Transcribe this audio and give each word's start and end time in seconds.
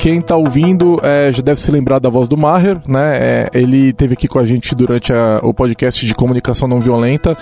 Quem 0.00 0.18
está 0.18 0.34
ouvindo 0.34 0.98
é, 1.02 1.30
já 1.30 1.42
deve 1.42 1.60
se 1.60 1.70
lembrar 1.70 1.98
da 1.98 2.08
voz 2.08 2.26
do 2.26 2.34
Maher, 2.34 2.80
né? 2.88 3.18
É, 3.20 3.50
ele 3.52 3.92
teve 3.92 4.14
aqui 4.14 4.26
com 4.26 4.38
a 4.38 4.46
gente 4.46 4.74
durante 4.74 5.12
a, 5.12 5.40
o 5.42 5.52
podcast 5.52 6.06
de 6.06 6.14
comunicação 6.14 6.66
não 6.66 6.80
violenta. 6.80 7.36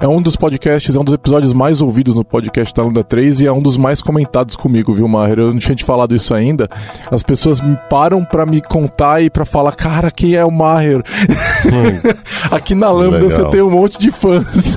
É 0.00 0.06
um 0.06 0.22
dos 0.22 0.36
podcasts, 0.36 0.94
é 0.94 1.00
um 1.00 1.02
dos 1.02 1.12
episódios 1.12 1.52
mais 1.52 1.82
ouvidos 1.82 2.14
no 2.14 2.24
podcast 2.24 2.72
da 2.72 2.84
Lunda 2.84 3.02
3 3.02 3.40
e 3.40 3.46
é 3.48 3.52
um 3.52 3.60
dos 3.60 3.76
mais 3.76 4.00
comentados 4.00 4.54
comigo, 4.54 4.94
viu, 4.94 5.08
Maher? 5.08 5.40
Eu 5.40 5.52
não 5.52 5.58
tinha 5.58 5.74
te 5.74 5.82
falado 5.82 6.14
isso 6.14 6.32
ainda. 6.32 6.68
As 7.10 7.20
pessoas 7.20 7.60
me 7.60 7.76
param 7.90 8.24
para 8.24 8.46
me 8.46 8.60
contar 8.60 9.20
e 9.20 9.28
para 9.28 9.44
falar, 9.44 9.72
cara, 9.72 10.08
quem 10.08 10.36
é 10.36 10.44
o 10.44 10.52
Maher? 10.52 10.98
Hum. 10.98 12.14
aqui 12.48 12.76
na 12.76 12.92
Lambda 12.92 13.28
você 13.28 13.44
tem 13.46 13.60
um 13.60 13.70
monte 13.70 13.98
de 13.98 14.12
fãs. 14.12 14.76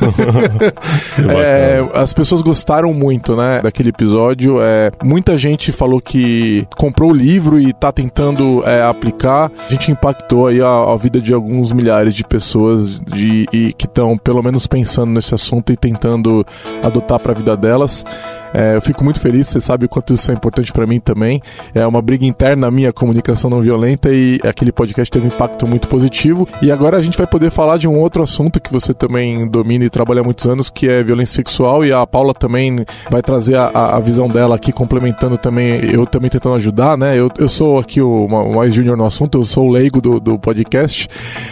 é, 1.37 1.87
as 1.93 2.13
pessoas 2.13 2.41
gostaram 2.41 2.91
muito, 2.95 3.35
né, 3.35 3.61
daquele 3.61 3.89
episódio. 3.89 4.59
É, 4.59 4.91
muita 5.03 5.37
gente 5.37 5.71
falou 5.71 6.01
que 6.01 6.65
comprou 6.75 7.11
o 7.11 7.13
livro 7.13 7.26
livro 7.27 7.59
e 7.59 7.71
está 7.71 7.91
tentando 7.91 8.63
é, 8.65 8.81
aplicar, 8.81 9.51
a 9.67 9.71
gente 9.71 9.91
impactou 9.91 10.47
aí 10.47 10.61
a, 10.61 10.67
a, 10.67 10.95
vida 10.95 11.19
de 11.19 11.33
alguns 11.33 11.73
milhares 11.73 12.15
de 12.15 12.23
pessoas 12.23 13.01
de, 13.01 13.45
e, 13.51 13.73
que 13.73 13.85
estão 13.85 14.17
pelo 14.17 14.41
menos 14.41 14.65
pensando 14.65 15.11
nesse 15.11 15.35
assunto 15.35 15.73
e 15.73 15.75
tentando 15.75 16.45
adotar 16.81 17.19
para 17.19 17.33
a 17.33 17.35
vida 17.35 17.57
delas. 17.57 18.05
É, 18.53 18.75
eu 18.75 18.81
fico 18.81 19.03
muito 19.03 19.19
feliz, 19.19 19.47
você 19.47 19.61
sabe 19.61 19.85
o 19.85 19.89
quanto 19.89 20.13
isso 20.13 20.29
é 20.31 20.33
importante 20.33 20.71
para 20.71 20.85
mim 20.85 20.99
também. 20.99 21.41
É 21.73 21.85
uma 21.85 22.01
briga 22.01 22.25
interna 22.25 22.69
minha, 22.71 22.93
comunicação 22.93 23.49
não 23.49 23.61
violenta, 23.61 24.09
e 24.11 24.39
aquele 24.43 24.71
podcast 24.71 25.11
teve 25.11 25.25
um 25.25 25.29
impacto 25.29 25.67
muito 25.67 25.87
positivo. 25.87 26.47
E 26.61 26.71
agora 26.71 26.97
a 26.97 27.01
gente 27.01 27.17
vai 27.17 27.27
poder 27.27 27.51
falar 27.51 27.77
de 27.77 27.87
um 27.87 27.97
outro 27.97 28.23
assunto 28.23 28.59
que 28.59 28.71
você 28.71 28.93
também 28.93 29.47
domina 29.47 29.85
e 29.85 29.89
trabalha 29.89 30.21
há 30.21 30.23
muitos 30.23 30.47
anos, 30.47 30.69
que 30.69 30.87
é 30.87 31.03
violência 31.03 31.35
sexual, 31.35 31.85
e 31.85 31.91
a 31.91 32.05
Paula 32.05 32.33
também 32.33 32.77
vai 33.09 33.21
trazer 33.21 33.55
a, 33.55 33.95
a 33.95 33.99
visão 33.99 34.27
dela 34.27 34.55
aqui, 34.55 34.71
complementando 34.71 35.37
também, 35.37 35.83
eu 35.91 36.05
também 36.05 36.29
tentando 36.29 36.55
ajudar, 36.55 36.97
né? 36.97 37.17
Eu, 37.17 37.29
eu 37.37 37.49
sou 37.49 37.77
aqui 37.77 38.01
o 38.01 38.27
mais 38.27 38.73
júnior 38.73 38.97
no 38.97 39.05
assunto, 39.05 39.37
eu 39.37 39.43
sou 39.43 39.67
o 39.67 39.71
leigo 39.71 40.01
do, 40.01 40.19
do 40.19 40.39
podcast. 40.39 41.07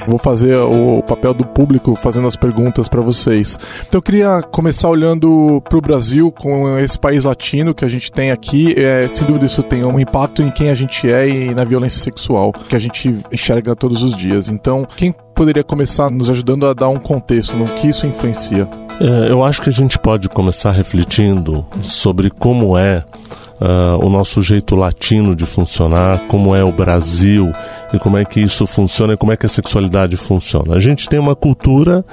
Vou 0.08 0.18
fazer 0.18 0.56
o 0.58 1.02
papel 1.04 1.34
do 1.34 1.46
público 1.46 1.96
fazendo 1.96 2.28
as 2.28 2.36
perguntas 2.36 2.88
para 2.88 3.02
vocês. 3.02 3.58
Então 3.88 4.00
eu 4.00 4.02
queria 4.02 4.42
começar 4.42 4.90
olhando 4.90 5.62
para 5.68 5.78
o 5.78 5.82
Brasil 5.82 6.32
com 6.32 6.78
esse 6.86 6.98
país 6.98 7.24
latino 7.24 7.74
que 7.74 7.84
a 7.84 7.88
gente 7.88 8.12
tem 8.12 8.32
aqui, 8.32 8.74
é, 8.78 9.08
sem 9.08 9.26
dúvida 9.26 9.46
isso 9.46 9.62
tem 9.64 9.84
um 9.84 10.00
impacto 10.00 10.42
em 10.42 10.50
quem 10.50 10.70
a 10.70 10.74
gente 10.74 11.10
é 11.10 11.28
e 11.28 11.54
na 11.54 11.64
violência 11.64 12.00
sexual 12.02 12.52
que 12.52 12.76
a 12.76 12.80
gente 12.80 13.16
enxerga 13.32 13.76
todos 13.76 14.04
os 14.04 14.16
dias. 14.16 14.48
Então, 14.50 14.86
quem 14.96 15.14
poderia 15.34 15.64
começar 15.64 16.10
nos 16.10 16.30
ajudando 16.30 16.66
a 16.66 16.74
dar 16.74 16.90
um 16.90 16.98
contexto 16.98 17.58
no 17.58 17.74
que 17.74 17.88
isso 17.88 18.08
influencia? 18.08 18.68
É, 19.00 19.32
eu 19.32 19.44
acho 19.44 19.62
que 19.62 19.70
a 19.70 19.74
gente 19.74 20.00
pode 20.00 20.30
começar 20.30 20.72
refletindo 20.72 21.66
sobre 21.84 22.30
como 22.30 22.78
é 22.78 23.04
uh, 23.60 24.06
o 24.06 24.10
nosso 24.10 24.42
jeito 24.42 24.76
latino 24.76 25.36
de 25.36 25.46
funcionar, 25.46 26.26
como 26.28 26.56
é 26.56 26.64
o 26.64 26.72
Brasil 26.72 27.52
e 27.94 28.00
como 28.00 28.18
é 28.18 28.26
que 28.26 28.40
isso 28.40 28.66
funciona 28.68 29.14
e 29.14 29.18
como 29.18 29.32
é 29.32 29.38
que 29.38 29.46
a 29.46 29.50
sexualidade 29.50 30.18
funciona. 30.18 30.76
A 30.76 30.80
gente 30.80 31.08
tem 31.08 31.20
uma 31.20 31.36
cultura 31.36 32.04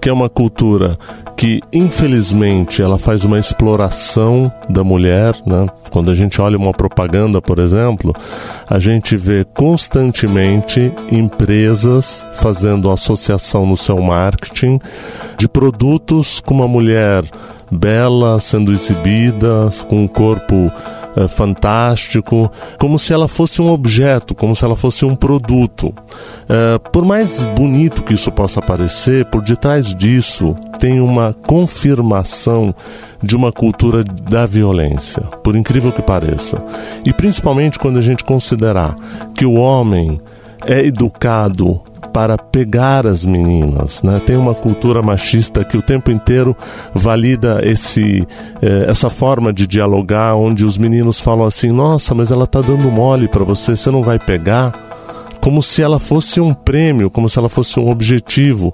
que 0.00 0.08
é 0.08 0.12
uma 0.12 0.28
cultura 0.28 0.98
que, 1.36 1.60
infelizmente, 1.72 2.82
ela 2.82 2.98
faz 2.98 3.24
uma 3.24 3.38
exploração 3.38 4.52
da 4.68 4.84
mulher. 4.84 5.34
Né? 5.46 5.66
Quando 5.90 6.10
a 6.10 6.14
gente 6.14 6.40
olha 6.40 6.58
uma 6.58 6.72
propaganda, 6.72 7.40
por 7.40 7.58
exemplo, 7.58 8.12
a 8.68 8.78
gente 8.78 9.16
vê 9.16 9.44
constantemente 9.44 10.92
empresas 11.10 12.26
fazendo 12.34 12.90
associação 12.90 13.66
no 13.66 13.76
seu 13.76 14.00
marketing 14.00 14.78
de 15.38 15.48
produtos 15.48 16.40
com 16.40 16.54
uma 16.54 16.68
mulher 16.68 17.24
bela 17.72 18.38
sendo 18.38 18.72
exibida, 18.72 19.70
com 19.88 20.04
um 20.04 20.08
corpo 20.08 20.70
é, 21.16 21.28
fantástico, 21.28 22.50
como 22.78 22.98
se 22.98 23.12
ela 23.12 23.28
fosse 23.28 23.60
um 23.60 23.70
objeto, 23.70 24.34
como 24.34 24.54
se 24.54 24.64
ela 24.64 24.76
fosse 24.76 25.04
um 25.04 25.14
produto. 25.14 25.94
É, 26.48 26.78
por 26.78 27.04
mais 27.04 27.44
bonito 27.56 28.02
que 28.02 28.14
isso 28.14 28.30
possa 28.30 28.60
parecer, 28.60 29.24
por 29.26 29.42
detrás 29.42 29.94
disso 29.94 30.54
tem 30.78 31.00
uma 31.00 31.34
confirmação 31.46 32.74
de 33.22 33.36
uma 33.36 33.52
cultura 33.52 34.02
da 34.04 34.46
violência, 34.46 35.22
por 35.42 35.56
incrível 35.56 35.92
que 35.92 36.02
pareça. 36.02 36.62
E 37.04 37.12
principalmente 37.12 37.78
quando 37.78 37.98
a 37.98 38.02
gente 38.02 38.24
considerar 38.24 38.96
que 39.34 39.46
o 39.46 39.54
homem 39.54 40.20
é 40.66 40.84
educado 40.84 41.80
para 42.12 42.36
pegar 42.36 43.06
as 43.06 43.24
meninas. 43.24 44.02
Né? 44.02 44.20
Tem 44.24 44.36
uma 44.36 44.54
cultura 44.54 45.02
machista 45.02 45.64
que 45.64 45.76
o 45.76 45.82
tempo 45.82 46.10
inteiro 46.10 46.56
valida 46.94 47.60
esse, 47.62 48.26
eh, 48.60 48.86
essa 48.88 49.08
forma 49.10 49.52
de 49.52 49.66
dialogar, 49.66 50.34
onde 50.34 50.64
os 50.64 50.78
meninos 50.78 51.20
falam 51.20 51.46
assim: 51.46 51.70
nossa, 51.70 52.14
mas 52.14 52.30
ela 52.30 52.44
está 52.44 52.60
dando 52.60 52.90
mole 52.90 53.28
para 53.28 53.44
você, 53.44 53.76
você 53.76 53.90
não 53.90 54.02
vai 54.02 54.18
pegar 54.18 54.91
como 55.42 55.60
se 55.60 55.82
ela 55.82 55.98
fosse 55.98 56.40
um 56.40 56.54
prêmio, 56.54 57.10
como 57.10 57.28
se 57.28 57.36
ela 57.36 57.48
fosse 57.48 57.80
um 57.80 57.90
objetivo. 57.90 58.72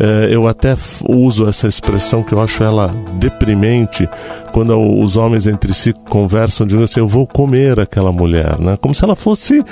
É, 0.00 0.34
eu 0.34 0.48
até 0.48 0.74
uso 1.06 1.46
essa 1.46 1.68
expressão 1.68 2.22
que 2.22 2.32
eu 2.32 2.40
acho 2.40 2.64
ela 2.64 2.88
deprimente, 3.18 4.08
quando 4.50 4.74
os 4.98 5.18
homens 5.18 5.46
entre 5.46 5.74
si 5.74 5.92
conversam, 6.08 6.66
dizendo 6.66 6.84
assim: 6.84 7.00
eu 7.00 7.06
vou 7.06 7.26
comer 7.26 7.78
aquela 7.78 8.10
mulher, 8.10 8.58
né? 8.58 8.78
como 8.80 8.94
se 8.94 9.04
ela 9.04 9.14
fosse 9.14 9.62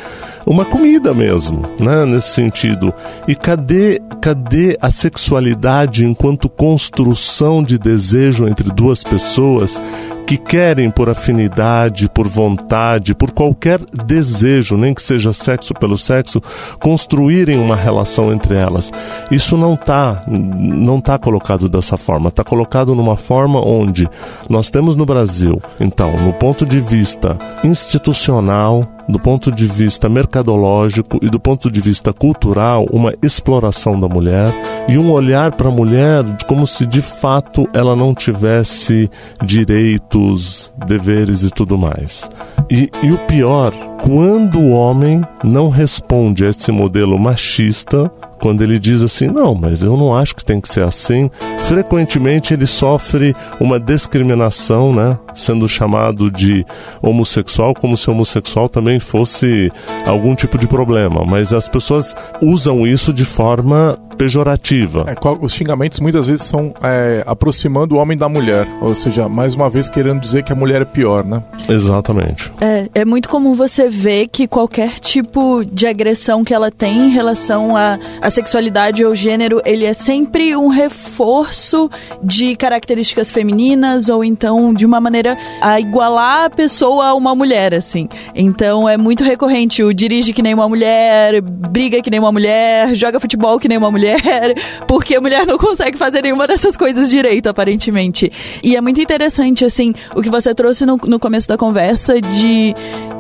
uma 0.47 0.67
comida 0.67 1.15
mesmo, 1.15 1.63
né? 1.81 2.05
nesse 2.05 2.29
sentido. 2.29 2.93
E 3.27 3.35
cadê, 3.35 3.99
cadê 4.21 4.77
a 4.83 4.91
sexualidade 4.91 6.05
enquanto 6.05 6.51
construção 6.51 7.65
de 7.65 7.79
desejo 7.79 8.47
entre 8.47 8.71
duas 8.71 9.03
pessoas 9.03 9.81
que 10.27 10.39
querem 10.39 10.91
por 10.91 11.11
afinidade, 11.11 12.09
por 12.09 12.27
vontade, 12.27 13.15
por 13.15 13.31
qualquer 13.31 13.81
desejo, 14.07 14.77
nem 14.77 14.95
que 14.95 15.03
seja 15.03 15.33
sexo 15.33 15.75
pelo 15.75 15.97
sexo, 15.97 16.41
construírem 16.81 17.59
uma 17.59 17.77
relação 17.77 18.33
entre 18.33 18.57
elas. 18.57 18.91
Isso 19.31 19.57
não 19.57 19.75
está 19.75 20.23
não 20.27 21.01
tá 21.01 21.19
colocado 21.19 21.69
dessa 21.69 21.97
forma, 21.97 22.29
está 22.29 22.43
colocado 22.43 22.95
numa 22.95 23.17
forma 23.17 23.61
onde 23.61 24.09
nós 24.49 24.71
temos 24.71 24.97
no 24.97 25.07
Brasil, 25.07 25.61
então, 25.79 26.17
no 26.21 26.33
ponto 26.33 26.65
de 26.65 26.81
vista 26.81 27.37
institucional, 27.63 28.87
do 29.09 29.19
ponto 29.19 29.51
de 29.53 29.67
vista 29.67 30.09
mercadológico 30.09 31.19
e 31.23 31.29
do 31.29 31.39
ponto 31.39 31.71
de 31.71 31.81
vista 31.81 32.13
cultural, 32.13 32.87
uma 32.91 33.13
exploração 33.23 33.99
da 33.99 34.09
mulher 34.09 34.55
e 34.89 34.99
um 34.99 35.11
olhar 35.11 35.53
para 35.53 35.69
a 35.69 35.73
mulher 35.73 36.25
como 36.47 36.67
se 36.67 36.87
de 36.87 37.01
fato 37.01 37.69
ela 37.73 37.95
não 37.95 38.15
tivesse 38.15 39.11
direitos, 39.45 40.73
deveres 40.87 41.43
e 41.43 41.51
tudo 41.51 41.77
mais. 41.77 42.29
E, 42.71 42.91
e 43.03 43.13
o 43.13 43.19
pior, 43.27 43.73
quando 44.05 44.59
o 44.59 44.69
homem 44.69 45.23
não 45.43 45.71
responde 45.71 46.45
a 46.45 46.51
esse 46.51 46.71
modelo 46.71 47.19
machista, 47.19 48.13
quando 48.39 48.63
ele 48.63 48.79
diz 48.79 49.03
assim, 49.03 49.29
não, 49.29 49.55
mas 49.55 49.83
eu 49.83 49.97
não 49.97 50.15
acho 50.15 50.37
que 50.37 50.45
tem 50.45 50.61
que 50.61 50.69
ser 50.69 50.83
assim, 50.83 51.31
frequentemente 51.61 52.53
ele 52.53 52.67
sofre 52.67 53.35
uma 53.59 53.81
discriminação, 53.81 54.93
né? 54.93 55.19
Sendo 55.35 55.67
chamado 55.67 56.31
de 56.31 56.67
homossexual, 57.01 57.73
como 57.73 57.97
se 57.97 58.11
homossexual 58.11 58.69
também 58.69 59.01
fosse 59.01 59.73
algum 60.05 60.35
tipo 60.35 60.59
de 60.59 60.69
problema. 60.69 61.25
Mas 61.25 61.55
as 61.55 61.67
pessoas 61.67 62.15
usam 62.43 62.87
isso 62.87 63.11
de 63.11 63.25
forma 63.25 63.99
pejorativa. 64.15 65.07
É, 65.09 65.45
os 65.45 65.53
xingamentos 65.53 66.01
muitas 66.01 66.27
vezes 66.27 66.45
são 66.45 66.73
é, 66.83 67.23
aproximando 67.27 67.97
o 67.97 67.99
homem 67.99 68.17
da 68.17 68.29
mulher, 68.29 68.69
ou 68.81 68.95
seja, 68.95 69.29
mais 69.29 69.55
uma 69.55 69.69
vez 69.69 69.89
querendo 69.89 70.21
dizer 70.21 70.43
que 70.43 70.53
a 70.53 70.57
mulher 70.57 70.83
é 70.83 70.85
pior, 70.85 71.25
né? 71.25 71.43
Exatamente. 71.69 72.53
É, 72.61 72.89
é 72.95 73.05
muito 73.05 73.29
comum 73.29 73.55
você 73.55 73.89
ver 73.89 74.29
que 74.29 74.47
qualquer 74.47 74.99
tipo 74.99 75.65
de 75.65 75.87
agressão 75.87 76.45
que 76.45 76.55
ela 76.55 76.71
tem 76.71 77.07
em 77.07 77.11
relação 77.11 77.77
à, 77.77 77.99
à 78.21 78.31
sexualidade 78.31 79.05
ou 79.05 79.15
gênero, 79.15 79.61
ele 79.65 79.85
é 79.85 79.93
sempre 79.93 80.57
um 80.57 80.69
reforço 80.69 81.91
de 82.23 82.57
características 82.57 83.31
femininas 83.31 84.09
ou 84.09 84.25
então 84.25 84.73
de 84.73 84.87
uma 84.87 85.01
maneira 85.01 85.37
a 85.61 85.81
igualar 85.81 86.47
a 86.47 86.51
pessoa 86.51 87.09
a 87.09 87.15
uma 87.15 87.35
mulher, 87.35 87.75
assim. 87.75 88.09
Então 88.35 88.89
é 88.89 88.97
muito 88.97 89.25
recorrente 89.25 89.83
o 89.83 89.93
dirige 89.93 90.33
que 90.33 90.43
nem 90.43 90.55
uma 90.55 90.69
mulher, 90.69 91.41
briga 91.41 92.01
que 92.01 92.11
nem 92.11 92.21
uma 92.21 92.33
mulher, 92.33 92.95
joga 92.95 93.19
futebol 93.19 93.59
que 93.59 93.69
nem 93.69 93.79
uma 93.79 93.91
mulher 93.91 94.04
mulher, 94.05 94.55
porque 94.87 95.17
a 95.17 95.21
mulher 95.21 95.47
não 95.47 95.57
consegue 95.57 95.97
fazer 95.97 96.23
nenhuma 96.23 96.47
dessas 96.47 96.77
coisas 96.77 97.09
direito, 97.09 97.49
aparentemente. 97.49 98.31
E 98.63 98.77
é 98.77 98.81
muito 98.81 99.01
interessante, 99.01 99.65
assim, 99.65 99.95
o 100.15 100.21
que 100.21 100.31
você 100.31 100.55
trouxe 100.55 100.85
no, 100.85 100.97
no 100.97 101.19
começo 101.19 101.49
da 101.49 101.57
conversa 101.57 102.21
de, 102.21 102.75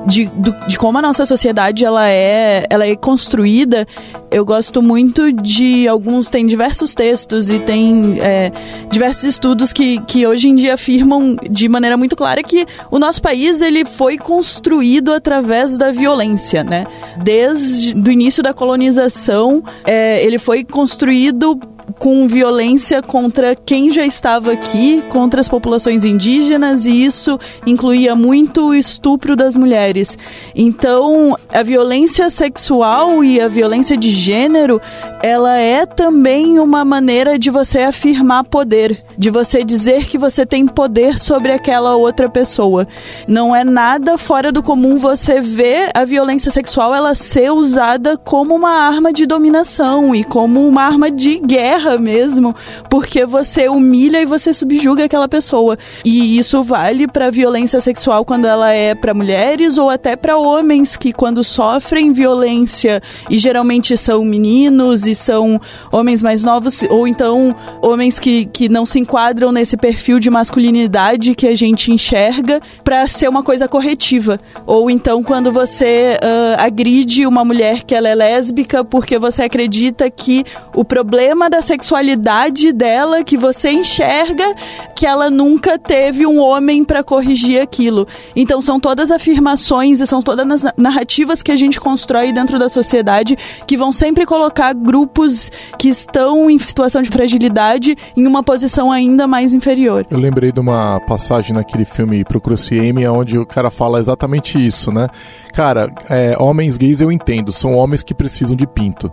de, 0.06 0.26
do, 0.26 0.52
de 0.66 0.78
como 0.78 0.98
a 0.98 1.02
nossa 1.02 1.24
sociedade 1.26 1.84
ela 1.84 2.08
é, 2.08 2.66
ela 2.68 2.86
é 2.86 2.94
construída. 2.96 3.86
Eu 4.30 4.44
gosto 4.44 4.82
muito 4.82 5.32
de 5.32 5.86
alguns, 5.86 6.28
tem 6.28 6.46
diversos 6.46 6.94
textos 6.94 7.50
e 7.50 7.58
tem 7.60 8.18
é, 8.20 8.52
diversos 8.90 9.24
estudos 9.24 9.72
que, 9.72 10.00
que 10.02 10.26
hoje 10.26 10.48
em 10.48 10.54
dia 10.54 10.74
afirmam 10.74 11.36
de 11.48 11.68
maneira 11.68 11.96
muito 11.96 12.16
clara 12.16 12.42
que 12.42 12.66
o 12.90 12.98
nosso 12.98 13.22
país 13.22 13.60
ele 13.60 13.84
foi 13.84 14.18
construído 14.18 15.12
através 15.12 15.78
da 15.78 15.92
violência, 15.92 16.64
né? 16.64 16.86
Desde 17.22 17.94
o 17.94 18.10
início 18.10 18.42
da 18.42 18.52
colonização, 18.52 19.62
é, 19.84 20.22
ele 20.24 20.38
foi 20.38 20.64
construído 20.64 21.58
com 21.98 22.26
violência 22.26 23.02
contra 23.02 23.54
quem 23.54 23.90
já 23.90 24.04
estava 24.04 24.52
aqui, 24.52 25.02
contra 25.08 25.40
as 25.40 25.48
populações 25.48 26.04
indígenas, 26.04 26.86
e 26.86 27.04
isso 27.04 27.38
incluía 27.66 28.14
muito 28.14 28.68
o 28.68 28.74
estupro 28.74 29.36
das 29.36 29.56
mulheres. 29.56 30.16
Então, 30.54 31.36
a 31.52 31.62
violência 31.62 32.30
sexual 32.30 33.22
e 33.22 33.40
a 33.40 33.48
violência 33.48 33.96
de 33.96 34.10
gênero, 34.10 34.80
ela 35.22 35.58
é 35.58 35.86
também 35.86 36.58
uma 36.58 36.84
maneira 36.84 37.38
de 37.38 37.50
você 37.50 37.80
afirmar 37.80 38.44
poder, 38.44 39.02
de 39.16 39.30
você 39.30 39.62
dizer 39.62 40.06
que 40.06 40.18
você 40.18 40.44
tem 40.44 40.66
poder 40.66 41.18
sobre 41.18 41.52
aquela 41.52 41.96
outra 41.96 42.28
pessoa. 42.28 42.86
Não 43.26 43.54
é 43.54 43.64
nada 43.64 44.18
fora 44.18 44.50
do 44.50 44.62
comum 44.62 44.98
você 44.98 45.40
ver 45.40 45.90
a 45.94 46.04
violência 46.04 46.50
sexual 46.50 46.94
ela 46.94 47.14
ser 47.14 47.50
usada 47.50 48.16
como 48.16 48.54
uma 48.54 48.72
arma 48.72 49.12
de 49.12 49.26
dominação 49.26 50.14
e 50.14 50.24
como 50.24 50.66
uma 50.66 50.82
arma 50.82 51.10
de 51.10 51.38
guerra 51.38 51.73
mesmo, 51.98 52.54
porque 52.88 53.24
você 53.26 53.68
humilha 53.68 54.20
e 54.20 54.26
você 54.26 54.52
subjuga 54.52 55.04
aquela 55.04 55.28
pessoa. 55.28 55.78
E 56.04 56.38
isso 56.38 56.62
vale 56.62 57.06
para 57.06 57.30
violência 57.30 57.80
sexual 57.80 58.24
quando 58.24 58.46
ela 58.46 58.72
é 58.72 58.94
para 58.94 59.14
mulheres 59.14 59.78
ou 59.78 59.90
até 59.90 60.16
para 60.16 60.36
homens 60.36 60.96
que 60.96 61.12
quando 61.12 61.42
sofrem 61.42 62.12
violência 62.12 63.02
e 63.30 63.38
geralmente 63.38 63.96
são 63.96 64.24
meninos 64.24 65.06
e 65.06 65.14
são 65.14 65.60
homens 65.92 66.22
mais 66.22 66.44
novos 66.44 66.82
ou 66.90 67.06
então 67.06 67.54
homens 67.82 68.18
que, 68.18 68.46
que 68.46 68.68
não 68.68 68.86
se 68.86 68.98
enquadram 68.98 69.52
nesse 69.52 69.76
perfil 69.76 70.18
de 70.18 70.30
masculinidade 70.30 71.34
que 71.34 71.46
a 71.46 71.54
gente 71.54 71.92
enxerga 71.92 72.60
para 72.82 73.06
ser 73.06 73.28
uma 73.28 73.42
coisa 73.42 73.68
corretiva. 73.68 74.40
Ou 74.66 74.90
então 74.90 75.22
quando 75.22 75.52
você 75.52 76.18
uh, 76.22 76.62
agride 76.62 77.26
uma 77.26 77.44
mulher 77.44 77.82
que 77.82 77.94
ela 77.94 78.08
é 78.08 78.14
lésbica 78.14 78.84
porque 78.84 79.18
você 79.18 79.42
acredita 79.42 80.10
que 80.10 80.44
o 80.74 80.84
problema 80.84 81.48
da 81.48 81.62
sexualidade 81.64 82.72
dela 82.72 83.24
que 83.24 83.36
você 83.36 83.70
enxerga 83.70 84.54
que 84.94 85.04
ela 85.04 85.28
nunca 85.28 85.76
teve 85.76 86.24
um 86.26 86.38
homem 86.38 86.84
para 86.84 87.02
corrigir 87.02 87.60
aquilo. 87.60 88.06
Então 88.36 88.62
são 88.62 88.78
todas 88.78 89.10
afirmações 89.10 90.00
e 90.00 90.06
são 90.06 90.22
todas 90.22 90.64
as 90.64 90.72
narrativas 90.76 91.42
que 91.42 91.50
a 91.50 91.56
gente 91.56 91.80
constrói 91.80 92.32
dentro 92.32 92.58
da 92.58 92.68
sociedade 92.68 93.36
que 93.66 93.76
vão 93.76 93.90
sempre 93.90 94.24
colocar 94.24 94.72
grupos 94.72 95.50
que 95.78 95.88
estão 95.88 96.48
em 96.48 96.58
situação 96.58 97.02
de 97.02 97.10
fragilidade 97.10 97.96
em 98.16 98.26
uma 98.26 98.42
posição 98.42 98.92
ainda 98.92 99.26
mais 99.26 99.52
inferior. 99.52 100.06
Eu 100.10 100.18
lembrei 100.18 100.52
de 100.52 100.60
uma 100.60 101.00
passagem 101.00 101.52
naquele 101.52 101.84
filme 101.84 102.24
Procura-se 102.24 102.78
Amy, 102.78 103.08
onde 103.08 103.38
o 103.38 103.44
cara 103.44 103.70
fala 103.70 103.98
exatamente 103.98 104.64
isso, 104.64 104.92
né? 104.92 105.08
Cara, 105.52 105.90
é, 106.08 106.36
homens 106.38 106.76
gays 106.76 107.00
eu 107.00 107.10
entendo, 107.10 107.52
são 107.52 107.74
homens 107.74 108.02
que 108.02 108.14
precisam 108.14 108.54
de 108.54 108.66
pinto 108.66 109.10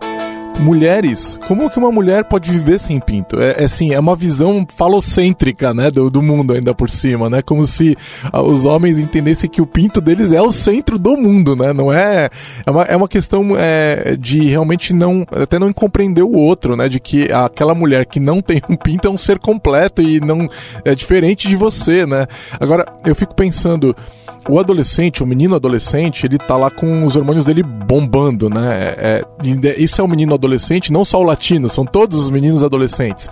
mulheres, 0.59 1.39
como 1.47 1.69
que 1.69 1.77
uma 1.77 1.91
mulher 1.91 2.23
pode 2.25 2.51
viver 2.51 2.79
sem 2.79 2.99
pinto? 2.99 3.39
É, 3.41 3.61
é 3.61 3.65
assim, 3.65 3.93
é 3.93 3.99
uma 3.99 4.15
visão 4.15 4.65
falocêntrica, 4.67 5.73
né, 5.73 5.89
do, 5.89 6.09
do 6.09 6.21
mundo 6.21 6.53
ainda 6.53 6.73
por 6.73 6.89
cima, 6.89 7.29
né? 7.29 7.41
Como 7.41 7.65
se 7.65 7.97
ah, 8.31 8.41
os 8.41 8.65
homens 8.65 8.99
entendessem 8.99 9.49
que 9.49 9.61
o 9.61 9.65
pinto 9.65 9.99
deles 10.01 10.31
é 10.31 10.41
o 10.41 10.51
centro 10.51 10.99
do 10.99 11.15
mundo, 11.17 11.55
né? 11.55 11.73
Não 11.73 11.91
é 11.91 12.29
é 12.65 12.71
uma, 12.71 12.83
é 12.83 12.95
uma 12.95 13.07
questão 13.07 13.55
é, 13.57 14.15
de 14.15 14.41
realmente 14.41 14.93
não 14.93 15.25
até 15.31 15.57
não 15.57 15.71
compreender 15.73 16.23
o 16.23 16.33
outro, 16.33 16.75
né? 16.75 16.87
De 16.87 16.99
que 16.99 17.31
aquela 17.31 17.73
mulher 17.73 18.05
que 18.05 18.19
não 18.19 18.41
tem 18.41 18.61
um 18.69 18.75
pinto 18.75 19.07
é 19.07 19.11
um 19.11 19.17
ser 19.17 19.39
completo 19.39 20.01
e 20.01 20.19
não 20.19 20.49
é 20.85 20.93
diferente 20.93 21.47
de 21.47 21.55
você, 21.55 22.05
né? 22.05 22.27
Agora 22.59 22.85
eu 23.05 23.15
fico 23.15 23.35
pensando 23.35 23.95
o 24.49 24.59
adolescente, 24.59 25.21
o 25.23 25.25
menino 25.25 25.55
adolescente, 25.55 26.25
ele 26.25 26.37
tá 26.37 26.55
lá 26.55 26.69
com 26.69 27.05
os 27.05 27.15
hormônios 27.15 27.45
dele 27.45 27.63
bombando, 27.63 28.49
né? 28.49 28.95
É, 28.97 29.25
é, 29.43 29.81
isso 29.81 30.01
é 30.01 30.03
o 30.03 30.07
menino 30.07 30.33
adolescente, 30.33 30.91
não 30.91 31.05
só 31.05 31.19
o 31.19 31.23
latino, 31.23 31.69
são 31.69 31.85
todos 31.85 32.19
os 32.19 32.29
meninos 32.29 32.63
adolescentes. 32.63 33.29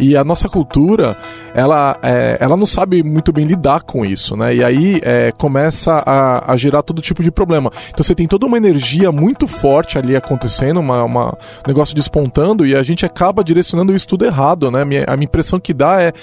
E 0.00 0.16
a 0.16 0.24
nossa 0.24 0.48
cultura, 0.48 1.14
ela, 1.54 1.98
é, 2.02 2.38
ela 2.40 2.56
não 2.56 2.64
sabe 2.64 3.02
muito 3.02 3.32
bem 3.32 3.44
lidar 3.44 3.82
com 3.82 4.04
isso, 4.04 4.34
né? 4.34 4.54
E 4.54 4.64
aí 4.64 4.98
é, 5.04 5.30
começa 5.30 6.02
a, 6.06 6.52
a, 6.52 6.56
gerar 6.56 6.82
todo 6.82 7.02
tipo 7.02 7.22
de 7.22 7.30
problema. 7.30 7.70
Então 7.90 8.02
você 8.02 8.14
tem 8.14 8.26
toda 8.26 8.46
uma 8.46 8.56
energia 8.56 9.12
muito 9.12 9.46
forte 9.46 9.98
ali 9.98 10.16
acontecendo, 10.16 10.80
uma, 10.80 11.04
uma 11.04 11.28
um 11.28 11.68
negócio 11.68 11.94
despontando, 11.94 12.66
e 12.66 12.74
a 12.74 12.82
gente 12.82 13.04
acaba 13.04 13.44
direcionando 13.44 13.94
isso 13.94 14.06
tudo 14.06 14.24
errado, 14.24 14.70
né? 14.70 14.86
Minha, 14.86 15.04
a 15.06 15.16
minha 15.16 15.26
impressão 15.26 15.60
que 15.60 15.74
dá 15.74 16.00
é, 16.00 16.14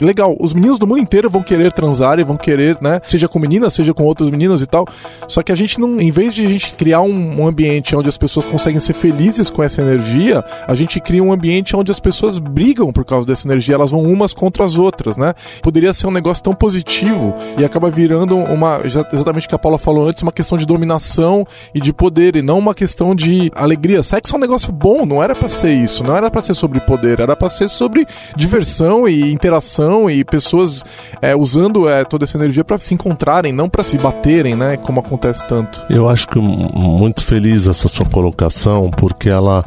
legal, 0.00 0.36
os 0.38 0.52
meninos 0.52 0.78
do 0.78 0.86
mundo 0.86 1.00
inteiro 1.00 1.28
vão 1.28 1.42
querer 1.42 1.72
transar 1.72 2.20
e 2.20 2.22
vão 2.22 2.36
querer, 2.36 2.78
né? 2.80 3.00
Seja 3.04 3.26
com 3.26 3.40
meninas, 3.40 3.74
seja 3.74 3.83
com 3.92 4.04
outros 4.04 4.30
meninos 4.30 4.62
e 4.62 4.66
tal. 4.66 4.86
Só 5.26 5.42
que 5.42 5.50
a 5.50 5.56
gente 5.56 5.80
não, 5.80 6.00
em 6.00 6.10
vez 6.10 6.32
de 6.32 6.44
a 6.44 6.48
gente 6.48 6.72
criar 6.72 7.00
um, 7.00 7.46
ambiente 7.46 7.96
onde 7.96 8.08
as 8.08 8.16
pessoas 8.16 8.46
conseguem 8.46 8.80
ser 8.80 8.94
felizes 8.94 9.50
com 9.50 9.62
essa 9.62 9.82
energia, 9.82 10.44
a 10.66 10.74
gente 10.74 11.00
cria 11.00 11.22
um 11.22 11.32
ambiente 11.32 11.76
onde 11.76 11.90
as 11.90 12.00
pessoas 12.00 12.38
brigam 12.38 12.92
por 12.92 13.04
causa 13.04 13.14
causa 13.14 13.26
dessa 13.26 13.46
energia, 13.46 13.74
elas 13.74 13.90
vão 13.90 14.02
umas 14.02 14.34
contra 14.34 14.64
as 14.64 14.76
outras, 14.76 15.16
né? 15.16 15.34
Poderia 15.62 15.92
ser 15.92 16.06
um 16.06 16.10
negócio 16.10 16.42
tão 16.42 16.54
positivo 16.54 17.34
e 17.58 17.64
acaba 17.64 17.90
virando 17.90 18.36
uma, 18.36 18.80
exatamente 18.84 19.46
o 19.46 19.48
que 19.48 19.54
a 19.54 19.58
Paula 19.58 19.78
falou 19.78 20.08
antes, 20.08 20.22
uma 20.22 20.32
questão 20.32 20.58
de 20.58 20.66
dominação 20.66 21.46
e 21.74 21.80
de 21.80 21.92
poder, 21.92 22.36
e 22.36 22.42
não 22.42 22.58
uma 22.58 22.74
questão 22.74 23.14
de 23.14 23.50
alegria. 23.54 24.02
Sexo 24.02 24.34
é 24.34 24.36
um 24.36 24.40
negócio 24.40 24.72
bom, 24.72 25.06
não 25.06 25.22
era 25.22 25.34
para 25.34 25.48
ser 25.48 25.72
isso, 25.72 26.04
não 26.04 26.16
era 26.16 26.30
para 26.30 26.42
ser 26.42 26.54
sobre 26.54 26.80
poder, 26.80 27.20
era 27.20 27.36
para 27.36 27.48
ser 27.48 27.68
sobre 27.68 28.06
diversão 28.36 29.08
e 29.08 29.32
interação 29.32 30.10
e 30.10 30.24
pessoas 30.24 30.84
é, 31.22 31.34
usando 31.34 31.88
é, 31.88 32.04
toda 32.04 32.24
essa 32.24 32.36
energia 32.36 32.64
para 32.64 32.78
se 32.78 32.94
encontrarem, 32.94 33.52
não 33.52 33.68
para 33.74 33.82
se 33.82 33.98
baterem, 33.98 34.54
né? 34.54 34.76
Como 34.76 35.00
acontece 35.00 35.44
tanto. 35.48 35.82
Eu 35.90 36.08
acho 36.08 36.28
que 36.28 36.38
muito 36.38 37.24
feliz 37.24 37.66
essa 37.66 37.88
sua 37.88 38.06
colocação, 38.06 38.88
porque 38.88 39.28
ela 39.28 39.64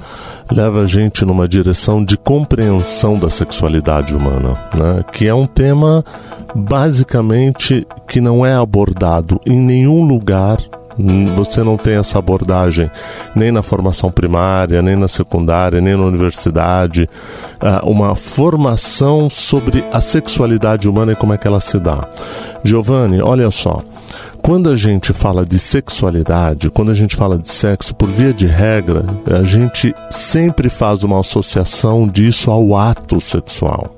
leva 0.50 0.84
a 0.84 0.86
gente 0.86 1.26
numa 1.26 1.46
direção 1.46 2.06
de 2.06 2.18
compreensão 2.18 3.20
da 3.20 3.30
sexualidade 3.30 4.16
humana, 4.16 4.58
né? 4.74 5.04
que 5.12 5.28
é 5.28 5.36
um 5.36 5.46
tema 5.46 6.06
basicamente 6.56 7.86
que 8.08 8.22
não 8.22 8.46
é 8.46 8.54
abordado 8.54 9.42
em 9.46 9.60
nenhum 9.60 10.06
lugar 10.06 10.58
você 11.36 11.64
não 11.64 11.78
tem 11.78 11.96
essa 11.96 12.18
abordagem 12.18 12.90
nem 13.36 13.52
na 13.52 13.62
formação 13.62 14.12
primária, 14.12 14.82
nem 14.82 14.96
na 14.96 15.08
secundária, 15.08 15.80
nem 15.80 15.96
na 15.96 16.06
universidade. 16.06 17.08
Ah, 17.60 17.82
uma 17.84 18.16
formação 18.16 19.30
sobre 19.30 19.86
a 19.92 20.02
sexualidade 20.02 20.90
humana 20.90 21.12
e 21.12 21.16
como 21.16 21.34
é 21.34 21.38
que 21.38 21.48
ela 21.48 21.60
se 21.60 21.80
dá. 21.80 22.08
Giovanni, 22.64 23.22
olha 23.22 23.52
só. 23.52 23.82
Quando 24.42 24.70
a 24.70 24.76
gente 24.76 25.12
fala 25.14 25.46
de 25.46 25.60
sexualidade, 25.60 26.70
quando 26.70 26.92
a 26.92 26.94
gente 26.94 27.16
fala 27.16 27.38
de 27.38 27.50
sexo, 27.50 27.94
por 27.94 28.10
via 28.10 28.34
de 28.34 28.48
regra, 28.48 29.06
a 29.30 29.44
gente 29.44 29.94
sempre 30.10 30.70
faz 30.70 31.04
uma 31.04 31.20
associação 31.20 32.08
disso 32.08 32.50
ao 32.50 32.76
ato 32.76 33.20
sexual 33.20 33.98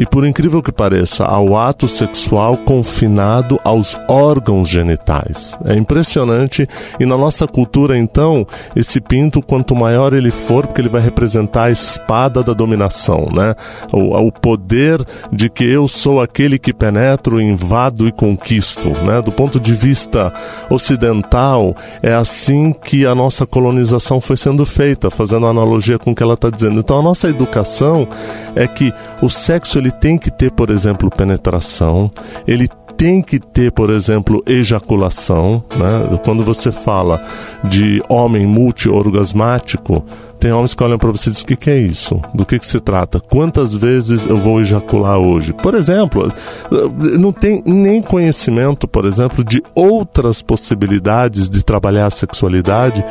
e, 0.00 0.06
por 0.06 0.26
incrível 0.26 0.62
que 0.62 0.72
pareça, 0.72 1.24
ao 1.24 1.56
ato 1.56 1.86
sexual 1.86 2.56
confinado 2.56 3.60
aos 3.62 3.96
órgãos 4.08 4.66
genitais. 4.66 5.58
É 5.64 5.74
impressionante 5.74 6.66
e 6.98 7.04
na 7.04 7.18
nossa 7.18 7.46
cultura, 7.46 7.98
então, 7.98 8.46
esse 8.74 8.98
pinto, 8.98 9.42
quanto 9.42 9.74
maior 9.74 10.14
ele 10.14 10.30
for, 10.30 10.66
porque 10.66 10.80
ele 10.80 10.88
vai 10.88 11.02
representar 11.02 11.64
a 11.64 11.70
espada 11.70 12.42
da 12.42 12.54
dominação, 12.54 13.28
né? 13.30 13.54
O, 13.92 14.16
o 14.16 14.32
poder 14.32 15.04
de 15.30 15.50
que 15.50 15.64
eu 15.64 15.86
sou 15.86 16.20
aquele 16.20 16.58
que 16.58 16.72
penetro, 16.72 17.38
invado 17.38 18.08
e 18.08 18.12
conquisto, 18.12 18.88
né? 18.88 19.20
Do 19.20 19.32
ponto 19.32 19.60
de 19.60 19.69
vista 19.74 20.32
ocidental, 20.70 21.76
é 22.02 22.14
assim 22.14 22.72
que 22.72 23.06
a 23.06 23.14
nossa 23.14 23.44
colonização 23.46 24.20
foi 24.20 24.36
sendo 24.36 24.64
feita, 24.64 25.10
fazendo 25.10 25.46
analogia 25.46 25.98
com 25.98 26.12
o 26.12 26.14
que 26.14 26.22
ela 26.22 26.34
está 26.34 26.48
dizendo. 26.48 26.80
Então, 26.80 26.98
a 26.98 27.02
nossa 27.02 27.28
educação 27.28 28.08
é 28.54 28.66
que 28.66 28.92
o 29.20 29.28
sexo 29.28 29.78
ele 29.78 29.90
ele 29.90 29.92
tem 29.92 30.16
que 30.16 30.30
ter, 30.30 30.52
por 30.52 30.70
exemplo, 30.70 31.10
penetração, 31.10 32.10
ele 32.46 32.68
tem 32.96 33.20
que 33.20 33.38
ter, 33.38 33.72
por 33.72 33.90
exemplo, 33.90 34.42
ejaculação. 34.46 35.64
Né? 35.70 36.18
Quando 36.24 36.44
você 36.44 36.70
fala 36.70 37.22
de 37.64 38.02
homem 38.08 38.46
multiorgasmático, 38.46 40.04
tem 40.40 40.52
homens 40.52 40.72
que 40.72 40.82
olham 40.82 40.98
para 40.98 41.10
você 41.10 41.28
e 41.28 41.32
dizem: 41.32 41.44
o 41.44 41.46
que, 41.48 41.56
que, 41.56 41.70
é 41.70 41.78
isso? 41.78 42.20
Do 42.32 42.46
que, 42.46 42.58
que 42.58 42.66
se 42.66 42.80
trata? 42.80 43.20
Quantas 43.20 43.74
vezes 43.74 44.24
eu 44.24 44.38
vou 44.38 44.60
ejacular 44.60 45.18
hoje? 45.18 45.52
Por 45.52 45.74
exemplo, 45.74 46.32
não 47.18 47.30
tem 47.30 47.62
nem 47.66 48.00
conhecimento, 48.00 48.88
por 48.88 49.04
exemplo, 49.04 49.44
de 49.44 49.62
outras 49.74 50.40
possibilidades 50.40 51.48
de 51.48 51.62
trabalhar 51.62 52.06
a 52.06 52.10
sexualidade 52.10 53.04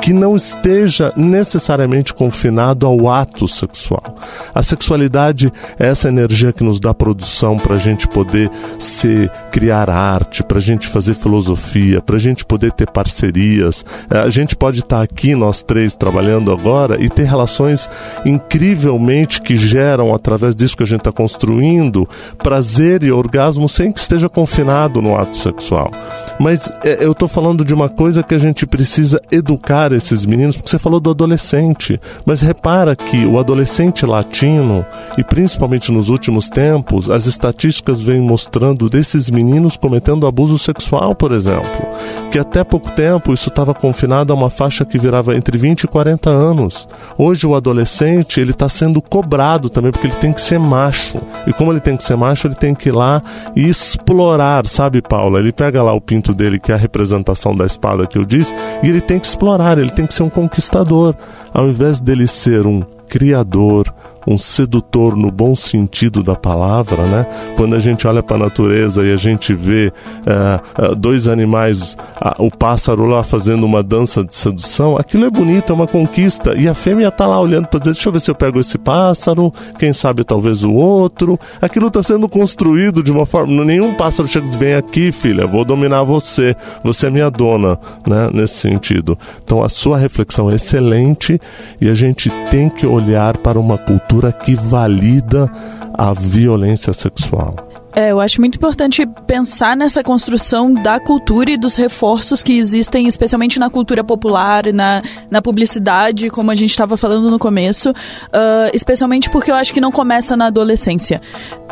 que 0.00 0.12
não 0.12 0.36
esteja 0.36 1.12
necessariamente 1.16 2.14
confinado 2.14 2.86
ao 2.86 3.08
ato 3.08 3.48
sexual. 3.48 4.14
A 4.54 4.62
sexualidade 4.62 5.52
é 5.80 5.88
essa 5.88 6.08
energia 6.08 6.52
que 6.52 6.62
nos 6.62 6.78
dá 6.78 6.94
produção 6.94 7.58
para 7.58 7.74
a 7.74 7.78
gente 7.78 8.06
poder 8.06 8.48
se 8.78 9.28
criar 9.50 9.90
arte, 9.90 10.44
para 10.44 10.58
a 10.58 10.60
gente 10.60 10.86
fazer 10.86 11.14
filosofia, 11.14 12.00
para 12.00 12.16
a 12.16 12.20
gente 12.20 12.44
poder 12.44 12.70
ter 12.72 12.88
parcerias. 12.88 13.84
A 14.08 14.30
gente 14.30 14.54
pode 14.54 14.80
estar 14.80 15.02
aqui, 15.02 15.34
nós 15.34 15.62
três, 15.62 15.96
trabalhando 15.96 16.52
agora 16.52 16.75
e 16.98 17.08
ter 17.08 17.24
relações 17.24 17.88
incrivelmente 18.24 19.40
que 19.40 19.56
geram, 19.56 20.14
através 20.14 20.54
disso 20.54 20.76
que 20.76 20.82
a 20.82 20.86
gente 20.86 21.00
está 21.00 21.12
construindo, 21.12 22.08
prazer 22.38 23.02
e 23.02 23.10
orgasmo 23.10 23.68
sem 23.68 23.90
que 23.90 23.98
esteja 23.98 24.28
confinado 24.28 25.00
no 25.00 25.16
ato 25.16 25.36
sexual. 25.36 25.90
Mas 26.38 26.70
é, 26.84 27.04
eu 27.04 27.12
estou 27.12 27.28
falando 27.28 27.64
de 27.64 27.72
uma 27.72 27.88
coisa 27.88 28.22
que 28.22 28.34
a 28.34 28.38
gente 28.38 28.66
precisa 28.66 29.20
educar 29.30 29.92
esses 29.92 30.26
meninos, 30.26 30.56
porque 30.56 30.70
você 30.70 30.78
falou 30.78 31.00
do 31.00 31.10
adolescente, 31.10 32.00
mas 32.24 32.40
repara 32.40 32.94
que 32.94 33.24
o 33.24 33.38
adolescente 33.38 34.04
latino, 34.04 34.84
e 35.16 35.24
principalmente 35.24 35.90
nos 35.90 36.08
últimos 36.08 36.48
tempos, 36.48 37.08
as 37.08 37.26
estatísticas 37.26 38.00
vêm 38.00 38.20
mostrando 38.20 38.90
desses 38.90 39.30
meninos 39.30 39.76
cometendo 39.76 40.26
abuso 40.26 40.58
sexual, 40.58 41.14
por 41.14 41.32
exemplo, 41.32 41.86
que 42.30 42.38
até 42.38 42.62
pouco 42.62 42.90
tempo 42.90 43.32
isso 43.32 43.48
estava 43.48 43.74
confinado 43.74 44.32
a 44.32 44.36
uma 44.36 44.50
faixa 44.50 44.84
que 44.84 44.98
virava 44.98 45.34
entre 45.36 45.56
20 45.56 45.84
e 45.84 45.88
40 45.88 46.30
anos 46.30 46.65
anos. 46.66 46.88
Hoje 47.16 47.46
o 47.46 47.54
adolescente 47.54 48.40
ele 48.40 48.50
está 48.50 48.68
sendo 48.68 49.00
cobrado 49.00 49.70
também 49.70 49.92
porque 49.92 50.06
ele 50.06 50.16
tem 50.16 50.32
que 50.32 50.40
ser 50.40 50.58
macho. 50.58 51.20
E 51.46 51.52
como 51.52 51.72
ele 51.72 51.80
tem 51.80 51.96
que 51.96 52.02
ser 52.02 52.16
macho, 52.16 52.46
ele 52.46 52.54
tem 52.54 52.74
que 52.74 52.88
ir 52.88 52.92
lá 52.92 53.20
e 53.54 53.68
explorar, 53.68 54.66
sabe, 54.66 55.00
Paula? 55.00 55.38
Ele 55.38 55.52
pega 55.52 55.82
lá 55.82 55.92
o 55.92 56.00
pinto 56.00 56.34
dele, 56.34 56.58
que 56.58 56.72
é 56.72 56.74
a 56.74 56.78
representação 56.78 57.54
da 57.54 57.64
espada 57.64 58.06
que 58.06 58.18
eu 58.18 58.24
disse, 58.24 58.54
e 58.82 58.88
ele 58.88 59.00
tem 59.00 59.18
que 59.18 59.26
explorar, 59.26 59.78
ele 59.78 59.90
tem 59.90 60.06
que 60.06 60.14
ser 60.14 60.24
um 60.24 60.30
conquistador, 60.30 61.14
ao 61.54 61.68
invés 61.68 62.00
dele 62.00 62.26
ser 62.26 62.66
um 62.66 62.82
criador, 63.08 63.92
um 64.26 64.36
sedutor 64.36 65.16
no 65.16 65.30
bom 65.30 65.54
sentido 65.54 66.22
da 66.22 66.34
palavra, 66.34 67.06
né? 67.06 67.26
Quando 67.56 67.76
a 67.76 67.78
gente 67.78 68.06
olha 68.06 68.22
para 68.22 68.36
a 68.36 68.40
natureza 68.40 69.04
e 69.04 69.12
a 69.12 69.16
gente 69.16 69.54
vê 69.54 69.92
uh, 70.26 70.92
uh, 70.92 70.94
dois 70.96 71.28
animais, 71.28 71.96
uh, 72.20 72.44
o 72.44 72.50
pássaro 72.50 73.06
lá 73.06 73.22
fazendo 73.22 73.64
uma 73.64 73.82
dança 73.82 74.24
de 74.24 74.34
sedução, 74.34 74.96
aquilo 74.96 75.26
é 75.26 75.30
bonito, 75.30 75.72
é 75.72 75.76
uma 75.76 75.86
conquista. 75.86 76.54
E 76.56 76.68
a 76.68 76.74
fêmea 76.74 77.08
está 77.08 77.26
lá 77.26 77.40
olhando 77.40 77.68
para 77.68 77.78
dizer: 77.78 77.92
deixa 77.92 78.08
eu 78.08 78.12
ver 78.12 78.20
se 78.20 78.30
eu 78.30 78.34
pego 78.34 78.58
esse 78.58 78.76
pássaro, 78.78 79.52
quem 79.78 79.92
sabe 79.92 80.24
talvez 80.24 80.64
o 80.64 80.72
outro. 80.72 81.38
Aquilo 81.60 81.86
está 81.86 82.02
sendo 82.02 82.28
construído 82.28 83.02
de 83.02 83.12
uma 83.12 83.24
forma. 83.24 83.64
Nenhum 83.64 83.94
pássaro 83.94 84.28
chega 84.28 84.46
e 84.46 84.48
diz: 84.48 84.56
vem 84.56 84.74
aqui, 84.74 85.12
filha, 85.12 85.46
vou 85.46 85.64
dominar 85.64 86.02
você, 86.02 86.56
você 86.82 87.06
é 87.06 87.10
minha 87.10 87.30
dona, 87.30 87.78
né? 88.06 88.28
Nesse 88.32 88.54
sentido. 88.54 89.16
Então 89.44 89.62
a 89.62 89.68
sua 89.68 89.96
reflexão 89.96 90.50
é 90.50 90.56
excelente 90.56 91.40
e 91.80 91.88
a 91.88 91.94
gente 91.94 92.30
tem 92.50 92.68
que 92.68 92.86
olhar 92.86 93.36
para 93.38 93.58
uma 93.58 93.78
cultura 93.78 94.15
que 94.32 94.54
valida 94.54 95.50
a 95.94 96.12
violência 96.12 96.92
sexual. 96.92 97.65
É, 97.96 98.12
eu 98.12 98.20
acho 98.20 98.42
muito 98.42 98.56
importante 98.56 99.06
pensar 99.26 99.74
nessa 99.74 100.02
construção 100.02 100.74
da 100.74 101.00
cultura 101.00 101.50
e 101.50 101.56
dos 101.56 101.76
reforços 101.76 102.42
que 102.42 102.58
existem, 102.58 103.08
especialmente 103.08 103.58
na 103.58 103.70
cultura 103.70 104.04
popular, 104.04 104.70
na, 104.70 105.02
na 105.30 105.40
publicidade, 105.40 106.28
como 106.28 106.50
a 106.50 106.54
gente 106.54 106.72
estava 106.72 106.98
falando 106.98 107.30
no 107.30 107.38
começo, 107.38 107.92
uh, 107.92 108.70
especialmente 108.74 109.30
porque 109.30 109.50
eu 109.50 109.54
acho 109.54 109.72
que 109.72 109.80
não 109.80 109.90
começa 109.90 110.36
na 110.36 110.48
adolescência 110.48 111.22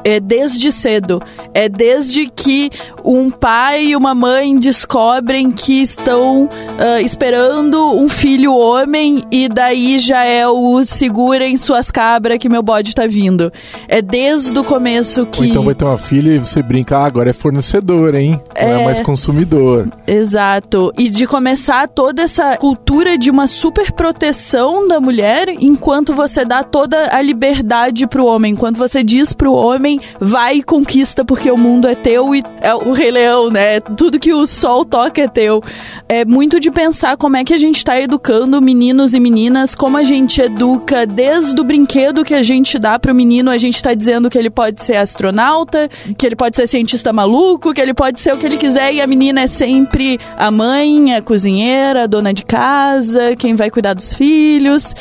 é 0.05 0.21
desde 0.21 0.71
cedo. 0.71 1.21
É 1.55 1.69
desde 1.69 2.27
que 2.27 2.71
um 3.05 3.31
pai 3.31 3.87
e 3.87 3.97
uma 3.97 4.15
mãe 4.15 4.57
descobrem 4.59 5.51
que 5.51 5.83
estão 5.83 6.45
uh, 6.45 7.01
esperando 7.03 7.93
um 7.93 8.09
filho 8.09 8.55
homem 8.55 9.25
e 9.33 9.49
daí 9.49 9.99
já 9.99 10.25
é 10.25 10.47
o 10.47 10.85
segurem 10.85 11.57
suas 11.57 11.91
cabras 11.91 12.39
que 12.39 12.49
meu 12.49 12.63
bode 12.63 12.95
tá 12.95 13.07
vindo. 13.07 13.51
É 13.89 14.03
desde 14.03 14.57
o 14.59 14.63
começo 14.63 15.25
que. 15.27 15.41
Ou 15.41 15.47
então 15.47 15.65
vai 15.65 15.75
ter 15.75 15.85
uma 15.85 15.97
filha 15.97 16.14
e 16.19 16.39
você 16.39 16.63
brinca, 16.63 16.99
ah, 16.99 17.07
agora 17.07 17.31
é 17.31 17.33
fornecedor, 17.33 18.15
hein? 18.15 18.41
Não 18.55 18.69
é, 18.69 18.83
é 18.83 18.85
mais 18.85 19.01
consumidor. 19.01 19.89
Exato. 20.07 20.93
E 20.99 21.09
de 21.09 21.27
começar 21.27 21.89
toda 21.89 22.23
essa 22.23 22.57
cultura 22.57 23.17
de 23.19 23.31
uma 23.31 23.47
super 23.47 23.93
proteção 23.93 24.87
da 24.87 25.01
mulher 25.01 25.49
enquanto 25.49 26.15
você 26.15 26.45
dá 26.45 26.63
toda 26.63 27.15
a 27.15 27.21
liberdade 27.21 28.07
pro 28.07 28.27
homem. 28.27 28.53
Enquanto 28.53 28.77
você 28.77 29.03
diz 29.03 29.33
pro 29.33 29.53
homem 29.53 30.01
vai 30.21 30.57
e 30.57 30.63
conquista 30.63 31.25
porque 31.25 31.51
o 31.51 31.57
mundo 31.57 31.89
é 31.89 31.95
teu 31.95 32.35
e 32.35 32.43
é 32.61 32.75
o 32.75 32.93
Rei 32.93 33.11
Leão, 33.11 33.51
né? 33.51 33.81
Tudo 33.81 34.19
que 34.19 34.33
o 34.33 34.47
sol 34.47 34.85
toca 34.85 35.23
é 35.23 35.29
teu. 35.29 35.63
É 36.09 36.25
muito 36.25 36.61
de 36.61 36.71
pensar 36.71 37.17
como 37.17 37.37
é 37.37 37.45
que 37.45 37.55
a 37.55 37.59
gente 37.59 37.77
está 37.77 38.01
educando 38.01 38.61
meninos 38.61 39.15
e 39.15 39.21
meninas, 39.21 39.75
como 39.75 39.97
a 39.97 40.03
gente 40.03 40.41
educa 40.41 41.07
desde 41.07 41.61
o 41.61 41.65
brinquedo 41.65 42.25
que 42.25 42.35
a 42.35 42.43
gente 42.43 42.79
dá 42.79 42.99
pro 42.99 43.15
menino, 43.15 43.51
a 43.51 43.59
gente 43.59 43.77
está 43.77 43.95
dizendo 43.95 44.29
que 44.29 44.39
ele 44.39 44.51
pode 44.51 44.83
ser 44.83 44.97
astronauta, 44.97 45.89
que 46.17 46.27
ele 46.27 46.37
pode 46.37 46.57
ser 46.57 46.67
cientista 46.67 47.13
maluco, 47.13 47.73
que 47.73 47.81
ele 47.81 47.95
pode 47.95 48.21
ser 48.21 48.35
o 48.35 48.39
que 48.39 48.47
ele 48.47 48.57
quiser 48.57 48.93
e 48.93 49.01
a 49.01 49.07
menina 49.07 49.43
é 49.43 49.47
sempre 49.47 50.19
a 50.37 50.51
mãe, 50.51 51.15
a 51.15 51.23
cozinheira, 51.23 52.05
a 52.05 52.07
dona 52.07 52.33
de 52.33 52.45
casa, 52.45 53.35
quem 53.37 53.55
vai 53.55 53.71
cuidar 53.71 53.95
dos 53.95 54.15
filhos. 54.15 54.95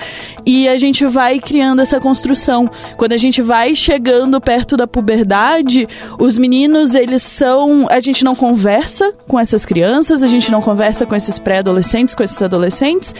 E 0.45 0.67
a 0.67 0.77
gente 0.77 1.05
vai 1.05 1.39
criando 1.39 1.81
essa 1.81 2.00
construção. 2.00 2.69
Quando 2.98 3.13
a 3.13 3.17
gente 3.17 3.41
vai 3.41 3.75
chegando 3.75 4.39
perto 4.41 4.75
da 4.75 4.86
puberdade, 4.86 5.88
os 6.19 6.38
meninos, 6.38 6.93
eles 6.93 7.24
são. 7.24 7.88
A 7.89 8.00
gente 8.00 8.24
não 8.24 8.36
conversa 8.36 9.12
com 9.27 9.39
essas 9.39 9.65
crianças, 9.65 10.22
a 10.22 10.27
gente 10.27 10.51
não 10.51 10.62
conversa 10.62 11.05
com 11.05 11.15
esses 11.15 11.39
pré-adolescentes, 11.39 12.13
com 12.13 12.24
esses 12.24 12.41
adolescentes. 12.41 13.13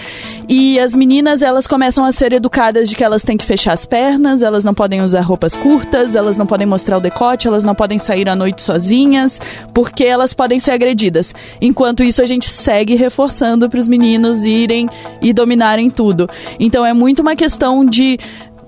E 0.50 0.78
as 0.80 0.96
meninas, 0.96 1.42
elas 1.42 1.66
começam 1.66 2.04
a 2.04 2.12
ser 2.12 2.34
educadas 2.34 2.90
de 2.90 2.96
que 2.96 3.04
elas 3.04 3.24
têm 3.24 3.38
que 3.38 3.46
fechar 3.46 3.74
as 3.74 3.86
pernas, 3.86 4.42
elas 4.42 4.64
não 4.64 4.74
podem 4.74 5.02
usar 5.02 5.22
roupas 5.22 5.56
curtas, 5.56 6.16
elas 6.16 6.38
não 6.38 6.46
podem 6.46 6.68
mostrar 6.68 6.98
o 6.98 7.02
decote, 7.02 7.48
elas 7.48 7.64
não 7.64 7.73
podem 7.74 8.00
sair 8.00 8.28
à 8.30 8.36
noite 8.36 8.62
sozinhas, 8.62 9.40
porque 9.74 10.04
elas 10.04 10.34
podem 10.34 10.60
ser 10.60 10.72
agredidas. 10.72 11.34
Enquanto 11.62 12.04
isso, 12.04 12.22
a 12.22 12.26
gente 12.26 12.50
segue 12.50 12.96
reforçando 12.96 13.70
para 13.70 13.80
os 13.80 13.88
meninos 13.88 14.44
irem 14.44 14.90
e 15.22 15.34
dominarem 15.34 15.90
tudo. 15.90 16.30
Então 16.60 16.86
é 16.86 16.94
muito 16.94 17.22
uma 17.22 17.36
questão 17.36 17.86
de 17.86 18.18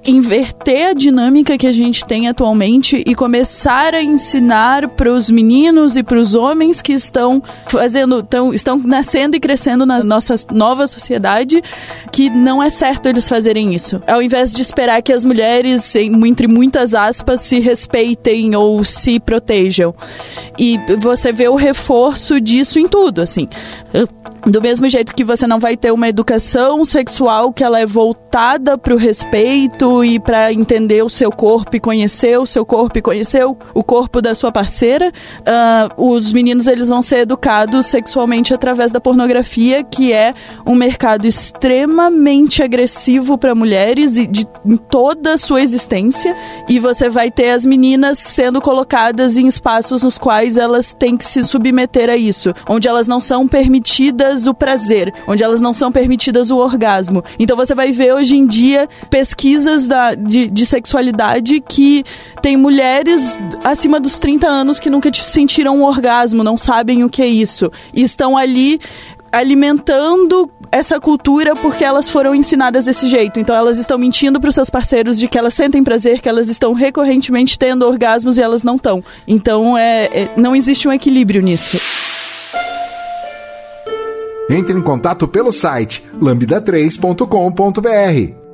inverter 0.06 0.90
a 0.90 0.94
dinâmica 0.94 1.58
que 1.58 1.68
a 1.68 1.72
gente 1.72 2.06
tem 2.06 2.28
atualmente 2.28 3.04
e 3.06 3.16
começar 3.16 3.94
a 3.94 4.04
ensinar 4.04 4.88
para 4.90 5.12
os 5.12 5.30
meninos 5.30 5.96
e 5.96 6.04
para 6.04 6.18
os 6.18 6.36
homens 6.36 6.82
que 6.82 6.94
estão 6.94 7.42
fazendo, 7.68 8.22
tão, 8.22 8.54
estão 8.54 8.78
nascendo 8.78 9.36
e 9.36 9.40
crescendo 9.40 9.86
na 9.86 10.00
nossa 10.04 10.36
nova 10.52 10.88
sociedade 10.88 11.62
que 12.12 12.30
não 12.30 12.62
é 12.62 12.70
certo 12.70 13.08
eles 13.08 13.28
fazerem 13.28 13.74
isso. 13.74 14.02
Ao 14.08 14.22
invés 14.22 14.52
de 14.54 14.62
esperar 14.62 15.02
que 15.02 15.14
as 15.14 15.26
mulheres, 15.26 15.96
entre 15.96 16.48
muitas 16.48 16.94
aspas, 16.94 17.42
se 17.42 17.60
respeitem 17.60 18.56
ou 18.56 18.84
se 18.84 19.20
protejam. 19.20 19.94
E 20.58 20.80
você 21.00 21.32
vê 21.32 21.48
o 21.48 21.56
reforço 21.56 22.40
disso 22.40 22.80
em 22.80 22.88
tudo, 22.88 23.22
assim. 23.22 23.48
Do 24.46 24.62
mesmo 24.62 24.88
jeito 24.88 25.16
que 25.16 25.24
você 25.24 25.48
não 25.48 25.60
vai 25.60 25.76
ter 25.76 25.92
uma 25.92 26.08
educação 26.08 26.86
sexual 26.86 27.52
que 27.52 27.64
ela 27.64 27.80
é 27.80 27.86
voltada 27.86 28.78
para 28.78 28.94
o 28.94 28.98
respeito 28.98 29.95
e 30.04 30.20
para 30.20 30.52
entender 30.52 31.04
o 31.04 31.10
seu 31.10 31.32
corpo 31.32 31.76
e 31.76 31.80
conhecer 31.80 32.40
o 32.40 32.46
seu 32.46 32.66
corpo 32.66 32.98
e 32.98 33.02
conhecer 33.02 33.46
o, 33.46 33.58
o 33.74 33.84
corpo 33.84 34.22
da 34.22 34.34
sua 34.34 34.52
parceira. 34.52 35.12
Uh, 35.42 36.10
os 36.16 36.34
meninos 36.34 36.68
eles 36.68 36.88
vão 36.88 37.02
ser 37.02 37.20
educados 37.20 37.86
sexualmente 37.88 38.54
através 38.54 38.92
da 38.92 39.00
pornografia, 39.00 39.84
que 39.84 40.12
é 40.12 40.34
um 40.66 40.76
mercado 40.76 41.28
extremamente 41.28 42.64
agressivo 42.64 43.38
para 43.38 43.56
mulheres 43.56 44.18
e 44.18 44.28
de 44.28 44.48
em 44.66 44.78
toda 44.78 45.34
a 45.34 45.38
sua 45.38 45.62
existência. 45.62 46.36
E 46.68 46.80
você 46.80 47.10
vai 47.10 47.30
ter 47.30 47.52
as 47.52 47.66
meninas 47.66 48.20
sendo 48.20 48.62
colocadas 48.62 49.38
em 49.38 49.48
espaços 49.48 50.04
nos 50.04 50.18
quais 50.18 50.58
elas 50.58 50.94
têm 50.94 51.16
que 51.16 51.26
se 51.26 51.44
submeter 51.44 52.10
a 52.10 52.18
isso, 52.18 52.54
onde 52.68 52.88
elas 52.88 53.08
não 53.08 53.20
são 53.20 53.48
permitidas 53.48 54.48
o 54.48 54.54
prazer, 54.54 55.14
onde 55.28 55.44
elas 55.44 55.62
não 55.62 55.74
são 55.74 55.92
permitidas 55.92 56.50
o 56.50 56.58
orgasmo. 56.58 57.24
Então 57.38 57.56
você 57.56 57.76
vai 57.76 57.92
ver 57.92 58.14
hoje 58.14 58.36
em 58.36 58.48
dia 58.48 58.90
pesquisas 59.10 59.85
da, 59.88 60.16
de, 60.16 60.48
de 60.48 60.66
sexualidade 60.66 61.62
que 61.62 62.04
tem 62.42 62.58
mulheres 62.58 63.38
acima 63.64 64.00
dos 64.00 64.18
30 64.20 64.48
anos 64.48 64.80
que 64.80 64.90
nunca 64.90 65.12
sentiram 65.14 65.78
um 65.78 65.84
orgasmo, 65.84 66.44
não 66.44 66.58
sabem 66.58 67.04
o 67.04 67.10
que 67.10 67.22
é 67.22 67.28
isso. 67.28 67.72
E 67.94 68.04
estão 68.04 68.38
ali 68.38 68.80
alimentando 69.32 70.50
essa 70.72 71.00
cultura 71.00 71.56
porque 71.56 71.84
elas 71.84 72.10
foram 72.10 72.34
ensinadas 72.34 72.86
desse 72.86 73.08
jeito. 73.08 73.40
Então 73.40 73.56
elas 73.56 73.78
estão 73.78 73.98
mentindo 73.98 74.40
para 74.40 74.48
os 74.48 74.56
seus 74.56 74.70
parceiros 74.70 75.20
de 75.20 75.28
que 75.28 75.38
elas 75.38 75.54
sentem 75.54 75.84
prazer, 75.84 76.22
que 76.22 76.30
elas 76.30 76.48
estão 76.48 76.74
recorrentemente 76.74 77.60
tendo 77.60 77.86
orgasmos 77.86 78.38
e 78.38 78.42
elas 78.42 78.64
não 78.64 78.78
estão. 78.78 79.04
Então 79.28 79.78
é, 79.78 80.06
é, 80.06 80.32
não 80.38 80.56
existe 80.56 80.88
um 80.88 80.94
equilíbrio 80.94 81.42
nisso. 81.42 81.78
Entre 84.50 84.78
em 84.78 84.82
contato 84.82 85.28
pelo 85.28 85.52
site 85.52 86.04
lambda3.com.br. 86.22 88.45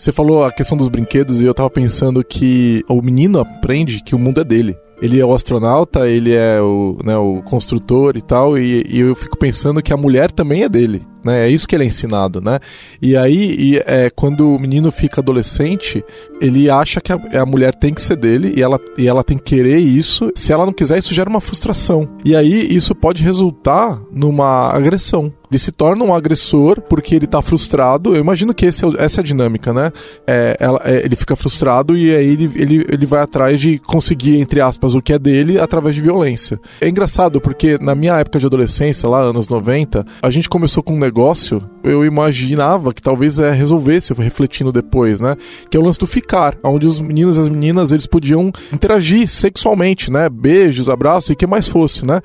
Você 0.00 0.12
falou 0.12 0.44
a 0.44 0.50
questão 0.50 0.78
dos 0.78 0.88
brinquedos 0.88 1.42
e 1.42 1.44
eu 1.44 1.52
tava 1.52 1.68
pensando 1.68 2.24
que 2.24 2.82
o 2.88 3.02
menino 3.02 3.38
aprende 3.38 4.02
que 4.02 4.14
o 4.14 4.18
mundo 4.18 4.40
é 4.40 4.44
dele 4.44 4.74
ele 5.02 5.18
é 5.18 5.24
o 5.24 5.32
astronauta, 5.32 6.06
ele 6.06 6.34
é 6.34 6.60
o, 6.60 6.98
né, 7.02 7.16
o 7.16 7.40
construtor 7.42 8.18
e 8.18 8.20
tal, 8.20 8.58
e, 8.58 8.84
e, 8.86 9.00
eu 9.00 9.14
fico 9.14 9.34
pensando 9.38 9.82
que 9.82 9.94
a 9.94 9.96
mulher 9.96 10.30
também 10.30 10.62
é 10.62 10.68
dele 10.68 11.06
né? 11.24 11.46
É 11.46 11.48
isso 11.48 11.68
que 11.68 11.74
ele 11.74 11.84
é 11.84 11.86
ensinado, 11.86 12.40
né? 12.40 12.58
E 13.00 13.16
aí, 13.16 13.54
e, 13.58 13.78
é, 13.86 14.10
quando 14.10 14.54
o 14.54 14.58
menino 14.58 14.90
fica 14.90 15.20
adolescente, 15.20 16.04
ele 16.40 16.70
acha 16.70 17.00
que 17.00 17.12
a, 17.12 17.20
a, 17.40 17.46
mulher 17.46 17.74
tem 17.74 17.92
que 17.92 18.00
ser 18.00 18.16
dele 18.16 18.54
e 18.56 18.62
ela, 18.62 18.80
e 18.96 19.06
ela 19.06 19.22
tem 19.22 19.36
que 19.36 19.44
querer 19.44 19.78
isso. 19.78 20.30
Se 20.34 20.52
ela 20.52 20.66
não 20.66 20.72
quiser, 20.72 20.98
isso 20.98 21.14
gera 21.14 21.28
uma 21.28 21.40
frustração. 21.40 22.08
E 22.24 22.34
aí, 22.34 22.74
isso 22.74 22.94
pode 22.94 23.22
resultar 23.22 24.00
numa 24.10 24.70
agressão. 24.70 25.32
Ele 25.50 25.58
se 25.58 25.72
torna 25.72 26.04
um 26.04 26.14
agressor 26.14 26.80
porque 26.80 27.14
ele 27.14 27.26
tá 27.26 27.42
frustrado. 27.42 28.14
Eu 28.14 28.20
imagino 28.20 28.54
que 28.54 28.66
é 28.66 28.68
essa 28.68 29.20
é 29.20 29.20
a 29.20 29.24
dinâmica, 29.24 29.72
né? 29.72 29.92
É, 30.26 30.56
ela, 30.60 30.80
é, 30.84 31.04
ele 31.04 31.16
fica 31.16 31.34
frustrado 31.34 31.96
e 31.96 32.14
aí 32.14 32.28
ele, 32.28 32.50
ele, 32.54 32.86
ele 32.88 33.06
vai 33.06 33.22
atrás 33.22 33.60
de 33.60 33.78
conseguir, 33.78 34.40
entre 34.40 34.60
aspas, 34.60 34.94
o 34.94 35.02
que 35.02 35.12
é 35.12 35.18
dele 35.18 35.58
através 35.58 35.94
de 35.94 36.00
violência. 36.00 36.60
É 36.80 36.88
engraçado 36.88 37.40
porque 37.40 37.78
na 37.78 37.94
minha 37.94 38.18
época 38.18 38.38
de 38.38 38.46
adolescência, 38.46 39.08
lá 39.08 39.20
anos 39.20 39.48
90, 39.48 40.04
a 40.22 40.30
gente 40.30 40.48
começou 40.48 40.82
com 40.82 40.94
um 40.94 40.98
negócio, 40.98 41.62
eu 41.82 42.04
imaginava 42.04 42.92
que 42.92 43.02
talvez 43.02 43.38
é, 43.38 43.50
resolvesse, 43.50 44.12
refletindo 44.14 44.72
depois, 44.72 45.20
né? 45.20 45.36
Que 45.70 45.76
é 45.76 45.80
o 45.80 45.82
lance 45.82 45.98
do 45.98 46.06
ficar, 46.06 46.56
onde 46.62 46.86
os 46.86 47.00
meninos 47.00 47.36
e 47.36 47.40
as 47.40 47.48
meninas 47.48 47.92
eles 47.92 48.06
podiam 48.06 48.52
interagir 48.72 49.28
sexualmente, 49.28 50.10
né? 50.10 50.28
Beijos, 50.28 50.88
abraços 50.88 51.30
e 51.30 51.32
o 51.32 51.36
que 51.36 51.46
mais 51.46 51.68
fosse, 51.68 52.04
né? 52.04 52.20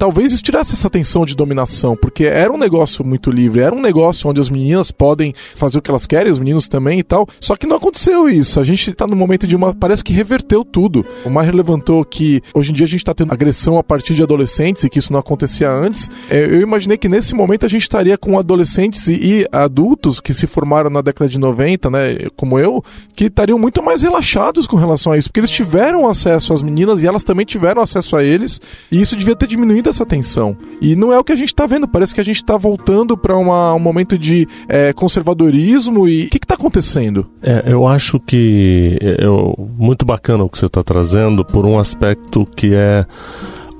talvez 0.00 0.32
isso 0.32 0.42
tirasse 0.42 0.72
essa 0.72 0.88
tensão 0.88 1.26
de 1.26 1.36
dominação, 1.36 1.94
porque 1.94 2.24
era 2.24 2.50
um 2.50 2.56
negócio 2.56 3.04
muito 3.04 3.30
livre, 3.30 3.60
era 3.60 3.74
um 3.74 3.82
negócio 3.82 4.30
onde 4.30 4.40
as 4.40 4.48
meninas 4.48 4.90
podem 4.90 5.34
fazer 5.54 5.78
o 5.78 5.82
que 5.82 5.90
elas 5.90 6.06
querem, 6.06 6.32
os 6.32 6.38
meninos 6.38 6.66
também 6.66 7.00
e 7.00 7.02
tal. 7.02 7.28
Só 7.38 7.54
que 7.54 7.66
não 7.66 7.76
aconteceu 7.76 8.26
isso. 8.26 8.58
A 8.58 8.64
gente 8.64 8.94
tá 8.94 9.06
no 9.06 9.14
momento 9.14 9.46
de 9.46 9.54
uma. 9.54 9.74
Parece 9.74 10.02
que 10.02 10.14
reverteu 10.14 10.64
tudo. 10.64 11.04
O 11.22 11.28
Maher 11.28 11.54
levantou 11.54 12.02
que 12.02 12.42
hoje 12.54 12.70
em 12.70 12.74
dia 12.74 12.86
a 12.86 12.88
gente 12.88 13.04
tá 13.04 13.12
tendo 13.12 13.30
agressão 13.30 13.76
a 13.76 13.82
partir 13.82 14.14
de 14.14 14.22
adolescentes 14.22 14.82
e 14.84 14.88
que 14.88 14.98
isso 14.98 15.12
não 15.12 15.20
acontecia 15.20 15.70
antes. 15.70 16.08
É, 16.30 16.46
eu 16.46 16.62
imaginei 16.62 16.96
que 16.96 17.08
nesse 17.08 17.34
momento 17.34 17.66
a 17.66 17.68
gente 17.68 17.82
estaria 17.82 18.16
com 18.16 18.38
adolescentes 18.38 18.99
e, 19.08 19.46
adultos 19.52 20.20
que 20.20 20.34
se 20.34 20.46
formaram 20.46 20.90
na 20.90 21.00
década 21.00 21.28
de 21.28 21.38
90, 21.38 21.90
né, 21.90 22.18
como 22.36 22.58
eu, 22.58 22.82
que 23.16 23.24
estariam 23.24 23.58
muito 23.58 23.82
mais 23.82 24.02
relaxados 24.02 24.66
com 24.66 24.76
relação 24.76 25.12
a 25.12 25.18
isso, 25.18 25.28
porque 25.28 25.40
eles 25.40 25.50
tiveram 25.50 26.08
acesso 26.08 26.52
às 26.52 26.62
meninas 26.62 27.02
e 27.02 27.06
elas 27.06 27.22
também 27.22 27.46
tiveram 27.46 27.82
acesso 27.82 28.16
a 28.16 28.24
eles, 28.24 28.60
e 28.90 29.00
isso 29.00 29.16
devia 29.16 29.36
ter 29.36 29.46
diminuído 29.46 29.88
essa 29.88 30.06
tensão. 30.06 30.56
E 30.80 30.96
não 30.96 31.12
é 31.12 31.18
o 31.18 31.24
que 31.24 31.32
a 31.32 31.36
gente 31.36 31.48
está 31.48 31.66
vendo, 31.66 31.86
parece 31.86 32.14
que 32.14 32.20
a 32.20 32.24
gente 32.24 32.36
está 32.36 32.56
voltando 32.56 33.16
para 33.16 33.36
um 33.36 33.78
momento 33.78 34.18
de 34.18 34.46
é, 34.68 34.92
conservadorismo 34.92 36.08
e 36.08 36.26
o 36.26 36.30
que 36.30 36.38
está 36.38 36.54
acontecendo? 36.54 37.26
É, 37.42 37.64
eu 37.66 37.86
acho 37.86 38.18
que 38.20 38.98
é, 39.00 39.24
muito 39.78 40.04
bacana 40.04 40.44
o 40.44 40.48
que 40.48 40.58
você 40.58 40.66
está 40.66 40.82
trazendo 40.82 41.44
por 41.44 41.66
um 41.66 41.78
aspecto 41.78 42.46
que 42.56 42.74
é 42.74 43.06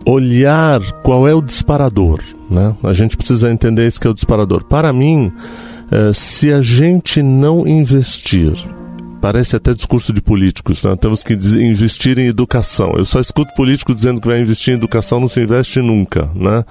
olhar 0.06 0.80
qual 1.02 1.26
é 1.26 1.34
o 1.34 1.42
disparador. 1.42 2.20
Né? 2.50 2.74
A 2.82 2.92
gente 2.92 3.16
precisa 3.16 3.50
entender 3.50 3.86
isso 3.86 4.00
que 4.00 4.06
é 4.06 4.10
o 4.10 4.14
disparador. 4.14 4.64
Para 4.64 4.92
mim, 4.92 5.32
é, 5.90 6.12
se 6.12 6.52
a 6.52 6.60
gente 6.60 7.22
não 7.22 7.66
investir 7.66 8.52
Parece 9.20 9.54
até 9.54 9.74
discurso 9.74 10.14
de 10.14 10.22
políticos, 10.22 10.82
né? 10.82 10.96
Temos 10.96 11.22
que 11.22 11.34
investir 11.34 12.18
em 12.18 12.26
educação. 12.26 12.94
Eu 12.96 13.04
só 13.04 13.20
escuto 13.20 13.52
político 13.54 13.94
dizendo 13.94 14.18
que 14.18 14.26
vai 14.26 14.40
investir 14.40 14.72
em 14.72 14.78
educação, 14.78 15.20
não 15.20 15.28
se 15.28 15.40
investe 15.40 15.80
nunca, 15.80 16.30
né? 16.34 16.64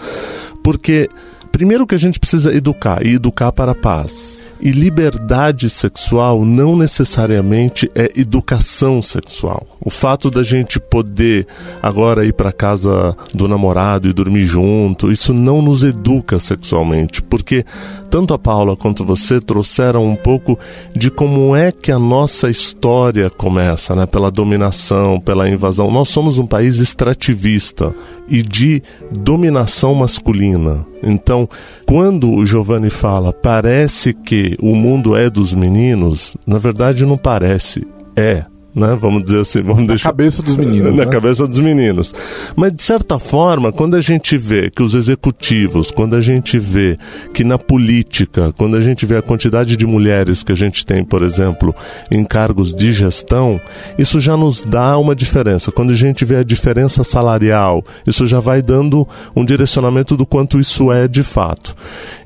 Porque, 0.64 1.08
primeiro 1.52 1.86
que 1.86 1.94
a 1.94 2.00
gente 2.00 2.20
precisa 2.20 2.52
educar, 2.52 3.06
e 3.06 3.14
educar 3.14 3.52
para 3.52 3.74
a 3.74 3.76
paz. 3.76 4.42
E 4.62 4.72
liberdade 4.72 5.70
sexual 5.70 6.44
não 6.44 6.76
necessariamente 6.76 7.90
é 7.96 8.12
educação 8.16 9.02
sexual. 9.02 9.66
O 9.84 9.90
fato 9.90 10.30
da 10.30 10.44
gente 10.44 10.80
poder 10.80 11.48
agora 11.82 12.26
ir 12.26 12.34
para 12.34 12.52
casa 12.52 13.16
do 13.34 13.48
namorado 13.48 14.10
e 14.10 14.14
dormir 14.14 14.44
junto, 14.44 15.12
isso 15.12 15.34
não 15.34 15.62
nos 15.62 15.84
educa 15.84 16.40
sexualmente, 16.40 17.22
porque 17.24 17.66
tanto 18.10 18.34
a 18.34 18.40
Paula 18.40 18.76
quanto 18.76 19.06
você 19.06 19.40
trouxeram 19.40 20.06
um 20.06 20.16
pouco 20.16 20.58
de 20.96 21.12
como 21.12 21.56
é 21.56 21.72
que 21.72 21.92
a 21.92 22.00
nossa 22.00 22.50
história 22.50 23.30
começa, 23.30 23.96
né? 23.96 24.06
Pela 24.06 24.32
dominação, 24.32 25.20
pela 25.20 25.50
invasão. 25.50 25.92
Nós 25.92 26.10
somos 26.10 26.38
um 26.38 26.48
país 26.48 26.80
extrativista 26.80 27.94
e 28.28 28.42
de 28.42 28.82
dominação 29.12 29.94
masculina. 29.96 30.86
Então, 31.04 31.48
quando 31.88 32.32
o 32.32 32.46
Giovanni 32.46 32.90
fala, 32.90 33.32
parece 33.32 34.14
que 34.14 34.56
o 34.62 34.76
mundo 34.76 35.16
é 35.16 35.30
dos 35.30 35.54
meninos, 35.54 36.36
na 36.46 36.58
verdade 36.58 37.06
não 37.06 37.18
parece, 37.18 37.86
é 38.16 38.46
né? 38.74 38.98
Vamos 39.00 39.24
dizer 39.24 39.40
assim, 39.40 39.62
vamos 39.62 39.82
na 39.82 39.88
deixar 39.88 40.10
cabeça 40.10 40.42
dos 40.42 40.56
meninos, 40.56 40.94
na 40.96 41.06
né? 41.06 41.12
cabeça 41.12 41.48
dos 41.48 41.60
meninos. 41.60 42.14
Mas 42.56 42.74
de 42.74 42.82
certa 42.82 43.18
forma, 43.20 43.72
quando 43.72 43.96
a 43.96 44.02
gente 44.02 44.38
vê 44.38 44.70
que 44.70 44.84
os 44.84 44.94
executivos, 44.94 45.92
quando 45.92 46.16
a 46.16 46.22
gente 46.22 46.60
vê 46.60 46.98
que 47.34 47.44
na 47.44 47.58
política, 47.58 48.54
quando 48.58 48.76
a 48.76 48.82
gente 48.82 49.06
vê 49.06 49.18
a 49.18 49.22
quantidade 49.22 49.76
de 49.76 49.86
mulheres 49.86 50.44
que 50.44 50.52
a 50.52 50.56
gente 50.56 50.86
tem, 50.86 51.04
por 51.04 51.24
exemplo, 51.24 51.76
em 52.12 52.24
cargos 52.24 52.74
de 52.74 52.92
gestão, 52.92 53.60
isso 53.98 54.20
já 54.20 54.36
nos 54.36 54.64
dá 54.64 54.98
uma 54.98 55.16
diferença. 55.16 55.72
Quando 55.72 55.92
a 55.92 55.96
gente 55.96 56.26
vê 56.26 56.38
a 56.38 56.44
diferença 56.44 57.04
salarial, 57.04 57.84
isso 58.06 58.28
já 58.28 58.40
vai 58.40 58.62
dando 58.62 59.08
um 59.36 59.46
direcionamento 59.46 60.16
do 60.16 60.26
quanto 60.26 60.60
isso 60.60 60.92
é 60.92 61.08
de 61.08 61.24
fato. 61.24 61.76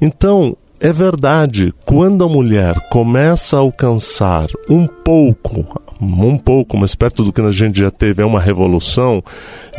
Então, 0.02 0.56
é 0.84 0.92
verdade, 0.92 1.74
quando 1.86 2.26
a 2.26 2.30
mulher 2.30 2.76
começa 2.90 3.56
a 3.56 3.62
alcançar 3.62 4.48
um 4.70 4.86
pouco 4.86 5.66
um 6.02 6.38
pouco, 6.38 6.78
mas 6.78 6.96
perto 6.96 7.24
do 7.24 7.32
que 7.32 7.40
a 7.40 7.52
gente 7.52 7.80
já 7.80 7.90
teve, 7.90 8.22
é 8.22 8.26
uma 8.26 8.42
revolução 8.42 9.24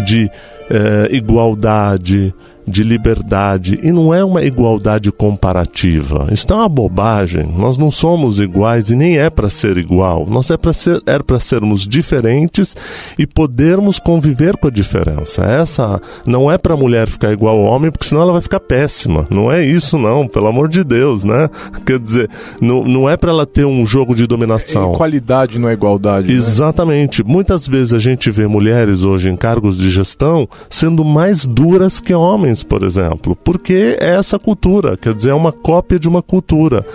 de 0.05 0.31
é, 0.71 1.15
igualdade, 1.15 2.35
de 2.67 2.83
liberdade 2.83 3.79
e 3.83 3.93
não 3.93 4.13
é 4.13 4.25
uma 4.25 4.43
igualdade 4.43 5.11
comparativa. 5.13 6.29
Isso 6.33 6.47
é 6.51 6.55
uma 6.55 6.69
bobagem. 6.69 7.47
Nós 7.57 7.79
não 7.79 7.91
somos 7.91 8.41
iguais 8.41 8.91
e 8.91 8.97
nem 8.97 9.19
é 9.19 9.29
para 9.29 9.49
ser 9.49 9.77
igual. 9.77 10.27
Nós 10.29 10.51
é 10.51 10.57
para 10.57 10.73
ser 10.73 11.01
é 11.07 11.19
para 11.19 11.41
sermos 11.41 11.87
diferentes 11.87 12.77
e 13.19 13.27
podermos 13.27 13.99
conviver 13.99 14.57
com 14.57 14.69
a 14.69 14.71
diferença. 14.71 15.43
Essa 15.43 16.01
não 16.27 16.51
é 16.51 16.57
para 16.57 16.75
a 16.75 16.77
mulher 16.77 17.09
ficar 17.09 17.33
igual 17.33 17.59
ao 17.59 17.65
homem, 17.65 17.91
porque 17.91 18.07
senão 18.07 18.23
ela 18.23 18.33
vai 18.33 18.43
ficar 18.43 18.61
péssima. 18.61 19.25
Não 19.31 19.51
é 19.51 19.65
isso 19.65 19.99
não, 19.99 20.27
pelo 20.27 20.47
amor 20.47 20.69
de 20.69 20.83
Deus, 20.83 21.25
né? 21.25 21.49
Quer 21.85 21.99
dizer, 21.99 22.31
não, 22.61 22.85
não 22.85 23.09
é 23.09 23.17
para 23.17 23.31
ela 23.31 23.47
ter 23.47 23.65
um 23.65 23.85
jogo 23.85 24.15
de 24.15 24.27
dominação. 24.27 24.95
Igualdade 24.95 25.59
não 25.59 25.69
é 25.69 25.73
igualdade. 25.73 26.29
Né? 26.29 26.35
Exatamente. 26.35 27.23
Né? 27.23 27.33
Muitas 27.33 27.67
vezes 27.67 27.93
a 27.93 27.99
gente 27.99 28.31
vê 28.31 28.47
mulheres 28.47 29.05
hoje 29.05 29.29
em 29.29 29.37
cargos 29.37 29.77
de 29.77 29.91
gestão 29.91 30.49
sendo 30.69 31.05
mais 31.05 31.45
duras 31.45 32.01
que 32.01 32.15
homens 32.15 32.54
por 32.63 32.83
exemplo, 32.83 33.37
porque 33.37 33.97
é 34.01 34.15
essa 34.15 34.39
cultura, 34.39 34.97
quer 34.97 35.15
dizer, 35.15 35.31
é 35.31 35.35
uma 35.35 35.53
cópia 35.53 35.99
de 35.99 36.09
uma 36.09 36.23
cultura. 36.23 36.87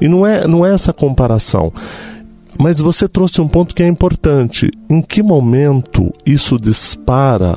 E 0.00 0.08
não 0.08 0.26
é, 0.26 0.46
não 0.46 0.64
é 0.64 0.72
essa 0.72 0.92
comparação. 0.92 1.72
Mas 2.58 2.80
você 2.80 3.06
trouxe 3.06 3.40
um 3.40 3.46
ponto 3.46 3.74
que 3.74 3.82
é 3.82 3.86
importante. 3.86 4.70
Em 4.90 5.00
que 5.00 5.22
momento 5.22 6.12
isso 6.26 6.56
dispara? 6.56 7.52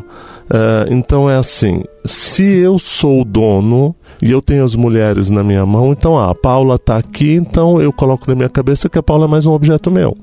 Uh, 0.51 0.91
então 0.91 1.29
é 1.29 1.37
assim: 1.37 1.83
se 2.05 2.43
eu 2.43 2.77
sou 2.77 3.21
o 3.21 3.25
dono 3.25 3.95
e 4.21 4.29
eu 4.29 4.41
tenho 4.41 4.63
as 4.63 4.75
mulheres 4.75 5.29
na 5.29 5.43
minha 5.43 5.65
mão, 5.65 5.91
então 5.91 6.19
ah, 6.19 6.29
a 6.29 6.35
Paula 6.35 6.75
está 6.75 6.97
aqui, 6.97 7.33
então 7.33 7.81
eu 7.81 7.91
coloco 7.91 8.25
na 8.27 8.35
minha 8.35 8.49
cabeça 8.49 8.89
que 8.89 8.99
a 8.99 9.03
Paula 9.03 9.25
é 9.25 9.27
mais 9.27 9.45
um 9.45 9.53
objeto 9.53 9.89
meu. 9.89 10.15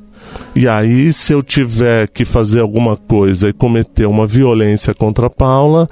E 0.55 0.67
aí, 0.67 1.13
se 1.13 1.33
eu 1.33 1.43
tiver 1.43 2.09
que 2.09 2.25
fazer 2.25 2.61
alguma 2.61 2.97
coisa 2.97 3.49
e 3.49 3.53
cometer 3.53 4.07
uma 4.07 4.27
violência 4.27 4.93
contra 4.93 5.31
Paula, 5.31 5.87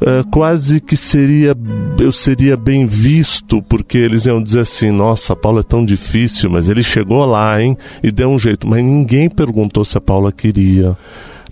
é, 0.00 0.22
quase 0.30 0.80
que 0.80 0.96
seria 0.96 1.54
eu 1.98 2.12
seria 2.12 2.56
bem 2.56 2.86
visto, 2.86 3.62
porque 3.62 3.98
eles 3.98 4.26
iam 4.26 4.42
dizer 4.42 4.60
assim: 4.60 4.90
nossa, 4.90 5.32
a 5.32 5.36
Paula 5.36 5.60
é 5.60 5.64
tão 5.64 5.84
difícil, 5.84 6.50
mas 6.50 6.68
ele 6.68 6.82
chegou 6.82 7.24
lá, 7.24 7.60
hein, 7.60 7.76
e 8.02 8.10
deu 8.10 8.30
um 8.30 8.38
jeito. 8.38 8.66
Mas 8.66 8.82
ninguém 8.82 9.28
perguntou 9.28 9.84
se 9.84 9.98
a 9.98 10.00
Paula 10.00 10.32
queria. 10.32 10.96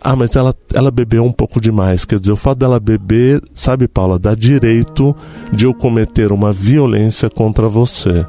Ah, 0.01 0.15
mas 0.17 0.37
ela, 0.37 0.55
ela 0.73 0.91
bebeu 0.91 1.25
um 1.25 1.33
pouco 1.33 1.61
demais. 1.61 2.05
Quer 2.05 2.19
dizer, 2.19 2.33
o 2.33 2.37
fato 2.37 2.59
dela 2.59 2.79
beber, 2.79 3.41
sabe, 3.55 3.89
Paula, 3.89 4.19
dá 4.19 4.35
direito 4.35 5.15
de 5.53 5.65
eu 5.65 5.75
cometer 5.75 6.33
uma 6.33 6.53
violência 6.53 7.31
contra 7.31 7.69
você. 7.69 8.27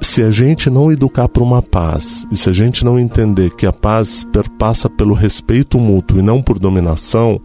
Se 0.00 0.22
a 0.22 0.30
gente 0.30 0.68
não 0.68 0.92
educar 0.92 1.28
para 1.28 1.42
uma 1.42 1.62
paz, 1.62 2.26
e 2.30 2.36
se 2.36 2.50
a 2.50 2.52
gente 2.52 2.84
não 2.84 2.98
entender 2.98 3.54
que 3.54 3.66
a 3.66 3.72
paz 3.72 4.24
perpassa 4.32 4.90
pelo 4.90 5.14
respeito 5.14 5.78
mútuo 5.78 6.18
e 6.18 6.22
não 6.22 6.42
por 6.42 6.58
dominação, 6.58 7.40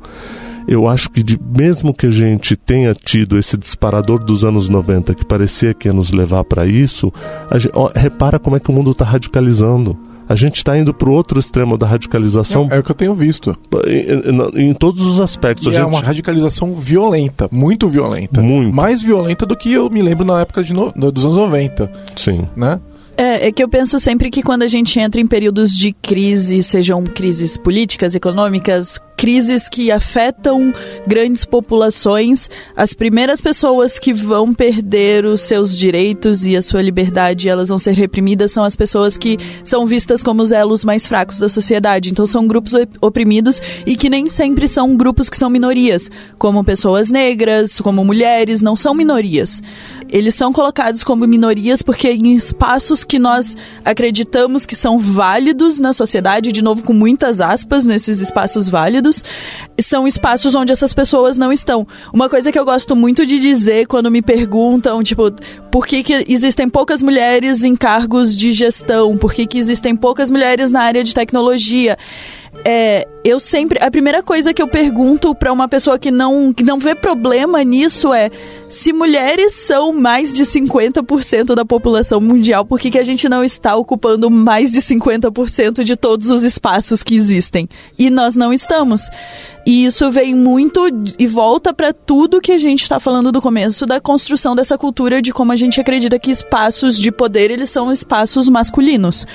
eu 0.68 0.88
acho 0.88 1.10
que 1.10 1.24
de, 1.24 1.40
mesmo 1.58 1.94
que 1.94 2.06
a 2.06 2.12
gente 2.12 2.56
tenha 2.56 2.94
tido 2.94 3.38
esse 3.40 3.58
disparador 3.58 4.24
dos 4.24 4.44
anos 4.44 4.70
90 4.70 5.16
que 5.16 5.26
parecia 5.26 5.74
que 5.74 5.88
ia 5.88 5.94
nos 5.94 6.12
levar 6.12 6.44
para 6.44 6.66
isso, 6.68 7.12
gente, 7.56 7.72
ó, 7.74 7.90
repara 7.96 8.38
como 8.38 8.56
é 8.56 8.60
que 8.60 8.70
o 8.70 8.74
mundo 8.74 8.92
está 8.92 9.04
radicalizando 9.04 9.98
a 10.30 10.36
gente 10.36 10.58
está 10.58 10.78
indo 10.78 10.94
para 10.94 11.10
o 11.10 11.12
outro 11.12 11.40
extremo 11.40 11.76
da 11.76 11.88
radicalização. 11.88 12.68
É, 12.70 12.76
é, 12.76 12.80
o 12.80 12.84
que 12.84 12.92
eu 12.92 12.96
tenho 12.96 13.16
visto. 13.16 13.58
Em, 13.88 14.62
em, 14.62 14.70
em 14.70 14.74
todos 14.74 15.02
os 15.02 15.20
aspectos. 15.20 15.66
E 15.66 15.70
a 15.70 15.72
é 15.72 15.76
gente... 15.78 15.84
É 15.84 15.88
uma 15.88 16.06
radicalização 16.06 16.76
violenta, 16.76 17.50
muito 17.52 17.90
violenta. 17.90 18.40
Muito. 18.40 18.72
Mais 18.72 19.02
violenta 19.02 19.44
do 19.44 19.58
que 19.58 19.74
eu 19.74 19.90
me 19.90 20.04
lembro 20.04 20.24
na 20.24 20.40
época 20.42 20.64
no... 20.72 21.12
dos 21.12 21.26
anos 21.26 21.36
90. 21.36 21.92
Sim. 22.16 22.48
Né? 22.56 22.80
É, 23.20 23.48
é 23.48 23.52
que 23.52 23.62
eu 23.62 23.68
penso 23.68 24.00
sempre 24.00 24.30
que 24.30 24.42
quando 24.42 24.62
a 24.62 24.68
gente 24.68 24.98
entra 24.98 25.20
em 25.20 25.28
períodos 25.28 25.78
de 25.78 25.92
crise, 25.92 26.64
sejam 26.64 27.04
crises 27.04 27.58
políticas, 27.58 28.16
econômicas, 28.16 28.98
crises 29.18 29.68
que 29.68 29.92
afetam 29.92 30.74
grandes 31.06 31.44
populações, 31.44 32.50
as 32.74 32.94
primeiras 32.94 33.42
pessoas 33.42 34.00
que 34.00 34.14
vão 34.14 34.54
perder 34.54 35.26
os 35.26 35.42
seus 35.42 35.78
direitos 35.78 36.46
e 36.46 36.56
a 36.56 36.62
sua 36.62 36.82
liberdade, 36.82 37.50
elas 37.50 37.68
vão 37.68 37.78
ser 37.78 37.92
reprimidas, 37.92 38.54
são 38.54 38.64
as 38.64 38.78
pessoas 38.78 39.18
que 39.18 39.38
são 39.66 39.86
vistas 39.86 40.24
como 40.24 40.42
os 40.42 40.54
elos 40.54 40.86
mais 40.86 41.06
fracos 41.06 41.40
da 41.40 41.50
sociedade. 41.50 42.12
Então 42.12 42.26
são 42.26 42.48
grupos 42.48 42.72
oprimidos 43.02 43.62
e 43.86 43.98
que 43.98 44.10
nem 44.10 44.30
sempre 44.30 44.66
são 44.66 44.96
grupos 44.96 45.30
que 45.30 45.36
são 45.36 45.50
minorias, 45.50 46.10
como 46.38 46.64
pessoas 46.64 47.12
negras, 47.12 47.82
como 47.82 48.06
mulheres, 48.06 48.62
não 48.62 48.78
são 48.78 48.94
minorias. 48.94 49.62
Eles 50.10 50.34
são 50.34 50.52
colocados 50.52 51.04
como 51.04 51.28
minorias 51.28 51.82
porque 51.82 52.10
em 52.10 52.36
espaços 52.36 53.04
que 53.04 53.20
nós 53.20 53.56
acreditamos 53.86 54.66
que 54.66 54.76
são 54.76 54.98
válidos 54.98 55.80
na 55.80 55.94
sociedade, 55.94 56.52
de 56.52 56.64
novo 56.64 56.84
com 56.84 56.94
muitas 56.94 57.40
aspas 57.40 57.86
nesses 57.86 58.20
espaços 58.20 58.70
válidos, 58.70 59.24
são 59.80 60.08
espaços 60.08 60.56
onde 60.56 60.72
essas 60.72 60.94
pessoas 60.94 61.38
não 61.38 61.54
estão. 61.54 61.88
Uma 62.14 62.28
coisa 62.28 62.52
que 62.52 62.60
eu 62.60 62.66
gosto 62.66 62.96
muito 62.96 63.26
de 63.26 63.40
dizer 63.40 63.88
quando 63.88 64.10
me 64.10 64.22
perguntam, 64.22 65.04
tipo, 65.04 65.32
por 65.72 65.86
que, 65.86 66.04
que 66.04 66.26
existem 66.28 66.68
poucas 66.68 67.02
mulheres 67.02 67.64
em 67.64 67.76
cargos 67.76 68.36
de 68.36 68.52
gestão? 68.52 69.18
Por 69.18 69.34
que, 69.34 69.46
que 69.46 69.60
existem 69.60 69.96
poucas 69.96 70.32
mulheres 70.32 70.72
na 70.72 70.82
área 70.82 71.04
de 71.04 71.14
tecnologia? 71.14 71.98
É, 72.66 73.08
eu 73.24 73.40
sempre. 73.40 73.80
A 73.82 73.92
primeira 73.92 74.24
coisa 74.24 74.54
que 74.54 74.62
eu 74.62 74.68
pergunto 74.68 75.34
para 75.36 75.52
uma 75.52 75.68
pessoa 75.68 76.00
que 76.00 76.12
não, 76.12 76.54
que 76.54 76.64
não 76.64 76.80
vê 76.80 76.96
problema 76.96 77.64
nisso 77.64 78.14
é: 78.14 78.32
se 78.70 78.94
mulheres 78.94 79.54
são 79.54 79.92
mais 79.92 80.34
de 80.34 80.44
50% 80.44 81.56
da 81.56 81.66
população 81.66 82.22
mundial, 82.22 82.66
por 82.66 82.80
que, 82.80 82.92
que 82.92 83.00
a 83.00 83.04
gente 83.04 83.28
não 83.28 83.44
está 83.44 83.76
ocupando 83.76 84.30
mais 84.30 84.72
de 84.72 84.82
50% 84.82 85.84
de 85.84 85.96
todos 85.96 86.30
os 86.30 86.44
espaços 86.44 87.04
que 87.04 87.16
existem? 87.16 87.68
E 87.98 88.10
nós 88.10 88.36
não 88.36 88.54
estamos. 88.54 89.10
E 89.66 89.86
isso 89.86 90.10
vem 90.10 90.34
muito 90.34 90.82
e 91.20 91.28
volta 91.28 91.74
para 91.74 91.94
tudo 91.94 92.42
que 92.42 92.52
a 92.52 92.58
gente 92.58 92.82
está 92.82 93.00
falando 93.00 93.32
do 93.32 93.40
começo 93.40 93.86
da 93.86 94.00
construção 94.02 94.56
dessa 94.56 94.78
cultura 94.80 95.22
de 95.22 95.32
como 95.32 95.52
a 95.52 95.56
gente 95.56 95.80
acredita 95.80 96.18
que 96.18 96.32
espaços 96.32 96.98
de 96.98 97.12
poder 97.12 97.52
eles 97.52 97.70
são 97.70 97.92
espaços 97.92 98.50
masculinos. 98.50 99.28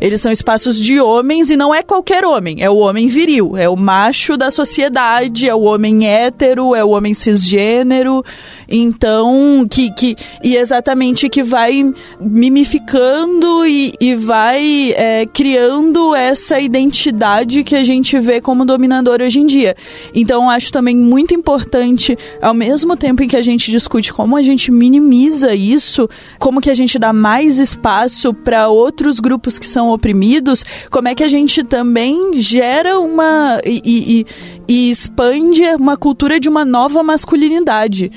Eles 0.00 0.20
são 0.20 0.30
espaços 0.30 0.78
de 0.78 1.00
homens 1.00 1.50
e 1.50 1.56
não 1.56 1.74
é 1.74 1.82
qualquer 1.82 2.24
homem, 2.24 2.62
é 2.62 2.70
o 2.70 2.76
homem 2.76 3.08
viril, 3.08 3.29
é 3.38 3.68
o 3.68 3.76
macho 3.76 4.36
da 4.36 4.50
sociedade, 4.50 5.48
é 5.48 5.54
o 5.54 5.62
homem 5.62 6.06
hétero, 6.06 6.74
é 6.74 6.84
o 6.84 6.90
homem 6.90 7.14
cisgênero. 7.14 8.24
Então, 8.68 9.66
que, 9.68 9.92
que 9.92 10.16
e 10.42 10.56
exatamente 10.56 11.28
que 11.28 11.42
vai 11.42 11.82
mimificando 12.20 13.66
e, 13.66 13.92
e 14.00 14.14
vai 14.14 14.92
é, 14.96 15.26
criando 15.26 16.14
essa 16.14 16.60
identidade 16.60 17.64
que 17.64 17.74
a 17.74 17.82
gente 17.82 18.18
vê 18.18 18.40
como 18.40 18.64
dominador 18.64 19.20
hoje 19.20 19.40
em 19.40 19.46
dia. 19.46 19.76
Então, 20.14 20.48
acho 20.48 20.72
também 20.72 20.96
muito 20.96 21.34
importante, 21.34 22.16
ao 22.40 22.54
mesmo 22.54 22.96
tempo 22.96 23.22
em 23.22 23.28
que 23.28 23.36
a 23.36 23.42
gente 23.42 23.70
discute 23.70 24.12
como 24.12 24.36
a 24.36 24.42
gente 24.42 24.70
minimiza 24.70 25.54
isso, 25.54 26.08
como 26.38 26.60
que 26.60 26.70
a 26.70 26.74
gente 26.74 26.98
dá 26.98 27.12
mais 27.12 27.58
espaço 27.58 28.32
para 28.32 28.68
outros 28.68 29.18
grupos 29.18 29.58
que 29.58 29.66
são 29.66 29.90
oprimidos, 29.90 30.64
como 30.90 31.08
é 31.08 31.14
que 31.14 31.24
a 31.24 31.28
gente 31.28 31.64
também 31.64 32.34
gera 32.34 32.98
uma 33.00 33.19
e, 33.64 33.80
e, 33.84 34.26
e 34.68 34.90
expande 34.90 35.62
uma 35.78 35.96
cultura 35.96 36.38
de 36.38 36.48
uma 36.48 36.64
nova 36.64 37.02
masculinidade 37.02 38.10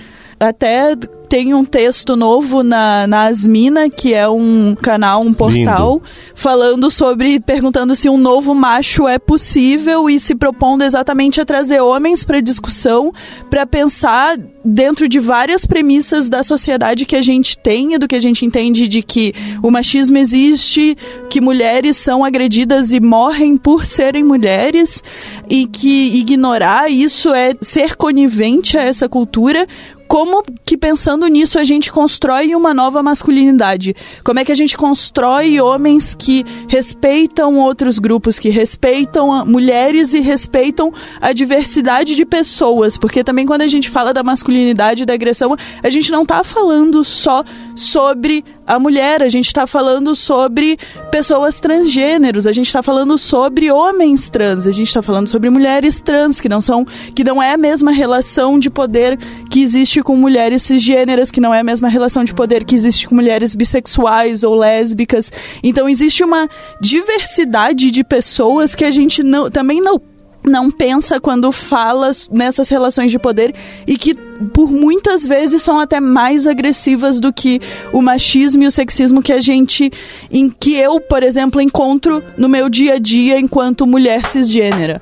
até 0.50 0.96
tem 1.34 1.52
um 1.52 1.66
texto 1.66 2.16
novo 2.16 2.62
na, 2.62 3.08
na 3.08 3.26
Asmina, 3.26 3.90
que 3.90 4.14
é 4.14 4.30
um 4.30 4.76
canal, 4.80 5.20
um 5.22 5.34
portal, 5.34 5.94
Lindo. 5.94 6.04
falando 6.36 6.92
sobre, 6.92 7.40
perguntando 7.40 7.96
se 7.96 8.08
um 8.08 8.20
novo 8.20 8.54
macho 8.54 9.08
é 9.08 9.18
possível 9.18 10.08
e 10.08 10.20
se 10.20 10.36
propondo 10.36 10.84
exatamente 10.84 11.42
a 11.42 11.46
trazer 11.46 11.82
homens 11.82 12.24
para 12.24 12.40
discussão, 12.40 13.12
para 13.50 13.66
pensar 13.66 14.38
dentro 14.64 15.10
de 15.10 15.20
várias 15.20 15.66
premissas 15.66 16.30
da 16.30 16.44
sociedade 16.44 17.04
que 17.04 17.16
a 17.16 17.22
gente 17.24 17.58
tem, 17.58 17.98
do 17.98 18.08
que 18.08 18.16
a 18.16 18.22
gente 18.22 18.46
entende 18.46 18.88
de 18.88 19.02
que 19.02 19.34
o 19.64 19.72
machismo 19.72 20.18
existe, 20.18 20.96
que 21.32 21.42
mulheres 21.42 21.98
são 21.98 22.24
agredidas 22.24 22.94
e 22.94 23.00
morrem 23.00 23.58
por 23.58 23.88
serem 23.88 24.24
mulheres, 24.24 25.04
e 25.50 25.66
que 25.66 26.16
ignorar 26.16 26.92
isso 26.92 27.34
é 27.34 27.56
ser 27.60 27.96
conivente 27.96 28.78
a 28.78 28.84
essa 28.84 29.10
cultura, 29.10 29.68
como 30.14 30.44
que 30.64 30.78
pensando 30.78 31.26
nisso 31.26 31.58
a 31.58 31.64
gente 31.64 31.92
constrói 31.92 32.54
uma 32.54 32.72
nova 32.72 33.02
masculinidade? 33.02 33.96
Como 34.24 34.38
é 34.38 34.46
que 34.46 34.52
a 34.52 34.56
gente 34.56 34.78
constrói 34.78 35.60
homens 35.60 36.14
que 36.14 36.46
respeitam 36.68 37.58
outros 37.58 37.98
grupos, 37.98 38.38
que 38.38 38.50
respeitam 38.50 39.44
mulheres 39.44 40.14
e 40.14 40.20
respeitam 40.20 40.94
a 41.20 41.34
diversidade 41.34 42.16
de 42.16 42.26
pessoas? 42.26 42.96
Porque 42.96 43.24
também 43.24 43.48
quando 43.48 43.64
a 43.64 43.68
gente 43.68 43.90
fala 43.90 44.14
da 44.14 44.22
masculinidade 44.22 45.02
e 45.02 45.06
da 45.08 45.16
agressão, 45.16 45.58
a 45.82 45.90
gente 45.90 46.12
não 46.12 46.22
está 46.22 46.44
falando 46.44 47.04
só 47.04 47.44
sobre 47.76 48.46
a 48.66 48.80
mulher, 48.80 49.22
a 49.22 49.30
gente 49.30 49.48
está 49.48 49.68
falando 49.68 50.16
sobre 50.16 50.78
pessoas 51.12 51.60
transgêneros, 51.60 52.48
a 52.48 52.52
gente 52.52 52.68
está 52.68 52.82
falando 52.82 53.18
sobre 53.18 53.72
homens 53.72 54.30
trans, 54.30 54.68
a 54.68 54.72
gente 54.72 54.88
está 54.88 55.02
falando 55.02 55.28
sobre 55.28 55.50
mulheres 55.50 56.02
trans 56.02 56.40
que 56.40 56.48
não 56.48 56.62
são, 56.62 56.86
que 57.16 57.24
não 57.24 57.42
é 57.42 57.54
a 57.54 57.58
mesma 57.58 57.92
relação 57.92 58.58
de 58.58 58.70
poder 58.70 59.18
que 59.54 59.62
existe 59.62 60.02
com 60.02 60.16
mulheres 60.16 60.64
cisgêneras, 60.64 61.30
que 61.30 61.40
não 61.40 61.54
é 61.54 61.60
a 61.60 61.64
mesma 61.64 61.88
relação 61.88 62.24
de 62.24 62.34
poder 62.34 62.64
que 62.64 62.74
existe 62.74 63.08
com 63.08 63.14
mulheres 63.14 63.54
bissexuais 63.54 64.42
ou 64.42 64.56
lésbicas. 64.56 65.32
Então 65.62 65.88
existe 65.88 66.24
uma 66.24 66.50
diversidade 66.82 67.92
de 67.92 68.04
pessoas 68.04 68.74
que 68.74 68.84
a 68.84 68.90
gente 68.90 69.22
não, 69.22 69.52
também 69.52 69.80
não 69.80 70.02
não 70.44 70.72
pensa 70.72 71.22
quando 71.22 71.52
fala 71.52 72.12
nessas 72.32 72.68
relações 72.68 73.12
de 73.12 73.20
poder 73.20 73.54
e 73.88 73.96
que 73.96 74.16
por 74.54 74.72
muitas 74.72 75.24
vezes 75.24 75.62
são 75.62 75.80
até 75.80 76.00
mais 76.00 76.48
agressivas 76.48 77.20
do 77.22 77.32
que 77.32 77.62
o 77.94 78.02
machismo 78.02 78.64
e 78.64 78.68
o 78.68 78.72
sexismo 78.72 79.22
que 79.22 79.32
a 79.32 79.40
gente 79.40 79.90
em 80.32 80.50
que 80.50 80.76
eu, 80.76 81.00
por 81.00 81.22
exemplo, 81.22 81.62
encontro 81.62 82.24
no 82.36 82.50
meu 82.50 82.68
dia 82.70 82.96
a 82.96 83.00
dia 83.00 83.40
enquanto 83.40 83.86
mulher 83.86 84.26
cisgênera. 84.26 85.02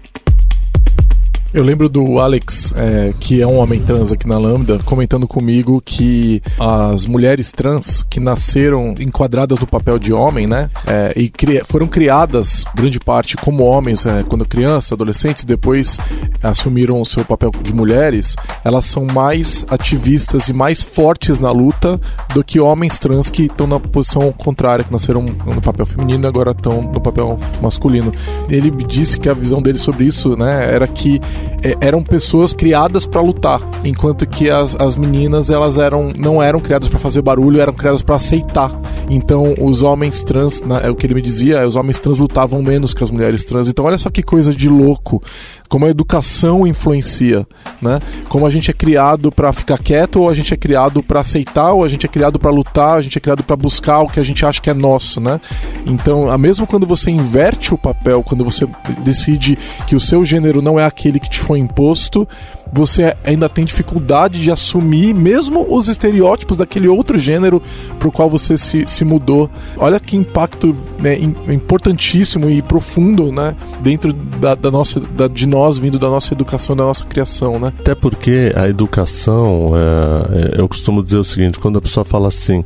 eu 1.53 1.63
lembro 1.63 1.89
do 1.89 2.19
Alex, 2.19 2.73
é, 2.77 3.13
que 3.19 3.41
é 3.41 3.47
um 3.47 3.57
homem 3.57 3.81
trans 3.81 4.11
aqui 4.11 4.25
na 4.27 4.37
Lambda, 4.37 4.79
comentando 4.79 5.27
comigo 5.27 5.81
que 5.83 6.41
as 6.57 7.05
mulheres 7.05 7.51
trans 7.51 8.03
que 8.09 8.19
nasceram 8.19 8.95
enquadradas 8.99 9.59
no 9.59 9.67
papel 9.67 9.99
de 9.99 10.13
homem, 10.13 10.47
né? 10.47 10.69
É, 10.87 11.13
e 11.15 11.29
cri 11.29 11.61
foram 11.65 11.87
criadas, 11.87 12.63
grande 12.73 12.99
parte, 12.99 13.35
como 13.35 13.63
homens 13.63 14.05
é, 14.05 14.23
quando 14.23 14.45
crianças, 14.45 14.93
adolescentes, 14.93 15.43
depois 15.43 15.97
assumiram 16.41 17.01
o 17.01 17.05
seu 17.05 17.25
papel 17.25 17.51
de 17.61 17.73
mulheres, 17.73 18.35
elas 18.63 18.85
são 18.85 19.05
mais 19.05 19.65
ativistas 19.69 20.47
e 20.47 20.53
mais 20.53 20.81
fortes 20.81 21.39
na 21.39 21.51
luta 21.51 21.99
do 22.33 22.43
que 22.43 22.59
homens 22.59 22.97
trans 22.97 23.29
que 23.29 23.43
estão 23.43 23.67
na 23.67 23.79
posição 23.79 24.31
contrária, 24.31 24.85
que 24.85 24.91
nasceram 24.91 25.21
no 25.21 25.61
papel 25.61 25.85
feminino 25.85 26.25
e 26.25 26.27
agora 26.27 26.51
estão 26.51 26.81
no 26.81 27.01
papel 27.01 27.37
masculino. 27.61 28.11
Ele 28.49 28.71
me 28.71 28.85
disse 28.85 29.19
que 29.19 29.27
a 29.27 29.33
visão 29.33 29.61
dele 29.61 29.77
sobre 29.77 30.05
isso, 30.05 30.37
né, 30.37 30.73
era 30.73 30.87
que 30.87 31.19
é, 31.63 31.75
eram 31.79 32.03
pessoas 32.03 32.53
criadas 32.53 33.05
para 33.05 33.21
lutar, 33.21 33.61
enquanto 33.83 34.27
que 34.27 34.49
as, 34.49 34.75
as 34.75 34.95
meninas 34.95 35.49
elas 35.49 35.77
eram 35.77 36.11
não 36.17 36.41
eram 36.41 36.59
criadas 36.59 36.89
para 36.89 36.99
fazer 36.99 37.21
barulho, 37.21 37.61
eram 37.61 37.73
criadas 37.73 38.01
para 38.01 38.15
aceitar. 38.15 38.71
Então 39.09 39.53
os 39.59 39.83
homens 39.83 40.23
trans, 40.23 40.63
é 40.83 40.89
o 40.89 40.95
que 40.95 41.05
ele 41.05 41.13
me 41.13 41.21
dizia, 41.21 41.65
os 41.67 41.75
homens 41.75 41.99
trans 41.99 42.17
lutavam 42.17 42.61
menos 42.61 42.93
que 42.93 43.03
as 43.03 43.11
mulheres 43.11 43.43
trans. 43.43 43.67
Então 43.67 43.85
olha 43.85 43.97
só 43.97 44.09
que 44.09 44.23
coisa 44.23 44.53
de 44.53 44.69
louco, 44.69 45.21
como 45.67 45.85
a 45.85 45.89
educação 45.89 46.67
influencia, 46.67 47.47
né? 47.81 47.99
Como 48.27 48.45
a 48.45 48.49
gente 48.49 48.69
é 48.69 48.73
criado 48.73 49.31
para 49.31 49.53
ficar 49.53 49.77
quieto 49.77 50.17
ou 50.17 50.29
a 50.29 50.33
gente 50.33 50.53
é 50.53 50.57
criado 50.57 51.01
para 51.01 51.21
aceitar 51.21 51.71
ou 51.73 51.83
a 51.83 51.87
gente 51.87 52.05
é 52.05 52.09
criado 52.09 52.39
para 52.39 52.51
lutar, 52.51 52.97
a 52.97 53.01
gente 53.01 53.17
é 53.17 53.21
criado 53.21 53.43
para 53.43 53.55
buscar 53.55 53.99
o 54.01 54.07
que 54.07 54.19
a 54.19 54.23
gente 54.23 54.45
acha 54.45 54.61
que 54.61 54.69
é 54.69 54.73
nosso, 54.73 55.21
né? 55.21 55.39
Então, 55.85 56.37
mesmo 56.37 56.67
quando 56.67 56.85
você 56.85 57.09
inverte 57.09 57.73
o 57.73 57.77
papel, 57.77 58.23
quando 58.23 58.43
você 58.43 58.67
decide 58.99 59.57
que 59.87 59.95
o 59.95 59.99
seu 59.99 60.25
gênero 60.25 60.61
não 60.61 60.79
é 60.79 60.83
aquele 60.83 61.19
que 61.19 61.29
foi 61.39 61.59
imposto, 61.59 62.27
você 62.71 63.15
ainda 63.23 63.49
tem 63.49 63.65
dificuldade 63.65 64.41
de 64.41 64.51
assumir 64.51 65.13
mesmo 65.13 65.65
os 65.69 65.87
estereótipos 65.87 66.57
daquele 66.57 66.87
outro 66.87 67.19
gênero 67.19 67.61
para 67.99 68.07
o 68.07 68.11
qual 68.11 68.29
você 68.29 68.57
se, 68.57 68.85
se 68.87 69.03
mudou. 69.03 69.49
Olha 69.77 69.99
que 69.99 70.15
impacto 70.15 70.75
né, 70.99 71.17
importantíssimo 71.47 72.49
e 72.49 72.61
profundo 72.61 73.31
né, 73.31 73.55
dentro 73.81 74.13
da, 74.13 74.55
da 74.55 74.71
nossa, 74.71 74.99
da, 74.99 75.27
de 75.27 75.45
nós, 75.47 75.77
vindo 75.77 75.99
da 75.99 76.09
nossa 76.09 76.33
educação, 76.33 76.75
da 76.75 76.83
nossa 76.83 77.05
criação. 77.05 77.59
Né? 77.59 77.73
Até 77.79 77.95
porque 77.95 78.53
a 78.55 78.67
educação, 78.69 79.73
é, 79.75 80.57
é 80.57 80.61
eu 80.61 80.67
costumo 80.67 81.03
dizer 81.03 81.17
o 81.17 81.23
seguinte: 81.23 81.59
quando 81.59 81.77
a 81.77 81.81
pessoa 81.81 82.05
fala 82.05 82.27
assim, 82.27 82.63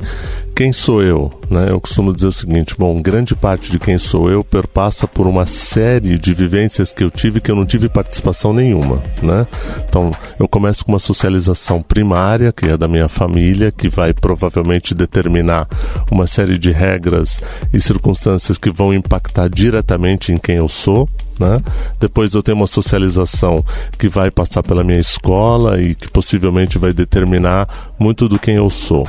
quem 0.54 0.72
sou 0.72 1.02
eu? 1.02 1.30
Né? 1.50 1.70
Eu 1.70 1.80
costumo 1.80 2.12
dizer 2.12 2.28
o 2.28 2.32
seguinte: 2.32 2.74
bom, 2.78 3.00
grande 3.02 3.34
parte 3.34 3.70
de 3.70 3.78
quem 3.78 3.98
sou 3.98 4.30
eu 4.30 4.42
perpassa 4.42 5.06
por 5.06 5.26
uma 5.26 5.44
série 5.44 6.18
de 6.18 6.32
vivências 6.32 6.94
que 6.94 7.04
eu 7.04 7.10
tive 7.10 7.40
que 7.40 7.50
eu 7.50 7.56
não 7.56 7.66
tive 7.66 7.88
participação 7.88 8.52
nenhuma. 8.52 9.02
Né? 9.22 9.46
Então, 9.96 10.12
eu 10.38 10.46
começo 10.46 10.84
com 10.84 10.92
uma 10.92 10.98
socialização 10.98 11.80
primária, 11.80 12.52
que 12.52 12.66
é 12.66 12.76
da 12.76 12.86
minha 12.86 13.08
família, 13.08 13.72
que 13.72 13.88
vai 13.88 14.12
provavelmente 14.12 14.94
determinar 14.94 15.66
uma 16.10 16.26
série 16.26 16.58
de 16.58 16.70
regras 16.70 17.40
e 17.72 17.80
circunstâncias 17.80 18.58
que 18.58 18.70
vão 18.70 18.92
impactar 18.92 19.48
diretamente 19.48 20.32
em 20.32 20.36
quem 20.36 20.56
eu 20.56 20.68
sou. 20.68 21.08
Né? 21.40 21.62
Depois 21.98 22.34
eu 22.34 22.42
tenho 22.42 22.58
uma 22.58 22.66
socialização 22.66 23.64
que 23.98 24.06
vai 24.06 24.30
passar 24.30 24.62
pela 24.62 24.84
minha 24.84 25.00
escola 25.00 25.80
e 25.80 25.94
que 25.94 26.10
possivelmente 26.10 26.76
vai 26.76 26.92
determinar 26.92 27.66
muito 27.98 28.28
do 28.28 28.38
quem 28.38 28.56
eu 28.56 28.68
sou. 28.68 29.08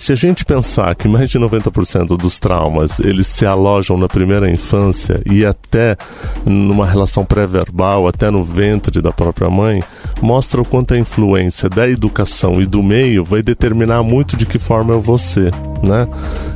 Se 0.00 0.14
a 0.14 0.16
gente 0.16 0.46
pensar 0.46 0.94
que 0.94 1.06
mais 1.06 1.28
de 1.28 1.38
90% 1.38 2.16
dos 2.16 2.38
traumas 2.38 3.00
eles 3.00 3.26
se 3.26 3.44
alojam 3.44 3.98
na 3.98 4.08
primeira 4.08 4.50
infância 4.50 5.20
e 5.30 5.44
até 5.44 5.94
numa 6.42 6.86
relação 6.86 7.22
pré-verbal, 7.22 8.08
até 8.08 8.30
no 8.30 8.42
ventre 8.42 9.02
da 9.02 9.12
própria 9.12 9.50
mãe, 9.50 9.84
mostra 10.22 10.62
o 10.62 10.64
quanto 10.64 10.94
a 10.94 10.98
influência 10.98 11.68
da 11.68 11.86
educação 11.86 12.62
e 12.62 12.66
do 12.66 12.82
meio 12.82 13.22
vai 13.22 13.42
determinar 13.42 14.02
muito 14.02 14.38
de 14.38 14.46
que 14.46 14.58
forma 14.58 14.94
eu 14.94 15.02
vou 15.02 15.18
ser, 15.18 15.52
né? 15.82 16.08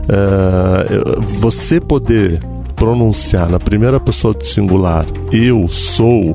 É, 0.08 1.22
você 1.22 1.78
poder 1.78 2.40
pronunciar 2.74 3.50
na 3.50 3.60
primeira 3.60 4.00
pessoa 4.00 4.32
do 4.32 4.42
singular 4.42 5.04
eu 5.30 5.68
sou 5.68 6.34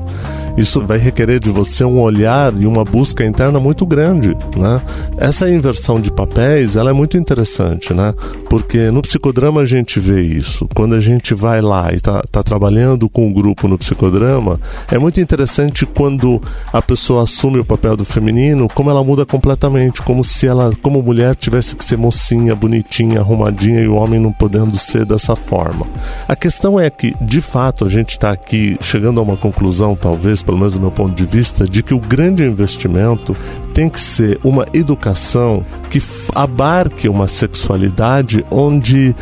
isso 0.60 0.84
vai 0.84 0.98
requerer 0.98 1.40
de 1.40 1.50
você 1.50 1.84
um 1.84 2.00
olhar 2.00 2.52
e 2.60 2.66
uma 2.66 2.84
busca 2.84 3.24
interna 3.24 3.58
muito 3.58 3.86
grande, 3.86 4.36
né? 4.56 4.80
Essa 5.16 5.48
inversão 5.48 6.00
de 6.00 6.12
papéis, 6.12 6.76
ela 6.76 6.90
é 6.90 6.92
muito 6.92 7.16
interessante, 7.16 7.94
né? 7.94 8.12
Porque 8.48 8.90
no 8.90 9.02
psicodrama 9.02 9.62
a 9.62 9.64
gente 9.64 9.98
vê 9.98 10.20
isso. 10.20 10.68
Quando 10.74 10.94
a 10.94 11.00
gente 11.00 11.34
vai 11.34 11.60
lá 11.60 11.90
e 11.92 11.96
está 11.96 12.22
tá 12.30 12.42
trabalhando 12.42 13.08
com 13.08 13.26
o 13.26 13.28
um 13.28 13.32
grupo 13.32 13.66
no 13.66 13.78
psicodrama, 13.78 14.60
é 14.90 14.98
muito 14.98 15.20
interessante 15.20 15.86
quando 15.86 16.40
a 16.72 16.82
pessoa 16.82 17.22
assume 17.22 17.58
o 17.58 17.64
papel 17.64 17.96
do 17.96 18.04
feminino, 18.04 18.68
como 18.68 18.90
ela 18.90 19.02
muda 19.02 19.24
completamente, 19.24 20.02
como 20.02 20.22
se 20.22 20.46
ela, 20.46 20.72
como 20.82 21.02
mulher, 21.02 21.34
tivesse 21.34 21.74
que 21.74 21.84
ser 21.84 21.96
mocinha, 21.96 22.54
bonitinha, 22.54 23.20
arrumadinha 23.20 23.80
e 23.80 23.88
o 23.88 23.94
homem 23.94 24.20
não 24.20 24.32
podendo 24.32 24.76
ser 24.78 25.04
dessa 25.04 25.34
forma. 25.34 25.86
A 26.28 26.36
questão 26.36 26.78
é 26.78 26.90
que, 26.90 27.14
de 27.20 27.40
fato, 27.40 27.84
a 27.84 27.88
gente 27.88 28.10
está 28.10 28.30
aqui 28.30 28.76
chegando 28.80 29.20
a 29.20 29.22
uma 29.22 29.36
conclusão, 29.36 29.96
talvez, 29.96 30.42
pelo 30.50 30.58
menos 30.58 30.74
do 30.74 30.80
meu 30.80 30.90
ponto 30.90 31.14
de 31.14 31.24
vista, 31.24 31.64
de 31.64 31.80
que 31.80 31.94
o 31.94 32.00
grande 32.00 32.42
investimento 32.42 33.36
tem 33.72 33.88
que 33.88 34.00
ser 34.00 34.38
uma 34.42 34.66
educação 34.72 35.64
que 35.90 36.00
abarque 36.34 37.08
uma 37.08 37.26
sexualidade 37.26 38.44
onde 38.50 39.14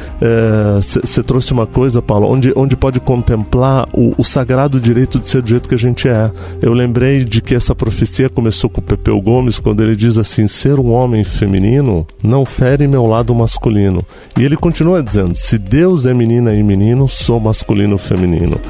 você 0.80 1.20
é, 1.20 1.22
trouxe 1.22 1.52
uma 1.52 1.66
coisa, 1.66 2.02
Paulo, 2.02 2.28
onde, 2.28 2.52
onde 2.54 2.76
pode 2.76 3.00
contemplar 3.00 3.88
o, 3.92 4.14
o, 4.18 4.24
sagrado 4.24 4.80
direito 4.80 5.18
de 5.18 5.28
ser 5.28 5.42
do 5.42 5.48
jeito 5.48 5.68
que 5.68 5.74
a 5.74 5.78
gente 5.78 6.08
é. 6.08 6.30
Eu 6.60 6.72
lembrei 6.72 7.24
de 7.24 7.40
que 7.40 7.54
essa 7.54 7.74
profecia 7.74 8.28
começou 8.28 8.68
com 8.68 8.80
o 8.80 8.84
Pepeu 8.84 9.20
Gomes 9.20 9.58
quando 9.58 9.82
ele 9.82 9.96
diz 9.96 10.18
assim: 10.18 10.46
ser 10.46 10.78
um 10.78 10.92
homem 10.92 11.24
feminino 11.24 12.06
não 12.22 12.44
fere 12.44 12.86
meu 12.86 13.06
lado 13.06 13.34
masculino. 13.34 14.04
E 14.38 14.44
ele 14.44 14.56
continua 14.56 15.02
dizendo: 15.02 15.34
se 15.34 15.58
Deus 15.58 16.06
é 16.06 16.14
menina 16.14 16.54
e 16.54 16.62
menino, 16.62 17.08
sou 17.08 17.40
masculino 17.40 17.94
ou 17.94 17.98
feminino. 17.98 18.60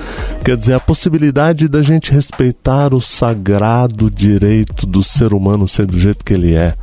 Quer 0.44 0.56
dizer, 0.56 0.74
a 0.74 0.80
possibilidade 0.80 1.68
da 1.68 1.82
gente 1.82 2.12
respeitar 2.12 2.94
o 2.94 3.00
sagrado 3.00 4.10
direito 4.10 4.86
do 4.86 5.02
ser 5.02 5.32
humano 5.32 5.67
ser 5.68 5.86
do 5.86 5.98
jeito 5.98 6.24
que 6.24 6.34
ele 6.34 6.54
é, 6.54 6.74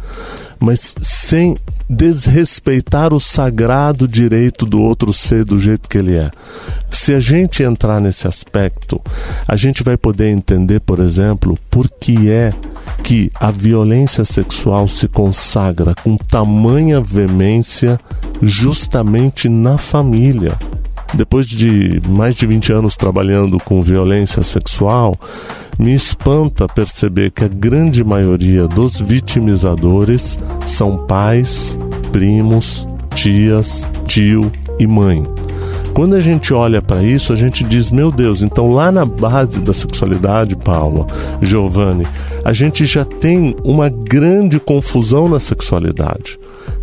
mas 0.60 0.96
sem 1.02 1.56
desrespeitar 1.90 3.14
o 3.14 3.20
sagrado 3.20 4.08
direito 4.08 4.66
do 4.66 4.82
outro 4.82 5.14
ser 5.14 5.46
do 5.46 5.60
jeito 5.60 5.88
que 5.88 5.98
ele 5.98 6.16
é. 6.16 6.32
Se 6.92 7.14
a 7.14 7.20
gente 7.20 7.62
entrar 7.62 8.00
nesse 8.00 8.28
aspecto, 8.28 9.02
a 9.48 9.56
gente 9.56 9.84
vai 9.84 9.98
poder 9.98 10.30
entender, 10.30 10.80
por 10.80 11.00
exemplo, 11.00 11.58
por 11.70 11.90
que 11.90 12.30
é 12.30 12.54
que 13.04 13.32
a 13.36 13.52
violência 13.52 14.26
sexual 14.26 14.88
se 14.88 15.08
consagra 15.08 15.94
com 16.04 16.18
tamanha 16.18 17.00
veemência 17.02 18.00
justamente 18.42 19.48
na 19.48 19.78
família. 19.78 20.58
Depois 21.14 21.48
de 21.48 22.02
mais 22.08 22.36
de 22.36 22.46
20 22.46 22.74
anos 22.74 22.98
trabalhando 22.98 23.60
com 23.60 23.82
violência 23.82 24.44
sexual, 24.44 25.18
me 25.78 25.94
espanta 25.94 26.68
perceber 26.68 27.32
que 27.32 27.44
a 27.44 27.48
grande 27.48 28.04
maioria 28.04 28.68
dos 28.68 29.00
vitimizadores 29.00 30.38
são 30.66 30.98
pais, 31.06 31.78
primos, 32.12 32.88
tias, 33.14 33.88
tio 34.06 34.52
e 34.80 34.88
mãe. 34.88 35.24
Quando 35.94 36.16
a 36.16 36.20
gente 36.20 36.54
olha 36.54 36.82
para 36.82 37.02
isso, 37.02 37.32
a 37.32 37.38
gente 37.38 37.64
diz: 37.64 37.90
meu 37.90 38.12
Deus, 38.12 38.42
então 38.42 38.72
lá 38.72 38.92
na 38.92 39.06
base 39.06 39.62
da 39.62 39.72
sexualidade, 39.72 40.54
Paula, 40.56 41.08
Giovanni, 41.42 42.06
a 42.44 42.52
gente 42.52 42.86
já 42.86 43.06
tem 43.06 43.56
uma 43.64 43.90
grande 43.90 44.60
confusão 44.60 45.30
na 45.30 45.40
sexualidade. 45.40 46.38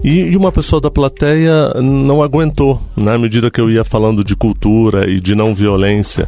E, 0.03 0.21
e 0.21 0.35
uma 0.35 0.51
pessoa 0.51 0.81
da 0.81 0.89
plateia 0.89 1.71
não 1.75 2.23
aguentou, 2.23 2.81
na 2.97 3.15
medida 3.15 3.51
que 3.51 3.61
eu 3.61 3.69
ia 3.69 3.83
falando 3.83 4.23
de 4.23 4.35
cultura 4.35 5.07
e 5.07 5.19
de 5.19 5.35
não 5.35 5.53
violência. 5.53 6.27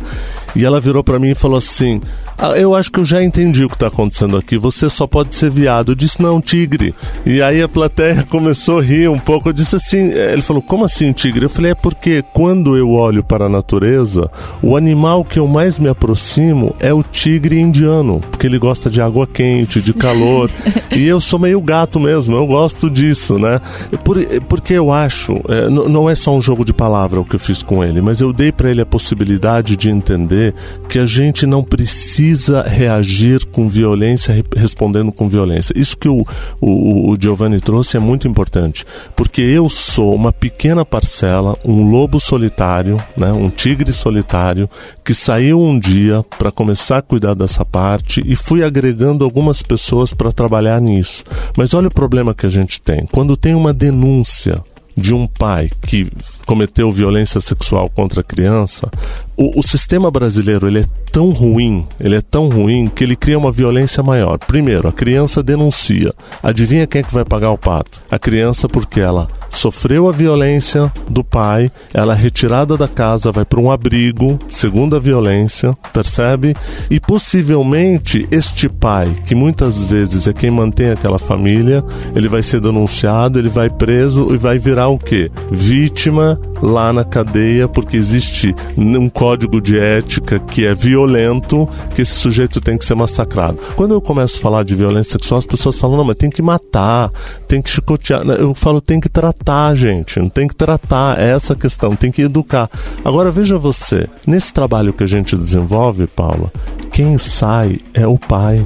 E 0.55 0.63
ela 0.63 0.79
virou 0.79 1.03
para 1.03 1.17
mim 1.17 1.31
e 1.31 1.35
falou 1.35 1.57
assim: 1.57 1.99
ah, 2.41 2.57
Eu 2.57 2.75
acho 2.75 2.91
que 2.91 2.99
eu 2.99 3.05
já 3.05 3.23
entendi 3.23 3.63
o 3.63 3.69
que 3.69 3.75
está 3.75 3.87
acontecendo 3.87 4.37
aqui. 4.37 4.57
Você 4.57 4.89
só 4.89 5.07
pode 5.07 5.35
ser 5.35 5.49
viado. 5.49 5.91
Eu 5.91 5.95
disse: 5.95 6.21
Não, 6.21 6.41
tigre. 6.41 6.93
E 7.25 7.41
aí 7.41 7.61
a 7.61 7.69
plateia 7.69 8.23
começou 8.29 8.79
a 8.79 8.81
rir 8.81 9.09
um 9.09 9.19
pouco. 9.19 9.49
Eu 9.49 9.53
disse 9.53 9.75
assim: 9.75 10.11
eh, 10.11 10.33
Ele 10.33 10.41
falou: 10.41 10.61
Como 10.61 10.85
assim, 10.85 11.11
tigre? 11.11 11.45
Eu 11.45 11.49
falei: 11.49 11.71
É 11.71 11.75
porque 11.75 12.23
quando 12.33 12.75
eu 12.75 12.91
olho 12.91 13.23
para 13.23 13.45
a 13.45 13.49
natureza, 13.49 14.29
o 14.61 14.75
animal 14.75 15.23
que 15.23 15.39
eu 15.39 15.47
mais 15.47 15.79
me 15.79 15.89
aproximo 15.89 16.75
é 16.79 16.93
o 16.93 17.03
tigre 17.03 17.59
indiano, 17.59 18.21
porque 18.31 18.47
ele 18.47 18.59
gosta 18.59 18.89
de 18.89 19.01
água 19.01 19.27
quente, 19.27 19.81
de 19.81 19.93
calor. 19.93 20.49
e 20.95 21.07
eu 21.07 21.19
sou 21.19 21.39
meio 21.39 21.61
gato 21.61 21.99
mesmo. 21.99 22.35
Eu 22.35 22.45
gosto 22.45 22.89
disso, 22.89 23.37
né? 23.37 23.59
Por, 24.03 24.17
porque 24.47 24.73
eu 24.73 24.91
acho, 24.91 25.33
é, 25.47 25.69
não 25.69 26.09
é 26.09 26.15
só 26.15 26.35
um 26.35 26.41
jogo 26.41 26.65
de 26.65 26.73
palavra 26.73 27.19
o 27.19 27.25
que 27.25 27.35
eu 27.35 27.39
fiz 27.39 27.63
com 27.63 27.83
ele, 27.83 28.01
mas 28.01 28.19
eu 28.19 28.33
dei 28.33 28.51
para 28.51 28.69
ele 28.69 28.81
a 28.81 28.85
possibilidade 28.85 29.77
de 29.77 29.89
entender 29.89 30.11
entender 30.11 30.53
que 30.89 30.99
a 30.99 31.05
gente 31.05 31.45
não 31.45 31.63
precisa 31.63 32.30
reagir 32.65 33.45
com 33.45 33.67
violência 33.67 34.43
respondendo 34.55 35.11
com 35.11 35.27
violência. 35.27 35.73
Isso 35.75 35.97
que 35.97 36.07
o, 36.07 36.25
o, 36.59 37.11
o 37.11 37.17
Giovanni 37.19 37.59
trouxe 37.59 37.97
é 37.97 37.99
muito 37.99 38.27
importante, 38.27 38.85
porque 39.15 39.41
eu 39.41 39.69
sou 39.69 40.15
uma 40.15 40.31
pequena 40.31 40.85
parcela, 40.85 41.57
um 41.65 41.89
lobo 41.89 42.19
solitário, 42.19 43.01
né, 43.15 43.31
um 43.31 43.49
tigre 43.49 43.93
solitário, 43.93 44.69
que 45.03 45.13
saiu 45.13 45.61
um 45.61 45.79
dia 45.79 46.23
para 46.37 46.51
começar 46.51 46.97
a 46.97 47.01
cuidar 47.01 47.33
dessa 47.33 47.65
parte 47.65 48.21
e 48.25 48.35
fui 48.35 48.63
agregando 48.63 49.23
algumas 49.23 49.61
pessoas 49.61 50.13
para 50.13 50.31
trabalhar 50.31 50.79
nisso. 50.81 51.23
Mas 51.57 51.73
olha 51.73 51.87
o 51.87 51.93
problema 51.93 52.33
que 52.33 52.45
a 52.45 52.49
gente 52.49 52.79
tem. 52.81 53.05
Quando 53.11 53.37
tem 53.37 53.55
uma 53.55 53.73
denúncia 53.73 54.63
de 54.95 55.13
um 55.13 55.27
pai 55.27 55.69
que 55.81 56.09
cometeu 56.45 56.91
violência 56.91 57.39
sexual 57.39 57.89
contra 57.89 58.21
a 58.21 58.23
criança, 58.23 58.89
o, 59.35 59.59
o, 59.59 59.63
sistema 59.63 60.11
brasileiro 60.11 60.67
ele 60.67 60.79
é 60.79 60.85
tão 61.11 61.29
ruim, 61.31 61.85
ele 61.99 62.15
é 62.15 62.21
tão 62.21 62.49
ruim 62.49 62.87
que 62.87 63.03
ele 63.03 63.15
cria 63.15 63.37
uma 63.37 63.51
violência 63.51 64.03
maior. 64.03 64.37
Primeiro, 64.37 64.87
a 64.87 64.93
criança 64.93 65.41
denuncia. 65.41 66.13
Adivinha 66.43 66.87
quem 66.87 67.01
é 67.01 67.03
que 67.03 67.13
vai 67.13 67.25
pagar 67.25 67.51
o 67.51 67.57
pato? 67.57 68.01
A 68.09 68.19
criança 68.19 68.67
porque 68.67 68.99
ela 68.99 69.27
sofreu 69.51 70.09
a 70.09 70.11
violência 70.11 70.91
do 71.09 71.23
pai, 71.23 71.69
ela 71.93 72.13
é 72.13 72.17
retirada 72.17 72.77
da 72.77 72.87
casa, 72.87 73.31
vai 73.31 73.45
para 73.45 73.59
um 73.59 73.71
abrigo, 73.71 74.39
segunda 74.49 74.99
violência, 74.99 75.77
percebe? 75.93 76.55
E 76.89 76.99
possivelmente 76.99 78.27
este 78.31 78.67
pai, 78.67 79.13
que 79.25 79.35
muitas 79.35 79.83
vezes 79.83 80.27
é 80.27 80.33
quem 80.33 80.49
mantém 80.49 80.91
aquela 80.91 81.19
família, 81.19 81.83
ele 82.15 82.27
vai 82.27 82.41
ser 82.41 82.59
denunciado, 82.59 83.37
ele 83.37 83.49
vai 83.49 83.69
preso 83.69 84.33
e 84.33 84.37
vai 84.37 84.57
virar 84.57 84.87
o 84.87 84.97
quê? 84.97 85.31
Vítima 85.51 86.39
lá 86.61 86.93
na 86.93 87.03
cadeia, 87.03 87.67
porque 87.67 87.97
existe 87.97 88.55
um 88.77 89.09
código 89.09 89.61
de 89.61 89.79
ética 89.79 90.39
que 90.39 90.65
é 90.65 90.73
violento, 90.73 91.67
que 91.93 92.01
esse 92.01 92.13
sujeito 92.13 92.61
tem 92.61 92.77
que 92.77 92.85
ser 92.85 92.95
massacrado. 92.95 93.57
Quando 93.75 93.93
eu 93.93 94.01
começo 94.01 94.37
a 94.37 94.41
falar 94.41 94.63
de 94.63 94.75
violência 94.75 95.13
sexual, 95.13 95.39
as 95.39 95.45
pessoas 95.45 95.79
falam, 95.79 95.97
não, 95.97 96.03
mas 96.03 96.15
tem 96.15 96.29
que 96.29 96.41
matar, 96.41 97.09
tem 97.47 97.61
que 97.61 97.69
chicotear. 97.69 98.21
Eu 98.25 98.53
falo, 98.53 98.79
tem 98.81 98.99
que 98.99 99.09
tratar, 99.09 99.75
gente, 99.75 100.19
não 100.19 100.29
tem 100.29 100.47
que 100.47 100.55
tratar, 100.55 101.19
é 101.19 101.31
essa 101.31 101.55
questão, 101.55 101.95
tem 101.95 102.11
que 102.11 102.21
educar. 102.21 102.69
Agora 103.03 103.31
veja 103.31 103.57
você, 103.57 104.07
nesse 104.27 104.53
trabalho 104.53 104.93
que 104.93 105.03
a 105.03 105.07
gente 105.07 105.35
desenvolve, 105.35 106.07
Paula, 106.07 106.51
quem 106.91 107.17
sai 107.17 107.77
é 107.93 108.05
o 108.05 108.17
pai 108.17 108.65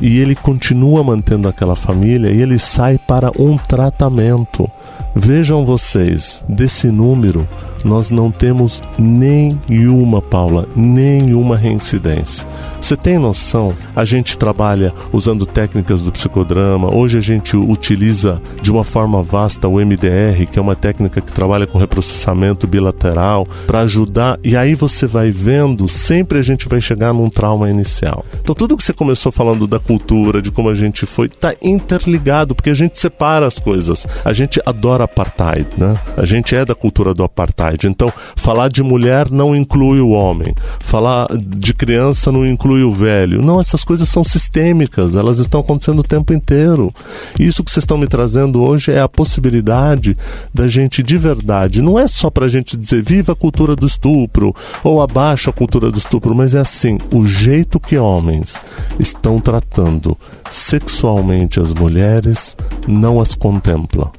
e 0.00 0.18
ele 0.18 0.34
continua 0.34 1.02
mantendo 1.02 1.48
aquela 1.48 1.76
família 1.76 2.30
e 2.30 2.40
ele 2.40 2.58
sai 2.58 2.98
para 2.98 3.30
um 3.38 3.56
tratamento. 3.56 4.68
Vejam 5.16 5.64
vocês, 5.64 6.44
desse 6.48 6.88
número, 6.88 7.46
nós 7.84 8.10
não 8.10 8.32
temos 8.32 8.82
nenhuma, 8.98 10.20
Paula, 10.20 10.66
nenhuma 10.74 11.56
reincidência. 11.56 12.48
Você 12.80 12.96
tem 12.96 13.16
noção? 13.16 13.74
A 13.94 14.04
gente 14.04 14.36
trabalha 14.36 14.92
usando 15.12 15.46
técnicas 15.46 16.02
do 16.02 16.12
psicodrama. 16.12 16.94
Hoje 16.94 17.16
a 17.16 17.20
gente 17.20 17.56
utiliza 17.56 18.42
de 18.60 18.70
uma 18.70 18.84
forma 18.84 19.22
vasta 19.22 19.68
o 19.68 19.76
MDR, 19.78 20.46
que 20.50 20.58
é 20.58 20.62
uma 20.62 20.76
técnica 20.76 21.20
que 21.20 21.32
trabalha 21.32 21.66
com 21.66 21.78
reprocessamento 21.78 22.66
bilateral, 22.66 23.46
para 23.66 23.80
ajudar. 23.80 24.38
E 24.42 24.56
aí 24.56 24.74
você 24.74 25.06
vai 25.06 25.30
vendo, 25.30 25.88
sempre 25.88 26.38
a 26.38 26.42
gente 26.42 26.68
vai 26.68 26.80
chegar 26.80 27.14
num 27.14 27.30
trauma 27.30 27.70
inicial. 27.70 28.24
Então 28.40 28.54
tudo 28.54 28.76
que 28.76 28.84
você 28.84 28.92
começou 28.92 29.32
falando 29.32 29.66
da 29.66 29.78
cultura, 29.78 30.42
de 30.42 30.50
como 30.50 30.68
a 30.68 30.74
gente 30.74 31.06
foi, 31.06 31.26
está 31.26 31.54
interligado, 31.62 32.54
porque 32.54 32.70
a 32.70 32.74
gente 32.74 32.98
separa 32.98 33.46
as 33.46 33.58
coisas. 33.58 34.06
A 34.24 34.32
gente 34.32 34.60
adora 34.66 35.03
apartheid, 35.04 35.66
né? 35.76 35.98
A 36.16 36.24
gente 36.24 36.54
é 36.54 36.64
da 36.64 36.74
cultura 36.74 37.14
do 37.14 37.22
apartheid. 37.22 37.86
Então, 37.86 38.12
falar 38.36 38.68
de 38.68 38.82
mulher 38.82 39.30
não 39.30 39.54
inclui 39.54 40.00
o 40.00 40.10
homem. 40.10 40.54
Falar 40.80 41.28
de 41.36 41.72
criança 41.72 42.32
não 42.32 42.46
inclui 42.46 42.82
o 42.82 42.92
velho. 42.92 43.42
Não, 43.42 43.60
essas 43.60 43.84
coisas 43.84 44.08
são 44.08 44.24
sistêmicas, 44.24 45.16
elas 45.16 45.38
estão 45.38 45.60
acontecendo 45.60 46.00
o 46.00 46.04
tempo 46.04 46.32
inteiro. 46.32 46.92
Isso 47.38 47.62
que 47.62 47.70
vocês 47.70 47.82
estão 47.82 47.98
me 47.98 48.06
trazendo 48.06 48.62
hoje 48.62 48.92
é 48.92 49.00
a 49.00 49.08
possibilidade 49.08 50.16
da 50.52 50.68
gente 50.68 51.02
de 51.02 51.16
verdade, 51.16 51.82
não 51.82 51.98
é 51.98 52.08
só 52.08 52.30
para 52.30 52.46
a 52.46 52.48
gente 52.48 52.76
dizer 52.76 53.02
viva 53.02 53.32
a 53.32 53.36
cultura 53.36 53.76
do 53.76 53.86
estupro 53.86 54.54
ou 54.82 55.02
abaixo 55.02 55.50
a 55.50 55.52
cultura 55.52 55.90
do 55.90 55.98
estupro, 55.98 56.34
mas 56.34 56.54
é 56.54 56.60
assim, 56.60 56.98
o 57.12 57.26
jeito 57.26 57.78
que 57.78 57.96
homens 57.96 58.54
estão 58.98 59.40
tratando 59.40 60.16
sexualmente 60.50 61.60
as 61.60 61.72
mulheres 61.72 62.56
não 62.86 63.20
as 63.20 63.34
contempla. 63.34 64.10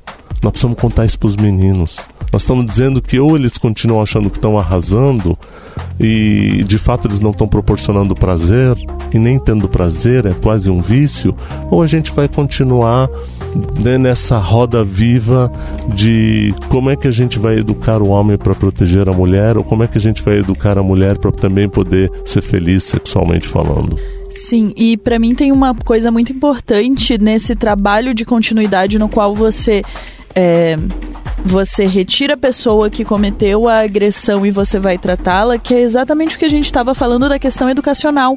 Nós 0.45 0.51
precisamos 0.51 0.77
contar 0.79 1.07
isso 1.07 1.17
para 1.17 1.25
os 1.25 1.35
meninos. 1.35 2.07
Nós 2.31 2.43
estamos 2.43 2.67
dizendo 2.67 3.01
que 3.01 3.19
ou 3.19 3.35
eles 3.35 3.57
continuam 3.57 3.99
achando 3.99 4.29
que 4.29 4.37
estão 4.37 4.59
arrasando 4.59 5.35
e 5.99 6.63
de 6.67 6.77
fato 6.77 7.07
eles 7.07 7.19
não 7.19 7.31
estão 7.31 7.47
proporcionando 7.47 8.13
prazer 8.13 8.77
e 9.11 9.17
nem 9.17 9.39
tendo 9.39 9.67
prazer 9.67 10.27
é 10.27 10.33
quase 10.33 10.69
um 10.69 10.81
vício, 10.81 11.35
ou 11.71 11.81
a 11.81 11.87
gente 11.87 12.11
vai 12.11 12.27
continuar 12.27 13.09
né, 13.79 13.97
nessa 13.97 14.37
roda 14.37 14.83
viva 14.83 15.51
de 15.95 16.53
como 16.69 16.91
é 16.91 16.95
que 16.95 17.07
a 17.07 17.11
gente 17.11 17.39
vai 17.39 17.57
educar 17.57 17.99
o 17.99 18.09
homem 18.09 18.37
para 18.37 18.53
proteger 18.53 19.09
a 19.09 19.13
mulher 19.13 19.57
ou 19.57 19.63
como 19.63 19.81
é 19.81 19.87
que 19.87 19.97
a 19.97 20.01
gente 20.01 20.21
vai 20.21 20.37
educar 20.37 20.77
a 20.77 20.83
mulher 20.83 21.17
para 21.17 21.31
também 21.31 21.67
poder 21.67 22.11
ser 22.23 22.43
feliz 22.43 22.83
sexualmente 22.83 23.47
falando. 23.47 23.97
Sim, 24.29 24.73
e 24.75 24.95
para 24.95 25.17
mim 25.17 25.33
tem 25.33 25.51
uma 25.51 25.73
coisa 25.73 26.11
muito 26.11 26.31
importante 26.31 27.17
nesse 27.17 27.55
trabalho 27.55 28.13
de 28.13 28.23
continuidade 28.25 28.99
no 28.99 29.09
qual 29.09 29.33
você 29.33 29.81
é, 30.35 30.77
você 31.45 31.85
retira 31.85 32.33
a 32.33 32.37
pessoa 32.37 32.89
que 32.89 33.05
cometeu 33.05 33.67
a 33.67 33.81
agressão 33.81 34.45
e 34.45 34.51
você 34.51 34.79
vai 34.79 34.97
tratá-la, 34.97 35.59
que 35.59 35.73
é 35.73 35.81
exatamente 35.81 36.35
o 36.35 36.39
que 36.39 36.45
a 36.45 36.49
gente 36.49 36.65
estava 36.65 36.95
falando 36.95 37.29
da 37.29 37.37
questão 37.37 37.69
educacional. 37.69 38.35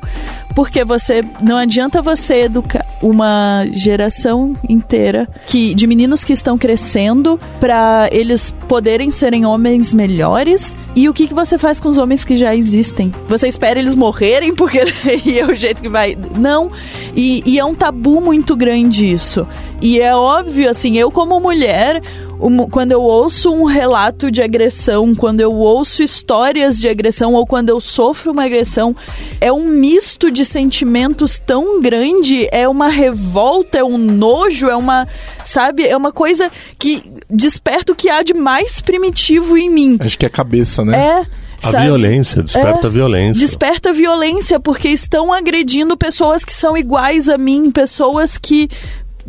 Porque 0.54 0.84
você 0.84 1.22
não 1.42 1.56
adianta 1.56 2.02
você 2.02 2.42
educar 2.42 2.84
uma 3.00 3.64
geração 3.72 4.54
inteira 4.68 5.28
que 5.46 5.74
de 5.74 5.86
meninos 5.86 6.22
que 6.22 6.32
estão 6.32 6.58
crescendo 6.58 7.40
para 7.60 8.08
eles 8.12 8.54
poderem 8.68 9.10
serem 9.10 9.46
homens 9.46 9.92
melhores. 9.92 10.76
E 10.94 11.08
o 11.08 11.14
que, 11.14 11.28
que 11.28 11.34
você 11.34 11.56
faz 11.56 11.80
com 11.80 11.88
os 11.88 11.96
homens 11.96 12.24
que 12.24 12.36
já 12.36 12.54
existem? 12.54 13.12
Você 13.26 13.48
espera 13.48 13.78
eles 13.78 13.94
morrerem 13.94 14.54
porque 14.54 14.80
é 14.84 15.46
o 15.46 15.54
jeito 15.54 15.80
que 15.80 15.88
vai. 15.88 16.16
Não. 16.36 16.70
E, 17.16 17.42
e 17.46 17.58
é 17.58 17.64
um 17.64 17.74
tabu 17.74 18.20
muito 18.20 18.54
grande 18.54 19.10
isso. 19.10 19.46
E 19.80 20.00
é 20.00 20.14
óbvio, 20.14 20.68
assim, 20.68 20.98
eu 20.98 21.10
como 21.10 21.38
mulher, 21.38 22.02
um, 22.40 22.68
quando 22.68 22.92
eu 22.92 23.00
ouço 23.00 23.52
um 23.52 23.64
relato 23.64 24.30
de 24.30 24.42
agressão, 24.42 25.14
quando 25.14 25.40
eu 25.40 25.54
ouço 25.54 26.02
histórias 26.02 26.80
de 26.80 26.88
agressão 26.88 27.34
ou 27.34 27.46
quando 27.46 27.70
eu 27.70 27.80
sofro 27.80 28.32
uma 28.32 28.44
agressão, 28.44 28.94
é 29.40 29.52
um 29.52 29.64
misto 29.68 30.30
de 30.30 30.44
sentimentos 30.44 31.38
tão 31.38 31.80
grande, 31.80 32.48
é 32.50 32.68
uma 32.68 32.88
revolta, 32.88 33.78
é 33.78 33.84
um 33.84 33.98
nojo, 33.98 34.68
é 34.68 34.76
uma, 34.76 35.06
sabe, 35.44 35.86
é 35.86 35.96
uma 35.96 36.10
coisa 36.10 36.50
que 36.76 37.02
desperta 37.30 37.92
o 37.92 37.96
que 37.96 38.10
há 38.10 38.22
de 38.22 38.34
mais 38.34 38.80
primitivo 38.80 39.56
em 39.56 39.70
mim. 39.70 39.96
Acho 40.00 40.18
que 40.18 40.26
é 40.26 40.28
a 40.28 40.30
cabeça, 40.30 40.84
né? 40.84 40.98
É. 40.98 41.48
A 41.60 41.72
Sabe? 41.72 41.86
violência, 41.86 42.40
desperta 42.40 42.86
é, 42.86 42.86
a 42.86 42.88
violência. 42.88 43.40
Desperta 43.44 43.88
a 43.90 43.92
violência, 43.92 44.60
porque 44.60 44.88
estão 44.90 45.32
agredindo 45.32 45.96
pessoas 45.96 46.44
que 46.44 46.54
são 46.54 46.76
iguais 46.76 47.28
a 47.28 47.36
mim, 47.36 47.72
pessoas 47.72 48.38
que 48.38 48.68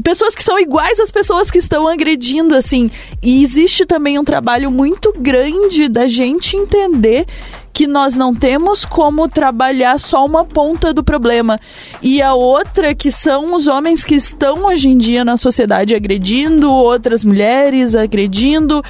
pessoas 0.03 0.35
que 0.35 0.43
são 0.43 0.59
iguais 0.59 0.99
às 0.99 1.11
pessoas 1.11 1.51
que 1.51 1.57
estão 1.57 1.87
agredindo, 1.87 2.55
assim. 2.55 2.89
E 3.21 3.43
existe 3.43 3.85
também 3.85 4.17
um 4.17 4.23
trabalho 4.23 4.71
muito 4.71 5.13
grande 5.17 5.87
da 5.87 6.07
gente 6.07 6.55
entender 6.55 7.25
que 7.73 7.87
nós 7.87 8.17
não 8.17 8.33
temos 8.33 8.85
como 8.85 9.27
trabalhar 9.27 9.99
só 9.99 10.25
uma 10.25 10.43
ponta 10.45 10.93
do 10.93 11.03
problema. 11.03 11.59
E 12.01 12.21
a 12.21 12.33
outra 12.33 12.93
que 12.93 13.11
são 13.11 13.53
os 13.55 13.67
homens 13.67 14.03
que 14.03 14.15
estão 14.15 14.65
hoje 14.65 14.89
em 14.89 14.97
dia 14.97 15.23
na 15.23 15.37
sociedade 15.37 15.95
agredindo 15.95 16.71
outras 16.71 17.23
mulheres, 17.23 17.95
agredindo 17.95 18.83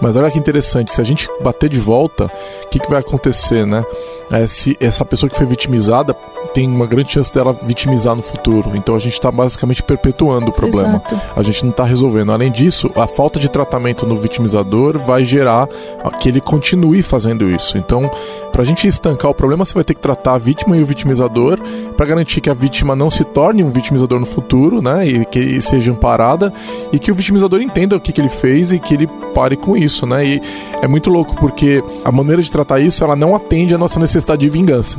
Mas 0.00 0.16
olha 0.16 0.30
que 0.30 0.38
interessante, 0.38 0.92
se 0.92 1.00
a 1.00 1.04
gente 1.04 1.28
bater 1.42 1.68
de 1.68 1.80
volta, 1.80 2.30
o 2.64 2.68
que, 2.68 2.78
que 2.78 2.88
vai 2.88 3.00
acontecer, 3.00 3.66
né? 3.66 3.82
É, 4.30 4.46
se 4.46 4.76
essa 4.78 5.04
pessoa 5.04 5.28
que 5.28 5.36
foi 5.36 5.46
vitimizada 5.46 6.14
tem 6.54 6.68
uma 6.68 6.86
grande 6.86 7.12
chance 7.12 7.32
dela 7.32 7.52
vitimizar 7.52 8.14
no 8.14 8.22
futuro. 8.22 8.76
Então 8.76 8.94
a 8.94 8.98
gente 8.98 9.14
está 9.14 9.30
basicamente 9.30 9.82
perpetuando 9.82 10.50
o 10.50 10.52
problema. 10.52 11.02
Exato. 11.06 11.20
A 11.36 11.42
gente 11.42 11.62
não 11.64 11.70
está 11.70 11.84
resolvendo. 11.84 12.32
Além 12.32 12.50
disso, 12.50 12.90
a 12.94 13.06
falta 13.06 13.38
de 13.38 13.48
tratamento 13.48 14.06
no 14.06 14.16
vitimizador 14.18 14.98
vai 14.98 15.24
gerar 15.24 15.68
que 16.18 16.28
ele 16.28 16.40
continue 16.40 17.02
fazendo 17.02 17.48
isso. 17.48 17.78
Então, 17.78 18.10
para 18.52 18.62
a 18.62 18.64
gente 18.64 18.86
estancar 18.86 19.30
o 19.30 19.34
problema, 19.34 19.64
você 19.64 19.74
vai 19.74 19.84
ter 19.84 19.94
que 19.94 20.00
tratar 20.00 20.34
a 20.34 20.38
vítima 20.38 20.76
e 20.76 20.82
o 20.82 20.86
vitimizador 20.86 21.60
para 21.96 22.06
garantir 22.06 22.40
que 22.40 22.50
a 22.50 22.54
vítima 22.54 22.96
não 22.96 23.10
se 23.10 23.24
torne 23.24 23.62
um 23.62 23.70
vitimizador 23.70 24.18
no 24.18 24.26
futuro, 24.26 24.82
né? 24.82 25.06
E 25.06 25.24
que 25.24 25.60
seja 25.60 25.92
amparada 25.92 26.52
e 26.92 26.98
que 26.98 27.10
o 27.10 27.14
vitimizador 27.14 27.60
entenda 27.60 27.96
o 27.96 28.00
que, 28.00 28.12
que 28.12 28.20
ele 28.20 28.28
fez 28.28 28.72
e 28.72 28.78
que 28.78 28.94
ele 28.94 29.06
pare 29.34 29.56
com 29.56 29.76
isso, 29.76 30.06
né? 30.06 30.24
E 30.24 30.42
é 30.82 30.88
muito 30.88 31.10
louco 31.10 31.36
porque 31.36 31.82
a 32.04 32.10
maneira 32.10 32.42
de 32.42 32.50
tratar 32.50 32.80
isso 32.80 33.02
ela 33.04 33.14
não 33.14 33.34
atende 33.34 33.74
à 33.74 33.78
nossa 33.78 34.00
necessidade 34.00 34.40
de 34.40 34.48
vingança. 34.48 34.98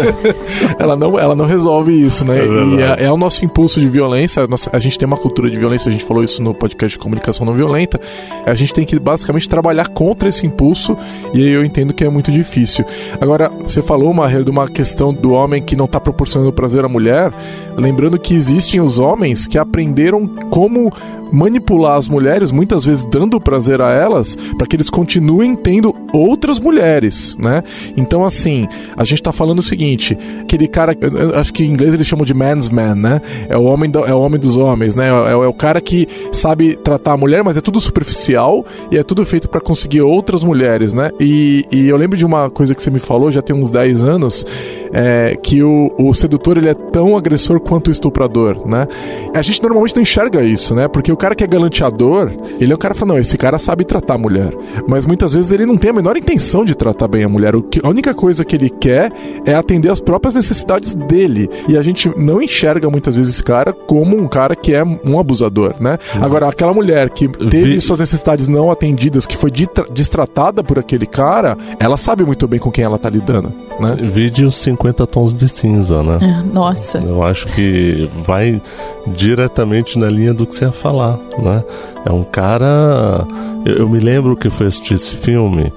ela 0.78 0.96
não, 0.96 1.18
ela 1.18 1.34
não 1.34 1.46
resolve 1.46 1.92
isso, 1.92 2.24
né? 2.24 2.38
É 2.38 2.44
e 2.44 2.82
é, 2.82 3.04
é, 3.06 3.12
o 3.12 3.16
nosso 3.16 3.44
impulso 3.44 3.80
de 3.80 3.88
violência. 3.88 4.42
A, 4.42 4.46
nossa, 4.46 4.70
a 4.72 4.78
gente 4.78 4.98
tem 4.98 5.06
uma 5.06 5.16
cultura 5.16 5.50
de 5.50 5.56
violência, 5.56 5.88
a 5.88 5.92
gente 5.92 6.04
falou 6.04 6.22
isso 6.22 6.42
no 6.42 6.54
podcast 6.54 6.98
de 6.98 7.02
comunicação 7.02 7.46
não 7.46 7.54
violenta. 7.54 8.00
A 8.44 8.54
gente 8.54 8.72
tem 8.72 8.84
que 8.84 8.98
basicamente 8.98 9.48
trabalhar 9.48 9.88
contra 9.88 10.28
esse 10.28 10.46
impulso, 10.46 10.96
e 11.32 11.42
aí 11.42 11.50
eu 11.50 11.64
entendo 11.64 11.92
que 11.92 12.04
é 12.04 12.08
muito 12.08 12.30
difícil. 12.30 12.84
Agora, 13.20 13.50
você 13.62 13.82
falou, 13.82 14.12
Maher, 14.12 14.42
de 14.42 14.50
uma 14.50 14.68
questão 14.68 15.12
do 15.12 15.32
homem 15.32 15.62
que 15.62 15.76
não 15.76 15.84
está 15.84 16.00
proporcionando 16.00 16.52
prazer 16.52 16.84
à 16.84 16.88
mulher, 16.88 17.32
lembrando 17.76 18.18
que 18.18 18.34
existem 18.34 18.80
os 18.80 18.98
homens 18.98 19.46
que 19.46 19.58
aprenderam 19.58 20.26
como 20.26 20.63
como 20.68 20.90
manipular 21.34 21.96
as 21.96 22.08
mulheres, 22.08 22.52
muitas 22.52 22.84
vezes 22.84 23.04
dando 23.04 23.40
prazer 23.40 23.80
a 23.80 23.90
elas, 23.90 24.36
para 24.56 24.66
que 24.66 24.76
eles 24.76 24.88
continuem 24.88 25.56
tendo 25.56 25.94
outras 26.12 26.60
mulheres, 26.60 27.36
né? 27.38 27.62
Então, 27.96 28.24
assim, 28.24 28.68
a 28.96 29.04
gente 29.04 29.22
tá 29.22 29.32
falando 29.32 29.58
o 29.58 29.62
seguinte: 29.62 30.16
aquele 30.40 30.68
cara, 30.68 30.96
acho 31.34 31.52
que 31.52 31.64
em 31.64 31.70
inglês 31.70 31.92
eles 31.92 32.06
chamam 32.06 32.24
de 32.24 32.32
man's 32.32 32.68
man, 32.68 32.94
né? 32.94 33.20
É 33.48 33.56
o 33.56 33.64
homem, 33.64 33.90
do, 33.90 34.00
é 34.00 34.14
o 34.14 34.20
homem 34.20 34.40
dos 34.40 34.56
homens, 34.56 34.94
né? 34.94 35.08
É, 35.08 35.32
é, 35.32 35.34
o 35.34 35.52
cara 35.52 35.80
que 35.80 36.06
sabe 36.30 36.76
tratar 36.76 37.12
a 37.12 37.16
mulher, 37.16 37.42
mas 37.42 37.56
é 37.56 37.60
tudo 37.60 37.80
superficial 37.80 38.64
e 38.90 38.96
é 38.96 39.02
tudo 39.02 39.24
feito 39.24 39.48
para 39.48 39.60
conseguir 39.60 40.02
outras 40.02 40.44
mulheres, 40.44 40.94
né? 40.94 41.10
E, 41.18 41.64
e, 41.72 41.88
eu 41.88 41.96
lembro 41.96 42.16
de 42.16 42.24
uma 42.24 42.48
coisa 42.48 42.74
que 42.74 42.82
você 42.82 42.90
me 42.90 43.00
falou, 43.00 43.30
já 43.30 43.42
tem 43.42 43.54
uns 43.54 43.70
10 43.70 44.04
anos, 44.04 44.46
é, 44.92 45.36
que 45.42 45.62
o, 45.62 45.92
o 45.98 46.14
sedutor 46.14 46.56
ele 46.56 46.68
é 46.68 46.74
tão 46.74 47.16
agressor 47.16 47.58
quanto 47.60 47.88
o 47.88 47.90
estuprador, 47.90 48.66
né? 48.66 48.86
A 49.34 49.42
gente 49.42 49.60
normalmente 49.62 49.96
não 49.96 50.02
enxerga 50.02 50.42
isso, 50.42 50.74
né? 50.74 50.86
Porque 50.86 51.10
o 51.10 51.16
cara 51.24 51.34
que 51.34 51.42
é 51.42 51.46
galanteador, 51.46 52.30
ele 52.60 52.70
é 52.70 52.74
um 52.74 52.78
cara 52.78 52.92
que 52.92 53.00
fala, 53.00 53.14
não, 53.14 53.18
esse 53.18 53.38
cara 53.38 53.56
sabe 53.56 53.82
tratar 53.82 54.16
a 54.16 54.18
mulher. 54.18 54.52
Mas 54.86 55.06
muitas 55.06 55.32
vezes 55.32 55.52
ele 55.52 55.64
não 55.64 55.74
tem 55.74 55.88
a 55.90 55.94
menor 55.94 56.18
intenção 56.18 56.66
de 56.66 56.74
tratar 56.74 57.08
bem 57.08 57.24
a 57.24 57.28
mulher. 57.30 57.56
O 57.56 57.62
que, 57.62 57.80
a 57.82 57.88
única 57.88 58.12
coisa 58.12 58.44
que 58.44 58.54
ele 58.54 58.68
quer 58.68 59.10
é 59.46 59.54
atender 59.54 59.90
as 59.90 60.00
próprias 60.00 60.34
necessidades 60.34 60.92
dele. 60.92 61.48
E 61.66 61.78
a 61.78 61.82
gente 61.82 62.10
não 62.14 62.42
enxerga 62.42 62.90
muitas 62.90 63.14
vezes 63.14 63.36
esse 63.36 63.42
cara 63.42 63.72
como 63.72 64.18
um 64.18 64.28
cara 64.28 64.54
que 64.54 64.74
é 64.74 64.84
um 64.84 65.18
abusador, 65.18 65.76
né? 65.80 65.98
Uhum. 66.14 66.24
Agora, 66.24 66.46
aquela 66.46 66.74
mulher 66.74 67.08
que 67.08 67.26
teve 67.26 67.74
Vi... 67.74 67.80
suas 67.80 68.00
necessidades 68.00 68.46
não 68.46 68.70
atendidas, 68.70 69.24
que 69.24 69.34
foi 69.34 69.50
distratada 69.94 70.62
por 70.62 70.78
aquele 70.78 71.06
cara, 71.06 71.56
ela 71.80 71.96
sabe 71.96 72.22
muito 72.22 72.46
bem 72.46 72.60
com 72.60 72.70
quem 72.70 72.84
ela 72.84 72.98
tá 72.98 73.08
lidando, 73.08 73.50
né? 73.80 73.96
Vide 74.02 74.44
os 74.44 74.56
50 74.56 75.06
tons 75.06 75.32
de 75.32 75.48
cinza, 75.48 76.02
né? 76.02 76.18
É, 76.20 76.52
nossa. 76.54 76.98
Eu 76.98 77.22
acho 77.22 77.46
que 77.48 78.10
vai 78.14 78.60
diretamente 79.06 79.98
na 79.98 80.10
linha 80.10 80.34
do 80.34 80.46
que 80.46 80.54
você 80.54 80.66
ia 80.66 80.72
falar, 80.72 81.13
né? 81.38 81.64
É 82.04 82.12
um 82.12 82.24
cara... 82.24 83.26
Eu, 83.64 83.78
eu 83.78 83.88
me 83.88 84.00
lembro 84.00 84.36
que 84.36 84.50
foi 84.50 84.66
assistir 84.66 84.94
esse 84.94 85.16
filme... 85.16 85.72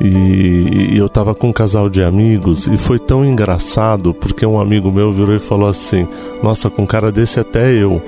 E, 0.00 0.92
e, 0.92 0.96
eu 0.96 1.08
tava 1.08 1.34
com 1.34 1.48
um 1.48 1.52
casal 1.52 1.88
de 1.88 2.04
amigos 2.04 2.68
e 2.68 2.76
foi 2.76 3.00
tão 3.00 3.24
engraçado 3.24 4.14
porque 4.14 4.46
um 4.46 4.60
amigo 4.60 4.92
meu 4.92 5.12
virou 5.12 5.34
e 5.34 5.40
falou 5.40 5.68
assim: 5.68 6.06
Nossa, 6.40 6.70
com 6.70 6.82
um 6.82 6.86
cara 6.86 7.10
desse 7.10 7.40
até 7.40 7.72
eu. 7.72 8.00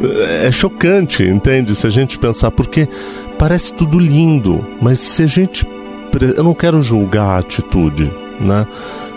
é 0.42 0.50
chocante, 0.50 1.22
entende? 1.22 1.74
Se 1.74 1.86
a 1.86 1.90
gente 1.90 2.18
pensar, 2.18 2.50
porque 2.50 2.88
parece 3.38 3.74
tudo 3.74 3.98
lindo, 3.98 4.64
mas 4.80 4.98
se 4.98 5.22
a 5.22 5.26
gente. 5.26 5.66
Eu 6.34 6.44
não 6.44 6.54
quero 6.54 6.82
julgar 6.82 7.26
a 7.26 7.38
atitude, 7.38 8.10
né? 8.40 8.66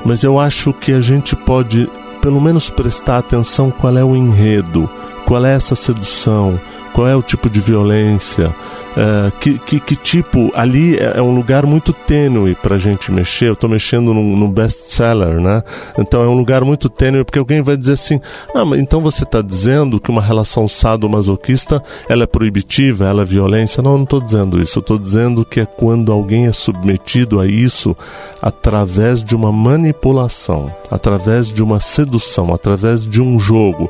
Mas 0.03 0.23
eu 0.23 0.37
acho 0.37 0.73
que 0.73 0.91
a 0.91 0.99
gente 0.99 1.33
pode, 1.33 1.89
pelo 2.21 2.41
menos, 2.41 2.69
prestar 2.69 3.19
atenção 3.19 3.71
qual 3.71 3.97
é 3.97 4.03
o 4.03 4.15
enredo, 4.15 4.89
qual 5.29 5.45
é 5.45 5.53
essa 5.53 5.75
sedução, 5.75 6.59
qual 6.93 7.07
é 7.07 7.15
o 7.15 7.21
tipo 7.21 7.49
de 7.49 7.59
violência, 7.59 8.53
é, 8.97 9.31
que, 9.39 9.59
que, 9.59 9.79
que, 9.79 9.95
tipo, 9.95 10.51
ali 10.55 10.97
é, 10.97 11.17
é 11.17 11.21
um 11.21 11.33
lugar 11.33 11.65
muito 11.65 11.93
tênue 11.93 12.55
para 12.55 12.75
a 12.75 12.79
gente 12.79 13.11
mexer. 13.11 13.47
Eu 13.47 13.53
estou 13.53 13.69
mexendo 13.69 14.13
num, 14.13 14.51
best-seller, 14.51 15.39
né? 15.39 15.63
Então 15.97 16.21
é 16.21 16.27
um 16.27 16.33
lugar 16.33 16.63
muito 16.63 16.89
tênue, 16.89 17.23
porque 17.23 17.39
alguém 17.39 17.61
vai 17.61 17.77
dizer 17.77 17.93
assim: 17.93 18.19
ah, 18.53 18.65
mas 18.65 18.79
então 18.79 18.99
você 18.99 19.23
está 19.23 19.41
dizendo 19.41 19.99
que 19.99 20.09
uma 20.09 20.21
relação 20.21 20.67
sadomasoquista 20.67 21.81
ela 22.07 22.23
é 22.23 22.27
proibitiva, 22.27 23.05
ela 23.05 23.21
é 23.21 23.25
violência? 23.25 23.81
Não, 23.81 23.91
eu 23.91 23.97
não 23.97 24.03
estou 24.03 24.21
dizendo 24.21 24.61
isso. 24.61 24.79
Eu 24.79 24.81
estou 24.81 24.97
dizendo 24.97 25.45
que 25.45 25.59
é 25.59 25.65
quando 25.65 26.11
alguém 26.11 26.47
é 26.47 26.53
submetido 26.53 27.39
a 27.39 27.47
isso 27.47 27.95
através 28.41 29.23
de 29.23 29.35
uma 29.35 29.51
manipulação, 29.51 30.73
através 30.89 31.51
de 31.51 31.61
uma 31.61 31.79
sedução, 31.79 32.53
através 32.53 33.05
de 33.05 33.21
um 33.21 33.39
jogo, 33.39 33.89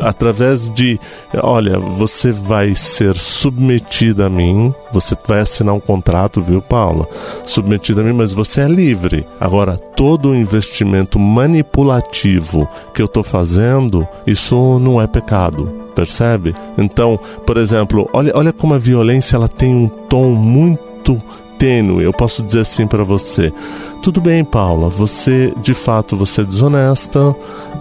através 0.00 0.68
de, 0.68 0.98
olha, 1.42 1.78
você 1.78 2.30
vai 2.38 2.74
ser 2.74 3.16
submetida 3.16 4.26
a 4.26 4.30
mim, 4.30 4.74
você 4.92 5.16
vai 5.26 5.40
assinar 5.40 5.74
um 5.74 5.80
contrato, 5.80 6.42
viu, 6.42 6.60
Paula? 6.60 7.08
Submetido 7.44 8.00
a 8.00 8.04
mim, 8.04 8.12
mas 8.12 8.32
você 8.32 8.62
é 8.62 8.68
livre. 8.68 9.26
Agora, 9.40 9.76
todo 9.76 10.30
o 10.30 10.36
investimento 10.36 11.18
manipulativo 11.18 12.68
que 12.92 13.00
eu 13.00 13.06
estou 13.06 13.22
fazendo, 13.22 14.06
isso 14.26 14.78
não 14.78 15.00
é 15.00 15.06
pecado 15.06 15.84
percebe? 15.94 16.54
Então, 16.76 17.18
por 17.46 17.56
exemplo, 17.56 18.10
olha, 18.12 18.32
olha 18.34 18.52
como 18.52 18.74
a 18.74 18.78
violência 18.78 19.36
ela 19.36 19.48
tem 19.48 19.72
um 19.72 19.88
tom 19.88 20.30
muito 20.30 21.16
tênue. 21.58 22.04
Eu 22.04 22.12
posso 22.12 22.42
dizer 22.42 22.60
assim 22.60 22.86
para 22.86 23.04
você: 23.04 23.52
tudo 24.02 24.20
bem, 24.20 24.44
Paula, 24.44 24.88
você 24.88 25.52
de 25.62 25.74
fato 25.74 26.16
você 26.16 26.42
é 26.42 26.44
desonesta, 26.44 27.34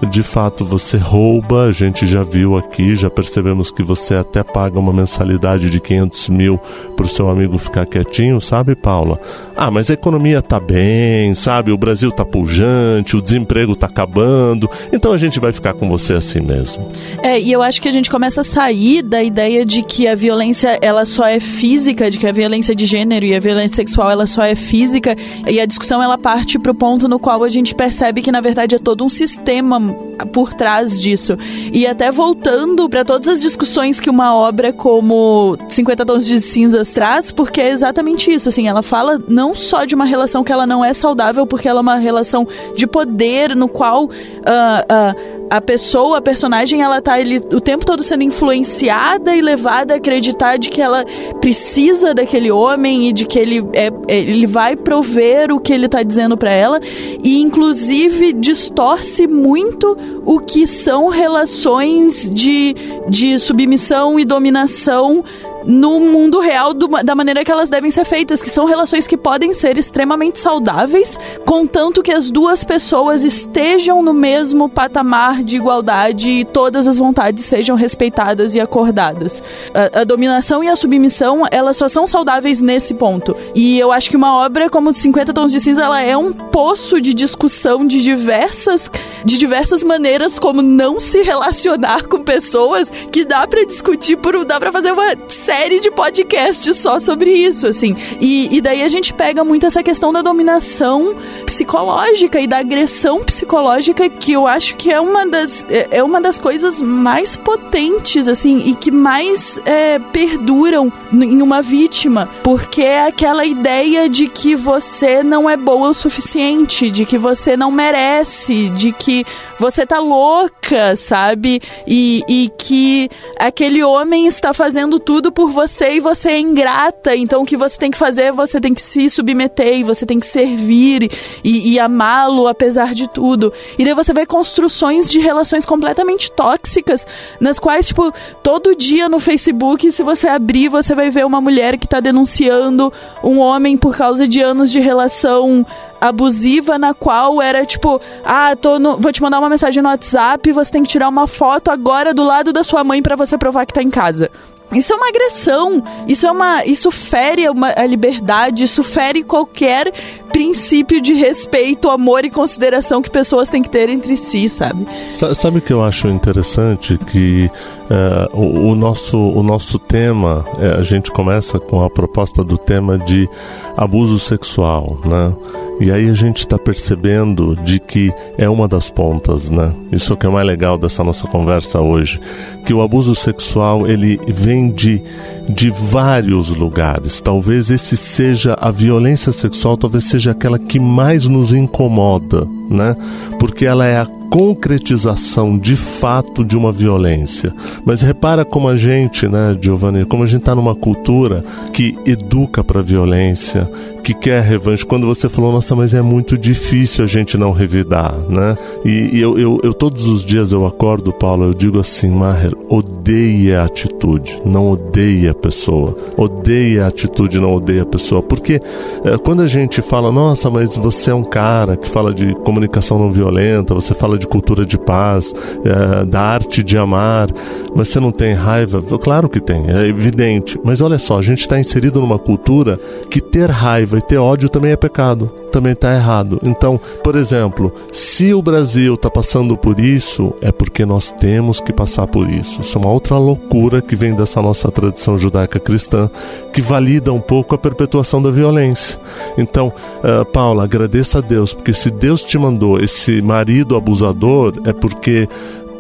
de 0.06 0.24
fato 0.24 0.66
você 0.66 0.98
rouba. 0.98 1.64
A 1.64 1.72
gente 1.72 2.06
já 2.06 2.24
viu 2.24 2.58
aqui, 2.58 2.96
já 2.96 3.10
percebemos 3.10 3.72
que 3.72 3.84
você 3.84 4.16
até 4.16 4.44
paga 4.44 4.80
uma 4.80 4.94
mensalidade 4.94 5.70
de 5.70 5.80
500 5.80 6.30
mil 6.30 6.60
para 6.96 7.06
o 7.06 7.10
seu 7.10 7.30
amigo 7.30 7.58
ficar 7.58 7.86
quietinho, 7.86 8.40
sabe, 8.42 8.76
Paula? 8.76 9.20
Ah, 9.56 9.70
mas 9.70 9.90
a 9.90 9.94
economia 9.94 10.42
tá 10.42 10.60
bem, 10.60 11.34
sabe? 11.36 11.72
O 11.72 11.78
Brasil 11.78 12.12
tá 12.12 12.26
pujante, 12.26 13.16
o 13.16 13.22
desemprego 13.22 13.76
tá 13.76 13.88
acabando, 13.88 14.70
então 14.92 15.14
a 15.14 15.18
gente 15.18 15.40
vai 15.40 15.54
ficar 15.54 15.74
com 15.74 15.90
você 15.90 16.14
assim 16.14 16.42
mesmo. 16.42 16.92
É, 17.22 17.40
e 17.40 17.52
eu 17.52 17.62
acho 17.62 17.82
que 17.82 17.88
a 17.88 17.92
gente 17.92 18.10
começa 18.10 18.42
a 18.42 18.44
sair 18.44 19.02
da 19.02 19.22
ideia 19.22 19.66
de 19.66 19.84
que 19.84 20.08
a 20.08 20.16
violência 20.16 20.78
ela 20.82 21.06
só 21.06 21.26
é 21.26 21.40
física, 21.40 22.10
de 22.10 22.18
que 22.18 22.28
a 22.28 22.32
violência 22.32 22.76
de 22.76 22.86
gênero 22.86 23.26
e 23.26 23.36
a 23.36 23.40
violência 23.40 23.76
sexual 23.76 24.10
ela 24.10 24.26
só 24.26 24.44
é 24.44 24.56
física, 24.56 25.16
e 25.48 25.60
a 25.60 25.66
discussão 25.66 26.02
ela 26.02 26.18
parte 26.18 26.58
para 26.58 26.72
o 26.72 26.76
ponto 26.76 27.08
no 27.08 27.20
qual 27.20 27.44
a 27.44 27.50
gente 27.50 27.76
percebe 27.76 28.22
que 28.22 28.32
na 28.32 28.42
verdade 28.42 28.76
é 28.76 28.80
todo 28.80 29.04
um 29.04 29.10
sistema 29.10 29.93
por 30.32 30.54
trás 30.54 31.00
disso. 31.00 31.38
E 31.72 31.86
até 31.88 32.12
voltando 32.12 32.90
para 32.90 33.04
todas 33.04 33.28
as 33.28 33.42
discussões 33.42 34.00
que 34.00 34.10
uma 34.10 34.36
obra 34.36 34.72
como 34.72 35.58
50 35.70 36.06
Tons 36.06 36.26
de 36.26 36.40
Cinzas 36.40 36.94
traz, 36.94 37.32
porque 37.32 37.62
é 37.62 37.70
exatamente 37.70 38.32
isso, 38.32 38.50
assim, 38.50 38.68
ela 38.68 38.84
fala 38.84 39.22
não 39.28 39.56
só 39.56 39.86
de 39.86 39.96
uma 39.96 40.06
relação 40.06 40.44
que 40.44 40.52
ela 40.52 40.66
não 40.66 40.84
é 40.84 40.94
saudável, 40.94 41.46
porque 41.46 41.68
ela 41.68 41.80
é 41.80 41.82
uma 41.82 41.98
relação 41.98 42.48
de 42.76 42.88
poder 42.88 43.56
no 43.56 43.68
qual 43.68 44.06
uh, 44.06 44.10
uh, 44.10 45.44
a 45.54 45.62
pessoa, 45.62 46.18
a 46.18 46.22
personagem, 46.22 46.82
ela 46.82 47.00
tá 47.00 47.20
ele, 47.20 47.38
o 47.38 47.62
tempo 47.62 47.86
todo 47.86 48.04
sendo 48.04 48.24
influenciada 48.24 49.36
e 49.36 49.42
levada 49.42 49.94
a 49.94 49.98
acreditar 49.98 50.58
de 50.58 50.70
que 50.70 50.82
ela 50.82 51.06
precisa 51.40 52.12
daquele 52.12 52.52
homem 52.52 53.10
e 53.10 53.14
de 53.14 53.26
que 53.26 53.38
ele, 53.38 53.64
é, 53.74 53.88
é 54.08 54.20
ele 54.20 54.48
vai 54.48 54.76
prover 54.76 55.52
o 55.52 55.60
que 55.60 55.72
ele 55.72 55.88
tá 55.88 56.02
dizendo 56.02 56.36
para 56.36 56.52
ela 56.52 56.80
e 57.24 57.40
inclusive 57.40 58.34
distorce 58.34 59.28
muito 59.28 59.83
o 60.26 60.40
que 60.40 60.66
são 60.66 61.10
relações 61.10 62.30
de, 62.30 62.76
de 63.10 63.38
submissão 63.38 64.20
e 64.20 64.26
dominação 64.26 65.24
no 65.66 66.00
mundo 66.00 66.40
real 66.40 66.74
do, 66.74 66.88
da 67.04 67.16
maneira 67.16 67.44
que 67.44 67.52
elas 67.52 67.70
devem 67.70 67.90
ser 67.90 68.06
feitas, 68.06 68.42
que 68.42 68.50
são 68.50 68.66
relações 68.66 69.08
que 69.08 69.18
podem 69.18 69.54
ser 69.54 69.78
extremamente 69.78 70.40
saudáveis, 70.40 71.18
contanto 71.46 72.04
que 72.04 72.12
as 72.12 72.30
duas 72.30 72.64
pessoas 72.64 73.24
estejam 73.24 74.02
no 74.04 74.14
mesmo 74.14 74.68
patamar 74.68 75.44
de 75.44 75.56
igualdade 75.56 76.30
e 76.30 76.46
todas 76.46 76.88
as 76.88 76.98
vontades 76.98 77.46
sejam 77.46 77.76
respeitadas 77.76 78.56
e 78.56 78.60
acordadas. 78.60 79.42
A, 79.74 80.02
a 80.02 80.04
dominação 80.04 80.64
e 80.64 80.70
a 80.70 80.76
submissão, 80.76 81.44
elas 81.50 81.78
só 81.78 81.88
são 81.88 82.06
saudáveis 82.06 82.62
nesse 82.62 82.94
ponto. 82.94 83.36
E 83.56 83.80
eu 83.80 83.92
acho 83.92 84.10
que 84.10 84.18
uma 84.18 84.36
obra 84.38 84.70
como 84.70 84.94
50 84.94 85.34
Tons 85.34 85.52
de 85.52 85.60
Cinza, 85.60 85.84
ela 85.84 86.02
é 86.02 86.18
um 86.18 86.34
poço 86.34 87.00
de 87.00 87.14
discussão 87.14 87.86
de 87.86 88.02
diversas, 88.02 88.90
de 89.24 89.38
diversas 89.38 89.84
maneiras 89.84 90.38
como 90.38 90.62
não 90.62 91.00
se 91.00 91.22
relacionar 91.22 92.08
com 92.08 92.22
pessoas 92.22 92.90
que 93.12 93.24
dá 93.24 93.48
para 93.48 93.66
discutir 93.66 94.18
por 94.18 94.34
dá 94.44 94.60
para 94.60 94.72
fazer 94.72 94.92
uma 94.92 95.06
série 95.28 95.53
de 95.80 95.92
podcasts 95.92 96.78
só 96.78 97.00
sobre 97.00 97.32
isso, 97.32 97.68
assim. 97.68 97.96
E, 98.20 98.56
e 98.56 98.62
daí 98.62 98.84
a 98.84 98.88
gente 98.88 99.14
pega 99.14 99.44
muito 99.44 99.66
essa 99.66 99.84
questão 99.84 100.12
da 100.12 100.22
dominação 100.22 101.16
psicológica 101.46 102.40
e 102.40 102.48
da 102.48 102.58
agressão 102.58 103.24
psicológica, 103.24 104.10
que 104.10 104.32
eu 104.32 104.48
acho 104.48 104.76
que 104.76 104.92
é 104.92 105.00
uma 105.00 105.26
das, 105.26 105.66
é, 105.70 105.98
é 105.98 106.04
uma 106.04 106.20
das 106.20 106.38
coisas 106.40 106.82
mais 106.82 107.38
potentes, 107.38 108.28
assim, 108.28 108.70
e 108.70 108.76
que 108.76 108.92
mais 108.92 109.60
é, 109.66 110.00
perduram 110.00 110.92
em 111.12 111.42
uma 111.42 111.62
vítima. 111.62 112.30
Porque 112.44 112.82
é 112.82 113.08
aquela 113.08 113.46
ideia 113.46 114.10
de 114.10 114.28
que 114.28 114.56
você 114.56 115.24
não 115.24 115.50
é 115.50 115.56
boa 115.56 115.90
o 115.90 115.94
suficiente, 115.94 116.90
de 116.90 117.06
que 117.06 117.18
você 117.18 117.56
não 117.56 117.72
merece, 117.72 118.70
de 118.70 118.92
que 118.92 119.26
você 119.64 119.86
tá 119.86 119.98
louca, 119.98 120.94
sabe? 120.98 121.62
E, 121.88 122.22
e 122.28 122.52
que 122.58 123.10
aquele 123.40 123.82
homem 123.82 124.28
está 124.28 124.54
fazendo 124.54 125.00
tudo 125.00 125.32
por 125.32 125.52
você 125.52 125.94
e 125.94 126.00
você 126.02 126.32
é 126.32 126.40
ingrata. 126.40 127.16
Então 127.16 127.44
o 127.44 127.46
que 127.46 127.56
você 127.56 127.80
tem 127.80 127.90
que 127.90 127.98
fazer, 127.98 128.34
você 128.34 128.60
tem 128.60 128.74
que 128.74 128.82
se 128.82 129.10
submeter 129.10 129.80
e 129.80 129.84
você 129.84 130.06
tem 130.06 130.20
que 130.20 130.28
servir 130.28 131.10
e, 131.46 131.72
e 131.72 131.80
amá-lo 131.80 132.46
apesar 132.46 132.94
de 132.94 133.10
tudo. 133.10 133.54
E 133.80 133.86
daí 133.86 133.94
você 133.94 134.12
vê 134.12 134.26
construções 134.26 135.10
de 135.10 135.20
relações 135.20 135.66
completamente 135.66 136.30
tóxicas, 136.30 137.08
nas 137.40 137.58
quais, 137.58 137.88
tipo, 137.88 138.12
todo 138.44 138.76
dia 138.76 139.08
no 139.08 139.18
Facebook, 139.18 139.90
se 139.94 140.04
você 140.04 140.28
abrir, 140.28 140.68
você 140.68 140.94
vai 140.94 141.10
ver 141.10 141.26
uma 141.26 141.40
mulher 141.40 141.78
que 141.78 141.88
tá 141.88 142.02
denunciando 142.02 142.92
um 143.24 143.40
homem 143.40 143.78
por 143.78 143.96
causa 143.96 144.28
de 144.28 144.42
anos 144.42 144.70
de 144.70 144.82
relação 144.82 145.66
abusiva 146.04 146.78
na 146.78 146.94
qual 146.94 147.42
era 147.42 147.66
tipo, 147.66 148.00
ah, 148.26 148.56
tô 148.58 148.78
no, 148.78 148.98
vou 148.98 149.12
te 149.12 149.22
mandar 149.22 149.40
uma 149.40 149.50
mensagem 149.50 149.82
no 149.82 149.88
WhatsApp, 149.88 150.52
você 150.52 150.72
tem 150.72 150.84
que 150.84 150.90
tirar 150.90 151.08
uma 151.08 151.26
foto 151.28 151.72
agora 151.72 152.14
do 152.14 152.24
lado 152.24 152.52
da 152.52 152.62
sua 152.62 152.84
mãe 152.84 153.02
para 153.02 153.16
você 153.16 153.38
provar 153.38 153.66
que 153.66 153.74
tá 153.74 153.82
em 153.82 153.90
casa. 153.90 154.30
Isso 154.74 154.92
é 154.92 154.96
uma 154.96 155.08
agressão. 155.08 155.84
Isso 156.08 156.26
é 156.26 156.32
uma, 156.32 156.66
isso 156.66 156.90
fere 156.92 157.48
uma, 157.50 157.74
a 157.76 157.86
liberdade. 157.86 158.64
Isso 158.64 158.84
fere 158.84 159.24
qualquer 159.24 159.94
princípio 160.32 161.00
de 161.00 161.14
respeito, 161.14 161.90
amor 161.90 162.26
e 162.26 162.30
consideração 162.30 163.02
que 163.02 163.10
pessoas 163.10 163.50
têm 163.50 163.62
que 163.62 163.70
ter 163.70 163.88
entre 163.88 164.18
si, 164.18 164.50
sabe? 164.50 164.88
Sabe 165.12 165.60
o 165.60 165.62
que 165.62 165.72
eu 165.72 165.84
acho 165.84 166.08
interessante 166.08 166.98
que 166.98 167.50
é, 167.88 168.30
o, 168.34 168.72
o, 168.72 168.76
nosso 168.76 169.20
o 169.20 169.44
nosso 169.44 169.78
tema 169.78 170.44
é, 170.58 170.72
a 170.74 170.82
gente 170.82 171.12
começa 171.12 171.60
com 171.60 171.84
a 171.84 171.90
proposta 171.90 172.44
do 172.44 172.58
tema 172.58 172.98
de 172.98 173.30
abuso 173.78 174.18
sexual, 174.18 174.98
né? 175.06 175.36
E 175.80 175.92
aí 175.92 176.10
a 176.10 176.14
gente 176.14 176.40
está 176.40 176.58
percebendo 176.58 177.56
de 177.56 177.80
que 177.80 178.12
é 178.38 178.48
uma 178.50 178.68
das 178.68 178.90
pontas, 178.90 179.50
né? 179.50 179.74
Isso 179.92 180.16
que 180.16 180.26
é 180.26 180.30
mais 180.30 180.46
legal 180.46 180.78
dessa 180.78 181.04
nossa 181.04 181.28
conversa 181.28 181.82
hoje, 181.82 182.20
que 182.66 182.74
o 182.74 182.82
abuso 182.82 183.16
sexual 183.16 183.88
ele 183.88 184.20
vem 184.28 184.72
de, 184.72 185.02
de 185.50 185.72
vários 185.72 186.56
lugares. 186.56 187.20
Talvez 187.22 187.72
esse 187.72 187.98
seja 187.98 188.56
a 188.60 188.72
violência 188.72 189.32
sexual, 189.32 189.76
talvez 189.76 190.06
seja 190.06 190.32
aquela 190.32 190.60
que 190.60 190.80
mais 190.80 191.28
nos 191.28 191.52
incomoda, 191.52 192.48
né? 192.70 192.96
Porque 193.40 193.66
ela 193.66 193.86
é 193.86 193.98
a 193.98 194.08
concretização 194.34 195.60
de 195.60 195.76
fato 195.76 196.44
de 196.44 196.58
uma 196.58 196.72
violência. 196.72 197.54
Mas 197.86 198.02
repara 198.02 198.44
como 198.44 198.68
a 198.68 198.76
gente, 198.76 199.28
né, 199.28 199.56
Giovanni, 199.62 200.06
como 200.06 200.24
a 200.24 200.26
gente 200.26 200.40
está 200.40 200.56
numa 200.56 200.74
cultura 200.74 201.46
que 201.72 201.96
educa 202.04 202.64
para 202.64 202.82
violência, 202.82 203.70
que 204.04 204.12
quer 204.12 204.42
revanche. 204.42 204.84
Quando 204.84 205.06
você 205.06 205.30
falou, 205.30 205.52
nossa, 205.52 205.76
mas 205.76 205.94
é 205.94 206.02
muito 206.02 206.36
difícil 206.36 207.04
a 207.04 207.08
gente 207.08 207.38
não 207.38 207.52
revidar, 207.52 208.12
né? 208.28 208.58
E, 208.84 209.18
e 209.18 209.22
eu, 209.22 209.38
eu, 209.38 209.60
eu, 209.64 209.72
todos 209.72 210.08
os 210.08 210.26
dias 210.26 210.52
eu 210.52 210.66
acordo, 210.66 211.14
Paulo, 211.14 211.44
eu 211.46 211.54
digo 211.54 211.80
assim, 211.80 212.10
Maher, 212.10 212.56
odeie 213.04 213.54
a 213.54 213.66
atitude, 213.66 214.42
não 214.46 214.72
odeie 214.72 215.28
a 215.28 215.34
pessoa. 215.34 215.94
Odeie 216.16 216.80
a 216.80 216.88
atitude, 216.88 217.38
não 217.38 217.54
odeie 217.54 217.82
a 217.82 217.86
pessoa. 217.86 218.24
Porque 218.24 218.62
é, 219.04 219.18
quando 219.18 219.42
a 219.42 219.48
gente 219.48 219.82
fala, 219.82 220.10
nossa, 220.10 220.50
mas 220.50 220.78
você 220.78 221.12
é 221.12 221.14
um 221.14 221.24
cara 221.24 221.76
que 221.76 221.90
fala 221.90 222.14
de 222.14 222.34
comunicação 222.36 222.98
não 222.98 223.12
violenta, 223.12 223.74
você 223.74 223.94
fala 223.94 224.18
de 224.18 224.26
cultura 224.26 224.66
de 224.66 224.78
paz, 224.78 225.34
é, 225.66 226.06
da 226.06 226.22
arte 226.22 226.64
de 226.64 226.78
amar, 226.78 227.28
mas 227.76 227.90
você 227.90 228.00
não 228.00 228.12
tem 228.12 228.34
raiva? 228.34 228.82
Claro 228.82 229.28
que 229.28 229.42
tem, 229.42 229.70
é 229.70 229.86
evidente. 229.86 230.58
Mas 230.64 230.80
olha 230.80 230.98
só, 230.98 231.20
a 231.20 231.22
gente 231.22 231.42
está 231.42 231.60
inserido 231.60 232.00
numa 232.00 232.18
cultura 232.18 232.80
que 233.10 233.20
ter 233.20 233.50
raiva 233.50 233.98
e 233.98 234.02
ter 234.02 234.18
ódio 234.18 234.48
também 234.48 234.72
é 234.72 234.78
pecado, 234.78 235.30
também 235.54 235.74
está 235.74 235.94
errado. 235.94 236.40
Então, 236.42 236.82
por 237.04 237.16
exemplo, 237.16 237.72
se 237.92 238.34
o 238.34 238.42
Brasil 238.42 238.96
está 238.96 239.08
passando 239.08 239.56
por 239.56 239.80
isso, 239.80 240.34
é 240.42 240.52
porque 240.52 240.84
nós 240.84 241.12
temos 241.12 241.62
que 241.62 241.72
passar 241.72 242.08
por 242.08 242.28
isso. 242.28 242.62
Isso 242.62 242.76
é 242.76 242.82
uma 242.82 242.90
outra 242.90 243.20
loucura 243.20 243.80
que 243.80 243.96
vem 243.96 244.16
dessa 244.16 244.42
nossa 244.42 244.72
tradição 244.72 245.16
judaica 245.16 245.60
cristã, 245.60 246.10
que 246.52 246.60
valida 246.60 247.14
um 247.14 247.22
pouco 247.22 247.54
a 247.54 247.58
perpetuação 247.58 248.20
da 248.20 248.32
violência. 248.32 249.00
Então, 249.38 249.72
uh, 250.04 250.26
Paula, 250.26 250.64
agradeça 250.64 251.20
a 251.20 251.22
Deus, 251.22 251.54
porque 251.54 251.72
se 251.72 251.92
Deus 251.92 252.24
te 252.24 252.36
mandou 252.38 252.80
esse 252.80 253.22
marido 253.22 253.76
abusador, 253.76 254.54
é 254.66 254.74
porque 254.74 255.30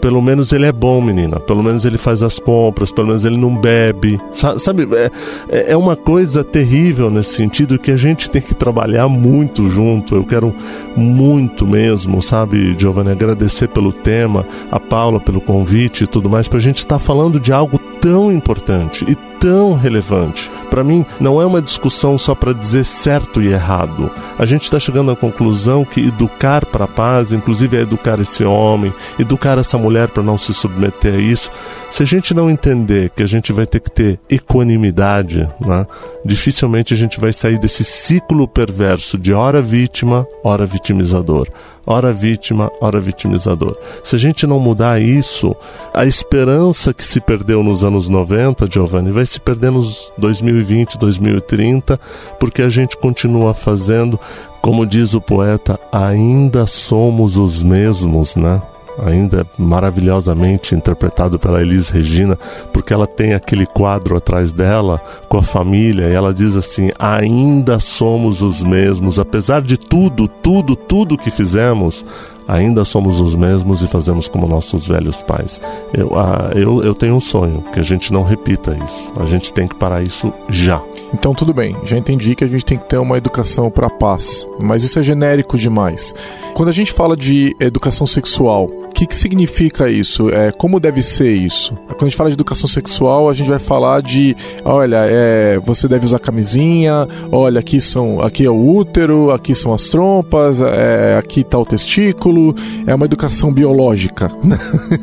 pelo 0.04 0.22
menos 0.22 0.52
ele 0.52 0.66
é 0.66 0.72
bom, 0.74 1.02
menina. 1.02 1.40
Pelo 1.40 1.64
menos 1.64 1.86
ele 1.86 1.98
faz 1.98 2.22
as 2.22 2.38
compras, 2.38 2.92
pelo 2.92 3.08
menos 3.08 3.24
ele 3.24 3.38
não 3.38 3.56
bebe. 3.56 4.20
Sabe, 4.34 4.86
é, 4.98 5.10
é, 5.48 5.72
é 5.72 5.78
uma 5.78 5.96
coisa 5.96 6.44
terrível 6.44 7.10
nesse 7.10 7.36
sentido 7.36 7.80
que 7.80 7.90
a 7.90 7.96
gente 7.96 8.30
tem 8.30 8.42
que 8.42 8.54
trabalhar 8.54 9.08
muito 9.08 9.70
junto. 9.70 10.14
Eu 10.14 10.26
quero 10.26 10.54
muito 10.94 11.66
mesmo, 11.66 12.22
sabe, 12.22 12.76
Giovanni, 12.78 13.12
agradecer 13.12 13.70
pelo 13.70 13.94
tema, 13.94 14.46
a 14.70 14.78
Paula 14.78 15.22
pelo 15.22 15.40
convite 15.40 16.04
e 16.04 16.08
tudo 16.08 16.30
mais, 16.30 16.50
para 16.50 16.60
a 16.60 16.62
gente 16.62 16.80
estar 16.80 16.96
tá 16.96 17.00
falando 17.00 17.40
de 17.40 17.54
algo 17.54 17.80
tão 18.02 18.30
importante 18.30 19.06
e 19.08 19.16
tão 19.44 19.74
relevante. 19.74 20.50
Para 20.70 20.86
mim, 20.86 21.06
não 21.20 21.42
é 21.42 21.46
uma 21.46 21.62
discussão 21.62 22.18
só 22.18 22.34
para 22.34 22.54
dizer 22.54 22.86
certo 22.86 23.42
e 23.42 23.52
errado. 23.52 24.10
A 24.40 24.46
gente 24.46 24.64
está 24.64 24.80
chegando 24.80 25.12
à 25.12 25.18
conclusão 25.18 25.84
que 25.84 26.00
educar 26.08 26.66
para 26.66 26.86
a 26.86 26.88
paz, 26.88 27.34
inclusive 27.34 27.76
é 27.76 27.82
educar 27.82 28.22
esse 28.22 28.46
homem, 28.46 28.94
educar 29.20 29.58
essa 29.58 29.78
mulher 29.78 30.10
para 30.12 30.24
não 30.24 30.38
se 30.38 30.54
submeter 30.54 31.16
a 31.16 31.18
isso. 31.18 31.52
Se 31.92 32.04
a 32.04 32.06
gente 32.06 32.34
não 32.34 32.50
entender 32.50 33.10
que 33.10 33.22
a 33.22 33.28
gente 33.28 33.52
vai 33.52 33.66
ter 33.66 33.82
que 33.82 33.92
ter 33.92 34.18
equanimidade, 34.30 35.46
né, 35.60 35.86
dificilmente 36.24 36.94
a 36.94 36.98
gente 36.98 37.20
vai 37.20 37.34
sair 37.34 37.60
desse 37.60 37.84
ciclo 37.84 38.48
perverso 38.48 39.18
de 39.18 39.34
hora 39.34 39.62
vítima, 39.62 40.26
hora 40.42 40.66
vitimizador 40.66 41.50
ora 41.86 42.14
vítima, 42.14 42.72
ora 42.80 43.00
vitimizador. 43.00 43.78
Se 44.04 44.16
a 44.16 44.20
gente 44.20 44.48
não 44.48 44.60
mudar 44.60 45.02
isso, 45.02 45.56
a 45.94 46.06
esperança 46.06 46.94
que 46.94 47.04
se 47.04 47.20
perdeu 47.20 47.64
nos 47.64 47.84
anos 47.84 48.10
90, 48.10 48.68
Giovanni, 48.72 49.12
vai 49.12 49.26
se 49.34 49.40
perder 49.40 49.72
nos 49.72 50.14
2020, 50.18 50.98
2030, 50.98 52.00
porque 52.40 52.62
a 52.62 52.70
gente 52.70 52.98
continua 52.98 53.54
fazendo, 53.54 54.20
como 54.62 54.86
diz 54.86 55.14
o 55.14 55.22
poeta, 55.22 55.80
ainda 55.92 56.66
somos 56.66 57.38
os 57.38 57.62
mesmos, 57.62 58.36
né? 58.36 58.62
ainda 59.00 59.46
maravilhosamente 59.58 60.76
interpretado 60.76 61.40
pela 61.40 61.62
Elis 61.62 61.90
Regina, 61.90 62.38
porque 62.72 62.94
ela 62.94 63.08
tem 63.08 63.34
aquele 63.34 63.66
quadro 63.66 64.16
atrás 64.16 64.54
dela 64.54 65.02
com 65.28 65.38
a 65.38 65.44
família 65.44 66.08
e 66.08 66.14
ela 66.14 66.34
diz 66.34 66.56
assim: 66.56 66.92
ainda 67.00 67.80
somos 67.80 68.42
os 68.42 68.62
mesmos, 68.62 69.20
apesar 69.20 69.62
de 69.62 69.78
tudo, 69.78 70.28
tudo, 70.28 70.76
tudo 70.76 71.18
que 71.18 71.32
fizemos, 71.32 72.06
ainda 72.48 72.86
somos 72.86 73.20
os 73.20 73.36
mesmos 73.36 73.82
e 73.82 73.88
fazemos 73.88 74.28
como 74.28 74.48
nossos 74.48 74.88
velhos 74.88 75.22
pais. 75.22 75.60
Eu, 75.94 76.18
ah, 76.18 76.52
eu, 76.56 76.84
eu 76.84 76.96
tenho 76.96 77.16
um 77.16 77.20
sonho, 77.20 77.64
que 77.74 77.80
a 77.80 77.84
gente 77.84 78.12
não 78.12 78.24
repita 78.24 78.78
isso. 78.84 79.12
A 79.20 79.26
gente 79.26 79.54
tem 79.54 79.68
que 79.68 79.76
parar 79.76 80.04
isso 80.04 80.34
já. 80.50 80.82
Então 81.14 81.34
tudo 81.34 81.54
bem, 81.54 81.76
já 81.84 81.98
entendi 81.98 82.36
que 82.36 82.44
a 82.44 82.48
gente 82.48 82.66
tem 82.66 82.78
que 82.78 82.90
ter 82.90 82.98
uma 82.98 83.18
educação 83.18 83.70
para 83.70 83.88
a 83.88 83.90
paz, 83.90 84.48
mas 84.60 84.84
isso 84.84 85.00
é 85.00 85.04
genérico 85.04 85.58
demais. 85.58 86.14
Quando 86.54 86.70
a 86.70 86.74
gente 86.74 86.92
fala 86.92 87.16
de 87.16 87.56
educação 87.60 88.08
sexual, 88.08 88.70
que, 88.94 89.08
que 89.08 89.16
significa 89.16 89.90
isso? 89.90 90.30
É, 90.30 90.52
como 90.52 90.80
deve 90.80 91.02
ser 91.02 91.36
isso? 91.36 91.74
Quando 91.88 92.04
a 92.04 92.06
gente 92.06 92.16
fala 92.16 92.30
de 92.30 92.36
educação 92.36 92.70
sexual, 92.70 93.28
a 93.28 93.34
gente 93.34 93.50
vai 93.50 93.60
falar 93.60 94.02
de, 94.02 94.36
olha, 94.64 95.00
é, 95.02 95.60
você 95.60 95.88
deve 95.88 96.06
usar 96.06 96.20
camisinha, 96.20 97.08
olha, 97.32 97.60
aqui 97.60 97.82
são, 97.82 98.22
aqui 98.22 98.46
é 98.46 98.50
o 98.50 98.56
útero, 98.56 99.32
aqui 99.32 99.56
são 99.56 99.74
as 99.74 99.88
trompas, 99.88 100.62
é, 100.62 101.18
aqui 101.18 101.42
está 101.42 101.58
o 101.58 101.66
testículo, 101.66 102.56
é 102.86 102.94
uma 102.94 103.06
educação 103.06 103.52
biológica. 103.52 104.32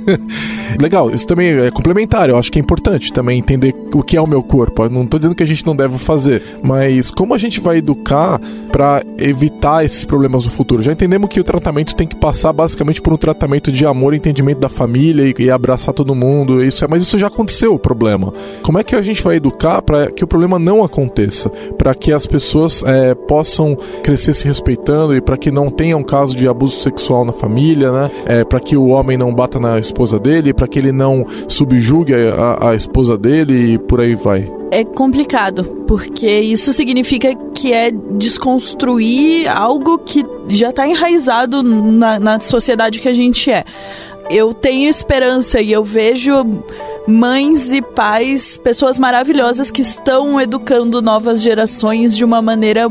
Legal, 0.81 1.11
isso 1.11 1.27
também 1.27 1.49
é 1.49 1.71
complementar, 1.71 2.29
eu 2.31 2.39
acho 2.39 2.51
que 2.51 2.59
é 2.59 2.63
importante 2.63 3.13
também 3.13 3.39
entender 3.39 3.75
o 3.93 4.03
que 4.03 4.17
é 4.17 4.21
o 4.21 4.27
meu 4.27 4.43
corpo. 4.43 4.85
Eu 4.85 4.91
não 4.91 5.03
estou 5.03 5.19
dizendo 5.19 5.35
que 5.35 5.43
a 5.43 5.47
gente 5.47 5.67
não 5.67 5.75
deve 5.75 5.99
fazer, 5.99 6.43
mas 6.63 7.11
como 7.11 7.35
a 7.35 7.39
gente 7.39 7.61
vai 7.61 7.79
educar 7.79 8.41
para 8.71 9.03
evitar 9.19 9.85
esses 9.85 10.05
problemas 10.05 10.45
no 10.45 10.51
futuro? 10.51 10.83
Já 10.83 10.93
entendemos 10.93 11.29
que 11.29 11.41
o 11.41 11.45
tratamento 11.45 11.95
tem 11.95 12.07
que 12.07 12.17
passar 12.17 12.53
basicamente 12.53 13.03
por 13.03 13.13
um 13.13 13.17
tratamento 13.17 13.73
de 13.73 13.80
amor 13.87 14.15
e 14.15 14.17
entendimento 14.17 14.61
da 14.61 14.69
família 14.69 15.25
e, 15.25 15.43
e 15.45 15.51
abraçar 15.51 15.95
todo 15.95 16.15
mundo. 16.15 16.63
Isso 16.63 16.85
é, 16.85 16.89
mas 16.89 17.03
isso 17.03 17.19
já 17.19 17.27
aconteceu 17.27 17.75
o 17.75 17.79
problema. 17.79 18.33
Como 18.63 18.79
é 18.79 18.85
que 18.85 18.95
a 18.95 19.03
gente 19.03 19.23
vai 19.23 19.37
educar 19.37 19.83
para 19.83 20.11
que 20.11 20.25
o 20.25 20.27
problema 20.27 20.59
não 20.59 20.83
aconteça? 20.83 21.51
Para 21.79 21.95
que 21.95 22.13
as 22.13 22.27
pessoas 22.27 22.83
é, 22.85 23.15
possam 23.15 23.77
crescer 24.03 24.35
se 24.35 24.47
respeitando 24.47 25.15
e 25.15 25.21
para 25.21 25.37
que 25.37 25.51
não 25.51 25.71
tenha 25.71 25.97
um 25.97 26.03
caso 26.03 26.37
de 26.37 26.49
abuso 26.49 26.81
sexual 26.81 27.25
na 27.25 27.33
família, 27.33 27.91
né? 27.91 28.11
É, 28.27 28.45
para 28.45 28.61
que 28.61 28.77
o 28.77 28.89
homem 28.89 29.17
não 29.17 29.35
bata 29.35 29.59
na 29.59 29.79
esposa 29.79 30.19
dele, 30.19 30.53
para 30.53 30.69
que 30.69 30.79
ele 30.79 30.93
não 30.93 31.25
subjugue 31.49 32.15
a, 32.15 32.71
a 32.71 32.75
esposa 32.75 33.17
dele 33.17 33.75
e 33.75 33.79
por 33.79 34.01
aí 34.01 34.15
vai 34.15 34.60
é 34.71 34.85
complicado, 34.85 35.65
porque 35.87 36.31
isso 36.41 36.73
significa 36.73 37.35
que 37.55 37.73
é 37.73 37.91
desconstruir 37.91 39.49
algo 39.49 39.99
que 39.99 40.25
já 40.49 40.71
está 40.71 40.87
enraizado 40.87 41.63
na, 41.63 42.19
na 42.19 42.41
sociedade 42.41 43.01
que 43.01 43.09
a 43.09 43.13
gente 43.13 43.51
é. 43.51 43.65
Eu 44.31 44.55
tenho 44.55 44.89
esperança 44.89 45.61
e 45.61 45.73
eu 45.73 45.83
vejo 45.83 46.33
mães 47.07 47.73
e 47.73 47.83
pais, 47.83 48.59
pessoas 48.59 48.99
maravilhosas 48.99 49.71
que 49.71 49.83
estão 49.83 50.41
educando 50.41 51.03
novas 51.03 51.43
gerações 51.43 52.17
de 52.17 52.25
uma 52.25 52.41
maneira 52.41 52.89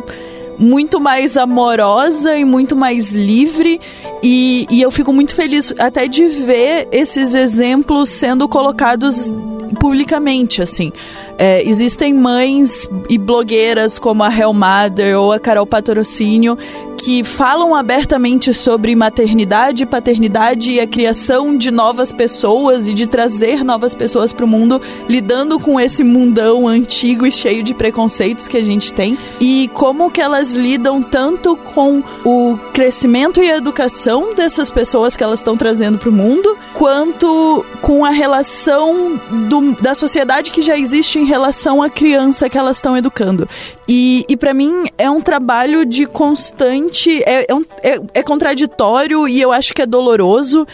muito 0.59 0.99
mais 0.99 1.38
amorosa 1.38 2.38
e 2.38 2.43
muito 2.43 2.75
mais 2.75 3.11
livre. 3.11 3.80
E, 4.21 4.67
e 4.69 4.82
eu 4.82 4.91
fico 4.91 5.13
muito 5.13 5.34
feliz 5.34 5.73
até 5.80 6.07
de 6.07 6.27
ver 6.27 6.89
esses 6.91 7.34
exemplos 7.34 8.09
sendo 8.09 8.49
colocados 8.49 9.34
publicamente, 9.80 10.61
assim. 10.61 10.91
É, 11.41 11.63
existem 11.63 12.13
mães 12.13 12.89
e 13.09 13.17
blogueiras 13.17 13.97
como 13.97 14.23
a 14.23 14.27
Hell 14.27 14.53
Mother 14.53 15.17
ou 15.17 15.31
a 15.31 15.39
Carol 15.39 15.65
Patrocínio 15.65 16.57
que 16.99 17.23
falam 17.23 17.73
abertamente 17.73 18.53
sobre 18.53 18.93
maternidade, 18.95 19.85
paternidade 19.85 20.73
e 20.73 20.79
a 20.79 20.87
criação 20.87 21.55
de 21.55 21.71
novas 21.71 22.11
pessoas 22.11 22.87
e 22.87 22.93
de 22.93 23.07
trazer 23.07 23.63
novas 23.63 23.95
pessoas 23.95 24.33
para 24.33 24.45
o 24.45 24.47
mundo, 24.47 24.81
lidando 25.07 25.59
com 25.59 25.79
esse 25.79 26.03
mundão 26.03 26.67
antigo 26.67 27.25
e 27.25 27.31
cheio 27.31 27.63
de 27.63 27.73
preconceitos 27.73 28.47
que 28.47 28.57
a 28.57 28.63
gente 28.63 28.91
tem. 28.91 29.17
E 29.39 29.69
como 29.73 30.11
que 30.11 30.21
elas 30.21 30.55
lidam 30.55 31.01
tanto 31.01 31.55
com 31.55 32.03
o 32.25 32.57
crescimento 32.73 33.41
e 33.41 33.49
a 33.49 33.57
educação 33.57 34.33
dessas 34.33 34.69
pessoas 34.69 35.15
que 35.15 35.23
elas 35.23 35.39
estão 35.39 35.55
trazendo 35.55 35.97
para 35.97 36.09
o 36.09 36.13
mundo, 36.13 36.57
quanto 36.73 37.65
com 37.81 38.03
a 38.03 38.09
relação 38.09 39.19
do, 39.47 39.73
da 39.81 39.95
sociedade 39.95 40.51
que 40.51 40.61
já 40.61 40.77
existe 40.77 41.19
em 41.19 41.25
relação 41.30 41.82
à 41.82 41.89
criança 41.89 42.49
que 42.49 42.57
elas 42.57 42.77
estão 42.77 42.97
educando. 42.97 43.47
E, 43.88 44.25
e 44.27 44.36
para 44.36 44.53
mim 44.53 44.86
é 44.97 45.09
um 45.09 45.21
trabalho 45.21 45.86
de 45.86 46.07
constante. 46.07 47.21
É, 47.23 47.45
é, 47.49 47.55
um, 47.55 47.63
é, 47.84 48.01
é 48.15 48.23
contraditório 48.23 49.27
e 49.27 49.39
eu 49.39 49.51
acho 49.51 49.73
que 49.73 49.84
é 49.84 49.86
doloroso, 49.86 50.65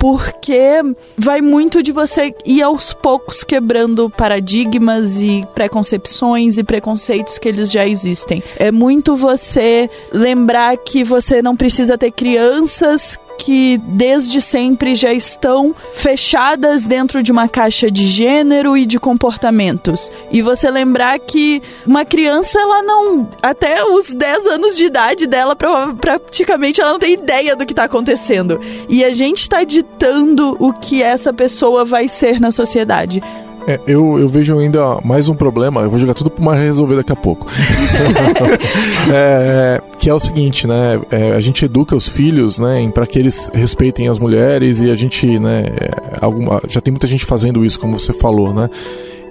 porque 0.00 0.82
vai 1.16 1.40
muito 1.40 1.80
de 1.82 1.92
você 1.92 2.34
ir 2.44 2.62
aos 2.62 2.92
poucos 2.92 3.44
quebrando 3.44 4.10
paradigmas 4.10 5.20
e 5.20 5.46
preconcepções 5.54 6.58
e 6.58 6.64
preconceitos 6.64 7.38
que 7.38 7.48
eles 7.48 7.70
já 7.70 7.86
existem. 7.86 8.42
É 8.58 8.72
muito 8.72 9.14
você 9.14 9.88
lembrar 10.12 10.76
que 10.78 11.04
você 11.04 11.40
não 11.40 11.54
precisa 11.54 11.96
ter 11.96 12.10
crianças 12.10 13.18
que 13.40 13.78
desde 13.78 14.40
sempre 14.42 14.94
já 14.94 15.12
estão 15.12 15.74
fechadas 15.92 16.84
dentro 16.84 17.22
de 17.22 17.32
uma 17.32 17.48
caixa 17.48 17.90
de 17.90 18.06
gênero 18.06 18.76
e 18.76 18.84
de 18.84 18.98
comportamentos. 18.98 20.10
E 20.30 20.42
você 20.42 20.70
lembrar 20.70 21.18
que 21.18 21.62
uma 21.86 22.04
criança, 22.04 22.60
ela 22.60 22.82
não. 22.82 23.28
Até 23.42 23.82
os 23.82 24.12
10 24.12 24.46
anos 24.46 24.76
de 24.76 24.84
idade 24.84 25.26
dela, 25.26 25.56
praticamente 25.56 26.80
ela 26.80 26.92
não 26.92 26.98
tem 26.98 27.14
ideia 27.14 27.56
do 27.56 27.64
que 27.64 27.72
está 27.72 27.84
acontecendo. 27.84 28.60
E 28.88 29.02
a 29.04 29.12
gente 29.12 29.38
está 29.38 29.64
ditando 29.64 30.56
o 30.60 30.72
que 30.72 31.02
essa 31.02 31.32
pessoa 31.32 31.84
vai 31.84 32.08
ser 32.08 32.38
na 32.38 32.52
sociedade. 32.52 33.22
É, 33.66 33.78
eu, 33.86 34.18
eu 34.18 34.28
vejo 34.28 34.58
ainda 34.58 35.00
mais 35.04 35.28
um 35.28 35.34
problema, 35.34 35.82
eu 35.82 35.90
vou 35.90 35.98
jogar 35.98 36.14
tudo 36.14 36.30
pro 36.30 36.42
Mar 36.42 36.58
resolver 36.58 36.96
daqui 36.96 37.12
a 37.12 37.16
pouco. 37.16 37.46
é, 39.12 39.82
que 39.98 40.08
é 40.08 40.14
o 40.14 40.20
seguinte, 40.20 40.66
né? 40.66 41.00
É, 41.10 41.32
a 41.32 41.40
gente 41.40 41.64
educa 41.64 41.94
os 41.94 42.08
filhos, 42.08 42.58
né, 42.58 42.90
para 42.92 43.06
que 43.06 43.18
eles 43.18 43.50
respeitem 43.54 44.08
as 44.08 44.18
mulheres 44.18 44.80
e 44.82 44.90
a 44.90 44.94
gente, 44.94 45.38
né, 45.38 45.64
é, 45.80 45.90
alguma, 46.20 46.60
já 46.68 46.80
tem 46.80 46.90
muita 46.90 47.06
gente 47.06 47.24
fazendo 47.24 47.64
isso, 47.64 47.78
como 47.78 47.98
você 47.98 48.12
falou, 48.12 48.52
né? 48.52 48.68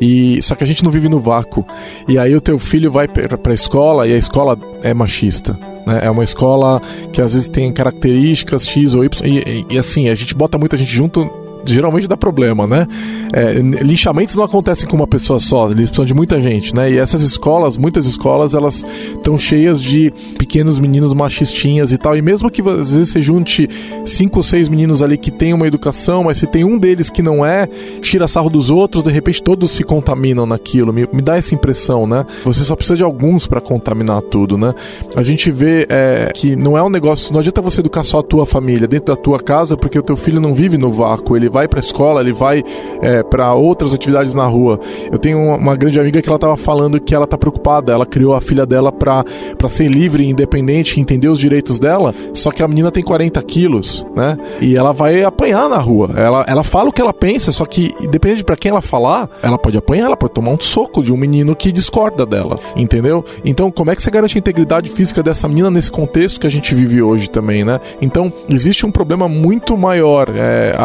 E 0.01 0.41
só 0.41 0.55
que 0.55 0.63
a 0.63 0.67
gente 0.67 0.84
não 0.84 0.91
vive 0.91 1.09
no 1.09 1.19
vácuo. 1.19 1.65
E 2.07 2.17
aí 2.17 2.34
o 2.34 2.39
teu 2.39 2.57
filho 2.57 2.89
vai 2.89 3.07
para 3.07 3.38
a 3.51 3.53
escola 3.53 4.07
e 4.07 4.13
a 4.13 4.17
escola 4.17 4.57
é 4.82 4.93
machista. 4.93 5.59
Né? 5.86 5.99
É 6.03 6.09
uma 6.09 6.23
escola 6.23 6.80
que 7.11 7.21
às 7.21 7.34
vezes 7.34 7.49
tem 7.49 7.71
características 7.73 8.65
X 8.65 8.93
ou 8.93 9.03
Y. 9.03 9.27
E, 9.27 9.39
e, 9.39 9.65
e 9.71 9.77
assim, 9.77 10.07
a 10.07 10.15
gente 10.15 10.34
bota 10.34 10.57
muita 10.57 10.77
gente 10.77 10.91
junto 10.91 11.30
geralmente 11.66 12.07
dá 12.07 12.18
problema, 12.18 12.66
né? 12.66 12.88
É, 13.34 13.53
linchamentos 13.53 14.36
não 14.36 14.43
acontecem 14.43 14.88
com 14.88 14.95
uma 14.95 15.07
pessoa 15.07 15.39
só, 15.39 15.66
eles 15.66 15.89
precisam 15.89 16.05
de 16.05 16.14
muita 16.14 16.41
gente, 16.41 16.74
né? 16.76 16.91
E 16.91 16.97
essas 16.97 17.22
escolas, 17.22 17.78
muitas 17.78 18.05
escolas, 18.05 18.53
elas 18.53 18.84
estão 19.14 19.38
cheias 19.38 19.82
de 19.82 20.12
pequenos 20.38 20.80
meninos 20.80 21.14
machistinhas 21.14 21.91
e 21.91 21.97
tal. 21.97 22.18
E 22.18 22.22
mesmo 22.22 22.49
que 22.49 22.62
às 22.62 22.95
vezes 22.95 23.10
você 23.10 23.22
junte 23.22 23.70
cinco 24.05 24.38
ou 24.38 24.43
seis 24.43 24.70
meninos 24.70 25.01
ali 25.01 25.18
que 25.18 25.32
têm 25.32 25.53
uma 25.53 25.68
educação, 25.68 26.24
mas 26.24 26.38
se 26.38 26.47
tem 26.47 26.64
um 26.64 26.78
deles 26.78 27.10
que 27.10 27.22
não 27.22 27.45
é, 27.45 27.68
tira 28.01 28.28
sarro 28.28 28.49
dos 28.49 28.70
outros, 28.70 29.03
de 29.03 29.12
repente 29.12 29.41
todos 29.43 29.72
se 29.72 29.84
contaminam 29.84 30.45
naquilo. 30.45 30.91
Me, 30.93 31.07
me 31.12 31.22
dá 31.22 31.38
essa 31.38 31.53
impressão, 31.53 32.07
né? 32.07 32.26
Você 32.43 32.64
só 32.64 32.76
precisa 32.76 32.97
de 32.97 33.03
alguns 33.03 33.47
para 33.47 33.62
contaminar 33.62 34.22
tudo, 34.22 34.57
né? 34.57 34.74
A 35.16 35.24
gente 35.24 35.51
vê 35.51 35.86
é, 35.89 36.32
que 36.34 36.55
não 36.55 36.78
é 36.78 36.84
um 36.84 36.89
negócio, 36.89 37.32
não 37.34 37.39
adianta 37.39 37.62
você 37.62 37.82
educar 37.82 38.03
só 38.03 38.20
a 38.20 38.24
tua 38.24 38.45
família 38.45 38.88
dentro 38.88 39.14
da 39.14 39.22
tua 39.22 39.39
casa, 39.39 39.78
porque 39.78 39.97
o 39.97 40.03
teu 40.03 40.16
filho 40.16 40.39
não 40.39 40.53
vive 40.53 40.78
no 40.78 40.89
vácuo, 40.89 41.36
ele 41.36 41.48
vai 41.49 41.59
vai 41.59 41.67
para 41.67 41.79
a 41.79 41.81
escola, 41.81 42.21
ele 42.21 42.31
vai 42.31 42.63
é, 43.01 43.21
para 43.21 43.53
outras 43.53 43.93
atividades 43.93 44.33
na 44.33 44.45
rua. 44.45 44.79
Eu 45.11 45.19
tenho 45.19 45.37
uma, 45.37 45.75
grande 45.75 45.99
amiga 45.99 46.21
que 46.21 46.29
ela 46.29 46.37
estava 46.37 46.55
falando 46.55 46.99
que 46.99 47.13
ela 47.13 47.25
está 47.25 47.37
preocupada. 47.37 47.91
Ela 47.91 48.05
criou 48.05 48.33
a 48.33 48.41
filha 48.41 48.65
dela 48.65 48.91
para 48.91 49.25
ser 49.67 49.89
livre, 49.89 50.25
independente, 50.25 50.99
entender 50.99 51.27
os 51.27 51.39
direitos 51.39 51.77
dela. 51.77 52.13
Só 52.33 52.51
que 52.51 52.63
a 52.63 52.67
menina 52.67 52.91
tem 52.91 53.03
40 53.03 53.41
quilos, 53.43 54.05
né? 54.15 54.37
E 54.61 54.77
ela 54.77 54.93
vai 54.93 55.23
apanhar 55.23 55.67
na 55.67 55.77
rua. 55.77 56.11
Ela, 56.15 56.45
ela 56.47 56.63
fala 56.63 56.89
o 56.89 56.93
que 56.93 57.01
ela 57.01 57.13
pensa, 57.13 57.51
só 57.51 57.65
que 57.65 57.93
depende 58.09 58.43
para 58.43 58.55
quem 58.55 58.69
ela 58.69 58.81
falar, 58.81 59.29
ela 59.43 59.57
pode 59.57 59.77
apanhar, 59.77 60.05
ela 60.05 60.17
pode 60.17 60.33
tomar 60.33 60.51
um 60.51 60.61
soco 60.61 61.03
de 61.03 61.11
um 61.11 61.17
menino 61.17 61.55
que 61.55 61.71
discorda 61.71 62.25
dela, 62.25 62.55
entendeu? 62.75 63.23
Então, 63.43 63.69
como 63.71 63.91
é 63.91 63.95
que 63.95 64.03
você 64.03 64.11
garante 64.11 64.37
a 64.37 64.39
integridade 64.39 64.89
física 64.89 65.21
dessa 65.21 65.47
menina 65.47 65.69
nesse 65.69 65.91
contexto 65.91 66.39
que 66.39 66.47
a 66.47 66.49
gente 66.49 66.73
vive 66.73 67.01
hoje 67.01 67.29
também, 67.29 67.65
né? 67.65 67.79
Então, 68.01 68.31
existe 68.49 68.85
um 68.85 68.91
problema 68.91 69.27
muito 69.27 69.77
maior. 69.77 70.29
É, 70.33 70.75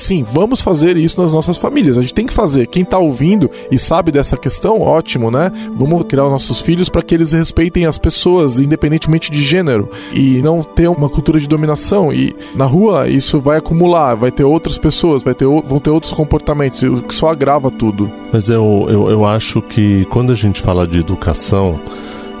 sim, 0.00 0.24
vamos 0.32 0.60
fazer 0.60 0.96
isso 0.96 1.20
nas 1.20 1.32
nossas 1.32 1.56
famílias. 1.56 1.98
A 1.98 2.02
gente 2.02 2.14
tem 2.14 2.26
que 2.26 2.32
fazer. 2.32 2.66
Quem 2.66 2.82
está 2.82 2.98
ouvindo 2.98 3.50
e 3.70 3.78
sabe 3.78 4.10
dessa 4.10 4.36
questão, 4.36 4.80
ótimo, 4.80 5.30
né? 5.30 5.52
Vamos 5.74 6.04
criar 6.04 6.24
os 6.24 6.30
nossos 6.30 6.60
filhos 6.60 6.88
para 6.88 7.02
que 7.02 7.14
eles 7.14 7.32
respeitem 7.32 7.86
as 7.86 7.98
pessoas, 7.98 8.58
independentemente 8.58 9.30
de 9.30 9.42
gênero, 9.42 9.88
e 10.12 10.40
não 10.42 10.62
ter 10.62 10.88
uma 10.88 11.08
cultura 11.08 11.38
de 11.38 11.48
dominação. 11.48 12.12
E 12.12 12.34
na 12.54 12.64
rua 12.64 13.08
isso 13.08 13.40
vai 13.40 13.58
acumular, 13.58 14.14
vai 14.14 14.30
ter 14.30 14.44
outras 14.44 14.78
pessoas, 14.78 15.22
vai 15.22 15.34
ter, 15.34 15.46
vão 15.46 15.78
ter 15.78 15.90
outros 15.90 16.12
comportamentos, 16.12 16.82
o 16.82 17.02
que 17.02 17.14
só 17.14 17.28
agrava 17.28 17.70
tudo. 17.70 18.10
Mas 18.32 18.48
eu, 18.48 18.86
eu, 18.88 19.10
eu 19.10 19.24
acho 19.24 19.60
que 19.62 20.04
quando 20.06 20.32
a 20.32 20.36
gente 20.36 20.60
fala 20.60 20.86
de 20.86 20.98
educação, 20.98 21.80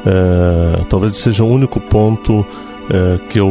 é, 0.06 0.82
talvez 0.88 1.16
seja 1.16 1.44
o 1.44 1.48
único 1.48 1.80
ponto 1.80 2.44
é, 2.90 3.18
que 3.28 3.38
eu 3.38 3.50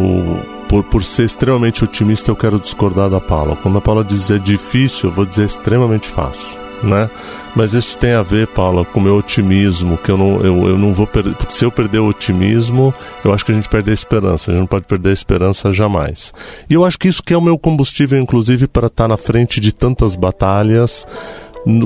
por, 0.70 0.84
por 0.84 1.04
ser 1.04 1.24
extremamente 1.24 1.84
otimista, 1.84 2.30
eu 2.30 2.36
quero 2.36 2.60
discordar 2.60 3.10
da 3.10 3.20
Paula. 3.20 3.56
Quando 3.56 3.80
a 3.80 3.82
Paula 3.82 4.04
diz 4.04 4.30
é 4.30 4.38
difícil, 4.38 5.10
eu 5.10 5.16
vou 5.16 5.26
dizer 5.26 5.46
extremamente 5.46 6.08
fácil. 6.08 6.60
Né? 6.82 7.10
Mas 7.54 7.74
isso 7.74 7.98
tem 7.98 8.14
a 8.14 8.22
ver, 8.22 8.48
Paula, 8.48 8.86
com 8.86 9.02
o 9.02 9.04
meu 9.04 9.18
otimismo, 9.18 9.98
que 9.98 10.10
eu 10.10 10.18
não, 10.18 10.38
eu, 10.38 10.70
eu 10.70 10.78
não 10.78 10.94
vou 10.94 11.06
perder. 11.06 11.36
Porque 11.36 11.52
se 11.52 11.66
eu 11.66 11.72
perder 11.72 12.00
o 12.00 12.08
otimismo, 12.08 12.94
eu 13.26 13.34
acho 13.34 13.44
que 13.44 13.52
a 13.52 13.56
gente 13.56 13.68
perde 13.68 13.90
a 13.90 13.94
esperança. 13.94 14.50
A 14.50 14.54
gente 14.54 14.62
não 14.62 14.68
pode 14.68 14.86
perder 14.86 15.10
a 15.10 15.14
esperança 15.14 15.74
jamais. 15.74 16.32
E 16.70 16.74
eu 16.76 16.86
acho 16.86 16.98
que 16.98 17.10
isso 17.10 17.22
que 17.22 17.34
é 17.34 17.38
o 17.38 17.42
meu 17.42 17.58
combustível, 17.58 18.18
inclusive, 18.18 18.66
para 18.66 18.88
estar 18.88 19.10
na 19.10 19.18
frente 19.18 19.60
de 19.60 19.74
tantas 19.74 20.16
batalhas 20.16 21.06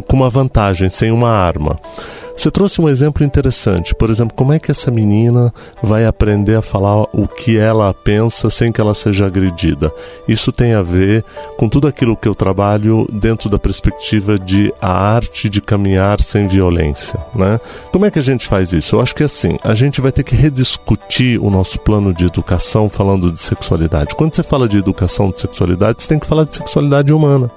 com 0.07 0.15
uma 0.15 0.29
vantagem, 0.29 0.89
sem 0.89 1.11
uma 1.11 1.29
arma. 1.29 1.75
Você 2.35 2.49
trouxe 2.49 2.81
um 2.81 2.89
exemplo 2.89 3.23
interessante. 3.23 3.93
Por 3.93 4.09
exemplo, 4.09 4.35
como 4.35 4.53
é 4.53 4.59
que 4.59 4.71
essa 4.71 4.89
menina 4.89 5.53
vai 5.81 6.05
aprender 6.05 6.55
a 6.55 6.61
falar 6.61 7.03
o 7.13 7.27
que 7.27 7.57
ela 7.57 7.93
pensa 7.93 8.49
sem 8.49 8.71
que 8.71 8.81
ela 8.81 8.93
seja 8.93 9.27
agredida? 9.27 9.93
Isso 10.27 10.51
tem 10.51 10.73
a 10.73 10.81
ver 10.81 11.23
com 11.57 11.69
tudo 11.69 11.87
aquilo 11.87 12.17
que 12.17 12.27
eu 12.27 12.33
trabalho 12.33 13.07
dentro 13.11 13.49
da 13.49 13.59
perspectiva 13.59 14.37
de 14.37 14.73
a 14.81 14.91
arte 14.91 15.47
de 15.47 15.61
caminhar 15.61 16.21
sem 16.21 16.47
violência, 16.47 17.19
né? 17.35 17.59
Como 17.91 18.05
é 18.05 18.11
que 18.11 18.19
a 18.19 18.23
gente 18.23 18.47
faz 18.47 18.73
isso? 18.73 18.95
Eu 18.95 19.01
acho 19.01 19.15
que 19.15 19.23
assim, 19.23 19.55
a 19.63 19.75
gente 19.75 20.01
vai 20.01 20.11
ter 20.11 20.23
que 20.23 20.35
rediscutir 20.35 21.39
o 21.39 21.49
nosso 21.51 21.79
plano 21.79 22.13
de 22.13 22.25
educação 22.25 22.89
falando 22.89 23.31
de 23.31 23.39
sexualidade. 23.39 24.15
Quando 24.15 24.33
você 24.33 24.43
fala 24.43 24.67
de 24.67 24.77
educação 24.77 25.29
de 25.29 25.39
sexualidade, 25.39 26.01
você 26.01 26.09
tem 26.09 26.19
que 26.19 26.27
falar 26.27 26.45
de 26.45 26.55
sexualidade 26.55 27.13
humana. 27.13 27.51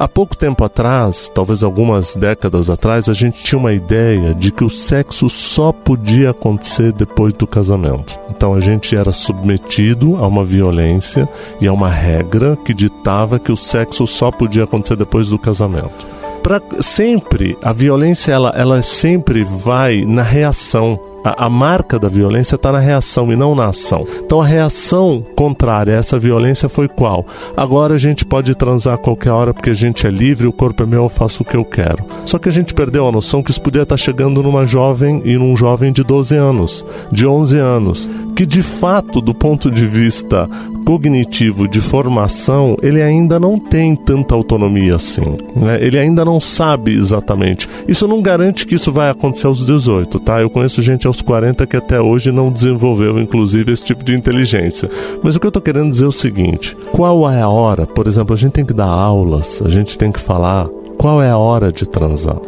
Há 0.00 0.06
pouco 0.06 0.36
tempo 0.36 0.62
atrás, 0.62 1.28
talvez 1.34 1.64
algumas 1.64 2.14
décadas 2.14 2.70
atrás, 2.70 3.08
a 3.08 3.12
gente 3.12 3.42
tinha 3.42 3.58
uma 3.58 3.72
ideia 3.72 4.32
de 4.32 4.52
que 4.52 4.62
o 4.62 4.70
sexo 4.70 5.28
só 5.28 5.72
podia 5.72 6.30
acontecer 6.30 6.92
depois 6.92 7.34
do 7.34 7.48
casamento. 7.48 8.16
Então 8.30 8.54
a 8.54 8.60
gente 8.60 8.94
era 8.94 9.10
submetido 9.10 10.14
a 10.14 10.24
uma 10.28 10.44
violência 10.44 11.28
e 11.60 11.66
a 11.66 11.72
uma 11.72 11.90
regra 11.90 12.56
que 12.64 12.72
ditava 12.72 13.40
que 13.40 13.50
o 13.50 13.56
sexo 13.56 14.06
só 14.06 14.30
podia 14.30 14.62
acontecer 14.62 14.94
depois 14.94 15.30
do 15.30 15.38
casamento. 15.38 16.17
Pra, 16.48 16.62
sempre 16.80 17.58
a 17.62 17.74
violência 17.74 18.32
ela, 18.32 18.54
ela 18.56 18.80
sempre 18.80 19.44
vai 19.44 20.06
na 20.06 20.22
reação 20.22 20.98
a, 21.24 21.46
a 21.46 21.50
marca 21.50 21.98
da 21.98 22.08
violência 22.08 22.54
está 22.54 22.72
na 22.72 22.78
reação 22.78 23.32
e 23.32 23.36
não 23.36 23.54
na 23.54 23.66
ação. 23.66 24.06
Então 24.24 24.40
a 24.40 24.46
reação 24.46 25.24
contrária 25.36 25.94
a 25.94 25.98
essa 25.98 26.18
violência 26.18 26.68
foi 26.68 26.88
qual? 26.88 27.26
Agora 27.56 27.94
a 27.94 27.98
gente 27.98 28.24
pode 28.24 28.54
transar 28.54 28.94
a 28.94 28.98
qualquer 28.98 29.30
hora 29.30 29.52
porque 29.52 29.70
a 29.70 29.74
gente 29.74 30.06
é 30.06 30.10
livre, 30.10 30.46
o 30.46 30.52
corpo 30.52 30.82
é 30.82 30.86
meu, 30.86 31.04
eu 31.04 31.08
faço 31.08 31.42
o 31.42 31.46
que 31.46 31.56
eu 31.56 31.64
quero. 31.64 32.04
Só 32.24 32.38
que 32.38 32.48
a 32.48 32.52
gente 32.52 32.74
perdeu 32.74 33.06
a 33.06 33.12
noção 33.12 33.42
que 33.42 33.50
isso 33.50 33.60
podia 33.60 33.82
estar 33.82 33.96
chegando 33.96 34.42
numa 34.42 34.64
jovem 34.64 35.20
e 35.24 35.36
num 35.36 35.56
jovem 35.56 35.92
de 35.92 36.02
12 36.02 36.36
anos, 36.36 36.86
de 37.10 37.26
11 37.26 37.58
anos, 37.58 38.10
que 38.38 38.46
de 38.46 38.62
fato, 38.62 39.20
do 39.20 39.34
ponto 39.34 39.68
de 39.68 39.84
vista 39.84 40.48
cognitivo 40.86 41.66
de 41.66 41.80
formação, 41.80 42.76
ele 42.80 43.02
ainda 43.02 43.40
não 43.40 43.58
tem 43.58 43.96
tanta 43.96 44.32
autonomia 44.32 44.94
assim. 44.94 45.24
Né? 45.56 45.84
Ele 45.84 45.98
ainda 45.98 46.24
não 46.24 46.38
sabe 46.38 46.94
exatamente. 46.94 47.68
Isso 47.88 48.06
não 48.06 48.22
garante 48.22 48.64
que 48.64 48.76
isso 48.76 48.92
vai 48.92 49.10
acontecer 49.10 49.48
aos 49.48 49.66
18, 49.66 50.20
tá? 50.20 50.40
Eu 50.40 50.48
conheço 50.48 50.80
gente 50.80 51.04
aos 51.04 51.20
40 51.20 51.66
que 51.66 51.76
até 51.76 52.00
hoje 52.00 52.30
não 52.30 52.52
desenvolveu, 52.52 53.18
inclusive, 53.18 53.72
esse 53.72 53.82
tipo 53.82 54.04
de 54.04 54.14
inteligência. 54.14 54.88
Mas 55.20 55.34
o 55.34 55.40
que 55.40 55.46
eu 55.46 55.48
estou 55.48 55.60
querendo 55.60 55.90
dizer 55.90 56.04
é 56.04 56.06
o 56.08 56.12
seguinte: 56.12 56.76
qual 56.92 57.28
é 57.28 57.42
a 57.42 57.48
hora? 57.48 57.88
Por 57.88 58.06
exemplo, 58.06 58.34
a 58.34 58.38
gente 58.38 58.52
tem 58.52 58.64
que 58.64 58.72
dar 58.72 58.86
aulas, 58.86 59.60
a 59.64 59.68
gente 59.68 59.98
tem 59.98 60.12
que 60.12 60.20
falar 60.20 60.68
qual 60.96 61.20
é 61.20 61.28
a 61.28 61.36
hora 61.36 61.72
de 61.72 61.90
transar 61.90 62.38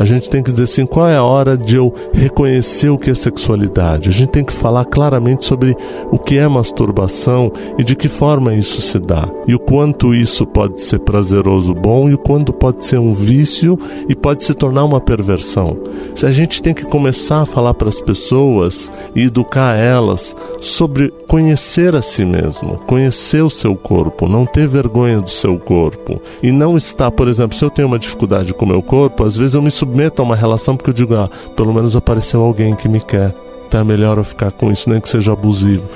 a 0.00 0.04
gente 0.06 0.30
tem 0.30 0.42
que 0.42 0.50
dizer 0.50 0.64
assim: 0.64 0.86
qual 0.86 1.06
é 1.06 1.16
a 1.16 1.22
hora 1.22 1.58
de 1.58 1.76
eu 1.76 1.92
reconhecer 2.10 2.88
o 2.88 2.96
que 2.96 3.10
é 3.10 3.14
sexualidade? 3.14 4.08
A 4.08 4.12
gente 4.12 4.30
tem 4.30 4.42
que 4.42 4.52
falar 4.52 4.86
claramente 4.86 5.44
sobre 5.44 5.76
o 6.10 6.18
que 6.18 6.38
é 6.38 6.48
masturbação 6.48 7.52
e 7.78 7.84
de 7.84 7.94
que 7.94 8.08
forma 8.08 8.54
isso 8.54 8.80
se 8.80 8.98
dá, 8.98 9.28
e 9.46 9.54
o 9.54 9.58
quanto 9.58 10.14
isso 10.14 10.46
pode 10.46 10.80
ser 10.80 11.00
prazeroso, 11.00 11.74
bom, 11.74 12.08
e 12.08 12.14
o 12.14 12.18
quanto 12.18 12.50
pode 12.50 12.82
ser 12.86 12.98
um 12.98 13.12
vício 13.12 13.78
e 14.08 14.14
pode 14.14 14.42
se 14.42 14.54
tornar 14.54 14.86
uma 14.86 15.02
perversão. 15.02 15.76
Se 16.14 16.24
a 16.24 16.32
gente 16.32 16.62
tem 16.62 16.72
que 16.72 16.84
começar 16.84 17.42
a 17.42 17.46
falar 17.46 17.74
para 17.74 17.88
as 17.88 18.00
pessoas 18.00 18.90
e 19.14 19.24
educar 19.24 19.76
elas 19.76 20.34
sobre 20.62 21.12
conhecer 21.28 21.94
a 21.94 22.00
si 22.00 22.24
mesmo, 22.24 22.78
conhecer 22.86 23.42
o 23.42 23.50
seu 23.50 23.76
corpo, 23.76 24.26
não 24.26 24.46
ter 24.46 24.66
vergonha 24.66 25.20
do 25.20 25.30
seu 25.30 25.58
corpo 25.58 26.22
e 26.42 26.50
não 26.50 26.76
estar, 26.76 27.10
por 27.10 27.28
exemplo, 27.28 27.54
se 27.54 27.64
eu 27.64 27.70
tenho 27.70 27.86
uma 27.86 27.98
dificuldade 27.98 28.54
com 28.54 28.64
o 28.64 28.68
meu 28.68 28.82
corpo, 28.82 29.24
às 29.24 29.36
vezes 29.36 29.54
eu 29.54 29.62
me 29.62 29.70
submeto 29.90 30.22
a 30.22 30.24
uma 30.24 30.36
relação 30.36 30.76
porque 30.76 30.90
eu 30.90 30.94
digo, 30.94 31.14
ah, 31.14 31.28
pelo 31.56 31.74
menos 31.74 31.96
apareceu 31.96 32.40
alguém 32.40 32.76
que 32.76 32.88
me 32.88 33.00
quer. 33.00 33.34
tá 33.68 33.84
melhor 33.84 34.18
eu 34.18 34.24
ficar 34.24 34.50
com 34.50 34.70
isso, 34.70 34.90
nem 34.90 35.00
que 35.00 35.08
seja 35.08 35.32
abusivo. 35.32 35.88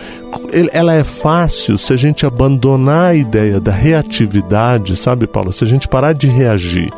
Ela 0.73 0.95
é 0.95 1.03
fácil 1.03 1.77
se 1.77 1.93
a 1.93 1.97
gente 1.97 2.25
abandonar 2.25 3.11
a 3.11 3.15
ideia 3.15 3.59
da 3.59 3.73
reatividade, 3.73 4.97
sabe, 4.97 5.27
Paula? 5.27 5.51
Se 5.51 5.65
a 5.65 5.67
gente 5.67 5.89
parar 5.89 6.13
de 6.13 6.29
reagir 6.29 6.93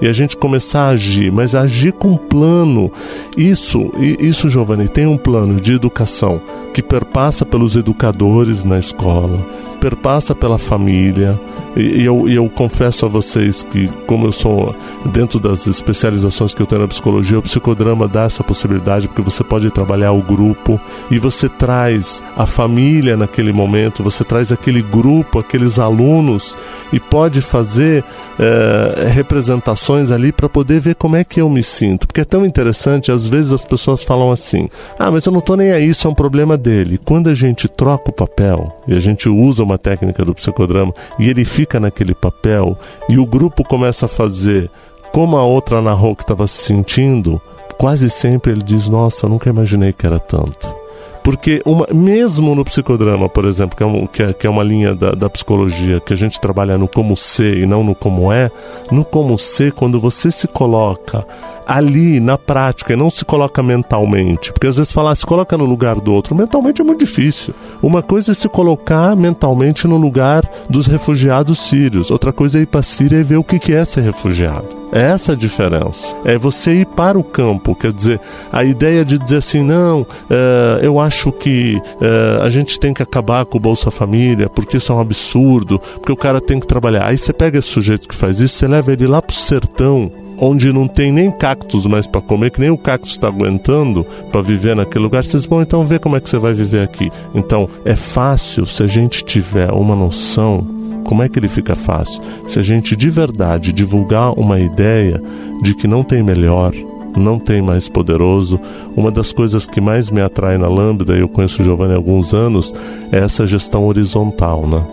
e 0.00 0.06
a 0.06 0.12
gente 0.12 0.36
começar 0.36 0.84
a 0.84 0.88
agir, 0.90 1.30
mas 1.30 1.54
agir 1.54 1.92
com 1.92 2.12
um 2.12 2.16
plano. 2.16 2.90
Isso, 3.36 3.90
isso, 3.98 4.48
Giovanni, 4.48 4.88
tem 4.88 5.06
um 5.06 5.18
plano 5.18 5.60
de 5.60 5.74
educação 5.74 6.40
que 6.72 6.82
perpassa 6.82 7.44
pelos 7.44 7.76
educadores 7.76 8.64
na 8.64 8.78
escola, 8.78 9.38
perpassa 9.80 10.34
pela 10.34 10.56
família. 10.56 11.38
E, 11.76 12.04
eu, 12.04 12.28
eu 12.28 12.48
confesso 12.48 13.06
a 13.06 13.08
vocês 13.08 13.62
que, 13.62 13.88
como 14.06 14.26
eu 14.26 14.32
sou 14.32 14.74
dentro 15.06 15.38
das 15.38 15.66
especializações 15.66 16.54
que 16.54 16.62
eu 16.62 16.66
tenho 16.66 16.82
na 16.82 16.88
psicologia, 16.88 17.38
o 17.38 17.42
psicodrama 17.42 18.06
dá 18.06 18.24
essa 18.24 18.44
possibilidade, 18.44 19.08
porque 19.08 19.22
você 19.22 19.42
pode 19.42 19.70
trabalhar 19.70 20.12
o 20.12 20.22
grupo 20.22 20.80
e 21.10 21.18
você 21.18 21.48
traz 21.48 22.22
a 22.36 22.46
família 22.46 23.16
naquele 23.16 23.52
momento, 23.52 24.02
você 24.02 24.24
traz 24.24 24.52
aquele 24.52 24.82
grupo, 24.82 25.38
aqueles 25.38 25.78
alunos 25.78 26.56
e 26.92 27.00
pode 27.00 27.40
fazer 27.40 28.04
é, 28.38 29.08
representações 29.08 30.10
ali 30.10 30.32
para 30.32 30.48
poder 30.48 30.80
ver 30.80 30.94
como 30.94 31.16
é 31.16 31.24
que 31.24 31.40
eu 31.40 31.48
me 31.48 31.62
sinto. 31.62 32.06
Porque 32.06 32.20
é 32.20 32.24
tão 32.24 32.44
interessante, 32.44 33.10
às 33.10 33.26
vezes 33.26 33.52
as 33.52 33.64
pessoas 33.64 34.02
falam 34.02 34.30
assim: 34.30 34.68
ah, 34.98 35.10
mas 35.10 35.24
eu 35.24 35.32
não 35.32 35.40
estou 35.40 35.56
nem 35.56 35.72
aí, 35.72 35.88
isso 35.88 36.06
é 36.06 36.10
um 36.10 36.14
problema 36.14 36.56
dele. 36.56 36.98
Quando 37.04 37.28
a 37.28 37.34
gente 37.34 37.68
troca 37.68 38.10
o 38.10 38.12
papel 38.12 38.76
e 38.86 38.94
a 38.94 39.00
gente 39.00 39.28
usa 39.28 39.62
uma 39.62 39.78
técnica 39.78 40.24
do 40.24 40.34
psicodrama 40.34 40.92
e 41.18 41.28
ele 41.28 41.44
fica 41.44 41.61
naquele 41.80 42.14
papel 42.14 42.76
e 43.08 43.18
o 43.18 43.26
grupo 43.26 43.64
começa 43.64 44.06
a 44.06 44.08
fazer 44.08 44.70
como 45.12 45.36
a 45.36 45.44
outra 45.44 45.82
narrou 45.82 46.16
que 46.16 46.22
estava 46.22 46.46
se 46.46 46.64
sentindo, 46.64 47.40
quase 47.78 48.08
sempre 48.08 48.52
ele 48.52 48.62
diz: 48.62 48.88
Nossa, 48.88 49.28
nunca 49.28 49.50
imaginei 49.50 49.92
que 49.92 50.06
era 50.06 50.18
tanto. 50.18 50.82
Porque 51.22 51.62
uma, 51.64 51.86
mesmo 51.92 52.54
no 52.54 52.64
psicodrama, 52.64 53.28
por 53.28 53.44
exemplo, 53.44 53.76
que 53.76 53.82
é, 53.82 53.86
um, 53.86 54.06
que 54.06 54.22
é, 54.22 54.32
que 54.32 54.46
é 54.46 54.50
uma 54.50 54.64
linha 54.64 54.92
da, 54.92 55.12
da, 55.12 55.30
psicologia 55.30 56.00
que 56.00 56.12
a 56.12 56.16
gente 56.16 56.40
trabalha 56.40 56.76
no 56.76 56.88
como 56.88 57.16
ser 57.16 57.58
e 57.58 57.66
não 57.66 57.84
no 57.84 57.94
como 57.94 58.32
é, 58.32 58.50
no 58.90 59.04
como 59.04 59.38
ser, 59.38 59.72
quando 59.72 60.00
você 60.00 60.32
se 60.32 60.48
coloca 60.48 61.24
ali 61.66 62.20
na 62.20 62.36
prática 62.38 62.92
e 62.92 62.96
não 62.96 63.10
se 63.10 63.24
coloca 63.24 63.62
mentalmente. 63.62 64.52
Porque 64.52 64.66
às 64.66 64.76
vezes 64.76 64.92
falar, 64.92 65.14
se 65.14 65.26
coloca 65.26 65.56
no 65.56 65.64
lugar 65.64 66.00
do 66.00 66.12
outro, 66.12 66.34
mentalmente 66.34 66.80
é 66.80 66.84
muito 66.84 67.00
difícil. 67.00 67.54
Uma 67.82 68.02
coisa 68.02 68.32
é 68.32 68.34
se 68.34 68.48
colocar 68.48 69.16
mentalmente 69.16 69.86
no 69.86 69.96
lugar 69.96 70.48
dos 70.68 70.86
refugiados 70.86 71.58
sírios, 71.60 72.10
outra 72.10 72.32
coisa 72.32 72.58
é 72.58 72.62
ir 72.62 72.66
para 72.66 72.80
a 72.80 72.82
Síria 72.82 73.18
e 73.18 73.22
ver 73.22 73.36
o 73.36 73.44
que 73.44 73.72
é 73.72 73.84
ser 73.84 74.02
refugiado. 74.02 74.82
É 74.92 75.00
essa 75.00 75.32
a 75.32 75.34
diferença. 75.34 76.14
É 76.22 76.36
você 76.36 76.74
ir 76.74 76.86
para 76.86 77.18
o 77.18 77.24
campo, 77.24 77.74
quer 77.74 77.94
dizer, 77.94 78.20
a 78.52 78.62
ideia 78.62 79.04
de 79.04 79.18
dizer 79.18 79.38
assim, 79.38 79.62
não, 79.62 80.06
é, 80.28 80.80
eu 80.82 81.00
acho 81.00 81.32
que 81.32 81.80
é, 81.98 82.42
a 82.42 82.50
gente 82.50 82.78
tem 82.78 82.92
que 82.92 83.02
acabar 83.02 83.46
com 83.46 83.56
o 83.56 83.60
Bolsa 83.60 83.90
Família, 83.90 84.50
porque 84.50 84.76
isso 84.76 84.92
é 84.92 84.94
um 84.94 85.00
absurdo, 85.00 85.78
porque 85.78 86.12
o 86.12 86.16
cara 86.16 86.42
tem 86.42 86.60
que 86.60 86.66
trabalhar. 86.66 87.06
Aí 87.06 87.16
você 87.16 87.32
pega 87.32 87.58
esse 87.58 87.68
sujeito 87.68 88.06
que 88.06 88.14
faz 88.14 88.38
isso, 88.38 88.56
você 88.56 88.68
leva 88.68 88.92
ele 88.92 89.06
lá 89.06 89.22
pro 89.22 89.34
sertão, 89.34 90.12
onde 90.44 90.72
não 90.72 90.88
tem 90.88 91.12
nem 91.12 91.30
cactos 91.30 91.86
mais 91.86 92.04
para 92.04 92.20
comer, 92.20 92.50
que 92.50 92.60
nem 92.60 92.68
o 92.68 92.76
cactus 92.76 93.12
está 93.12 93.28
aguentando 93.28 94.04
para 94.32 94.42
viver 94.42 94.74
naquele 94.74 95.04
lugar, 95.04 95.24
vocês 95.24 95.46
vão 95.46 95.62
então 95.62 95.84
ver 95.84 96.00
como 96.00 96.16
é 96.16 96.20
que 96.20 96.28
você 96.28 96.36
vai 96.36 96.52
viver 96.52 96.82
aqui. 96.82 97.12
Então, 97.32 97.68
é 97.84 97.94
fácil 97.94 98.66
se 98.66 98.82
a 98.82 98.88
gente 98.88 99.24
tiver 99.24 99.70
uma 99.70 99.94
noção. 99.94 100.66
Como 101.04 101.22
é 101.22 101.28
que 101.28 101.38
ele 101.38 101.48
fica 101.48 101.76
fácil? 101.76 102.20
Se 102.44 102.58
a 102.58 102.62
gente 102.62 102.96
de 102.96 103.08
verdade 103.08 103.72
divulgar 103.72 104.32
uma 104.36 104.58
ideia 104.58 105.22
de 105.62 105.74
que 105.76 105.86
não 105.86 106.02
tem 106.02 106.24
melhor, 106.24 106.72
não 107.16 107.38
tem 107.38 107.62
mais 107.62 107.88
poderoso. 107.88 108.58
Uma 108.96 109.12
das 109.12 109.32
coisas 109.32 109.64
que 109.64 109.80
mais 109.80 110.10
me 110.10 110.20
atrai 110.20 110.58
na 110.58 110.66
Lambda, 110.66 111.16
e 111.16 111.20
eu 111.20 111.28
conheço 111.28 111.62
o 111.62 111.64
Giovanni 111.64 111.92
há 111.92 111.96
alguns 111.96 112.34
anos, 112.34 112.74
é 113.12 113.18
essa 113.18 113.46
gestão 113.46 113.86
horizontal, 113.86 114.66
né? 114.66 114.84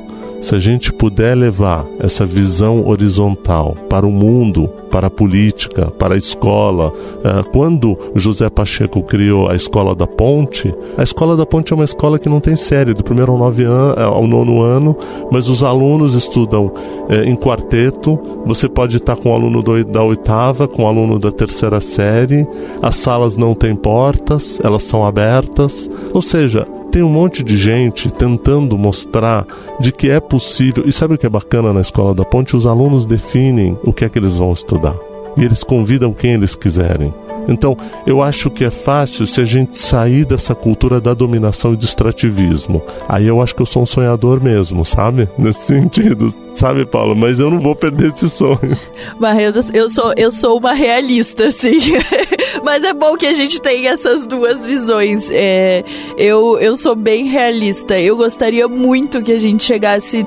Se 0.41 0.55
a 0.55 0.59
gente 0.59 0.93
puder 0.93 1.35
levar 1.35 1.85
essa 1.99 2.25
visão 2.25 2.87
horizontal 2.87 3.75
para 3.89 4.07
o 4.07 4.11
mundo, 4.11 4.69
para 4.89 5.07
a 5.07 5.09
política, 5.09 5.91
para 5.91 6.15
a 6.15 6.17
escola. 6.17 6.91
Eh, 7.23 7.43
quando 7.53 7.97
José 8.15 8.49
Pacheco 8.49 9.03
criou 9.03 9.49
a 9.49 9.55
Escola 9.55 9.95
da 9.95 10.07
Ponte, 10.07 10.73
a 10.97 11.03
Escola 11.03 11.35
da 11.35 11.45
Ponte 11.45 11.73
é 11.73 11.75
uma 11.75 11.85
escola 11.85 12.17
que 12.17 12.29
não 12.29 12.39
tem 12.39 12.55
série, 12.55 12.93
do 12.93 13.03
primeiro 13.03 13.31
ao, 13.31 13.37
nove 13.37 13.63
an 13.63 13.93
eh, 13.97 14.03
ao 14.03 14.27
nono 14.27 14.61
ano, 14.61 14.95
mas 15.31 15.49
os 15.49 15.63
alunos 15.63 16.15
estudam 16.15 16.71
eh, 17.09 17.23
em 17.25 17.35
quarteto. 17.35 18.19
Você 18.45 18.67
pode 18.67 18.97
estar 18.97 19.15
com 19.15 19.31
o 19.31 19.33
aluno 19.33 19.61
da 19.61 20.03
oitava, 20.03 20.67
com 20.67 20.83
o 20.83 20.87
aluno 20.87 21.19
da 21.19 21.31
terceira 21.31 21.81
série. 21.81 22.45
As 22.81 22.95
salas 22.95 23.37
não 23.37 23.53
têm 23.53 23.75
portas, 23.75 24.59
elas 24.63 24.83
são 24.83 25.05
abertas. 25.05 25.89
Ou 26.13 26.21
seja, 26.21 26.67
tem 26.89 27.03
um 27.03 27.09
monte 27.09 27.43
de 27.43 27.55
gente 27.55 28.11
tentando 28.11 28.77
mostrar 28.77 29.45
de 29.79 29.91
que 29.91 30.09
é 30.09 30.19
possível. 30.19 30.83
E 30.87 30.91
sabe 30.91 31.13
o 31.13 31.17
que 31.17 31.25
é 31.25 31.29
bacana 31.29 31.71
na 31.71 31.81
escola 31.81 32.13
da 32.13 32.25
ponte? 32.25 32.55
Os 32.55 32.65
alunos 32.65 33.05
definem 33.05 33.77
o 33.83 33.93
que 33.93 34.05
é 34.05 34.09
que 34.09 34.17
eles 34.17 34.37
vão 34.37 34.51
estudar. 34.51 34.95
E 35.37 35.43
eles 35.43 35.63
convidam 35.63 36.11
quem 36.11 36.33
eles 36.33 36.55
quiserem. 36.55 37.13
Então, 37.49 37.75
eu 38.05 38.21
acho 38.21 38.49
que 38.49 38.63
é 38.63 38.69
fácil 38.69 39.25
se 39.25 39.41
a 39.41 39.45
gente 39.45 39.77
sair 39.77 40.25
dessa 40.25 40.53
cultura 40.55 41.01
da 41.01 41.13
dominação 41.13 41.73
e 41.73 41.77
do 41.77 41.85
extrativismo. 41.85 42.81
Aí 43.07 43.27
eu 43.27 43.41
acho 43.41 43.55
que 43.55 43.61
eu 43.61 43.65
sou 43.65 43.83
um 43.83 43.85
sonhador 43.85 44.41
mesmo, 44.41 44.85
sabe? 44.85 45.29
Nesse 45.37 45.61
sentido, 45.61 46.27
sabe, 46.53 46.85
Paulo? 46.85 47.15
Mas 47.15 47.39
eu 47.39 47.49
não 47.49 47.59
vou 47.59 47.75
perder 47.75 48.11
esse 48.11 48.29
sonho. 48.29 48.77
Barretos, 49.19 49.69
eu 49.73 49.89
sou, 49.89 50.13
eu 50.15 50.31
sou 50.31 50.57
uma 50.57 50.73
realista, 50.73 51.51
sim. 51.51 51.79
Mas 52.63 52.83
é 52.83 52.93
bom 52.93 53.15
que 53.15 53.25
a 53.25 53.33
gente 53.33 53.61
tenha 53.61 53.91
essas 53.91 54.25
duas 54.25 54.65
visões. 54.65 55.29
É, 55.31 55.83
eu, 56.17 56.57
eu 56.59 56.75
sou 56.75 56.95
bem 56.95 57.25
realista. 57.25 57.99
Eu 57.99 58.17
gostaria 58.17 58.67
muito 58.67 59.21
que 59.21 59.31
a 59.31 59.39
gente 59.39 59.63
chegasse. 59.63 60.25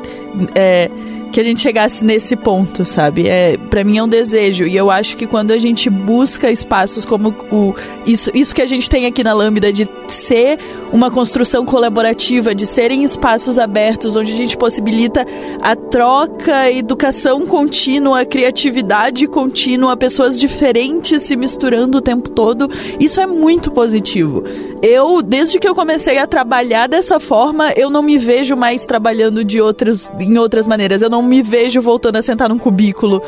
É, 0.54 0.90
que 1.32 1.40
a 1.40 1.44
gente 1.44 1.60
chegasse 1.60 2.04
nesse 2.04 2.36
ponto, 2.36 2.84
sabe? 2.84 3.28
É, 3.28 3.56
para 3.56 3.82
mim 3.82 3.96
é 3.96 4.02
um 4.02 4.08
desejo 4.08 4.66
e 4.66 4.76
eu 4.76 4.90
acho 4.90 5.16
que 5.16 5.26
quando 5.26 5.50
a 5.50 5.58
gente 5.58 5.88
busca 5.88 6.50
espaços 6.50 7.06
como 7.06 7.30
o 7.50 7.74
isso, 8.06 8.30
isso 8.34 8.54
que 8.54 8.60
a 8.60 8.66
gente 8.66 8.88
tem 8.88 9.06
aqui 9.06 9.24
na 9.24 9.32
Lambda 9.32 9.72
de 9.72 9.88
ser 10.08 10.58
uma 10.92 11.10
construção 11.10 11.64
colaborativa, 11.64 12.54
de 12.54 12.66
serem 12.66 13.02
espaços 13.02 13.58
abertos 13.58 14.14
onde 14.14 14.32
a 14.32 14.36
gente 14.36 14.56
possibilita 14.56 15.26
a 15.60 15.74
troca, 15.74 16.70
educação 16.70 17.46
contínua, 17.46 18.24
criatividade 18.24 19.26
contínua, 19.26 19.96
pessoas 19.96 20.38
diferentes 20.38 21.22
se 21.22 21.36
misturando 21.36 21.98
o 21.98 22.02
tempo 22.02 22.28
todo, 22.30 22.68
isso 23.00 23.20
é 23.20 23.26
muito 23.26 23.70
positivo. 23.70 24.44
Eu, 24.82 25.22
desde 25.22 25.58
que 25.58 25.68
eu 25.68 25.74
comecei 25.74 26.18
a 26.18 26.26
trabalhar 26.26 26.88
dessa 26.88 27.20
forma, 27.20 27.72
eu 27.76 27.88
não 27.88 28.02
me 28.02 28.18
vejo 28.18 28.56
mais 28.56 28.84
trabalhando 28.84 29.44
de 29.44 29.60
outras, 29.60 30.10
em 30.20 30.36
outras 30.36 30.66
maneiras. 30.66 31.02
Eu 31.02 31.08
não 31.08 31.22
me 31.22 31.40
vejo 31.40 31.80
voltando 31.80 32.16
a 32.16 32.22
sentar 32.22 32.48
num 32.48 32.58
cubículo 32.58 33.22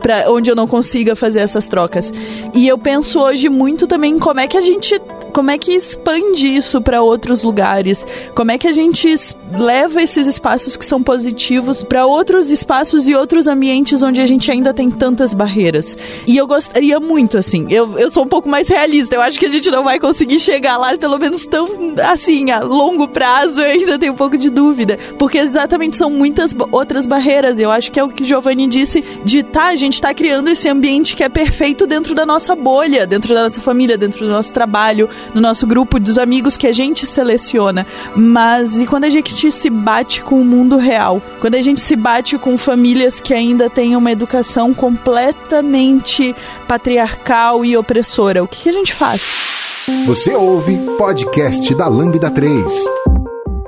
para 0.00 0.30
onde 0.30 0.50
eu 0.50 0.56
não 0.56 0.66
consiga 0.66 1.16
fazer 1.16 1.40
essas 1.40 1.68
trocas. 1.68 2.12
E 2.54 2.66
eu 2.66 2.78
penso 2.78 3.20
hoje 3.20 3.48
muito 3.48 3.86
também 3.86 4.18
como 4.18 4.40
é 4.40 4.46
que 4.46 4.56
a 4.56 4.60
gente 4.60 5.00
como 5.30 5.50
é 5.50 5.58
que 5.58 5.72
expande 5.72 6.46
isso 6.54 6.80
para 6.80 7.02
outros 7.02 7.44
lugares? 7.44 8.06
Como 8.34 8.50
é 8.50 8.58
que 8.58 8.68
a 8.68 8.72
gente 8.72 9.14
leva 9.52 10.02
esses 10.02 10.26
espaços 10.26 10.76
que 10.76 10.84
são 10.84 11.02
positivos 11.02 11.82
para 11.82 12.06
outros 12.06 12.50
espaços 12.50 13.08
e 13.08 13.14
outros 13.14 13.46
ambientes 13.46 14.02
onde 14.02 14.20
a 14.20 14.26
gente 14.26 14.50
ainda 14.50 14.72
tem 14.72 14.90
tantas 14.90 15.34
barreiras? 15.34 15.96
E 16.26 16.36
eu 16.36 16.46
gostaria 16.46 17.00
muito, 17.00 17.38
assim, 17.38 17.66
eu, 17.70 17.98
eu 17.98 18.10
sou 18.10 18.24
um 18.24 18.28
pouco 18.28 18.48
mais 18.48 18.68
realista, 18.68 19.16
eu 19.16 19.22
acho 19.22 19.38
que 19.38 19.46
a 19.46 19.50
gente 19.50 19.70
não 19.70 19.82
vai 19.84 19.98
conseguir 19.98 20.38
chegar 20.38 20.76
lá, 20.76 20.96
pelo 20.96 21.18
menos 21.18 21.46
tão 21.46 21.68
assim, 22.10 22.50
a 22.50 22.60
longo 22.60 23.08
prazo, 23.08 23.60
eu 23.60 23.70
ainda 23.70 23.98
tenho 23.98 24.12
um 24.12 24.16
pouco 24.16 24.36
de 24.36 24.50
dúvida, 24.50 24.98
porque 25.18 25.38
exatamente 25.38 25.96
são 25.96 26.10
muitas 26.10 26.54
outras 26.70 27.06
barreiras. 27.06 27.58
Eu 27.58 27.70
acho 27.70 27.90
que 27.90 27.98
é 27.98 28.04
o 28.04 28.08
que 28.08 28.24
Giovanni 28.24 28.66
disse 28.66 29.02
de 29.24 29.42
tá, 29.42 29.66
a 29.66 29.76
gente 29.76 29.94
está 29.94 30.12
criando 30.14 30.48
esse 30.48 30.68
ambiente 30.68 31.16
que 31.16 31.22
é 31.22 31.28
perfeito 31.28 31.86
dentro 31.86 32.14
da 32.14 32.24
nossa 32.24 32.54
bolha, 32.54 33.06
dentro 33.06 33.34
da 33.34 33.42
nossa 33.42 33.60
família, 33.60 33.96
dentro 33.96 34.24
do 34.24 34.30
nosso 34.30 34.52
trabalho, 34.52 35.08
no 35.34 35.40
nosso 35.40 35.66
grupo 35.66 35.98
dos 35.98 36.18
amigos 36.18 36.56
que 36.56 36.66
a 36.66 36.72
gente 36.72 37.06
seleciona. 37.06 37.86
Mas 38.14 38.80
e 38.80 38.86
quando 38.86 39.04
a 39.04 39.10
gente 39.10 39.50
se 39.50 39.70
bate 39.70 40.22
com 40.22 40.40
o 40.40 40.44
mundo 40.44 40.76
real? 40.76 41.22
Quando 41.40 41.54
a 41.54 41.62
gente 41.62 41.80
se 41.80 41.96
bate 41.96 42.38
com 42.38 42.56
famílias 42.58 43.20
que 43.20 43.34
ainda 43.34 43.70
têm 43.70 43.96
uma 43.96 44.10
educação 44.10 44.74
completamente 44.74 46.34
patriarcal 46.66 47.64
e 47.64 47.76
opressora, 47.76 48.42
o 48.42 48.48
que, 48.48 48.62
que 48.62 48.68
a 48.68 48.72
gente 48.72 48.94
faz? 48.94 49.50
Você 50.06 50.34
ouve 50.34 50.78
podcast 50.96 51.74
da 51.74 51.88
Lambda 51.88 52.30
3. 52.30 52.99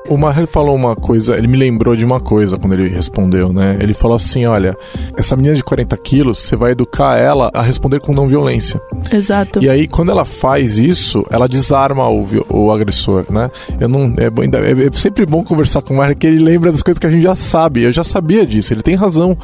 O 0.08 0.16
Maher 0.16 0.46
falou 0.46 0.74
uma 0.74 0.96
coisa, 0.96 1.36
ele 1.36 1.46
me 1.46 1.56
lembrou 1.56 1.94
de 1.94 2.04
uma 2.04 2.20
coisa 2.20 2.58
quando 2.58 2.72
ele 2.74 2.88
respondeu, 2.88 3.52
né? 3.52 3.78
Ele 3.80 3.94
falou 3.94 4.16
assim: 4.16 4.44
olha, 4.46 4.76
essa 5.16 5.36
menina 5.36 5.54
de 5.54 5.62
40 5.62 5.96
quilos, 5.98 6.38
você 6.38 6.56
vai 6.56 6.72
educar 6.72 7.16
ela 7.16 7.50
a 7.54 7.62
responder 7.62 8.00
com 8.00 8.12
não 8.12 8.26
violência. 8.26 8.80
Exato. 9.12 9.62
E 9.62 9.68
aí, 9.68 9.86
quando 9.86 10.10
ela 10.10 10.24
faz 10.24 10.76
isso, 10.76 11.24
ela 11.30 11.48
desarma 11.48 12.08
o, 12.08 12.26
o 12.48 12.72
agressor, 12.72 13.26
né? 13.30 13.50
Eu 13.80 13.88
não, 13.88 14.14
é, 14.18 14.26
é, 14.26 14.86
é 14.86 14.92
sempre 14.92 15.24
bom 15.24 15.44
conversar 15.44 15.82
com 15.82 15.94
o 15.94 15.96
Maher, 15.98 16.16
que 16.16 16.26
ele 16.26 16.42
lembra 16.42 16.72
das 16.72 16.82
coisas 16.82 16.98
que 16.98 17.06
a 17.06 17.10
gente 17.10 17.22
já 17.22 17.36
sabe. 17.36 17.84
Eu 17.84 17.92
já 17.92 18.04
sabia 18.04 18.44
disso, 18.44 18.74
ele 18.74 18.82
tem 18.82 18.94
razão. 18.94 19.36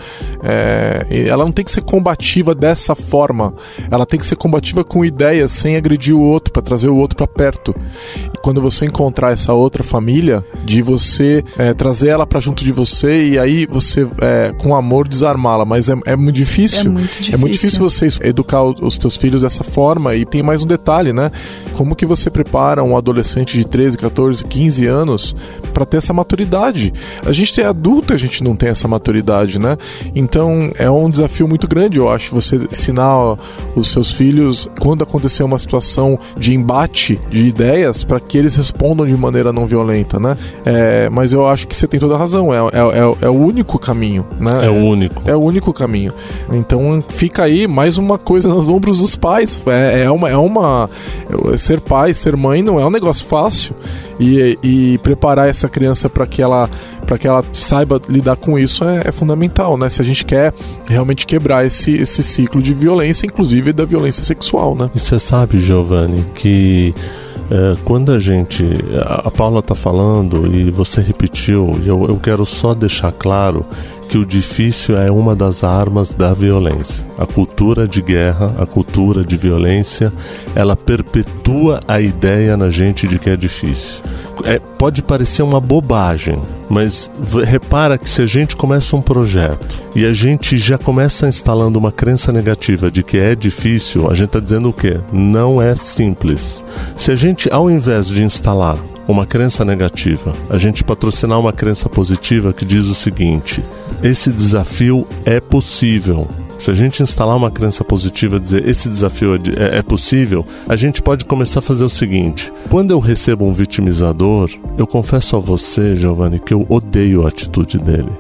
É, 0.43 1.07
ela 1.29 1.45
não 1.45 1.53
tem 1.53 1.65
que 1.65 1.71
ser 1.71 1.83
combativa 1.83 2.55
dessa 2.55 2.95
forma. 2.95 3.55
Ela 3.91 4.05
tem 4.05 4.19
que 4.19 4.27
ser 4.27 4.37
combativa 4.37 4.83
com 4.83 5.05
ideias, 5.05 5.53
sem 5.53 5.77
agredir 5.77 6.15
o 6.15 6.21
outro, 6.21 6.53
para 6.53 6.63
trazer 6.63 6.89
o 6.89 6.97
outro 6.97 7.17
para 7.17 7.27
perto. 7.27 7.75
E 8.35 8.39
quando 8.39 8.61
você 8.61 8.85
encontrar 8.85 9.33
essa 9.33 9.53
outra 9.53 9.85
família, 9.85 10.45
de 10.65 10.83
você 10.83 11.45
é, 11.57 11.73
trazer 11.73 12.09
ela 12.09 12.27
para 12.27 12.41
junto 12.41 12.65
de 12.65 12.73
você 12.73 13.29
e 13.29 13.39
aí 13.39 13.67
você, 13.67 14.07
é, 14.21 14.53
com 14.59 14.75
amor, 14.75 15.09
desarmá-la. 15.09 15.65
Mas 15.65 15.89
é, 15.89 15.95
é, 16.05 16.17
muito 16.17 16.37
difícil. 16.37 16.81
É 16.81 16.89
muito 16.89 17.07
difícil. 17.07 17.35
É 17.35 17.37
muito 17.37 17.53
difícil 17.53 17.81
você 17.81 18.09
educar 18.23 18.63
os 18.63 18.99
teus 18.99 19.17
filhos 19.17 19.43
dessa 19.43 19.65
forma. 19.65 20.15
E 20.15 20.27
tem 20.27 20.43
mais 20.43 20.63
um 20.63 20.67
detalhe, 20.67 21.13
né? 21.13 21.31
Como 21.79 21.95
que 21.95 22.05
você 22.05 22.29
prepara 22.29 22.83
um 22.83 22.97
adolescente 22.97 23.57
de 23.57 23.65
13, 23.65 23.97
14, 23.99 24.45
15 24.45 24.85
anos 24.87 25.37
para 25.73 25.87
ter 25.87 25.99
essa 25.99 26.13
maturidade? 26.13 26.93
A 27.25 27.31
gente 27.31 27.61
é 27.61 27.65
adulto, 27.65 28.13
a 28.13 28.17
gente 28.17 28.43
não 28.43 28.57
tem 28.57 28.71
essa 28.71 28.89
maturidade, 28.89 29.61
né? 29.61 29.79
Então 30.13 30.73
é 30.77 30.91
um 30.91 31.09
desafio 31.09 31.47
muito 31.47 31.69
grande, 31.69 31.97
eu 31.97 32.11
acho, 32.11 32.35
você 32.35 32.57
ensinar 32.69 33.37
os 33.77 33.93
seus 33.93 34.11
filhos 34.11 34.69
quando 34.81 35.05
acontecer 35.05 35.45
uma 35.45 35.57
situação 35.57 36.19
de 36.37 36.53
embate 36.53 37.21
de 37.31 37.47
ideias 37.47 38.03
para 38.03 38.19
que 38.19 38.37
eles 38.37 38.57
respondam 38.57 39.07
de 39.07 39.17
maneira 39.17 39.53
não 39.53 39.65
violenta, 39.65 40.19
né? 40.19 40.37
É, 40.65 41.09
mas 41.11 41.33
eu 41.33 41.47
acho 41.47 41.69
que 41.69 41.77
você 41.77 41.87
tem 41.87 42.01
toda 42.01 42.17
a 42.17 42.19
razão, 42.19 42.53
é, 42.53 42.57
é, 42.57 42.99
é, 42.99 43.17
é 43.21 43.29
o 43.29 43.37
único 43.37 43.79
caminho, 43.79 44.27
né? 44.41 44.67
É 44.67 44.69
o 44.69 44.75
único. 44.75 45.23
É 45.25 45.37
o 45.37 45.41
único 45.41 45.73
caminho. 45.73 46.13
Então 46.53 47.01
fica 47.09 47.45
aí 47.45 47.69
mais 47.69 47.99
uma 47.99 48.19
coisa 48.19 48.49
nos 48.49 48.69
ombros 48.69 48.99
dos 48.99 49.15
pais. 49.15 49.63
É, 49.69 50.03
é 50.03 50.11
uma, 50.11 50.29
é 50.29 50.37
uma. 50.37 50.91
Ser 51.69 51.81
pai, 51.81 52.15
ser 52.15 52.35
mãe 52.35 52.63
não 52.63 52.81
é 52.81 52.87
um 52.87 52.91
negócio 52.91 53.27
fácil. 53.27 53.75
E, 54.19 54.59
e 54.63 54.99
preparar 54.99 55.51
essa 55.51 55.69
criança 55.69 56.09
para 56.09 56.27
que 56.27 56.41
ela 56.41 56.69
para 57.07 57.19
que 57.19 57.29
ela 57.29 57.45
saiba 57.53 58.01
lidar 58.09 58.37
com 58.37 58.59
isso 58.59 58.85
é, 58.85 59.03
é, 59.07 59.13
fundamental, 59.13 59.77
né? 59.77 59.91
Se 59.91 60.01
a 60.01 60.05
gente 60.05 60.25
quer 60.25 60.53
realmente 60.87 61.27
quebrar 61.27 61.67
esse, 61.67 61.93
esse 61.93 62.23
ciclo 62.23 62.63
de 62.63 62.73
violência, 62.73 63.27
inclusive 63.27 63.73
da 63.73 63.85
violência 63.85 64.25
sexual, 64.25 64.75
né? 64.75 64.91
E 64.95 64.99
você 64.99 65.19
sabe, 65.19 65.61
Giovanni, 65.61 66.25
que 66.35 66.95
é, 67.51 67.77
quando 67.85 68.13
a 68.13 68.19
gente. 68.19 68.65
A 69.05 69.31
Paula 69.31 69.61
está 69.61 69.75
falando 69.75 70.55
e 70.55 70.71
você 70.71 71.03
repetiu, 71.03 71.79
e 71.83 71.89
eu, 71.89 72.07
eu 72.09 72.17
quero 72.17 72.47
só 72.47 72.75
deixar 72.75 73.13
claro 73.13 73.65
que 74.09 74.17
o 74.17 74.25
difícil 74.25 74.97
é 74.99 75.11
uma 75.11 75.37
das 75.37 75.63
armas 75.63 76.15
da 76.15 76.33
violência. 76.33 77.07
A 77.19 77.27
cultura 77.27 77.87
de 77.87 78.01
guerra, 78.01 78.55
a 78.59 78.67
cultura 78.67 79.23
de 79.23 79.37
violência, 79.37 80.13
ela 80.55 80.75
perpetua 80.75 81.81
a 81.87 82.01
ideia 82.01 82.57
na 82.57 82.71
gente 82.71 83.07
de 83.07 83.19
que 83.19 83.29
é 83.29 83.37
difícil. 83.37 84.03
É, 84.45 84.59
pode 84.59 85.03
parecer 85.03 85.43
uma 85.43 85.61
bobagem, 85.61 86.41
mas 86.69 87.11
repara 87.45 87.99
que 87.99 88.09
se 88.09 88.23
a 88.23 88.27
gente 88.27 88.57
começa 88.57 88.97
um 88.97 89.03
projeto 89.03 89.83
e 89.95 90.07
a 90.07 90.13
gente 90.13 90.57
já 90.57 90.79
começa 90.79 91.29
instalando 91.29 91.79
uma 91.79 91.93
crença 91.93 92.33
negativa 92.33 92.91
de 92.91 93.03
que 93.03 93.19
é 93.19 93.35
difícil, 93.35 94.11
a 94.11 94.15
gente 94.15 94.29
está 94.29 94.41
dizendo 94.41 94.71
o 94.71 94.73
quê? 94.73 94.99
Não 95.13 95.61
é 95.61 95.75
simples. 95.77 96.65
Se 96.97 97.11
a 97.13 97.17
gente, 97.17 97.53
ao 97.53 97.71
invés 97.71 98.09
de 98.09 98.23
instalar 98.23 98.79
uma 99.09 99.25
crença 99.27 99.65
negativa, 99.65 100.35
a 100.51 100.59
gente 100.59 100.85
patrocinar 100.85 101.41
uma 101.41 101.53
crença 101.53 101.89
positiva 101.89 102.53
que 102.53 102.65
diz 102.65 102.87
o 102.87 102.95
seguinte: 102.95 103.65
esse 104.03 104.31
desafio 104.31 105.07
é 105.25 105.41
possível. 105.41 106.29
Se 106.59 106.73
a 106.73 106.75
gente 106.75 107.05
instalar 107.05 107.37
uma 107.37 107.53
crença 107.53 107.85
positiva, 107.85 108.41
dizer 108.41 108.69
esse 108.69 108.89
desafio 108.89 109.35
é, 109.35 109.39
é, 109.77 109.79
é, 109.79 109.83
possível, 109.83 110.45
a 110.69 110.75
gente 110.75 111.01
pode 111.01 111.25
começar 111.25 111.61
a 111.61 111.63
fazer 111.63 111.85
o 111.85 111.89
seguinte: 111.89 112.53
quando 112.69 112.91
eu 112.91 112.99
recebo 112.99 113.47
um 113.47 113.53
vitimizador, 113.53 114.51
eu 114.77 114.87
confesso 114.87 115.37
a 115.37 115.39
você, 115.39 115.97
Giovanni, 115.97 116.41
que 116.41 116.53
eu 116.53 116.67
odeio 116.69 117.25
a 117.25 117.29
atitude 117.29 117.79
dele. 117.79 118.11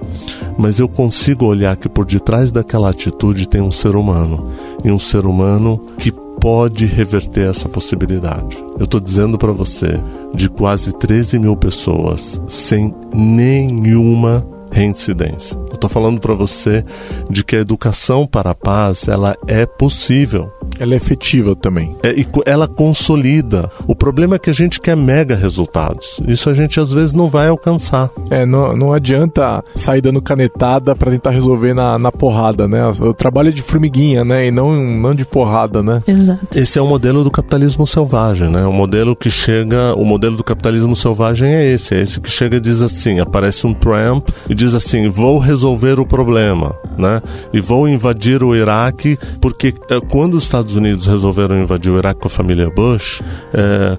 Mas 0.57 0.78
eu 0.78 0.89
consigo 0.89 1.47
olhar 1.47 1.76
que 1.76 1.89
por 1.89 2.05
detrás 2.05 2.51
daquela 2.51 2.91
atitude 2.91 3.49
tem 3.49 3.61
um 3.61 3.72
ser 3.72 3.95
humano. 3.95 4.51
E 4.84 4.91
um 4.91 4.99
ser 4.99 5.26
humano 5.26 5.80
que 5.99 6.12
pode 6.41 6.86
reverter 6.86 7.49
essa 7.49 7.68
possibilidade. 7.68 8.57
Eu 8.78 8.84
estou 8.84 9.01
dizendo 9.01 9.36
para 9.39 9.53
você, 9.53 10.01
de 10.34 10.49
quase 10.49 10.93
13 10.93 11.39
mil 11.39 11.57
pessoas 11.57 12.41
sem 12.47 12.95
nenhuma 13.12 14.47
reincidência. 14.70 15.57
Eu 15.68 15.74
estou 15.74 15.89
falando 15.89 16.20
para 16.20 16.34
você 16.34 16.84
de 17.30 17.43
que 17.45 17.57
a 17.57 17.61
educação 17.61 18.26
para 18.26 18.51
a 18.51 18.55
paz 18.55 19.09
ela 19.09 19.36
é 19.47 19.66
possível. 19.66 20.53
Ela 20.79 20.95
é 20.95 20.97
efetiva 20.97 21.55
também. 21.55 21.97
É, 22.03 22.12
e 22.12 22.26
ela 22.47 22.68
consolida. 22.68 23.70
O 23.87 23.95
problema 23.95 24.37
é 24.37 24.39
que 24.39 24.51
a 24.51 24.55
gente 24.55 24.81
quer 24.81 24.97
mega 24.97 25.35
resultados. 25.35 26.20
Isso 26.26 26.49
a 26.51 26.55
gente 26.55 26.79
às 26.81 26.93
vezes 26.93 27.12
não 27.12 27.29
vai 27.29 27.49
alcançar. 27.49 28.11
É, 28.31 28.45
não, 28.45 28.76
não 28.76 28.93
adianta 28.93 29.62
sair 29.74 30.01
dando 30.01 30.20
canetada 30.20 30.95
para 30.95 31.11
tentar 31.11 31.31
resolver 31.31 31.74
na, 31.74 31.99
na 31.99 32.12
porrada, 32.12 32.66
né? 32.68 32.87
O 33.01 33.12
trabalho 33.12 33.49
é 33.49 33.53
de 33.53 33.62
formiguinha, 33.62 34.24
né? 34.24 34.47
E 34.47 34.51
não, 34.51 34.74
não 34.74 35.14
de 35.14 35.24
porrada, 35.24 35.83
né? 35.83 36.03
Exato. 36.07 36.47
Esse 36.55 36.79
é 36.79 36.83
o 36.83 36.87
modelo 36.87 37.24
do 37.24 37.31
capitalismo 37.31 37.87
selvagem, 37.87 38.49
né? 38.49 38.64
O 38.66 38.72
modelo 38.72 39.14
que 39.16 39.31
chega, 39.31 39.95
o 39.95 40.05
modelo 40.05 40.37
do 40.37 40.45
capitalismo 40.45 40.95
selvagem 40.95 41.49
é 41.49 41.72
esse, 41.72 41.95
é 41.95 42.01
esse 42.01 42.20
que 42.20 42.31
chega 42.31 42.57
e 42.57 42.61
diz 42.61 42.83
assim, 42.83 43.20
aparece 43.20 43.66
um 43.66 43.74
Trump 43.74 44.29
e 44.49 44.55
diz 44.55 44.74
assim, 44.74 45.09
vou 45.09 45.39
resolver 45.39 45.99
o 46.01 46.07
problema, 46.07 46.74
né? 46.97 47.22
E 47.53 47.61
vou 47.61 47.89
invadir 47.89 48.43
o 48.43 48.55
Iraque 48.55 49.18
porque 49.41 49.74
é, 49.91 50.01
quando 50.01 50.35
os 50.35 50.45
Estados 50.45 50.67
Unidos 50.76 51.06
resolveram 51.06 51.60
invadir 51.60 51.90
o 51.90 51.98
Iraque 51.98 52.20
com 52.20 52.28
a 52.28 52.30
família 52.30 52.70
Bush, 52.70 53.22
é, 53.52 53.96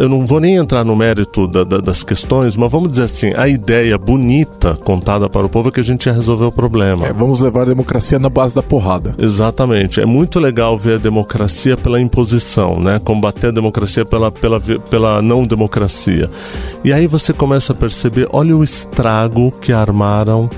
eu 0.00 0.08
não 0.08 0.24
vou 0.26 0.40
nem 0.40 0.56
entrar 0.56 0.84
no 0.84 0.94
mérito 0.94 1.46
da, 1.46 1.64
da, 1.64 1.78
das 1.78 2.02
questões, 2.02 2.56
mas 2.56 2.70
vamos 2.70 2.90
dizer 2.90 3.04
assim, 3.04 3.32
a 3.36 3.48
ideia 3.48 3.96
bonita 3.98 4.78
contada 4.84 5.28
para 5.28 5.46
o 5.46 5.48
povo 5.48 5.68
é 5.68 5.72
que 5.72 5.80
a 5.80 5.84
gente 5.84 6.06
ia 6.06 6.12
resolver 6.12 6.44
o 6.44 6.52
problema. 6.52 7.06
É, 7.06 7.12
vamos 7.12 7.40
levar 7.40 7.62
a 7.62 7.66
democracia 7.66 8.18
na 8.18 8.28
base 8.28 8.54
da 8.54 8.62
porrada. 8.62 9.14
Exatamente. 9.18 10.00
É 10.00 10.06
muito 10.06 10.38
legal 10.38 10.76
ver 10.76 10.94
a 10.94 10.98
democracia 10.98 11.76
pela 11.76 12.00
imposição, 12.00 12.80
né? 12.80 13.00
Combater 13.02 13.48
a 13.48 13.50
democracia 13.50 14.04
pela, 14.04 14.30
pela, 14.30 14.60
pela 14.60 15.22
não 15.22 15.44
democracia. 15.46 16.30
E 16.82 16.92
aí 16.92 17.06
você 17.06 17.32
começa 17.32 17.72
a 17.72 17.76
perceber, 17.76 18.28
olha 18.32 18.56
o 18.56 18.62
estrago 18.62 19.52
que 19.60 19.72
armaram 19.72 20.48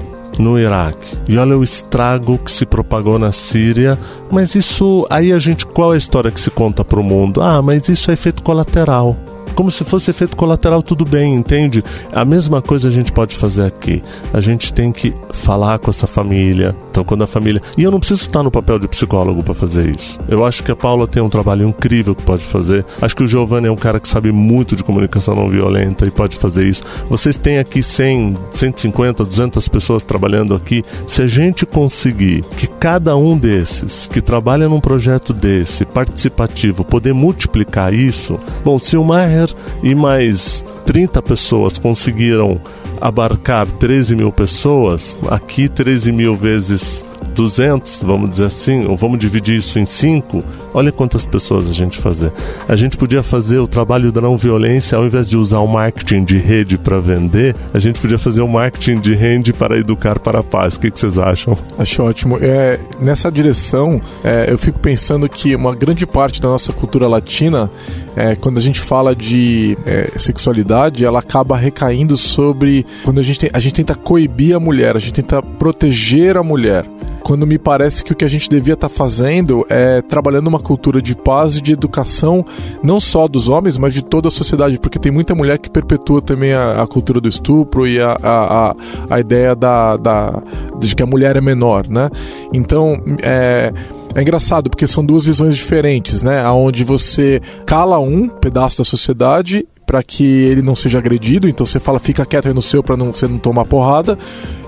no 0.41 0.59
Iraque. 0.59 1.17
E 1.29 1.39
olha 1.39 1.57
o 1.57 1.65
estrago 1.65 2.39
que 2.39 2.51
se 2.51 2.67
propagou 2.67 3.19
na 3.19 3.33
Síria. 3.33 3.99
Mas 4.31 4.55
isso, 4.55 5.07
aí 5.11 5.33
a 5.33 5.39
gente, 5.39 5.67
qual 5.67 5.93
é 5.93 5.95
a 5.95 5.99
história 5.99 6.31
que 6.31 6.41
se 6.41 6.51
conta 6.51 6.85
para 6.85 7.01
o 7.01 7.05
mundo? 7.05 7.43
Ah, 7.43 7.61
mas 7.63 7.89
isso 7.89 8.11
é 8.11 8.15
efeito 8.15 8.43
colateral 8.43 9.17
como 9.57 9.71
se 9.71 9.83
fosse 9.85 10.11
efeito 10.11 10.37
colateral, 10.37 10.83
tudo 10.83 11.05
bem, 11.05 11.35
entende? 11.35 11.83
A 12.13 12.25
mesma 12.25 12.61
coisa 12.61 12.89
a 12.89 12.91
gente 12.93 13.11
pode 13.11 13.35
fazer 13.35 13.65
aqui. 13.65 14.03
A 14.33 14.41
gente 14.41 14.73
tem 14.73 14.93
que 14.93 15.15
falar 15.33 15.79
com 15.79 15.91
essa 15.91 16.07
família. 16.07 16.77
Então, 16.91 17.05
quando 17.05 17.25
a 17.25 17.27
família. 17.27 17.61
E 17.77 17.83
eu 17.83 17.91
não 17.91 17.99
preciso 17.99 18.23
estar 18.23 18.43
no 18.43 18.51
papel 18.51 18.79
de 18.79 18.87
psicólogo 18.87 19.43
para 19.43 19.55
fazer 19.55 19.95
isso. 19.95 20.19
Eu 20.29 20.45
acho 20.45 20.63
que 20.63 20.71
a 20.71 20.77
Paula 20.77 21.07
tem 21.07 21.23
um 21.23 21.29
trabalho 21.29 21.69
incrível 21.69 22.15
que 22.15 22.23
pode 22.23 22.43
fazer. 22.43 22.85
Acho 23.01 23.17
que 23.17 23.25
o 23.25 23.27
Giovanni 23.27 23.67
é 23.67 23.71
um 23.71 23.77
cara 23.77 23.99
que 23.99 24.09
sabe 24.09 24.31
muito 24.31 24.77
de 24.77 24.85
comunicação 24.85 25.35
não 25.35 25.49
violenta 25.49 26.07
e 26.07 26.11
pode 26.11 26.37
fazer 26.37 26.67
isso. 26.67 26.83
Vocês 27.09 27.37
têm 27.37 27.59
aqui 27.59 27.83
100, 27.83 28.37
150, 28.53 29.25
200 29.25 29.69
pessoas 29.69 30.05
trabalhando 30.05 30.55
aqui. 30.55 30.83
Se 31.07 31.23
a 31.23 31.27
gente 31.27 31.65
conseguir 31.65 32.43
que 32.57 32.67
cada 32.67 33.17
um 33.17 33.37
desses 33.37 34.07
que 34.07 34.21
trabalha 34.21 34.69
num 34.69 34.81
projeto 34.81 35.33
desse, 35.33 35.85
participativo, 35.85 36.85
poder 36.85 37.13
multiplicar 37.13 37.93
isso, 37.93 38.39
bom, 38.65 38.79
se 38.79 38.97
o 38.97 39.05
Maher 39.47 39.55
e 39.83 39.95
mais 39.95 40.65
30 40.85 41.23
pessoas 41.23 41.79
conseguiram 41.79 42.61
abarcar 43.01 43.71
13 43.71 44.17
mil 44.17 44.33
pessoas, 44.33 45.17
aqui 45.29 45.69
13 45.69 46.13
mil 46.13 46.35
vezes 46.37 47.05
200, 47.37 48.03
vamos 48.03 48.31
dizer 48.31 48.47
assim, 48.47 48.87
ou 48.87 48.97
vamos 48.97 49.19
dividir 49.19 49.57
isso 49.57 49.79
em 49.79 49.85
5, 49.85 50.43
olha 50.73 50.91
quantas 50.91 51.27
pessoas 51.27 51.69
a 51.69 51.73
gente 51.73 51.99
fazer. 51.99 52.33
A 52.67 52.75
gente 52.75 52.97
podia 52.97 53.23
fazer 53.23 53.59
o 53.59 53.67
trabalho 53.67 54.11
da 54.11 54.21
não 54.21 54.37
violência, 54.37 54.97
ao 54.97 55.05
invés 55.05 55.29
de 55.29 55.37
usar 55.37 55.59
o 55.59 55.67
marketing 55.67 56.25
de 56.25 56.39
rede 56.39 56.79
para 56.79 56.99
vender, 56.99 57.55
a 57.75 57.79
gente 57.79 58.01
podia 58.01 58.19
fazer 58.19 58.41
o 58.41 58.49
marketing 58.49 59.01
de 59.01 59.15
rede 59.15 59.53
para 59.53 59.79
educar 59.79 60.19
para 60.19 60.41
a 60.41 60.43
paz. 60.43 60.77
O 60.77 60.81
que, 60.81 60.91
que 60.91 60.99
vocês 60.99 61.19
acham? 61.19 61.57
Acho 61.79 62.03
ótimo. 62.03 62.39
É, 62.41 62.81
nessa 62.99 63.31
direção, 63.31 64.01
é, 64.25 64.51
eu 64.51 64.57
fico 64.57 64.79
pensando 64.79 65.29
que 65.29 65.55
uma 65.55 65.75
grande 65.75 66.07
parte 66.07 66.41
da 66.41 66.49
nossa 66.49 66.73
cultura 66.73 67.07
latina, 67.07 67.71
é, 68.17 68.35
quando 68.35 68.57
a 68.57 68.63
gente 68.63 68.81
fala 68.81 69.15
de 69.15 69.77
é, 69.85 70.11
sexualidade, 70.17 71.05
ela 71.05 71.19
acaba 71.19 71.57
recaindo 71.57 72.17
sobre 72.17 72.87
quando 73.05 73.21
a 73.21 73.23
gente, 73.23 73.41
tem, 73.41 73.51
a 73.53 73.61
gente 73.61 73.75
tenta 73.75 73.95
coibir 73.95 74.57
a 74.57 74.61
mulher, 74.61 74.97
a 74.97 74.99
gente 74.99 75.15
tenta 75.15 75.43
proteger 75.43 76.39
a 76.39 76.43
mulher 76.43 76.87
quando 77.27 77.45
me 77.45 77.59
parece 77.59 78.05
que 78.05 78.13
o 78.13 78.15
que 78.15 78.25
a 78.25 78.29
gente 78.29 78.49
devia 78.49 78.75
estar 78.75 78.89
tá 78.89 78.95
fazendo 78.95 79.67
é 79.69 80.01
trabalhando 80.01 80.47
uma 80.47 80.61
cultura 80.61 81.03
de 81.03 81.17
paz 81.17 81.57
e 81.57 81.61
de 81.61 81.73
educação, 81.73 82.47
não 82.85 83.01
só 83.01 83.27
dos 83.27 83.49
homens, 83.49 83.77
mas 83.77 83.93
de 83.93 84.05
toda 84.05 84.29
a 84.29 84.31
sociedade, 84.31 84.79
porque 84.79 84.97
tem 84.97 85.11
muita 85.11 85.35
mulher 85.35 85.59
que 85.59 85.69
perpetua 85.69 86.23
também 86.23 86.53
a, 86.53 86.81
a 86.81 86.87
cultura 86.87 87.21
do 87.21 87.29
estupro 87.29 87.85
e 87.85 88.01
a, 88.01 88.17
a, 88.23 88.77
a, 89.11 89.19
ideia 89.19 89.57
da, 89.57 89.97
da, 89.97 90.41
de 90.79 90.95
que 90.95 91.03
a 91.03 91.07
mulher 91.07 91.35
é 91.35 91.41
menor, 91.41 91.89
né? 91.89 92.09
Então, 92.53 93.03
é 93.21 93.73
é 94.15 94.23
engraçado 94.23 94.71
porque 94.71 94.87
são 94.87 95.05
duas 95.05 95.27
visões 95.27 95.57
diferentes, 95.57 96.23
né? 96.23 96.49
Onde 96.49 96.85
você 96.85 97.39
cala 97.67 97.99
um 97.99 98.29
pedaço 98.29 98.79
da 98.79 98.85
sociedade 98.85 99.67
para 99.87 100.03
que 100.03 100.25
ele 100.25 100.61
não 100.61 100.75
seja 100.75 100.99
agredido, 100.99 101.49
então 101.49 101.65
você 101.65 101.79
fala 101.79 102.01
fica 102.01 102.27
quieto 102.27 102.49
aí 102.49 102.55
no 102.55 102.61
seu 102.61 102.83
para 102.83 102.97
não 102.97 103.13
você 103.13 103.29
não 103.29 103.39
tomar 103.39 103.65
porrada, 103.65 104.19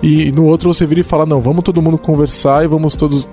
e 0.01 0.31
no 0.31 0.47
outro 0.47 0.73
você 0.73 0.87
vira 0.87 1.01
e 1.01 1.05
fala 1.05 1.27
não, 1.27 1.41
vamos 1.41 1.65
todo 1.65 1.83
mundo 1.83 1.99
conversar 1.99 2.65
e 2.65 2.69
vamos 2.69 2.95
todos 2.95 3.29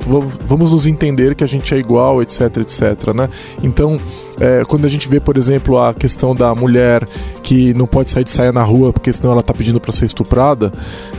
vamos, 0.48 0.72
nos 0.72 0.88
entender 0.88 1.36
que 1.36 1.44
a 1.44 1.48
gente 1.48 1.74
é 1.76 1.78
igual, 1.78 2.22
etc, 2.24 2.58
etc, 2.58 3.14
né? 3.16 3.30
Então, 3.62 4.00
é, 4.40 4.66
quando 4.66 4.86
a 4.86 4.88
gente 4.88 5.08
vê, 5.08 5.20
por 5.20 5.38
exemplo, 5.38 5.78
a 5.78 5.94
questão 5.94 6.36
da 6.36 6.54
mulher 6.56 7.08
que 7.44 7.74
não 7.74 7.86
pode 7.86 8.10
sair 8.10 8.24
de 8.24 8.32
saia 8.32 8.52
na 8.52 8.64
rua 8.64 8.92
porque 8.92 9.14
senão 9.14 9.32
ela 9.32 9.42
tá 9.42 9.54
pedindo 9.54 9.80
para 9.80 9.92
ser 9.92 10.06
estuprada, 10.06 10.74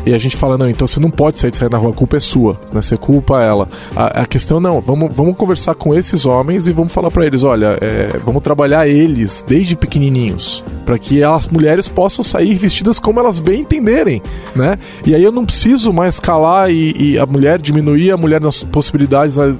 e 0.04 0.12
a 0.12 0.18
gente 0.18 0.36
fala, 0.36 0.58
não, 0.58 0.68
então 0.68 0.86
você 0.86 0.98
não 0.98 1.10
pode 1.10 1.38
sair 1.38 1.50
de 1.50 1.56
saia 1.56 1.70
na 1.70 1.78
rua, 1.78 1.90
a 1.90 1.94
culpa 1.94 2.16
é 2.16 2.20
sua, 2.20 2.60
né? 2.72 2.82
Você 2.82 2.96
culpa 2.96 3.40
ela. 3.40 3.68
A, 3.94 4.22
a 4.22 4.26
questão 4.26 4.58
não, 4.58 4.80
vamos, 4.80 5.14
vamos 5.14 5.36
conversar 5.36 5.74
com 5.74 5.94
esses 5.94 6.26
homens 6.26 6.66
e 6.66 6.72
vamos 6.72 6.92
falar 6.92 7.10
para 7.10 7.24
eles, 7.24 7.44
olha, 7.44 7.78
é, 7.80 8.18
vamos 8.24 8.42
trabalhar 8.42 8.88
eles 8.88 9.44
desde 9.46 9.76
pequenininhos, 9.76 10.55
para 10.84 10.98
que 10.98 11.22
as 11.22 11.48
mulheres 11.48 11.88
possam 11.88 12.24
sair 12.24 12.54
vestidas 12.54 12.98
como 12.98 13.18
elas 13.18 13.38
bem 13.38 13.60
entenderem, 13.62 14.22
né? 14.54 14.78
E 15.04 15.14
aí 15.14 15.22
eu 15.22 15.32
não 15.32 15.44
preciso 15.44 15.92
mais 15.92 16.20
calar 16.20 16.70
e, 16.70 16.94
e 16.96 17.18
a 17.18 17.26
mulher 17.26 17.60
diminuir 17.60 18.10
a 18.10 18.16
mulher 18.16 18.40
nas 18.40 18.62
possibilidades 18.64 19.36
né, 19.36 19.56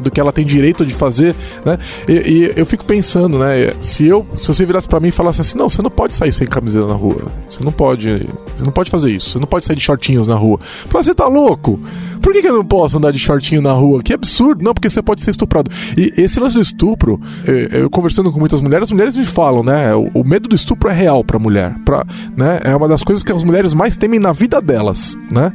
do 0.00 0.10
que 0.10 0.20
ela 0.20 0.32
tem 0.32 0.44
direito 0.44 0.84
de 0.84 0.94
fazer, 0.94 1.34
né? 1.64 1.78
E, 2.06 2.12
e 2.12 2.52
eu 2.56 2.66
fico 2.66 2.84
pensando 2.84 3.38
né? 3.38 3.74
Se 3.80 4.06
eu, 4.06 4.26
se 4.36 4.46
você 4.46 4.64
virasse 4.64 4.88
para 4.88 5.00
mim 5.00 5.08
e 5.08 5.12
falasse 5.12 5.40
assim, 5.40 5.56
não, 5.56 5.68
você 5.68 5.82
não 5.82 5.90
pode 5.90 6.14
sair 6.14 6.32
sem 6.32 6.46
camiseta 6.46 6.86
na 6.86 6.94
rua. 6.94 7.22
Você 7.48 7.62
não 7.62 7.72
pode, 7.72 8.26
você 8.54 8.64
não 8.64 8.72
pode 8.72 8.90
fazer 8.90 9.10
isso. 9.10 9.30
Você 9.30 9.38
não 9.38 9.46
pode 9.46 9.64
sair 9.64 9.76
de 9.76 9.82
shortinhos 9.82 10.26
na 10.26 10.34
rua. 10.34 10.58
Você 10.90 11.14
tá 11.14 11.26
louco? 11.26 11.80
Por 12.18 12.32
que, 12.32 12.42
que 12.42 12.48
eu 12.48 12.54
não 12.54 12.64
posso 12.64 12.96
andar 12.96 13.12
de 13.12 13.18
shortinho 13.18 13.60
na 13.60 13.72
rua? 13.72 14.02
Que 14.02 14.12
absurdo! 14.12 14.64
Não, 14.64 14.74
porque 14.74 14.88
você 14.88 15.02
pode 15.02 15.22
ser 15.22 15.30
estuprado. 15.30 15.70
E 15.96 16.12
esse 16.16 16.38
lance 16.40 16.54
do 16.54 16.60
estupro, 16.60 17.20
eu, 17.44 17.54
eu 17.80 17.90
conversando 17.90 18.32
com 18.32 18.38
muitas 18.38 18.60
mulheres, 18.60 18.84
as 18.84 18.92
mulheres 18.92 19.16
me 19.16 19.24
falam, 19.24 19.62
né? 19.62 19.94
O, 19.94 20.10
o 20.14 20.24
medo 20.24 20.48
do 20.48 20.56
estupro 20.56 20.90
é 20.90 20.94
real 20.94 21.24
pra 21.24 21.38
mulher. 21.38 21.76
Pra, 21.84 22.04
né? 22.36 22.60
É 22.64 22.74
uma 22.74 22.88
das 22.88 23.02
coisas 23.02 23.22
que 23.22 23.32
as 23.32 23.44
mulheres 23.44 23.74
mais 23.74 23.96
temem 23.96 24.20
na 24.20 24.32
vida 24.32 24.60
delas, 24.60 25.16
né? 25.32 25.52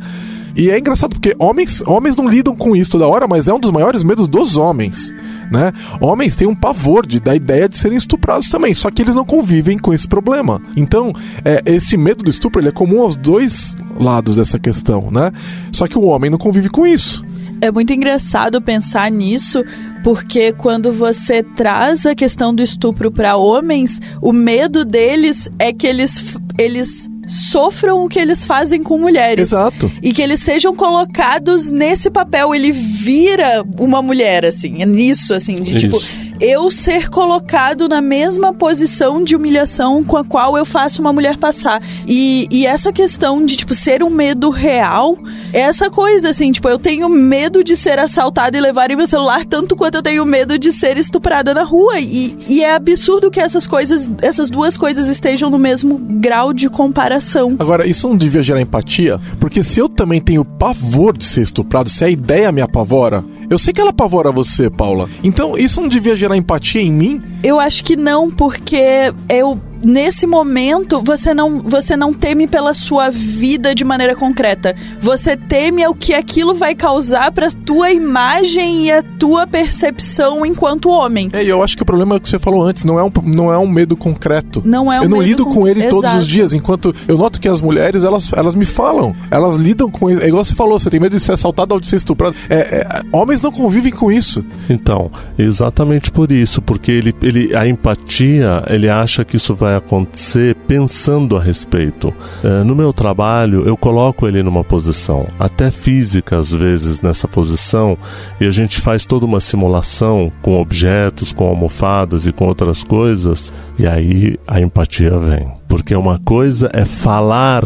E 0.56 0.70
é 0.70 0.78
engraçado 0.78 1.16
porque 1.16 1.36
homens, 1.40 1.82
homens 1.86 2.16
não 2.16 2.28
lidam 2.28 2.56
com 2.56 2.76
isso 2.76 2.92
toda 2.92 3.08
hora, 3.08 3.28
mas 3.28 3.48
é 3.48 3.54
um 3.54 3.60
dos 3.60 3.72
maiores 3.72 4.04
medos 4.04 4.28
dos 4.28 4.56
homens, 4.56 5.12
né? 5.52 5.72
Homens 6.00 6.36
têm 6.36 6.48
um 6.48 6.56
pavor 6.56 7.06
de, 7.06 7.20
da 7.20 7.36
ideia 7.36 7.68
de 7.68 7.78
serem 7.78 7.98
estuprados 7.98 8.50
também, 8.50 8.74
só 8.74 8.90
que 8.90 9.02
eles 9.02 9.16
não 9.16 9.26
convivem 9.26 9.78
com 9.78 9.94
esse 9.94 10.08
problema. 10.08 10.62
Então, 10.76 11.14
é, 11.44 11.62
esse 11.66 11.98
medo 11.98 12.24
do 12.24 12.30
estupro 12.30 12.62
ele 12.62 12.70
é 12.70 12.72
comum 12.72 13.02
aos 13.02 13.16
dois 13.16 13.76
lados 14.00 14.36
dessa 14.36 14.60
questão, 14.60 15.10
né? 15.12 15.32
Só 15.72 15.88
que 15.88 15.98
o 15.98 16.04
homem 16.04 16.30
não 16.30 16.38
convive 16.38 16.70
com 16.70 16.86
isso. 16.86 17.24
É 17.62 17.72
muito 17.72 17.94
engraçado 17.94 18.62
pensar 18.62 19.10
nisso, 19.10 19.64
porque 20.04 20.52
quando 20.52 20.92
você 20.92 21.42
traz 21.42 22.06
a 22.06 22.14
questão 22.14 22.54
do 22.54 22.62
estupro 22.62 23.10
para 23.10 23.38
homens, 23.38 24.02
o 24.22 24.34
medo 24.34 24.84
deles 24.84 25.50
é 25.58 25.72
que 25.72 25.88
eles, 25.88 26.36
eles 26.58 27.10
sofram 27.28 28.04
o 28.04 28.10
que 28.10 28.20
eles 28.20 28.46
fazem 28.46 28.82
com 28.82 28.98
mulheres. 28.98 29.50
Exato. 29.50 29.92
E 30.02 30.14
que 30.14 30.22
eles 30.22 30.40
sejam 30.40 30.76
colocados 30.76 31.72
nesse 31.72 32.10
papel. 32.10 32.54
Ele 32.54 32.72
vira 32.72 33.64
uma 33.80 34.02
mulher, 34.02 34.46
assim. 34.46 34.82
É 34.82 34.86
nisso, 34.86 35.34
assim, 35.34 35.56
de 35.62 35.78
tipo, 35.78 35.98
Isso. 35.98 36.12
tipo 36.12 36.23
eu 36.44 36.70
ser 36.70 37.10
colocado 37.10 37.88
na 37.88 38.02
mesma 38.02 38.54
posição 38.54 39.24
de 39.24 39.36
humilhação 39.36 40.04
com 40.04 40.18
a 40.18 40.26
qual 40.26 40.58
eu 40.58 40.66
faço 40.66 41.02
uma 41.02 41.14
mulher 41.14 41.38
passar. 41.38 41.82
E, 42.06 42.48
e 42.52 42.66
essa 42.66 42.92
questão 42.92 43.46
de, 43.46 43.56
tipo, 43.56 43.74
ser 43.74 44.04
um 44.04 44.10
medo 44.10 44.50
real, 44.50 45.18
é 45.54 45.62
essa 45.62 45.90
coisa, 45.90 46.30
assim, 46.30 46.52
tipo, 46.52 46.68
eu 46.68 46.78
tenho 46.78 47.08
medo 47.08 47.64
de 47.64 47.78
ser 47.78 47.98
assaltada 47.98 48.58
e 48.58 48.62
levarem 48.62 48.98
meu 48.98 49.08
celular 49.08 49.46
tanto 49.46 49.76
quanto 49.76 49.96
eu 49.96 50.02
tenho 50.02 50.26
medo 50.26 50.60
de 50.60 50.72
ser 50.72 50.98
estuprada 50.98 51.54
na 51.54 51.64
rua. 51.64 52.00
E, 52.00 52.36
e 52.48 52.64
é 52.64 52.76
absurdo 52.76 53.32
que 53.32 53.40
essas 53.40 53.66
coisas, 53.66 54.12
essas 54.22 54.50
duas 54.50 54.76
coisas 54.78 55.08
estejam 55.08 55.50
no 55.50 55.58
mesmo 55.58 55.98
grau 55.98 56.54
de 56.54 56.70
comparação. 56.70 57.56
Agora, 57.58 57.88
isso 57.88 58.10
não 58.10 58.18
devia 58.18 58.44
gerar 58.44 58.60
empatia? 58.60 59.20
Porque 59.40 59.64
se 59.64 59.80
eu 59.80 59.88
também 59.88 60.20
tenho 60.20 60.44
pavor 60.44 61.18
de 61.18 61.24
ser 61.24 61.42
estuprado, 61.42 61.90
se 61.90 62.04
a 62.04 62.10
ideia 62.10 62.52
me 62.52 62.62
apavora, 62.62 63.24
eu 63.54 63.60
sei 63.60 63.72
que 63.72 63.80
ela 63.80 63.92
apavora 63.92 64.32
você, 64.32 64.70
Paula. 64.70 65.08
Então, 65.24 65.58
isso 65.58 65.80
não 65.80 65.88
devia 65.88 66.16
gerar 66.16 66.36
empatia 66.36 66.82
em 66.82 66.92
mim? 66.92 67.22
Eu 67.44 67.60
acho 67.60 67.84
que 67.84 67.96
não, 67.96 68.32
porque 68.32 69.14
eu 69.30 69.60
nesse 69.84 70.26
momento 70.26 71.02
você 71.02 71.34
não, 71.34 71.60
você 71.60 71.96
não 71.96 72.14
teme 72.14 72.48
pela 72.48 72.74
sua 72.74 73.10
vida 73.10 73.76
de 73.76 73.84
maneira 73.84 74.16
concreta. 74.16 74.76
Você 75.00 75.36
teme 75.36 75.86
o 75.88 75.94
que 75.94 76.14
aquilo 76.14 76.54
vai 76.54 76.76
causar 76.76 77.32
para 77.32 77.50
tua 77.52 77.92
imagem 77.92 78.86
e 78.86 78.92
a 78.92 79.04
tua 79.04 79.46
percepção 79.46 80.46
enquanto 80.46 80.90
homem. 80.90 81.30
É, 81.34 81.44
e 81.44 81.50
eu 81.50 81.62
acho 81.62 81.76
que 81.76 81.84
o 81.84 81.86
problema 81.86 82.16
é 82.16 82.18
o 82.18 82.22
que 82.22 82.30
você 82.30 82.40
falou 82.40 82.64
antes, 82.64 82.84
não 82.84 83.00
é 83.00 83.04
um, 83.04 83.12
não 83.26 83.52
é 83.52 83.58
um 83.58 83.68
medo 83.68 83.96
concreto. 83.96 84.62
Não 84.66 84.92
é 84.92 85.00
um 85.00 85.04
Eu 85.04 85.10
não 85.10 85.22
lido 85.22 85.46
com, 85.46 85.54
com 85.54 85.68
ele 85.68 85.82
Exato. 85.82 86.02
todos 86.02 86.16
os 86.16 86.28
dias, 86.28 86.54
enquanto 86.54 86.96
eu 87.08 87.18
noto 87.18 87.40
que 87.40 87.48
as 87.48 87.60
mulheres, 87.60 88.04
elas, 88.04 88.32
elas 88.34 88.56
me 88.56 88.66
falam, 88.66 89.16
elas 89.30 89.58
lidam 89.58 89.90
com 89.90 90.10
isso. 90.10 90.24
É 90.24 90.28
igual 90.28 90.44
você 90.44 90.56
falou, 90.56 90.80
você 90.80 90.90
tem 90.90 91.00
medo 91.00 91.16
de 91.16 91.22
ser 91.22 91.34
assaltado 91.34 91.74
ou 91.74 91.80
de 91.80 91.88
ser 91.88 91.98
estuprado. 91.98 92.36
É, 92.50 92.56
é, 92.56 93.02
homens 93.12 93.42
não 93.42 93.52
convivem 93.52 93.92
com 93.92 94.12
isso. 94.12 94.44
Então, 94.70 95.12
exatamente 95.38 96.12
por 96.12 96.32
isso, 96.32 96.62
porque 96.62 96.92
ele, 96.92 97.16
ele, 97.22 97.56
a 97.56 97.68
empatia, 97.68 98.64
ele 98.68 98.90
acha 98.90 99.24
que 99.26 99.38
isso 99.38 99.54
vai 99.56 99.73
vai 99.74 99.78
acontecer 99.78 100.56
pensando 100.68 101.36
a 101.36 101.42
respeito. 101.42 102.14
É, 102.44 102.64
no 102.64 102.76
meu 102.76 102.94
trabalho, 102.94 103.68
eu 103.68 103.76
coloco 103.76 104.28
ele 104.28 104.44
numa 104.44 104.64
posição, 104.64 105.28
até 105.40 105.72
física 105.72 106.38
às 106.38 106.52
vezes 106.52 107.02
nessa 107.02 107.28
posição, 107.28 107.98
e 108.40 108.46
a 108.46 108.52
gente 108.52 108.80
faz 108.80 109.06
toda 109.06 109.26
uma 109.26 109.40
simulação 109.40 110.32
com 110.42 110.60
objetos, 110.60 111.34
com 111.34 111.48
almofadas 111.48 112.26
e 112.26 112.32
com 112.32 112.46
outras 112.46 112.84
coisas, 112.84 113.52
e 113.78 113.88
aí 113.88 114.38
a 114.48 114.62
empatia 114.62 115.18
vem. 115.18 115.52
Porque 115.68 115.96
uma 115.96 116.20
coisa 116.20 116.70
é 116.72 116.86
falar 116.86 117.64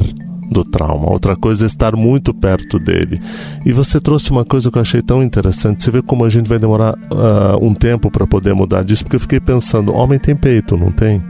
do 0.49 0.63
trauma, 0.63 1.11
outra 1.11 1.35
coisa 1.35 1.65
é 1.65 1.67
estar 1.67 1.93
muito 1.93 2.33
perto 2.33 2.79
dele. 2.79 3.19
E 3.65 3.73
você 3.73 3.99
trouxe 3.99 4.31
uma 4.31 4.45
coisa 4.45 4.71
que 4.71 4.77
eu 4.77 4.81
achei 4.81 5.01
tão 5.01 5.21
interessante. 5.21 5.83
Você 5.83 5.91
vê 5.91 6.01
como 6.01 6.23
a 6.23 6.29
gente 6.29 6.47
vai 6.47 6.57
demorar 6.57 6.93
uh, 6.93 7.61
um 7.61 7.73
tempo 7.73 8.09
para 8.09 8.25
poder 8.25 8.53
mudar 8.53 8.83
disso, 8.83 9.03
porque 9.03 9.17
eu 9.17 9.19
fiquei 9.19 9.41
pensando: 9.41 9.93
homem 9.93 10.17
tem 10.17 10.37
peito, 10.37 10.77
não 10.77 10.89
tem? 10.89 11.21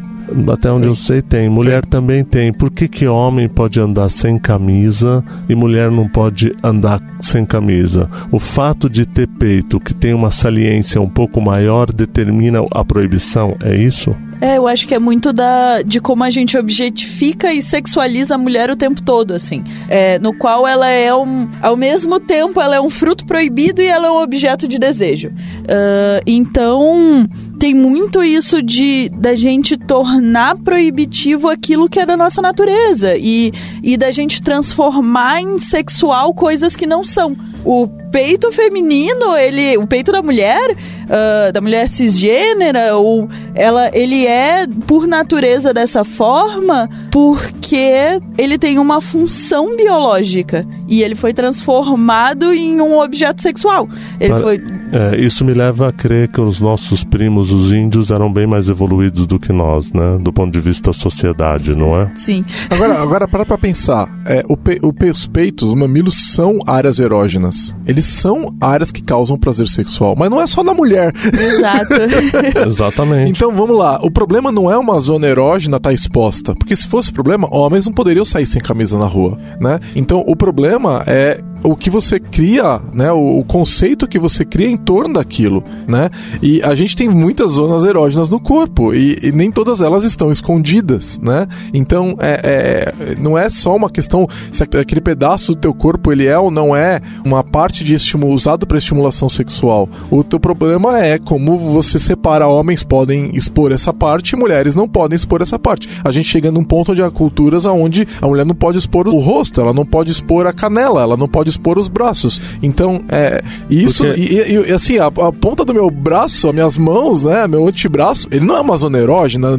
Até 0.51 0.71
onde 0.71 0.81
tem. 0.81 0.89
eu 0.89 0.95
sei 0.95 1.21
tem. 1.21 1.49
Mulher 1.49 1.81
tem. 1.81 1.89
também 1.89 2.23
tem. 2.23 2.53
Por 2.53 2.71
que, 2.71 2.87
que 2.87 3.07
homem 3.07 3.47
pode 3.47 3.79
andar 3.79 4.09
sem 4.09 4.37
camisa 4.37 5.23
e 5.47 5.55
mulher 5.55 5.91
não 5.91 6.07
pode 6.07 6.51
andar 6.63 7.01
sem 7.19 7.45
camisa? 7.45 8.09
O 8.31 8.39
fato 8.39 8.89
de 8.89 9.05
ter 9.05 9.27
peito 9.27 9.79
que 9.79 9.93
tem 9.93 10.13
uma 10.13 10.31
saliência 10.31 11.01
um 11.01 11.09
pouco 11.09 11.41
maior 11.41 11.91
determina 11.91 12.59
a 12.71 12.83
proibição, 12.83 13.55
é 13.61 13.75
isso? 13.75 14.15
É, 14.39 14.57
eu 14.57 14.67
acho 14.67 14.87
que 14.87 14.93
é 14.93 14.99
muito 14.99 15.33
da, 15.33 15.81
de 15.81 15.99
como 15.99 16.23
a 16.23 16.29
gente 16.29 16.57
objetifica 16.57 17.51
e 17.51 17.63
sexualiza 17.63 18.35
a 18.35 18.37
mulher 18.37 18.69
o 18.69 18.75
tempo 18.75 19.01
todo, 19.01 19.33
assim. 19.33 19.63
É, 19.89 20.19
no 20.19 20.33
qual 20.33 20.67
ela 20.67 20.87
é 20.87 21.13
um. 21.13 21.49
Ao 21.61 21.75
mesmo 21.75 22.19
tempo, 22.19 22.61
ela 22.61 22.75
é 22.75 22.81
um 22.81 22.89
fruto 22.89 23.25
proibido 23.25 23.81
e 23.81 23.87
ela 23.87 24.07
é 24.07 24.11
um 24.11 24.21
objeto 24.21 24.67
de 24.67 24.77
desejo. 24.77 25.29
Uh, 25.29 26.21
então, 26.25 27.27
tem 27.57 27.73
muito 27.73 28.23
isso 28.23 28.61
de 28.61 29.09
da 29.09 29.35
gente 29.35 29.77
tornar 29.77 30.57
proibitivo 30.57 31.49
aquilo 31.49 31.89
que 31.89 31.99
é 31.99 32.05
da 32.05 32.15
nossa 32.15 32.41
natureza 32.41 33.17
e, 33.17 33.51
e 33.83 33.97
da 33.97 34.11
gente 34.11 34.41
transformar 34.41 35.41
em 35.41 35.57
sexual 35.57 36.33
coisas 36.33 36.75
que 36.75 36.85
não 36.85 37.03
são. 37.03 37.35
O 37.65 37.87
peito 38.11 38.51
feminino, 38.51 39.35
ele, 39.35 39.77
o 39.77 39.85
peito 39.85 40.11
da 40.11 40.21
mulher, 40.21 40.71
uh, 40.71 41.51
da 41.51 41.61
mulher 41.61 41.89
cisgênera, 41.89 42.95
ou 42.95 43.29
ela, 43.53 43.89
ele 43.93 44.25
é 44.25 44.65
por 44.85 45.07
natureza 45.07 45.73
dessa 45.73 46.03
forma 46.03 46.89
porque 47.11 48.19
ele 48.37 48.57
tem 48.57 48.77
uma 48.79 49.01
função 49.01 49.75
biológica 49.75 50.65
e 50.87 51.03
ele 51.03 51.15
foi 51.15 51.33
transformado 51.33 52.53
em 52.53 52.79
um 52.79 52.99
objeto 52.99 53.41
sexual. 53.41 53.89
Ele 54.19 54.33
Para, 54.33 54.41
foi. 54.41 54.63
É, 54.91 55.19
isso 55.19 55.43
me 55.43 55.53
leva 55.53 55.89
a 55.89 55.91
crer 55.91 56.29
que 56.29 56.39
os 56.39 56.61
nossos 56.61 57.03
primos, 57.03 57.51
os 57.51 57.73
índios, 57.73 58.09
eram 58.11 58.31
bem 58.31 58.47
mais 58.47 58.69
evoluídos 58.69 59.27
do 59.27 59.39
que 59.39 59.51
nós, 59.51 59.91
né? 59.91 60.17
Do 60.21 60.31
ponto 60.31 60.51
de 60.51 60.59
vista 60.59 60.91
da 60.91 60.93
sociedade, 60.93 61.75
não 61.75 61.99
é? 61.99 62.11
Sim. 62.15 62.45
Agora, 62.69 63.01
agora 63.01 63.27
para 63.27 63.45
pra 63.45 63.57
pensar. 63.57 64.07
É, 64.25 64.45
o 64.47 64.55
pe, 64.55 64.79
o, 64.81 64.93
os 65.11 65.27
peitos, 65.27 65.69
os 65.69 65.75
mamilos 65.75 66.15
são 66.15 66.59
áreas 66.65 66.99
erógenas. 66.99 67.75
Eles 67.85 67.96
são 68.01 68.55
áreas 68.59 68.91
que 68.91 69.01
causam 69.01 69.37
prazer 69.37 69.67
sexual, 69.67 70.15
mas 70.17 70.29
não 70.29 70.41
é 70.41 70.47
só 70.47 70.63
na 70.63 70.73
mulher. 70.73 71.13
Exato. 71.33 71.93
Exatamente. 72.67 73.31
Então 73.31 73.51
vamos 73.51 73.77
lá. 73.77 73.99
O 74.01 74.11
problema 74.11 74.51
não 74.51 74.71
é 74.71 74.77
uma 74.77 74.99
zona 74.99 75.27
erógena 75.27 75.77
estar 75.77 75.89
tá 75.89 75.93
exposta, 75.93 76.55
porque 76.55 76.75
se 76.75 76.87
fosse 76.87 77.11
problema, 77.11 77.47
homens 77.51 77.85
não 77.85 77.93
poderiam 77.93 78.25
sair 78.25 78.45
sem 78.45 78.61
camisa 78.61 78.97
na 78.97 79.05
rua, 79.05 79.37
né? 79.59 79.79
Então 79.95 80.23
o 80.25 80.35
problema 80.35 81.03
é 81.07 81.41
o 81.63 81.75
que 81.75 81.89
você 81.89 82.19
cria, 82.19 82.81
né, 82.93 83.11
o, 83.11 83.39
o, 83.39 83.43
conceito 83.43 84.07
que 84.07 84.19
você 84.19 84.45
cria 84.45 84.69
em 84.69 84.77
torno 84.77 85.15
daquilo, 85.15 85.63
né? 85.87 86.09
E 86.41 86.61
a 86.63 86.75
gente 86.75 86.95
tem 86.95 87.09
muitas 87.09 87.51
zonas 87.51 87.83
erógenas 87.83 88.29
no 88.29 88.39
corpo 88.39 88.93
e, 88.93 89.17
e 89.21 89.31
nem 89.31 89.51
todas 89.51 89.81
elas 89.81 90.03
estão 90.03 90.31
escondidas, 90.31 91.19
né? 91.21 91.47
Então, 91.73 92.15
é, 92.19 92.41
é, 92.43 93.15
não 93.15 93.37
é 93.37 93.49
só 93.49 93.75
uma 93.75 93.89
questão 93.89 94.27
se 94.51 94.63
aquele 94.63 95.01
pedaço 95.01 95.53
do 95.53 95.59
teu 95.59 95.73
corpo 95.73 96.11
ele 96.11 96.25
é 96.25 96.37
ou 96.37 96.51
não 96.51 96.75
é 96.75 97.01
uma 97.23 97.43
parte 97.43 97.83
de 97.83 97.93
estímulo 97.93 98.33
usado 98.33 98.65
para 98.65 98.77
estimulação 98.77 99.29
sexual. 99.29 99.89
O 100.09 100.23
teu 100.23 100.39
problema 100.39 100.99
é 100.99 101.17
como 101.17 101.57
você 101.57 101.99
separa 101.99 102.47
homens 102.47 102.83
podem 102.83 103.35
expor 103.35 103.71
essa 103.71 103.93
parte 103.93 104.31
e 104.31 104.35
mulheres 104.35 104.75
não 104.75 104.87
podem 104.87 105.15
expor 105.15 105.41
essa 105.41 105.57
parte. 105.57 105.89
A 106.03 106.11
gente 106.11 106.27
chega 106.27 106.51
num 106.51 106.63
ponto 106.63 106.91
onde 106.91 107.01
há 107.01 107.09
culturas 107.09 107.65
onde 107.65 108.07
a 108.21 108.27
mulher 108.27 108.45
não 108.45 108.55
pode 108.55 108.77
expor 108.77 109.07
o 109.07 109.17
rosto, 109.17 109.61
ela 109.61 109.73
não 109.73 109.85
pode 109.85 110.11
expor 110.11 110.45
a 110.45 110.53
canela, 110.53 111.01
ela 111.01 111.17
não 111.17 111.27
pode 111.27 111.46
expor 111.49 111.77
os 111.77 111.87
braços. 111.87 112.41
Então, 112.61 113.01
é 113.09 113.43
isso 113.69 114.03
Porque... 114.03 114.21
e, 114.21 114.69
e, 114.69 114.73
assim, 114.73 114.97
a, 114.97 115.07
a, 115.07 115.31
ponta 115.31 115.63
do 115.63 115.73
meu 115.73 115.89
braço, 115.89 116.47
as 116.47 116.53
minhas 116.53 116.77
mãos, 116.77 117.23
né, 117.23 117.47
meu 117.47 117.67
antebraço, 117.67 118.27
ele 118.31 118.45
não 118.45 118.57
é 118.57 118.61
uma 118.61 118.77
zona 118.77 118.97
erógena, 118.97 119.49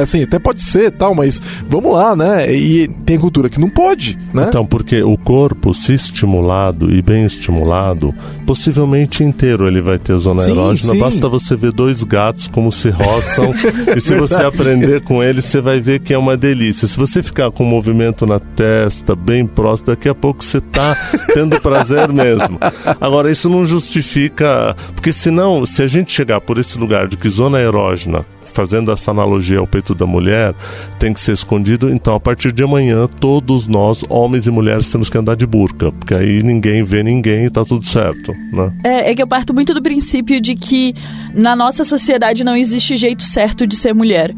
assim, 0.00 0.22
até 0.22 0.38
pode 0.38 0.62
ser, 0.62 0.92
tal, 0.92 1.14
mas 1.14 1.40
vamos 1.68 1.92
lá, 1.92 2.14
né? 2.14 2.52
E 2.52 2.88
tem 2.88 3.18
cultura 3.18 3.48
que 3.48 3.60
não 3.60 3.68
pode, 3.68 4.18
né? 4.32 4.46
Então, 4.48 4.64
porque 4.66 5.02
o 5.02 5.16
corpo 5.16 5.74
se 5.74 5.92
estimulado 5.92 6.92
e 6.92 7.02
bem 7.02 7.24
estimulado, 7.24 8.14
possivelmente 8.46 9.22
inteiro 9.22 9.66
ele 9.66 9.80
vai 9.80 9.98
ter 9.98 10.16
zona 10.18 10.42
sim, 10.42 10.52
erógena, 10.52 10.92
sim. 10.94 10.98
basta 10.98 11.28
você 11.28 11.56
ver 11.56 11.72
dois 11.72 12.02
gatos 12.02 12.48
como 12.48 12.70
se 12.72 12.90
roçam 12.90 13.52
e 13.96 14.00
se 14.00 14.14
você 14.14 14.42
aprender 14.42 15.02
com 15.02 15.22
eles, 15.22 15.44
você 15.44 15.60
vai 15.60 15.80
ver 15.80 16.00
que 16.00 16.14
é 16.14 16.18
uma 16.18 16.36
delícia. 16.36 16.86
Se 16.86 16.96
você 16.96 17.22
ficar 17.22 17.50
com 17.50 17.64
um 17.64 17.68
movimento 17.68 18.26
na 18.26 18.38
testa, 18.38 19.14
bem 19.14 19.46
próximo, 19.46 19.88
daqui 19.88 20.08
a 20.08 20.14
pouco 20.14 20.42
você 20.42 20.58
está 20.58 20.96
tendo 21.38 21.60
prazer 21.60 22.12
mesmo. 22.12 22.58
Agora, 23.00 23.30
isso 23.30 23.48
não 23.48 23.64
justifica, 23.64 24.74
porque 24.94 25.12
senão, 25.12 25.64
se 25.64 25.82
a 25.82 25.86
gente 25.86 26.12
chegar 26.12 26.40
por 26.40 26.58
esse 26.58 26.76
lugar 26.78 27.06
de 27.06 27.16
que 27.16 27.28
zona 27.28 27.60
erógena 27.60 28.26
fazendo 28.44 28.90
essa 28.90 29.10
analogia 29.12 29.58
ao 29.58 29.66
peito 29.66 29.94
da 29.94 30.06
mulher, 30.06 30.52
tem 30.98 31.12
que 31.12 31.20
ser 31.20 31.32
escondido. 31.32 31.90
Então, 31.90 32.14
a 32.14 32.18
partir 32.18 32.50
de 32.50 32.64
amanhã, 32.64 33.06
todos 33.06 33.68
nós, 33.68 34.02
homens 34.08 34.48
e 34.48 34.50
mulheres, 34.50 34.90
temos 34.90 35.08
que 35.08 35.16
andar 35.16 35.36
de 35.36 35.46
burca, 35.46 35.92
porque 35.92 36.14
aí 36.14 36.42
ninguém 36.42 36.82
vê 36.82 37.04
ninguém 37.04 37.44
e 37.44 37.50
tá 37.50 37.64
tudo 37.64 37.84
certo, 37.86 38.32
né? 38.52 38.72
É, 38.82 39.10
é 39.10 39.14
que 39.14 39.22
eu 39.22 39.28
parto 39.28 39.54
muito 39.54 39.72
do 39.72 39.82
princípio 39.82 40.40
de 40.40 40.56
que 40.56 40.92
na 41.32 41.54
nossa 41.54 41.84
sociedade 41.84 42.42
não 42.42 42.56
existe 42.56 42.96
jeito 42.96 43.22
certo 43.22 43.64
de 43.64 43.76
ser 43.76 43.94
mulher. 43.94 44.34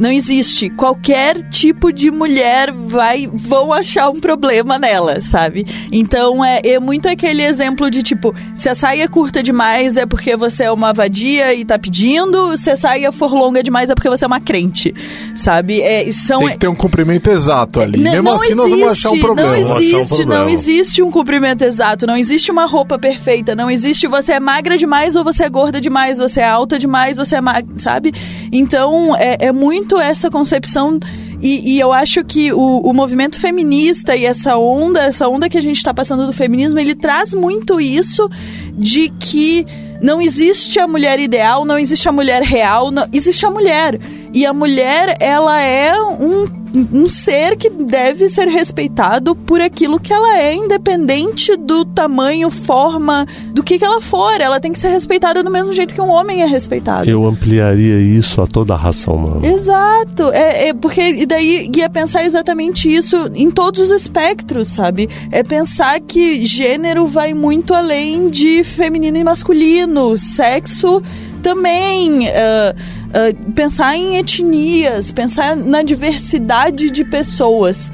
Não 0.00 0.10
existe. 0.10 0.70
Qualquer 0.70 1.42
tipo 1.50 1.92
de 1.92 2.10
mulher 2.10 2.72
vai 2.72 3.28
vão 3.30 3.70
achar 3.70 4.08
um 4.08 4.18
problema 4.18 4.78
nela, 4.78 5.20
sabe? 5.20 5.66
Então 5.92 6.42
é, 6.42 6.62
é 6.64 6.80
muito 6.80 7.06
aquele 7.06 7.42
exemplo 7.42 7.90
de 7.90 8.02
tipo, 8.02 8.34
se 8.56 8.70
a 8.70 8.74
saia 8.74 9.04
é 9.04 9.08
curta 9.08 9.42
demais 9.42 9.98
é 9.98 10.06
porque 10.06 10.34
você 10.38 10.64
é 10.64 10.72
uma 10.72 10.94
vadia 10.94 11.52
e 11.52 11.66
tá 11.66 11.78
pedindo, 11.78 12.56
se 12.56 12.70
a 12.70 12.76
saia 12.76 13.12
for 13.12 13.30
longa 13.30 13.62
demais 13.62 13.90
é 13.90 13.94
porque 13.94 14.08
você 14.08 14.24
é 14.24 14.26
uma 14.26 14.40
crente, 14.40 14.94
sabe? 15.34 15.82
É, 15.82 16.10
são, 16.12 16.40
Tem 16.40 16.48
que 16.52 16.58
ter 16.58 16.68
um 16.68 16.74
comprimento 16.74 17.30
exato 17.30 17.78
ali. 17.82 17.98
Não, 17.98 18.10
Mesmo 18.10 18.22
não 18.22 18.34
assim 18.36 18.52
existe, 18.52 18.56
nós 18.56 18.70
vamos 18.70 18.92
achar 18.92 19.10
um 19.10 19.20
problema. 19.20 19.50
Não 19.50 19.78
existe, 19.78 20.22
um 20.22 20.26
não 20.26 20.48
existe 20.48 21.02
um 21.02 21.10
comprimento 21.10 21.62
exato, 21.62 22.06
não 22.06 22.16
existe 22.16 22.50
uma 22.50 22.64
roupa 22.64 22.98
perfeita, 22.98 23.54
não 23.54 23.70
existe 23.70 24.06
você 24.06 24.32
é 24.32 24.40
magra 24.40 24.78
demais 24.78 25.14
ou 25.14 25.22
você 25.22 25.42
é 25.42 25.50
gorda 25.50 25.78
demais, 25.78 26.16
você 26.16 26.40
é 26.40 26.48
alta 26.48 26.78
demais, 26.78 27.18
você 27.18 27.36
é 27.36 27.40
magra, 27.42 27.78
sabe? 27.78 28.14
Então 28.50 29.14
é, 29.14 29.36
é 29.40 29.52
muito 29.52 29.89
muito 29.90 29.98
essa 29.98 30.30
concepção 30.30 31.00
e, 31.42 31.74
e, 31.74 31.80
eu 31.80 31.90
acho 31.90 32.22
que 32.22 32.52
o, 32.52 32.80
o, 32.80 32.92
movimento 32.92 33.40
feminista 33.40 34.14
e 34.14 34.26
essa 34.26 34.58
onda, 34.58 35.00
essa 35.00 35.26
onda 35.26 35.48
que 35.48 35.56
a 35.56 35.62
gente 35.62 35.78
está 35.78 35.92
passando 35.92 36.26
do 36.26 36.34
feminismo, 36.34 36.78
ele 36.78 36.94
traz 36.94 37.32
muito 37.32 37.80
isso 37.80 38.30
de 38.74 39.08
que 39.08 39.64
não 40.02 40.20
existe 40.20 40.78
a 40.78 40.86
mulher 40.86 41.18
ideal, 41.18 41.64
não 41.64 41.78
existe 41.78 42.06
a 42.06 42.12
mulher 42.12 42.42
real, 42.42 42.90
não, 42.90 43.08
existe 43.10 43.46
a 43.46 43.50
mulher. 43.50 43.98
E 44.32 44.46
a 44.46 44.52
mulher, 44.52 45.16
ela 45.20 45.60
é 45.60 45.92
um, 46.00 46.46
um 46.92 47.08
ser 47.08 47.56
que 47.56 47.68
deve 47.68 48.28
ser 48.28 48.46
respeitado 48.48 49.34
por 49.34 49.60
aquilo 49.60 49.98
que 49.98 50.12
ela 50.12 50.38
é, 50.38 50.54
independente 50.54 51.56
do 51.56 51.84
tamanho, 51.84 52.48
forma, 52.50 53.26
do 53.52 53.62
que, 53.62 53.78
que 53.78 53.84
ela 53.84 54.00
for. 54.00 54.40
Ela 54.40 54.60
tem 54.60 54.72
que 54.72 54.78
ser 54.78 54.88
respeitada 54.88 55.42
do 55.42 55.50
mesmo 55.50 55.72
jeito 55.72 55.94
que 55.94 56.00
um 56.00 56.10
homem 56.10 56.42
é 56.42 56.46
respeitado. 56.46 57.10
Eu 57.10 57.26
ampliaria 57.26 58.00
isso 58.00 58.40
a 58.40 58.46
toda 58.46 58.74
a 58.74 58.76
raça 58.76 59.10
humana. 59.10 59.46
Exato. 59.46 60.30
É, 60.32 60.68
é 60.68 60.74
porque 60.74 61.00
e 61.00 61.26
daí 61.26 61.68
ia 61.76 61.90
pensar 61.90 62.24
exatamente 62.24 62.92
isso 62.92 63.30
em 63.34 63.50
todos 63.50 63.80
os 63.80 63.90
espectros, 63.90 64.68
sabe? 64.68 65.08
É 65.32 65.42
pensar 65.42 66.00
que 66.00 66.46
gênero 66.46 67.06
vai 67.06 67.34
muito 67.34 67.74
além 67.74 68.28
de 68.28 68.62
feminino 68.62 69.16
e 69.16 69.24
masculino, 69.24 70.16
sexo 70.16 71.02
também. 71.42 72.28
Uh, 72.28 72.99
uh, 73.10 73.52
pensar 73.52 73.96
em 73.96 74.16
etnias, 74.16 75.12
pensar 75.12 75.56
na 75.56 75.82
diversidade 75.82 76.90
de 76.90 77.04
pessoas. 77.04 77.92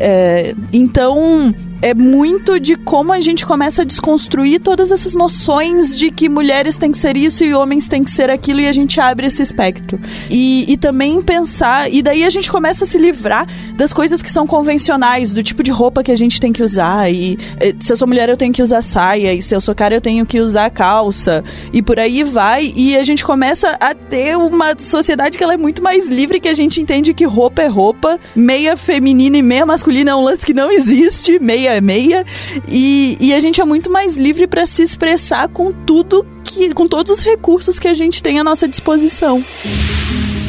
É, 0.00 0.54
então, 0.72 1.52
é 1.80 1.94
muito 1.94 2.58
de 2.58 2.74
como 2.76 3.12
a 3.12 3.20
gente 3.20 3.46
começa 3.46 3.82
a 3.82 3.84
desconstruir 3.84 4.60
todas 4.60 4.90
essas 4.90 5.14
noções 5.14 5.96
de 5.96 6.10
que 6.10 6.28
mulheres 6.28 6.76
têm 6.76 6.90
que 6.90 6.98
ser 6.98 7.16
isso 7.16 7.44
e 7.44 7.54
homens 7.54 7.88
têm 7.88 8.02
que 8.02 8.10
ser 8.10 8.30
aquilo 8.30 8.60
e 8.60 8.66
a 8.66 8.72
gente 8.72 9.00
abre 9.00 9.26
esse 9.26 9.42
espectro. 9.42 9.98
E, 10.30 10.64
e 10.68 10.76
também 10.76 11.22
pensar, 11.22 11.92
e 11.92 12.02
daí 12.02 12.24
a 12.24 12.30
gente 12.30 12.50
começa 12.50 12.84
a 12.84 12.86
se 12.86 12.98
livrar 12.98 13.46
das 13.76 13.92
coisas 13.92 14.20
que 14.22 14.30
são 14.30 14.46
convencionais, 14.46 15.32
do 15.32 15.42
tipo 15.42 15.62
de 15.62 15.70
roupa 15.70 16.02
que 16.02 16.10
a 16.10 16.16
gente 16.16 16.40
tem 16.40 16.52
que 16.52 16.62
usar. 16.62 17.12
E 17.12 17.38
eh, 17.60 17.74
se 17.78 17.92
eu 17.92 17.96
sou 17.96 18.08
mulher, 18.08 18.28
eu 18.28 18.36
tenho 18.36 18.52
que 18.52 18.62
usar 18.62 18.82
saia, 18.82 19.32
e 19.32 19.40
se 19.40 19.54
eu 19.54 19.60
sou 19.60 19.74
cara, 19.74 19.94
eu 19.94 20.00
tenho 20.00 20.26
que 20.26 20.40
usar 20.40 20.70
calça, 20.70 21.44
e 21.72 21.80
por 21.80 21.98
aí 21.98 22.24
vai. 22.24 22.72
E 22.74 22.96
a 22.96 23.04
gente 23.04 23.24
começa 23.24 23.76
a 23.80 23.94
ter 23.94 24.36
uma 24.36 24.74
sociedade 24.78 25.38
que 25.38 25.44
ela 25.44 25.54
é 25.54 25.56
muito 25.56 25.82
mais 25.82 26.08
livre, 26.08 26.40
que 26.40 26.48
a 26.48 26.54
gente 26.54 26.80
entende 26.80 27.14
que 27.14 27.24
roupa 27.24 27.62
é 27.62 27.66
roupa, 27.66 28.18
meia 28.34 28.76
feminina 28.76 29.36
e 29.36 29.42
meia 29.42 29.64
masculina 29.64 30.10
é 30.10 30.14
um 30.14 30.22
lance 30.22 30.44
que 30.44 30.54
não 30.54 30.70
existe, 30.70 31.38
meia 31.38 31.67
meia 31.68 31.76
é 31.76 31.80
meia. 31.80 32.24
E, 32.66 33.16
e 33.20 33.34
a 33.34 33.40
gente 33.40 33.60
é 33.60 33.64
muito 33.64 33.90
mais 33.90 34.16
livre 34.16 34.46
para 34.46 34.66
se 34.66 34.82
expressar 34.82 35.48
com 35.48 35.72
tudo 35.72 36.24
que. 36.42 36.72
com 36.72 36.86
todos 36.86 37.18
os 37.18 37.24
recursos 37.24 37.78
que 37.78 37.88
a 37.88 37.94
gente 37.94 38.22
tem 38.22 38.38
à 38.38 38.44
nossa 38.44 38.66
disposição. 38.66 39.44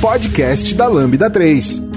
Podcast 0.02 0.74
da 0.76 0.88
Lambda 0.88 1.30
3. 1.30 1.89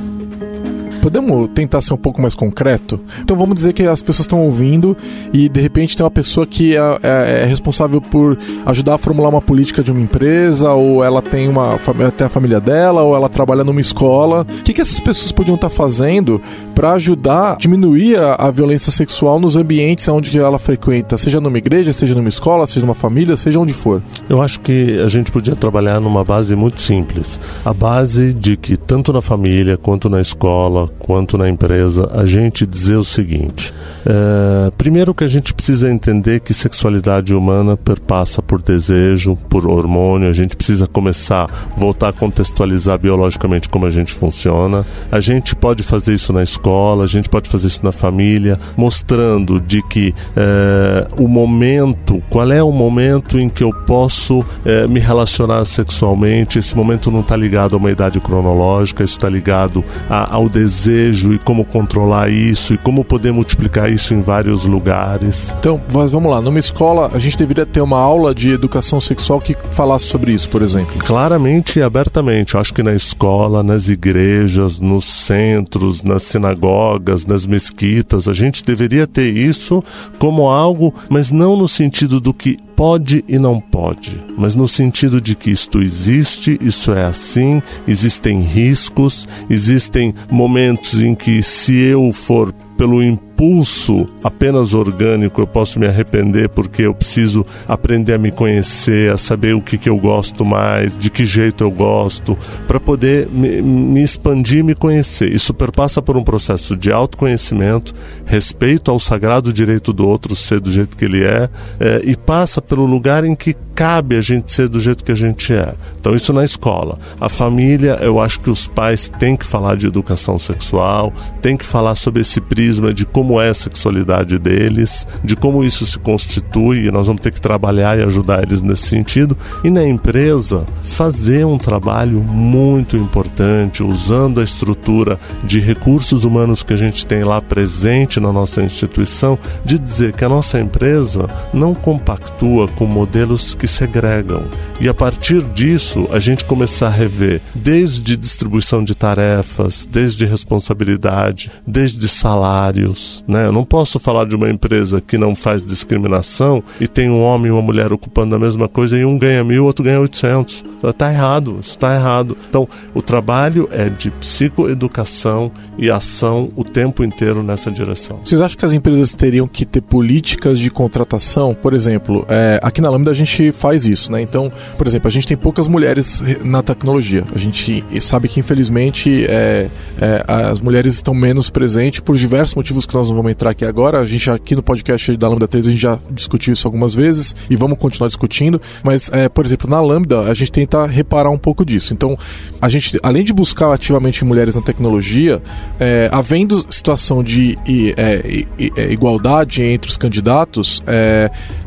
Podemos 1.03 1.49
tentar 1.49 1.81
ser 1.81 1.93
um 1.93 1.97
pouco 1.97 2.23
mais 2.23 2.33
concreto? 2.33 3.01
Então 3.20 3.37
vamos 3.37 3.57
dizer 3.57 3.73
que 3.73 3.83
as 3.83 4.01
pessoas 4.01 4.20
estão 4.20 4.45
ouvindo 4.45 4.97
e 5.33 5.49
de 5.49 5.61
repente 5.61 5.97
tem 5.97 6.05
uma 6.05 6.11
pessoa 6.12 6.47
que 6.47 6.77
é, 6.77 6.81
é, 7.03 7.43
é, 7.43 7.45
responsável 7.45 8.01
por 8.01 8.39
ajudar 8.65 8.95
a 8.95 8.99
formular 8.99 9.29
uma 9.29 9.43
política 9.43 9.83
de 9.83 9.91
uma 9.91 10.01
empresa, 10.01 10.70
ou 10.70 11.03
ela 11.03 11.20
tem 11.20 11.49
uma 11.49 11.77
tem 12.16 12.27
a 12.27 12.31
família 12.31 12.61
dela, 12.61 13.03
ou 13.03 13.16
ela 13.16 13.29
trabalha 13.29 13.65
numa 13.65 13.81
escola. 13.81 14.47
O 14.49 14.62
que, 14.62 14.73
que 14.73 14.81
essas 14.81 15.01
pessoas 15.01 15.33
podiam 15.33 15.57
estar 15.57 15.70
fazendo 15.70 16.41
para 16.73 16.93
ajudar 16.93 17.55
a 17.55 17.57
diminuir 17.57 18.16
a, 18.16 18.35
a, 18.35 18.51
violência 18.53 18.93
sexual 18.93 19.41
nos 19.41 19.57
ambientes 19.57 20.07
onde 20.07 20.39
ela 20.39 20.59
frequenta, 20.59 21.16
seja 21.16 21.41
numa 21.41 21.59
igreja, 21.59 21.93
seja 21.93 22.15
numa 22.15 22.29
escola, 22.29 22.65
seja 22.65 22.87
numa 22.87 22.95
família, 22.95 23.37
seja 23.37 23.59
onde 23.59 23.73
for? 23.73 24.01
Eu 24.29 24.41
acho 24.41 24.61
que 24.61 25.01
a 25.01 25.09
gente 25.09 25.33
podia 25.33 25.57
trabalhar 25.57 26.01
numa 26.01 26.24
base 26.24 26.55
muito 26.55 26.81
simples. 26.81 27.41
A 27.65 27.73
base 27.73 28.33
de 28.33 28.57
que 28.57 28.77
tanto 28.77 29.12
na 29.12 29.20
família 29.20 29.77
quanto 29.77 30.09
na 30.09 30.20
escola, 30.20 30.89
quanto 30.98 31.36
na 31.36 31.48
empresa, 31.48 32.09
a 32.12 32.24
gente 32.24 32.66
dizer 32.66 32.97
o 32.97 33.05
seguinte: 33.05 33.73
é, 34.05 34.70
primeiro 34.77 35.14
que 35.14 35.24
a 35.24 35.28
gente 35.28 35.52
precisa 35.52 35.90
entender 35.90 36.40
que 36.40 36.55
sexualidade 36.55 37.35
humana 37.35 37.77
perpassa 37.77 38.43
por 38.43 38.60
desejo, 38.60 39.36
por 39.48 39.66
hormônio, 39.66 40.28
a 40.28 40.32
gente 40.32 40.56
precisa 40.56 40.86
começar 40.86 41.47
voltar 41.77 42.09
a 42.09 42.12
contextualizar 42.12 42.98
biologicamente 42.98 43.69
como 43.69 43.86
a 43.86 43.90
gente 43.90 44.12
funciona. 44.12 44.85
A 45.10 45.20
gente 45.20 45.55
pode 45.55 45.82
fazer 45.82 46.14
isso 46.14 46.32
na 46.32 46.43
escola, 46.43 47.05
a 47.05 47.06
gente 47.09 47.28
pode 47.28 47.48
fazer 47.48 47.69
isso 47.69 47.85
na 47.85 47.93
família, 47.93 48.59
mostrando 48.77 49.60
de 49.60 49.82
que 49.82 50.14
é, 50.36 51.09
o 51.16 51.28
momento, 51.28 52.23
qual 52.31 52.51
é 52.51 52.62
o 52.62 52.73
momento 52.73 53.39
em 53.39 53.48
que 53.48 53.64
eu 53.64 53.73
posso 53.73 54.44
é, 54.64 54.86
me 54.86 55.01
relacionar 55.01 55.64
sexualmente. 55.64 56.59
Esse 56.59 56.77
momento 56.77 57.10
não 57.10 57.20
está 57.20 57.36
ligado 57.36 57.74
a 57.74 57.78
uma 57.78 57.90
idade 57.90 58.20
cronológica, 58.20 59.02
isso 59.02 59.14
está 59.14 59.28
ligado 59.28 59.85
a, 60.09 60.35
ao 60.35 60.48
desejo 60.48 60.82
desejo 60.83 61.33
e 61.33 61.39
como 61.39 61.65
controlar 61.65 62.31
isso 62.31 62.75
e 62.75 62.79
como 62.79 63.05
poder 63.05 63.33
multiplicar 63.33 63.91
isso 63.91 64.15
em 64.15 64.21
vários 64.21 64.65
lugares. 64.65 65.55
Então, 65.59 65.81
mas 65.93 66.11
vamos 66.11 66.31
lá, 66.31 66.41
numa 66.41 66.59
escola 66.59 67.11
a 67.13 67.19
gente 67.19 67.37
deveria 67.37 67.65
ter 67.65 67.81
uma 67.81 67.99
aula 67.99 68.35
de 68.35 68.51
educação 68.51 69.01
sexual 69.01 69.41
que 69.41 69.57
falasse 69.73 70.07
sobre 70.07 70.33
isso, 70.33 70.49
por 70.49 70.63
exemplo. 70.63 70.93
Claramente 70.99 71.79
e 71.79 71.83
abertamente. 71.83 72.55
Eu 72.55 72.61
acho 72.61 72.75
que 72.75 72.83
na 72.83 72.95
escola, 72.95 73.63
nas 73.63 73.89
igrejas, 73.89 74.81
nos 74.81 75.05
centros, 75.05 76.03
nas 76.03 76.25
sinagogas, 76.25 77.25
nas 77.25 77.47
mesquitas, 77.47 78.27
a 78.27 78.33
gente 78.33 78.65
deveria 78.65 79.07
ter 79.07 79.31
isso 79.37 79.83
como 80.19 80.49
algo, 80.49 80.93
mas 81.09 81.31
não 81.31 81.57
no 81.57 81.69
sentido 81.69 82.21
do 82.21 82.35
que 82.35 82.59
pode 82.77 83.24
e 83.28 83.39
não 83.39 83.61
pode, 83.61 84.23
mas 84.36 84.55
no 84.55 84.66
sentido 84.66 85.20
de 85.20 85.35
que 85.35 85.51
isto 85.51 85.81
existe, 85.81 86.59
isso 86.61 86.93
é 86.93 87.05
assim, 87.05 87.62
existem 87.86 88.43
riscos, 88.43 89.27
existem 89.49 90.15
momentos 90.31 91.01
em 91.03 91.15
que 91.15 91.43
se 91.43 91.74
eu 91.74 92.12
for 92.12 92.53
pelo 92.77 93.03
impulso 93.03 93.32
impulso 93.43 94.06
apenas 94.23 94.73
orgânico, 94.73 95.40
eu 95.40 95.47
posso 95.47 95.81
me 95.81 95.86
arrepender 95.86 96.48
porque 96.48 96.82
eu 96.82 96.94
preciso 96.94 97.44
aprender 97.66 98.14
a 98.14 98.19
me 98.19 98.31
conhecer, 98.31 99.10
a 99.10 99.19
saber 99.19 99.55
o 99.55 99.60
que, 99.60 99.77
que 99.77 99.89
eu 99.89 99.97
gosto 99.97 100.44
mais, 100.44 100.97
de 100.97 101.10
que 101.10 101.27
jeito 101.27 101.64
eu 101.64 101.70
gosto, 101.70 102.39
para 102.69 102.78
poder 102.78 103.27
me, 103.28 103.60
me 103.60 104.02
expandir 104.02 104.59
e 104.59 104.62
me 104.62 104.74
conhecer. 104.74 105.32
Isso 105.32 105.52
perpassa 105.52 106.01
por 106.01 106.16
um 106.16 106.23
processo 106.23 106.77
de 106.77 106.93
autoconhecimento, 106.93 107.93
respeito 108.24 108.90
ao 108.90 109.01
sagrado 109.01 109.52
direito 109.52 109.93
do 109.93 110.06
outro 110.06 110.36
ser 110.36 110.60
do 110.60 110.70
jeito 110.70 110.97
que 110.97 111.05
ele 111.05 111.24
é, 111.24 111.48
é 111.81 112.01
e 112.05 112.16
passa 112.16 112.62
pelo 112.62 112.86
lugar 112.86 113.24
em 113.24 113.35
que 113.35 113.56
cabe 113.74 114.16
a 114.16 114.20
gente 114.20 114.52
ser 114.52 114.69
do 114.69 114.78
jeito 114.78 115.02
que 115.02 115.12
a 115.12 115.16
gente 115.16 115.52
é. 115.52 115.74
Então, 115.98 116.14
isso 116.14 116.32
na 116.32 116.44
escola. 116.44 116.98
A 117.20 117.28
família, 117.28 117.98
eu 118.01 118.20
acho 118.20 118.40
que 118.40 118.51
os 118.51 118.66
pais 118.66 119.09
têm 119.09 119.36
que 119.36 119.47
falar 119.47 119.77
de 119.77 119.86
educação 119.86 120.39
sexual, 120.39 121.12
têm 121.40 121.56
que 121.56 121.64
falar 121.64 121.94
sobre 121.94 122.20
esse 122.20 122.40
prisma 122.40 122.93
de 122.93 123.06
como 123.06 123.32
é 123.41 123.51
a 123.51 123.55
sexualidade 123.55 124.39
deles, 124.39 125.07
de 125.23 125.37
como 125.37 125.65
isso 125.65 125.87
se 125.87 125.99
constitui, 125.99 126.87
e 126.87 126.91
nós 126.91 127.07
vamos 127.07 127.23
ter 127.23 127.33
que 127.33 127.41
trabalhar 127.41 127.99
e 127.99 128.03
ajudar 128.03 128.43
eles 128.43 128.63
nesse 128.63 128.89
sentido. 128.89 129.37
E 129.63 129.71
na 129.71 129.87
empresa, 129.87 130.67
fazer 130.83 131.45
um 131.47 131.59
trabalho 131.59 132.21
muito 132.21 132.97
importante, 132.97 133.83
usando 133.83 134.41
a 134.41 134.45
estrutura 134.45 135.19
de 135.45 135.61
recursos 135.61 136.25
humanos 136.25 136.63
que 136.63 136.73
a 136.73 136.77
gente 136.77 137.07
tem 137.07 137.25
lá 137.25 137.41
presente 137.41 138.21
na 138.21 138.33
nossa 138.33 138.63
instituição, 138.63 139.39
de 139.65 139.79
dizer 139.79 140.13
que 140.13 140.25
a 140.25 140.29
nossa 140.29 140.61
empresa 140.61 141.27
não 141.53 141.75
compactua 141.75 142.69
com 142.69 142.87
modelos 142.87 143.55
que 143.55 143.67
segregam. 143.67 144.45
E 144.81 144.89
a 144.89 144.95
partir 144.95 145.43
disso, 145.43 146.09
a 146.13 146.19
gente 146.19 146.45
começar 146.45 146.89
a 146.89 146.91
rever 146.91 147.41
desde 147.55 148.17
distribuição 148.17 148.85
de 148.85 148.95
tarefas, 148.95 149.87
desde 149.91 150.25
responsabilidade, 150.27 151.51
desde 151.67 152.09
salários. 152.09 153.22
Né? 153.27 153.47
Eu 153.47 153.53
não 153.53 153.65
posso 153.65 153.99
falar 153.99 154.27
de 154.27 154.35
uma 154.35 154.51
empresa 154.51 155.01
que 155.01 155.16
não 155.16 155.35
faz 155.35 155.66
discriminação 155.66 156.62
e 156.81 156.89
tem 156.89 157.09
um 157.11 157.23
homem 157.23 157.49
e 157.49 157.51
uma 157.51 157.62
mulher 157.62 157.93
ocupando 157.93 158.35
a 158.35 158.39
mesma 158.39 158.69
coisa 158.69 158.99
e 158.99 159.05
um 159.05 159.19
ganha 159.19 159.44
mil, 159.44 159.65
outro 159.65 159.85
ganha 159.85 160.01
800. 160.01 160.65
Está 160.82 161.12
errado, 161.12 161.59
está 161.61 161.94
errado. 161.94 162.36
Então, 162.49 162.69
o 162.94 163.01
trabalho 163.01 163.69
é 163.70 163.89
de 163.89 164.11
psicoeducação 164.11 165.51
e 165.78 165.90
ação 165.90 166.49
o 166.57 166.65
tempo 166.65 167.05
inteiro 167.05 167.43
nessa 167.43 167.70
direção. 167.70 168.19
Vocês 168.24 168.40
acham 168.40 168.59
que 168.59 168.65
as 168.65 168.73
empresas 168.73 169.12
teriam 169.12 169.47
que 169.47 169.65
ter 169.65 169.81
políticas 169.81 170.59
de 170.59 170.70
contratação? 170.70 171.55
Por 171.55 171.74
exemplo, 171.74 172.27
é, 172.28 172.59
aqui 172.62 172.81
na 172.81 172.90
Lambda 172.90 173.11
a 173.11 173.15
gente 173.15 173.53
faz 173.53 173.86
isso, 173.86 174.11
né? 174.11 174.20
Então, 174.20 174.51
por 174.77 174.86
exemplo, 174.86 175.09
a 175.09 175.11
gente 175.11 175.27
tem 175.27 175.36
poucas 175.36 175.66
mulheres 175.66 176.23
na 176.44 176.62
tecnologia. 176.62 177.24
A 177.35 177.39
gente 177.39 177.85
sabe 178.01 178.28
que, 178.28 178.40
infelizmente, 178.40 179.24
é, 179.28 179.69
é, 180.01 180.24
as 180.27 180.61
mulheres 180.61 180.94
estão 180.94 181.15
menos 181.15 181.51
presentes 181.51 182.01
por 182.01 182.16
diversos 182.16 182.55
motivos 182.55 182.86
que 182.86 182.94
nós 182.94 183.02
não 183.09 183.16
vamos 183.16 183.33
entrar 183.33 183.51
aqui 183.51 183.65
agora. 183.65 183.99
A 183.99 184.05
gente 184.05 184.31
aqui 184.31 184.55
no 184.55 184.62
podcast 184.62 185.16
da 185.16 185.29
Lambda 185.29 185.49
3 185.49 185.66
a 185.66 185.70
gente 185.70 185.81
já 185.81 185.99
discutiu 186.11 186.53
isso 186.53 186.66
algumas 186.66 186.95
vezes 186.95 187.35
e 187.49 187.57
vamos 187.57 187.79
continuar 187.79 188.09
discutindo. 188.09 188.61
Mas, 188.83 189.11
é, 189.12 189.29
por 189.29 189.45
exemplo, 189.45 189.69
na 189.69 189.81
Lambda 189.81 190.20
a 190.20 190.35
gente 190.35 190.53
tenta 190.53 190.87
reparar 190.87 191.31
um 191.31 191.39
pouco 191.39 191.65
disso. 191.65 191.93
Então, 191.93 192.19
a 192.61 192.69
gente, 192.69 192.99
além 193.03 193.24
de 193.24 193.33
buscar 193.33 193.73
ativamente 193.73 194.24
mulheres 194.24 194.57
na 194.57 194.62
tecnologia, 194.62 195.43
é, 195.79 196.09
havendo 196.12 196.65
situação 196.70 197.23
de 197.23 197.59
é, 197.97 198.45
é, 198.77 198.93
igualdade 198.93 199.62
entre 199.62 199.91
os 199.91 199.97
candidatos, 199.97 200.83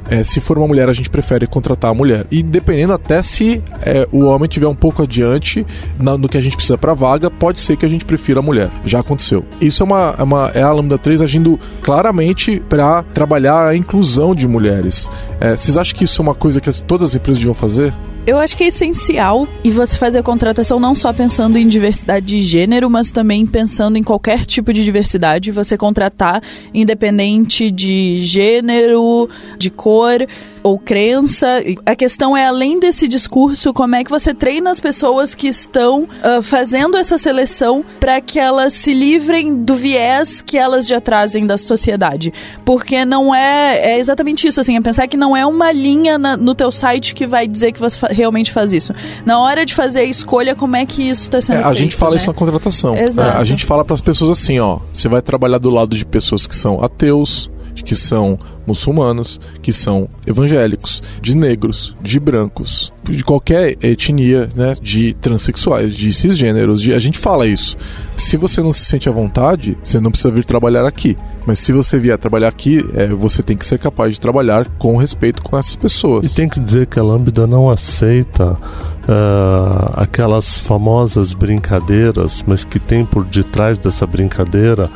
é, 0.09 0.23
se 0.23 0.39
for 0.39 0.57
uma 0.57 0.67
mulher, 0.67 0.89
a 0.89 0.93
gente 0.93 1.09
prefere 1.09 1.47
contratar 1.47 1.91
a 1.91 1.93
mulher. 1.93 2.25
E 2.31 2.43
dependendo 2.43 2.93
até 2.93 3.21
se 3.21 3.61
é, 3.81 4.07
o 4.11 4.25
homem 4.25 4.47
tiver 4.47 4.67
um 4.67 4.75
pouco 4.75 5.03
adiante 5.03 5.65
na, 5.99 6.17
no 6.17 6.29
que 6.29 6.37
a 6.37 6.41
gente 6.41 6.55
precisa 6.55 6.77
para 6.77 6.93
vaga, 6.93 7.29
pode 7.29 7.59
ser 7.59 7.75
que 7.77 7.85
a 7.85 7.89
gente 7.89 8.05
prefira 8.05 8.39
a 8.39 8.43
mulher. 8.43 8.69
Já 8.85 8.99
aconteceu. 8.99 9.45
Isso 9.59 9.83
é 9.83 9.85
uma, 9.85 10.15
é, 10.17 10.23
uma, 10.23 10.51
é 10.53 10.61
a 10.61 10.71
Lambda 10.71 10.97
3 10.97 11.21
agindo 11.21 11.59
claramente 11.81 12.61
para 12.69 13.03
trabalhar 13.03 13.67
a 13.67 13.75
inclusão 13.75 14.35
de 14.35 14.47
mulheres. 14.47 15.09
É, 15.39 15.55
vocês 15.55 15.77
acham 15.77 15.95
que 15.95 16.03
isso 16.03 16.21
é 16.21 16.23
uma 16.23 16.35
coisa 16.35 16.61
que 16.61 16.71
todas 16.83 17.09
as 17.09 17.15
empresas 17.15 17.39
deviam 17.39 17.53
fazer? 17.53 17.93
Eu 18.27 18.39
acho 18.39 18.57
que 18.57 18.63
é 18.63 18.67
essencial 18.67 19.47
e 19.63 19.69
você 19.69 19.95
fazer 19.95 20.17
a 20.17 20.23
contratação 20.23 20.79
não 20.79 20.95
só 20.95 21.13
pensando 21.13 21.59
em 21.59 21.67
diversidade 21.67 22.25
de 22.25 22.41
gênero, 22.41 22.89
mas 22.89 23.11
também 23.11 23.45
pensando 23.45 23.97
em 23.97 24.03
qualquer 24.03 24.47
tipo 24.47 24.73
de 24.73 24.83
diversidade. 24.83 25.51
Você 25.51 25.77
contratar 25.77 26.41
independente 26.73 27.69
de 27.69 28.17
gênero, 28.25 29.29
de 29.59 29.69
cor 29.69 30.25
ou 30.65 30.79
crença. 30.79 31.63
A 31.85 31.95
questão 31.95 32.35
é, 32.35 32.47
além 32.47 32.79
desse 32.79 33.07
discurso, 33.07 33.71
como 33.71 33.95
é 33.95 34.03
que 34.03 34.09
você 34.09 34.33
treina 34.33 34.71
as 34.71 34.81
pessoas 34.81 35.35
que 35.35 35.47
estão 35.47 36.03
uh, 36.03 36.41
fazendo 36.41 36.97
essa 36.97 37.19
seleção 37.19 37.85
para 37.99 38.19
que 38.19 38.39
elas 38.39 38.73
se 38.73 38.91
livrem 38.91 39.63
do 39.63 39.75
viés 39.75 40.41
que 40.41 40.57
elas 40.57 40.87
já 40.87 40.99
trazem 40.99 41.45
da 41.45 41.55
sociedade. 41.55 42.33
Porque 42.65 43.05
não 43.05 43.33
é. 43.33 43.91
É 43.91 43.99
exatamente 43.99 44.47
isso, 44.47 44.59
assim, 44.59 44.75
é 44.75 44.81
pensar 44.81 45.07
que 45.07 45.15
não 45.15 45.37
é 45.37 45.45
uma 45.45 45.71
linha 45.71 46.17
na, 46.17 46.35
no 46.35 46.55
teu 46.55 46.71
site 46.71 47.13
que 47.13 47.27
vai 47.27 47.47
dizer 47.47 47.71
que 47.71 47.79
você 47.79 47.99
realmente 48.09 48.51
faz 48.51 48.73
isso. 48.73 48.91
Na 49.23 49.39
hora 49.39 49.67
de 49.67 49.75
fazer 49.75 49.99
a 49.99 50.03
escolha, 50.03 50.55
como 50.55 50.75
é 50.75 50.83
que 50.83 51.03
isso 51.03 51.23
está 51.23 51.39
sendo 51.39 51.57
é, 51.57 51.59
feito, 51.59 51.69
A 51.69 51.73
gente 51.73 51.95
fala 51.95 52.11
né? 52.11 52.17
isso 52.17 52.27
na 52.27 52.33
contratação. 52.33 52.97
Exato. 52.97 53.37
É, 53.37 53.39
a 53.39 53.43
gente 53.43 53.63
fala 53.67 53.85
para 53.85 53.93
as 53.93 54.01
pessoas 54.01 54.31
assim, 54.31 54.57
ó, 54.59 54.79
você 54.91 55.07
vai 55.07 55.21
trabalhar 55.21 55.59
do 55.59 55.69
lado 55.69 55.95
de 55.95 56.03
pessoas 56.03 56.47
que 56.47 56.55
são 56.55 56.83
ateus, 56.83 57.51
que 57.83 57.93
são 57.93 58.39
muçulmanos, 58.65 59.39
que 59.61 59.71
são 59.71 60.07
evangélicos, 60.25 61.01
de 61.21 61.35
negros, 61.35 61.95
de 62.01 62.19
brancos, 62.19 62.91
de 63.03 63.23
qualquer 63.23 63.77
etnia, 63.83 64.49
né, 64.55 64.73
de 64.81 65.13
transexuais, 65.15 65.93
de 65.95 66.11
cisgêneros, 66.11 66.81
de, 66.81 66.93
a 66.93 66.99
gente 66.99 67.19
fala 67.19 67.45
isso. 67.47 67.77
Se 68.17 68.37
você 68.37 68.61
não 68.61 68.73
se 68.73 68.85
sente 68.85 69.09
à 69.09 69.11
vontade, 69.11 69.77
você 69.83 69.99
não 69.99 70.11
precisa 70.11 70.33
vir 70.33 70.45
trabalhar 70.45 70.85
aqui. 70.85 71.17
Mas 71.45 71.59
se 71.59 71.71
você 71.71 71.99
vier 71.99 72.17
trabalhar 72.17 72.47
aqui, 72.47 72.79
é, 72.95 73.07
você 73.07 73.43
tem 73.43 73.55
que 73.55 73.65
ser 73.65 73.77
capaz 73.77 74.13
de 74.13 74.19
trabalhar 74.19 74.67
com 74.79 74.97
respeito 74.97 75.43
com 75.43 75.57
essas 75.57 75.75
pessoas. 75.75 76.31
E 76.31 76.35
tem 76.35 76.49
que 76.49 76.59
dizer 76.59 76.87
que 76.87 76.99
a 76.99 77.03
Lambda 77.03 77.45
não 77.45 77.69
aceita 77.69 78.57
uh, 79.07 79.93
aquelas 79.95 80.57
famosas 80.57 81.33
brincadeiras, 81.33 82.43
mas 82.47 82.63
que 82.63 82.79
tem 82.79 83.05
por 83.05 83.23
detrás 83.23 83.79
dessa 83.79 84.05
brincadeira 84.05 84.89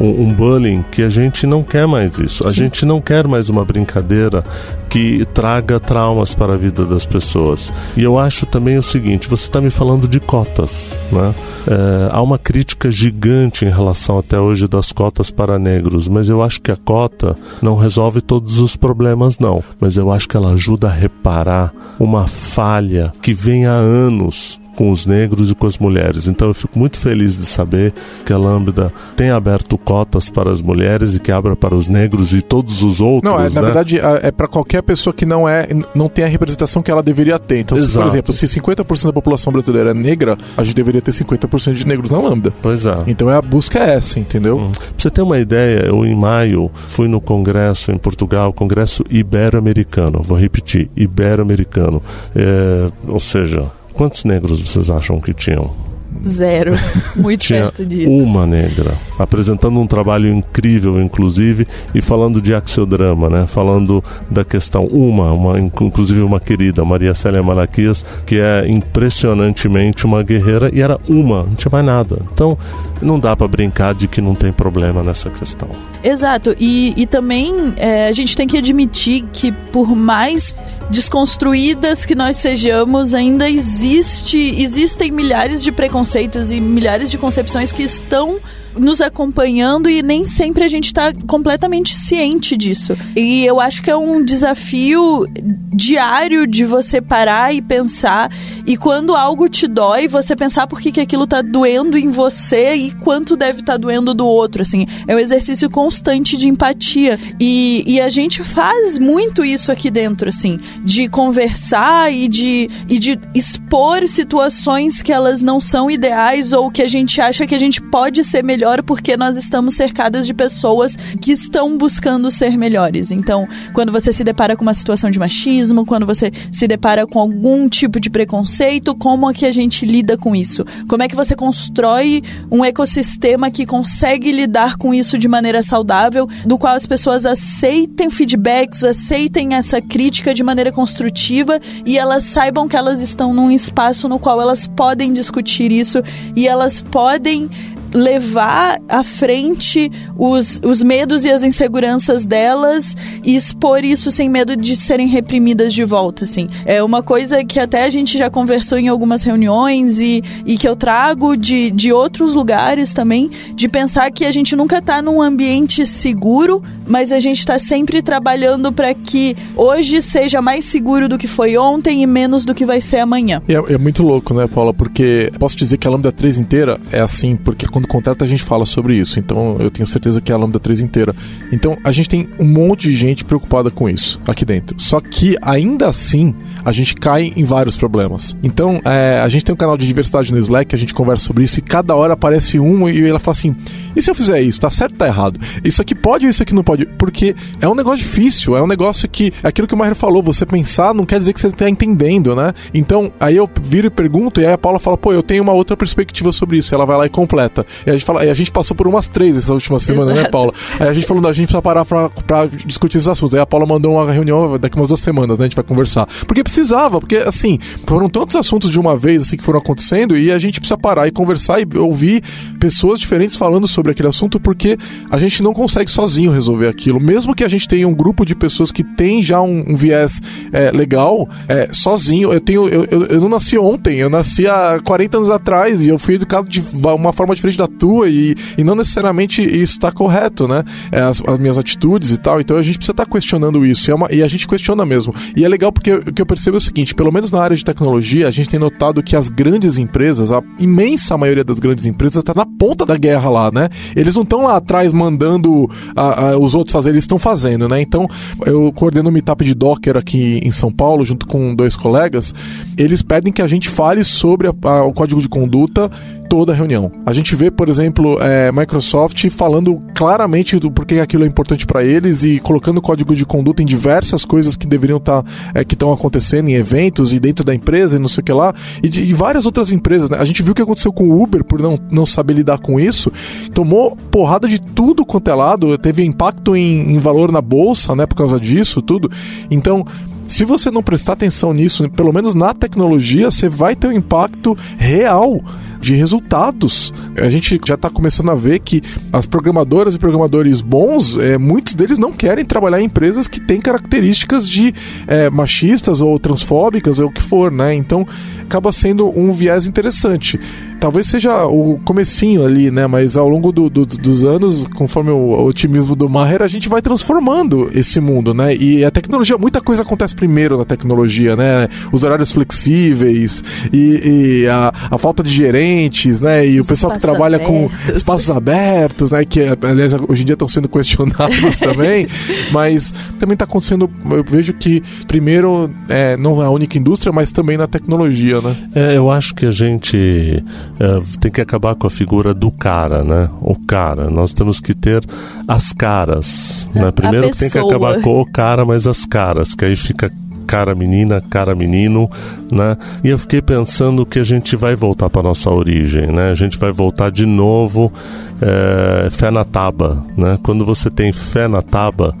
um, 0.00 0.22
um 0.22 0.34
bullying 0.34 0.84
que 0.90 1.02
a 1.02 1.08
gente 1.08 1.46
não 1.46 1.62
quer 1.62 1.86
mais 1.86 2.18
isso. 2.18 2.46
A 2.46 2.50
Sim. 2.50 2.56
gente 2.56 2.84
não 2.84 3.00
quer 3.00 3.26
mais 3.26 3.48
uma 3.48 3.64
brincadeira 3.64 4.44
que 4.88 5.24
traga 5.32 5.80
traumas 5.80 6.34
para 6.34 6.54
a 6.54 6.56
vida 6.56 6.84
das 6.84 7.06
pessoas. 7.06 7.72
E 7.96 8.02
eu 8.02 8.18
acho 8.18 8.44
também 8.44 8.76
o 8.76 8.82
seguinte: 8.82 9.28
você 9.28 9.44
está 9.44 9.60
me 9.60 9.70
falando 9.70 10.06
de 10.06 10.20
cotas, 10.20 10.98
né? 11.10 11.34
É, 11.66 12.10
há 12.12 12.20
uma 12.20 12.38
crítica 12.38 12.90
gigante 12.90 13.64
em 13.64 13.70
relação 13.70 14.18
até 14.18 14.38
hoje 14.38 14.66
das 14.66 14.92
cotas 14.92 15.30
para 15.30 15.58
negros, 15.58 16.08
mas 16.08 16.28
eu 16.28 16.42
acho 16.42 16.60
que 16.60 16.70
a 16.70 16.76
cota 16.76 17.36
não 17.62 17.76
resolve 17.76 18.20
todos 18.20 18.58
os 18.58 18.76
problemas, 18.76 19.38
não. 19.38 19.62
Mas 19.80 19.96
eu 19.96 20.10
acho 20.10 20.28
que 20.28 20.36
ela 20.36 20.52
ajuda 20.52 20.88
a 20.88 20.92
reparar 20.92 21.72
uma 21.98 22.26
falha 22.26 23.12
que 23.22 23.32
vem 23.32 23.51
há 23.66 23.74
anos 23.74 24.61
com 24.76 24.90
os 24.90 25.06
negros 25.06 25.50
e 25.50 25.54
com 25.54 25.66
as 25.66 25.78
mulheres. 25.78 26.26
Então 26.26 26.48
eu 26.48 26.54
fico 26.54 26.78
muito 26.78 26.98
feliz 26.98 27.38
de 27.38 27.46
saber 27.46 27.92
que 28.24 28.32
a 28.32 28.38
Lambda 28.38 28.92
tem 29.16 29.30
aberto 29.30 29.76
cotas 29.78 30.30
para 30.30 30.50
as 30.50 30.62
mulheres 30.62 31.14
e 31.14 31.20
que 31.20 31.30
abra 31.30 31.54
para 31.54 31.74
os 31.74 31.88
negros 31.88 32.32
e 32.32 32.42
todos 32.42 32.82
os 32.82 33.00
outros. 33.00 33.30
Não, 33.30 33.38
é, 33.38 33.44
né? 33.44 33.50
na 33.54 33.60
verdade 33.60 33.98
é, 33.98 34.30
para 34.30 34.48
qualquer 34.48 34.82
pessoa 34.82 35.12
que 35.12 35.24
não 35.24 35.48
é 35.48 35.68
não 35.94 36.08
tem 36.08 36.24
a 36.24 36.28
representação 36.28 36.82
que 36.82 36.90
ela 36.90 37.02
deveria 37.02 37.38
ter. 37.38 37.60
Então, 37.60 37.78
se, 37.78 37.92
por 37.92 38.06
exemplo, 38.06 38.32
se 38.32 38.46
50% 38.46 39.04
da 39.04 39.12
população 39.12 39.52
brasileira 39.52 39.90
é 39.90 39.94
negra, 39.94 40.36
a 40.56 40.64
gente 40.64 40.74
deveria 40.74 41.00
ter 41.00 41.12
50% 41.12 41.72
de 41.74 41.86
negros 41.86 42.10
na 42.10 42.18
Lambda. 42.18 42.52
Pois 42.62 42.86
é. 42.86 42.96
Então 43.06 43.30
é 43.30 43.36
a 43.36 43.42
busca 43.42 43.78
é 43.78 43.94
essa, 43.94 44.18
entendeu? 44.18 44.58
Hum. 44.58 44.72
Pra 44.72 44.82
você 44.96 45.10
ter 45.10 45.22
uma 45.22 45.38
ideia, 45.38 45.86
eu 45.86 46.04
em 46.04 46.14
maio 46.14 46.70
fui 46.74 47.08
no 47.08 47.20
congresso 47.20 47.92
em 47.92 47.98
Portugal, 47.98 48.52
congresso 48.52 49.04
ibero-americano. 49.10 50.22
Vou 50.22 50.38
repetir, 50.38 50.90
ibero-americano. 50.96 52.02
É, 52.34 52.88
ou 53.06 53.20
seja, 53.20 53.66
Quantos 53.94 54.24
negros 54.24 54.60
vocês 54.60 54.90
acham 54.90 55.20
que 55.20 55.34
tinham? 55.34 55.91
Zero. 56.26 56.72
Muito 57.16 57.40
Tinha 57.40 57.62
perto 57.62 57.84
disso. 57.84 58.10
Uma 58.10 58.46
negra. 58.46 58.94
Apresentando 59.18 59.78
um 59.80 59.86
trabalho 59.86 60.28
incrível, 60.28 61.00
inclusive, 61.00 61.66
e 61.94 62.00
falando 62.00 62.40
de 62.40 62.54
axiodrama, 62.54 63.28
né? 63.28 63.46
Falando 63.46 64.02
da 64.30 64.44
questão. 64.44 64.86
Uma, 64.86 65.32
uma 65.32 65.58
inclusive 65.58 66.20
uma 66.20 66.38
querida, 66.38 66.84
Maria 66.84 67.14
Célia 67.14 67.42
Malaquias, 67.42 68.04
que 68.26 68.36
é 68.38 68.68
impressionantemente 68.68 70.04
uma 70.06 70.22
guerreira, 70.22 70.70
e 70.72 70.80
era 70.80 70.98
uma, 71.08 71.44
não 71.44 71.54
tinha 71.54 71.70
mais 71.70 71.84
nada. 71.84 72.18
Então, 72.32 72.56
não 73.00 73.18
dá 73.18 73.36
para 73.36 73.48
brincar 73.48 73.94
de 73.94 74.06
que 74.06 74.20
não 74.20 74.34
tem 74.34 74.52
problema 74.52 75.02
nessa 75.02 75.30
questão. 75.30 75.68
Exato. 76.04 76.54
E, 76.58 76.94
e 76.96 77.06
também 77.06 77.72
é, 77.76 78.08
a 78.08 78.12
gente 78.12 78.36
tem 78.36 78.46
que 78.46 78.56
admitir 78.56 79.24
que, 79.32 79.50
por 79.50 79.94
mais 79.94 80.54
desconstruídas 80.90 82.04
que 82.04 82.14
nós 82.14 82.36
sejamos, 82.36 83.14
ainda 83.14 83.48
existe, 83.48 84.54
existem 84.58 85.10
milhares 85.10 85.62
de 85.62 85.72
preconceitos 85.72 86.01
e 86.50 86.60
milhares 86.60 87.10
de 87.10 87.18
concepções 87.18 87.72
que 87.72 87.82
estão 87.82 88.40
nos 88.76 89.00
acompanhando 89.00 89.88
e 89.88 90.02
nem 90.02 90.26
sempre 90.26 90.64
a 90.64 90.68
gente 90.68 90.86
está 90.86 91.12
completamente 91.26 91.94
ciente 91.94 92.56
disso. 92.56 92.96
E 93.16 93.44
eu 93.44 93.60
acho 93.60 93.82
que 93.82 93.90
é 93.90 93.96
um 93.96 94.24
desafio 94.24 95.26
diário 95.74 96.46
de 96.46 96.64
você 96.64 97.00
parar 97.00 97.54
e 97.54 97.62
pensar 97.62 98.30
e 98.66 98.76
quando 98.76 99.16
algo 99.16 99.48
te 99.48 99.66
dói, 99.66 100.06
você 100.06 100.36
pensar 100.36 100.66
por 100.66 100.80
que, 100.80 100.92
que 100.92 101.00
aquilo 101.00 101.26
tá 101.26 101.42
doendo 101.42 101.96
em 101.98 102.10
você 102.10 102.74
e 102.74 102.92
quanto 102.92 103.36
deve 103.36 103.60
estar 103.60 103.72
tá 103.72 103.78
doendo 103.78 104.14
do 104.14 104.26
outro, 104.26 104.62
assim. 104.62 104.86
É 105.06 105.14
um 105.14 105.18
exercício 105.18 105.68
constante 105.70 106.36
de 106.36 106.48
empatia 106.48 107.18
e, 107.40 107.82
e 107.86 108.00
a 108.00 108.08
gente 108.08 108.44
faz 108.44 108.98
muito 108.98 109.44
isso 109.44 109.72
aqui 109.72 109.90
dentro, 109.90 110.28
assim, 110.28 110.58
de 110.84 111.08
conversar 111.08 112.12
e 112.12 112.28
de, 112.28 112.70
e 112.88 112.98
de 112.98 113.18
expor 113.34 114.06
situações 114.08 115.02
que 115.02 115.12
elas 115.12 115.42
não 115.42 115.60
são 115.60 115.90
ideais 115.90 116.52
ou 116.52 116.70
que 116.70 116.82
a 116.82 116.88
gente 116.88 117.20
acha 117.20 117.46
que 117.46 117.54
a 117.54 117.58
gente 117.58 117.80
pode 117.80 118.22
ser 118.22 118.44
melhor 118.44 118.61
porque 118.82 119.16
nós 119.16 119.36
estamos 119.36 119.74
cercadas 119.74 120.26
de 120.26 120.34
pessoas 120.34 120.96
que 121.20 121.32
estão 121.32 121.76
buscando 121.76 122.30
ser 122.30 122.56
melhores. 122.56 123.10
Então, 123.10 123.48
quando 123.72 123.90
você 123.90 124.12
se 124.12 124.22
depara 124.22 124.56
com 124.56 124.62
uma 124.62 124.74
situação 124.74 125.10
de 125.10 125.18
machismo, 125.18 125.84
quando 125.84 126.06
você 126.06 126.30
se 126.50 126.68
depara 126.68 127.06
com 127.06 127.18
algum 127.18 127.68
tipo 127.68 127.98
de 127.98 128.10
preconceito, 128.10 128.94
como 128.94 129.30
é 129.30 129.34
que 129.34 129.46
a 129.46 129.52
gente 129.52 129.84
lida 129.84 130.16
com 130.16 130.34
isso? 130.34 130.64
Como 130.88 131.02
é 131.02 131.08
que 131.08 131.16
você 131.16 131.34
constrói 131.34 132.22
um 132.50 132.64
ecossistema 132.64 133.50
que 133.50 133.66
consegue 133.66 134.30
lidar 134.30 134.76
com 134.76 134.94
isso 134.94 135.18
de 135.18 135.28
maneira 135.28 135.62
saudável, 135.62 136.28
do 136.44 136.58
qual 136.58 136.74
as 136.74 136.86
pessoas 136.86 137.26
aceitem 137.26 138.10
feedbacks, 138.10 138.84
aceitem 138.84 139.54
essa 139.54 139.80
crítica 139.80 140.34
de 140.34 140.42
maneira 140.42 140.70
construtiva 140.70 141.60
e 141.84 141.98
elas 141.98 142.24
saibam 142.24 142.68
que 142.68 142.76
elas 142.76 143.00
estão 143.00 143.32
num 143.32 143.50
espaço 143.50 144.08
no 144.08 144.18
qual 144.18 144.40
elas 144.40 144.66
podem 144.66 145.12
discutir 145.12 145.72
isso 145.72 146.02
e 146.36 146.46
elas 146.46 146.80
podem 146.80 147.48
levar 147.92 148.80
à 148.88 149.02
frente 149.02 149.90
os, 150.16 150.60
os 150.64 150.82
medos 150.82 151.24
e 151.24 151.30
as 151.30 151.42
inseguranças 151.42 152.24
delas 152.24 152.96
e 153.24 153.34
expor 153.34 153.84
isso 153.84 154.10
sem 154.10 154.28
medo 154.28 154.56
de 154.56 154.76
serem 154.76 155.06
reprimidas 155.06 155.74
de 155.74 155.84
volta, 155.84 156.24
assim. 156.24 156.48
É 156.64 156.82
uma 156.82 157.02
coisa 157.02 157.44
que 157.44 157.58
até 157.58 157.84
a 157.84 157.88
gente 157.88 158.16
já 158.16 158.30
conversou 158.30 158.78
em 158.78 158.88
algumas 158.88 159.22
reuniões 159.22 160.00
e, 160.00 160.22
e 160.46 160.56
que 160.56 160.68
eu 160.68 160.76
trago 160.76 161.36
de, 161.36 161.70
de 161.70 161.92
outros 161.92 162.34
lugares 162.34 162.92
também, 162.92 163.30
de 163.54 163.68
pensar 163.68 164.10
que 164.10 164.24
a 164.24 164.30
gente 164.30 164.56
nunca 164.56 164.78
está 164.78 165.02
num 165.02 165.20
ambiente 165.20 165.86
seguro, 165.86 166.62
mas 166.86 167.12
a 167.12 167.18
gente 167.18 167.38
está 167.38 167.58
sempre 167.58 168.02
trabalhando 168.02 168.72
para 168.72 168.94
que 168.94 169.36
hoje 169.56 170.02
seja 170.02 170.40
mais 170.42 170.64
seguro 170.64 171.08
do 171.08 171.18
que 171.18 171.26
foi 171.26 171.56
ontem 171.56 172.02
e 172.02 172.06
menos 172.06 172.44
do 172.44 172.54
que 172.54 172.64
vai 172.64 172.80
ser 172.80 172.98
amanhã. 172.98 173.42
É, 173.48 173.74
é 173.74 173.78
muito 173.78 174.02
louco, 174.02 174.34
né, 174.34 174.46
Paula? 174.46 174.74
Porque 174.74 175.30
posso 175.38 175.56
dizer 175.56 175.76
que 175.76 175.86
a 175.86 175.90
Lambda 175.90 176.12
3 176.12 176.38
inteira 176.38 176.80
é 176.90 177.00
assim, 177.00 177.36
porque 177.36 177.66
quando 177.66 177.81
contrata 177.86 178.24
a 178.24 178.28
gente 178.28 178.42
fala 178.42 178.64
sobre 178.64 178.96
isso. 178.96 179.18
Então 179.18 179.56
eu 179.58 179.70
tenho 179.70 179.86
certeza 179.86 180.20
que 180.20 180.32
é 180.32 180.34
a 180.34 180.38
Lambda 180.38 180.58
3 180.58 180.80
inteira. 180.80 181.14
Então 181.50 181.76
a 181.84 181.92
gente 181.92 182.08
tem 182.08 182.28
um 182.38 182.44
monte 182.44 182.88
de 182.88 182.96
gente 182.96 183.24
preocupada 183.24 183.70
com 183.70 183.88
isso 183.88 184.20
aqui 184.26 184.44
dentro. 184.44 184.76
Só 184.78 185.00
que 185.00 185.36
ainda 185.42 185.88
assim 185.88 186.34
a 186.64 186.72
gente 186.72 186.94
cai 186.94 187.32
em 187.36 187.44
vários 187.44 187.76
problemas. 187.76 188.36
Então 188.42 188.80
é, 188.84 189.20
a 189.20 189.28
gente 189.28 189.44
tem 189.44 189.52
um 189.52 189.56
canal 189.56 189.76
de 189.76 189.86
diversidade 189.86 190.32
no 190.32 190.38
Slack, 190.38 190.74
a 190.74 190.78
gente 190.78 190.94
conversa 190.94 191.26
sobre 191.26 191.44
isso 191.44 191.58
e 191.58 191.62
cada 191.62 191.94
hora 191.94 192.14
aparece 192.14 192.58
um 192.58 192.88
e 192.88 193.06
ela 193.06 193.18
fala 193.18 193.36
assim: 193.36 193.56
e 193.94 194.02
se 194.02 194.10
eu 194.10 194.14
fizer 194.14 194.40
isso? 194.40 194.60
Tá 194.60 194.70
certo 194.70 194.92
ou 194.92 194.98
tá 194.98 195.06
errado? 195.06 195.40
Isso 195.64 195.80
aqui 195.82 195.94
pode 195.94 196.26
ou 196.26 196.30
isso 196.30 196.42
aqui 196.42 196.54
não 196.54 196.62
pode? 196.62 196.86
Porque 196.86 197.34
é 197.60 197.68
um 197.68 197.74
negócio 197.74 197.98
difícil, 197.98 198.56
é 198.56 198.62
um 198.62 198.66
negócio 198.66 199.08
que. 199.08 199.32
É 199.42 199.48
aquilo 199.48 199.66
que 199.66 199.74
o 199.74 199.76
Maher 199.76 199.94
falou, 199.94 200.22
você 200.22 200.44
pensar 200.46 200.94
não 200.94 201.04
quer 201.04 201.18
dizer 201.18 201.32
que 201.32 201.40
você 201.40 201.50
tá 201.50 201.68
entendendo, 201.68 202.34
né? 202.34 202.52
Então, 202.72 203.12
aí 203.18 203.36
eu 203.36 203.48
viro 203.62 203.86
e 203.86 203.90
pergunto, 203.90 204.40
e 204.40 204.46
aí 204.46 204.52
a 204.52 204.58
Paula 204.58 204.78
fala, 204.78 204.96
pô, 204.96 205.12
eu 205.12 205.22
tenho 205.22 205.42
uma 205.42 205.52
outra 205.52 205.76
perspectiva 205.76 206.32
sobre 206.32 206.58
isso. 206.58 206.72
E 206.72 206.74
ela 206.74 206.86
vai 206.86 206.96
lá 206.96 207.06
e 207.06 207.08
completa. 207.08 207.66
E 207.86 207.90
a 207.90 207.92
gente 207.92 208.04
fala, 208.04 208.24
e 208.24 208.30
a 208.30 208.34
gente 208.34 208.50
passou 208.50 208.76
por 208.76 208.86
umas 208.86 209.08
três 209.08 209.36
essas 209.36 209.50
últimas 209.50 209.82
semanas, 209.82 210.14
né, 210.14 210.28
Paula? 210.28 210.52
Aí 210.78 210.88
a 210.88 210.94
gente 210.94 211.06
falou, 211.06 211.26
a 211.26 211.32
gente 211.32 211.46
precisa 211.46 211.62
parar 211.62 211.84
pra, 211.84 212.08
pra 212.08 212.46
discutir 212.46 212.98
esses 212.98 213.08
assuntos. 213.08 213.34
Aí 213.34 213.40
a 213.40 213.46
Paula 213.46 213.66
mandou 213.66 213.94
uma 213.94 214.10
reunião 214.10 214.58
daqui 214.58 214.76
umas 214.76 214.88
duas 214.88 215.00
semanas, 215.00 215.38
né? 215.38 215.44
A 215.44 215.48
gente 215.48 215.56
vai 215.56 215.64
conversar. 215.64 216.06
Porque 216.26 216.42
precisava, 216.42 217.00
porque 217.00 217.16
assim, 217.16 217.58
foram 217.86 218.08
tantos 218.08 218.36
assuntos 218.36 218.70
de 218.70 218.78
uma 218.78 218.96
vez 218.96 219.22
assim 219.22 219.36
que 219.36 219.44
foram 219.44 219.58
acontecendo, 219.58 220.16
e 220.16 220.30
a 220.30 220.38
gente 220.38 220.60
precisa 220.60 220.78
parar 220.78 221.08
e 221.08 221.10
conversar 221.10 221.60
e 221.60 221.66
ouvir 221.78 222.22
pessoas 222.60 223.00
diferentes 223.00 223.36
falando 223.36 223.66
sobre 223.66 223.81
aquele 223.90 224.08
assunto, 224.08 224.38
porque 224.38 224.78
a 225.10 225.18
gente 225.18 225.42
não 225.42 225.52
consegue 225.52 225.90
sozinho 225.90 226.30
resolver 226.30 226.68
aquilo. 226.68 227.00
Mesmo 227.00 227.34
que 227.34 227.44
a 227.44 227.48
gente 227.48 227.66
tenha 227.66 227.86
um 227.88 227.94
grupo 227.94 228.24
de 228.24 228.34
pessoas 228.34 228.70
que 228.70 228.84
tem 228.84 229.22
já 229.22 229.40
um, 229.40 229.72
um 229.72 229.76
viés 229.76 230.20
é, 230.52 230.70
legal, 230.70 231.28
é, 231.48 231.68
sozinho, 231.72 232.32
eu 232.32 232.40
tenho. 232.40 232.68
Eu, 232.68 232.86
eu, 232.90 233.04
eu, 233.06 233.20
não 233.20 233.28
nasci 233.28 233.58
ontem, 233.58 233.98
eu 233.98 234.10
nasci 234.10 234.46
há 234.46 234.80
40 234.82 235.16
anos 235.18 235.30
atrás 235.30 235.80
e 235.80 235.88
eu 235.88 235.98
fui 235.98 236.14
educado 236.14 236.48
de 236.48 236.62
uma 236.82 237.12
forma 237.12 237.34
diferente 237.34 237.58
da 237.58 237.66
tua, 237.66 238.08
e, 238.08 238.34
e 238.56 238.64
não 238.64 238.74
necessariamente 238.74 239.42
isso 239.42 239.74
está 239.74 239.90
correto, 239.90 240.46
né? 240.46 240.64
É, 240.90 241.00
as, 241.00 241.22
as, 241.26 241.38
minhas 241.38 241.58
atitudes 241.58 242.12
e 242.12 242.18
tal. 242.18 242.40
Então 242.40 242.56
a 242.56 242.62
gente 242.62 242.78
precisa 242.78 242.92
estar 242.92 243.04
tá 243.04 243.10
questionando 243.10 243.64
isso. 243.64 243.90
E, 243.90 243.92
é 243.92 243.94
uma, 243.94 244.12
e 244.12 244.22
a 244.22 244.28
gente 244.28 244.46
questiona 244.46 244.84
mesmo. 244.84 245.14
E 245.36 245.44
é 245.44 245.48
legal 245.48 245.72
porque 245.72 245.92
o 245.92 246.12
que 246.12 246.22
eu 246.22 246.26
percebo 246.26 246.56
é 246.56 246.58
o 246.58 246.60
seguinte: 246.60 246.94
pelo 246.94 247.12
menos 247.12 247.30
na 247.30 247.40
área 247.40 247.56
de 247.56 247.64
tecnologia, 247.64 248.28
a 248.28 248.30
gente 248.30 248.48
tem 248.48 248.58
notado 248.58 249.02
que 249.02 249.16
as 249.16 249.28
grandes 249.28 249.78
empresas, 249.78 250.32
a 250.32 250.42
imensa 250.58 251.16
maioria 251.16 251.44
das 251.44 251.58
grandes 251.58 251.84
empresas, 251.84 252.18
está 252.18 252.34
na 252.34 252.46
ponta 252.46 252.84
da 252.84 252.96
guerra 252.96 253.30
lá, 253.30 253.50
né? 253.50 253.68
Eles 253.94 254.14
não 254.14 254.22
estão 254.22 254.44
lá 254.44 254.56
atrás 254.56 254.92
mandando 254.92 255.68
a, 255.94 256.30
a, 256.30 256.38
os 256.38 256.54
outros 256.54 256.72
fazer, 256.72 256.90
eles 256.90 257.04
estão 257.04 257.18
fazendo, 257.18 257.68
né? 257.68 257.80
Então, 257.80 258.06
eu 258.46 258.72
coordeno 258.72 259.08
um 259.08 259.12
meetup 259.12 259.44
de 259.44 259.54
Docker 259.54 259.96
aqui 259.96 260.40
em 260.42 260.50
São 260.50 260.72
Paulo, 260.72 261.04
junto 261.04 261.26
com 261.26 261.54
dois 261.54 261.76
colegas. 261.76 262.34
Eles 262.76 263.02
pedem 263.02 263.32
que 263.32 263.42
a 263.42 263.46
gente 263.46 263.68
fale 263.68 264.04
sobre 264.04 264.48
a, 264.48 264.82
o 264.82 264.92
código 264.92 265.20
de 265.20 265.28
conduta 265.28 265.90
toda 266.32 266.50
a 266.50 266.54
reunião. 266.54 266.90
A 267.04 267.12
gente 267.12 267.36
vê, 267.36 267.50
por 267.50 267.68
exemplo, 267.68 268.16
é, 268.18 268.50
Microsoft 268.50 269.28
falando 269.28 269.82
claramente 269.94 270.58
do 270.58 270.70
porquê 270.70 270.98
aquilo 270.98 271.24
é 271.24 271.26
importante 271.26 271.66
para 271.66 271.84
eles 271.84 272.24
e 272.24 272.40
colocando 272.40 272.80
código 272.80 273.14
de 273.14 273.26
conduta 273.26 273.62
em 273.62 273.66
diversas 273.66 274.24
coisas 274.24 274.56
que 274.56 274.66
deveriam 274.66 274.96
estar 274.96 275.22
tá, 275.22 275.30
é, 275.52 275.62
que 275.62 275.74
estão 275.74 275.92
acontecendo 275.92 276.48
em 276.48 276.54
eventos 276.54 277.12
e 277.12 277.20
dentro 277.20 277.44
da 277.44 277.54
empresa 277.54 277.96
e 277.96 277.98
não 277.98 278.08
sei 278.08 278.22
o 278.22 278.24
que 278.24 278.32
lá 278.32 278.54
e, 278.82 278.88
de, 278.88 279.02
e 279.02 279.12
várias 279.12 279.44
outras 279.44 279.70
empresas. 279.72 280.08
Né? 280.08 280.16
A 280.18 280.24
gente 280.24 280.42
viu 280.42 280.52
o 280.52 280.54
que 280.54 280.62
aconteceu 280.62 280.90
com 280.90 281.04
o 281.04 281.22
Uber 281.22 281.44
por 281.44 281.60
não, 281.60 281.76
não 281.90 282.06
saber 282.06 282.32
lidar 282.32 282.56
com 282.56 282.80
isso, 282.80 283.12
tomou 283.52 283.94
porrada 284.10 284.48
de 284.48 284.58
tudo 284.58 285.04
quanto 285.04 285.28
é 285.28 285.34
lado, 285.34 285.76
teve 285.76 286.02
impacto 286.02 286.56
em, 286.56 286.94
em 286.94 286.98
valor 286.98 287.30
na 287.30 287.42
bolsa, 287.42 287.94
né, 287.94 288.06
por 288.06 288.14
causa 288.14 288.40
disso, 288.40 288.80
tudo. 288.80 289.10
Então 289.50 289.84
se 290.28 290.46
você 290.46 290.70
não 290.70 290.82
prestar 290.82 291.12
atenção 291.12 291.52
nisso, 291.52 291.90
pelo 291.90 292.10
menos 292.10 292.32
na 292.32 292.54
tecnologia, 292.54 293.30
você 293.30 293.50
vai 293.50 293.76
ter 293.76 293.88
um 293.88 293.92
impacto 293.92 294.56
real 294.78 295.42
de 295.82 295.94
resultados. 295.94 296.94
A 297.18 297.28
gente 297.28 297.60
já 297.66 297.74
está 297.74 297.90
começando 297.90 298.30
a 298.30 298.34
ver 298.36 298.60
que 298.60 298.80
as 299.12 299.26
programadoras 299.26 299.94
e 299.94 299.98
programadores 299.98 300.60
bons, 300.60 301.18
é, 301.18 301.36
muitos 301.36 301.74
deles 301.74 301.98
não 301.98 302.12
querem 302.12 302.44
trabalhar 302.44 302.80
em 302.80 302.84
empresas 302.84 303.26
que 303.26 303.40
têm 303.40 303.60
características 303.60 304.48
de 304.48 304.72
é, 305.08 305.28
machistas 305.28 306.00
ou 306.00 306.18
transfóbicas 306.18 307.00
ou 307.00 307.08
o 307.08 307.12
que 307.12 307.20
for, 307.20 307.50
né? 307.50 307.74
Então 307.74 308.06
acaba 308.42 308.70
sendo 308.70 309.08
um 309.18 309.32
viés 309.32 309.66
interessante. 309.66 310.38
Talvez 310.78 311.06
seja 311.06 311.46
o 311.46 311.78
comecinho 311.84 312.44
ali, 312.44 312.70
né? 312.70 312.86
Mas 312.86 313.16
ao 313.16 313.28
longo 313.28 313.52
do, 313.52 313.70
do, 313.70 313.86
dos 313.86 314.24
anos, 314.24 314.64
conforme 314.74 315.10
o 315.10 315.44
otimismo 315.44 315.94
do 315.94 316.08
Maher, 316.08 316.42
a 316.42 316.48
gente 316.48 316.68
vai 316.68 316.82
transformando 316.82 317.70
esse 317.72 318.00
mundo, 318.00 318.34
né? 318.34 318.54
E 318.56 318.84
a 318.84 318.90
tecnologia, 318.90 319.38
muita 319.38 319.60
coisa 319.60 319.82
acontece 319.82 320.14
primeiro 320.14 320.58
na 320.58 320.64
tecnologia, 320.64 321.36
né? 321.36 321.68
Os 321.92 322.02
horários 322.04 322.32
flexíveis 322.32 323.42
e, 323.72 324.42
e 324.42 324.48
a, 324.48 324.72
a 324.90 324.98
falta 324.98 325.22
de 325.22 325.30
gerência 325.30 325.71
clientes, 325.72 326.20
né? 326.20 326.46
E 326.46 326.60
o 326.60 326.64
pessoal 326.64 326.92
que 326.92 327.00
trabalha 327.00 327.36
abertos. 327.36 327.72
com 327.88 327.92
espaços 327.92 328.30
abertos, 328.30 329.10
né? 329.10 329.24
Que, 329.24 329.40
aliás, 329.62 329.94
hoje 330.08 330.22
em 330.22 330.26
dia 330.26 330.34
estão 330.34 330.48
sendo 330.48 330.68
questionados 330.68 331.58
também. 331.60 332.06
Mas 332.50 332.92
também 333.18 333.34
está 333.34 333.44
acontecendo, 333.44 333.90
eu 334.10 334.24
vejo 334.24 334.52
que, 334.54 334.82
primeiro, 335.06 335.70
é, 335.88 336.16
não 336.16 336.42
é 336.42 336.46
a 336.46 336.50
única 336.50 336.78
indústria, 336.78 337.12
mas 337.12 337.32
também 337.32 337.56
na 337.56 337.66
tecnologia, 337.66 338.40
né? 338.40 338.56
É, 338.74 338.96
eu 338.96 339.10
acho 339.10 339.34
que 339.34 339.46
a 339.46 339.50
gente 339.50 340.42
é, 340.78 341.02
tem 341.20 341.30
que 341.30 341.40
acabar 341.40 341.74
com 341.74 341.86
a 341.86 341.90
figura 341.90 342.34
do 342.34 342.50
cara, 342.50 343.02
né? 343.02 343.28
O 343.40 343.56
cara. 343.66 344.10
Nós 344.10 344.32
temos 344.32 344.60
que 344.60 344.74
ter 344.74 345.02
as 345.48 345.72
caras, 345.72 346.68
né? 346.74 346.90
Primeiro 346.92 347.30
tem 347.30 347.50
que 347.50 347.58
acabar 347.58 348.00
com 348.00 348.20
o 348.20 348.26
cara, 348.26 348.64
mas 348.64 348.86
as 348.86 349.04
caras, 349.04 349.54
que 349.54 349.64
aí 349.64 349.76
fica 349.76 350.12
cara 350.42 350.74
menina, 350.74 351.20
cara 351.20 351.54
menino, 351.54 352.10
né? 352.50 352.76
E 353.02 353.08
eu 353.08 353.18
fiquei 353.18 353.40
pensando 353.40 354.04
que 354.04 354.18
a 354.18 354.24
gente 354.24 354.56
vai 354.56 354.74
voltar 354.74 355.08
para 355.08 355.22
nossa 355.22 355.50
origem, 355.50 356.08
né? 356.08 356.30
A 356.30 356.34
gente 356.34 356.58
vai 356.58 356.72
voltar 356.72 357.10
de 357.10 357.24
novo 357.24 357.92
é, 358.40 359.08
fé 359.10 359.30
na 359.30 359.44
taba, 359.44 360.04
né? 360.16 360.38
Quando 360.42 360.64
você 360.64 360.90
tem 360.90 361.12
fé 361.12 361.46
na 361.46 361.62
taba 361.62 362.14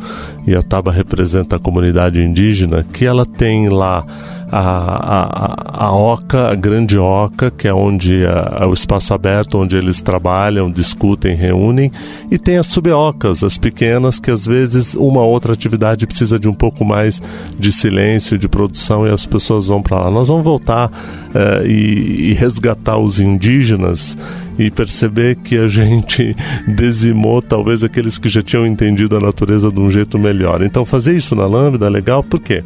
e 0.46 0.54
a 0.54 0.62
taba 0.62 0.92
representa 0.92 1.56
a 1.56 1.58
comunidade 1.58 2.20
indígena, 2.22 2.86
que 2.92 3.04
ela 3.04 3.26
tem 3.26 3.68
lá 3.68 4.06
a, 4.52 5.80
a, 5.80 5.86
a 5.86 5.92
oca, 5.92 6.50
a 6.50 6.54
grande 6.54 6.98
oca, 6.98 7.50
que 7.50 7.66
é 7.66 7.72
onde 7.72 8.22
é 8.22 8.66
o 8.66 8.74
espaço 8.74 9.14
aberto, 9.14 9.56
onde 9.56 9.76
eles 9.76 10.02
trabalham, 10.02 10.70
discutem, 10.70 11.34
reúnem, 11.34 11.90
e 12.30 12.38
tem 12.38 12.58
as 12.58 12.66
subocas, 12.66 13.42
as 13.42 13.56
pequenas, 13.56 14.20
que 14.20 14.30
às 14.30 14.44
vezes 14.44 14.94
uma 14.94 15.22
outra 15.22 15.54
atividade 15.54 16.06
precisa 16.06 16.38
de 16.38 16.48
um 16.48 16.52
pouco 16.52 16.84
mais 16.84 17.22
de 17.58 17.72
silêncio, 17.72 18.36
de 18.36 18.46
produção, 18.46 19.06
e 19.06 19.10
as 19.10 19.24
pessoas 19.24 19.66
vão 19.66 19.80
para 19.80 20.00
lá. 20.00 20.10
Nós 20.10 20.28
vamos 20.28 20.44
voltar 20.44 20.90
é, 21.34 21.66
e, 21.66 22.30
e 22.30 22.34
resgatar 22.34 22.98
os 22.98 23.18
indígenas 23.18 24.18
e 24.58 24.70
perceber 24.70 25.36
que 25.36 25.56
a 25.58 25.68
gente 25.68 26.36
dizimou 26.66 27.40
talvez 27.42 27.82
aqueles 27.82 28.18
que 28.18 28.28
já 28.28 28.42
tinham 28.42 28.66
entendido 28.66 29.16
a 29.16 29.20
natureza 29.20 29.70
de 29.70 29.80
um 29.80 29.90
jeito 29.90 30.18
melhor. 30.18 30.62
Então, 30.62 30.84
fazer 30.84 31.16
isso 31.16 31.34
na 31.34 31.46
Lambda 31.46 31.86
é 31.86 31.90
legal, 31.90 32.22
por 32.22 32.40
quê? 32.40 32.62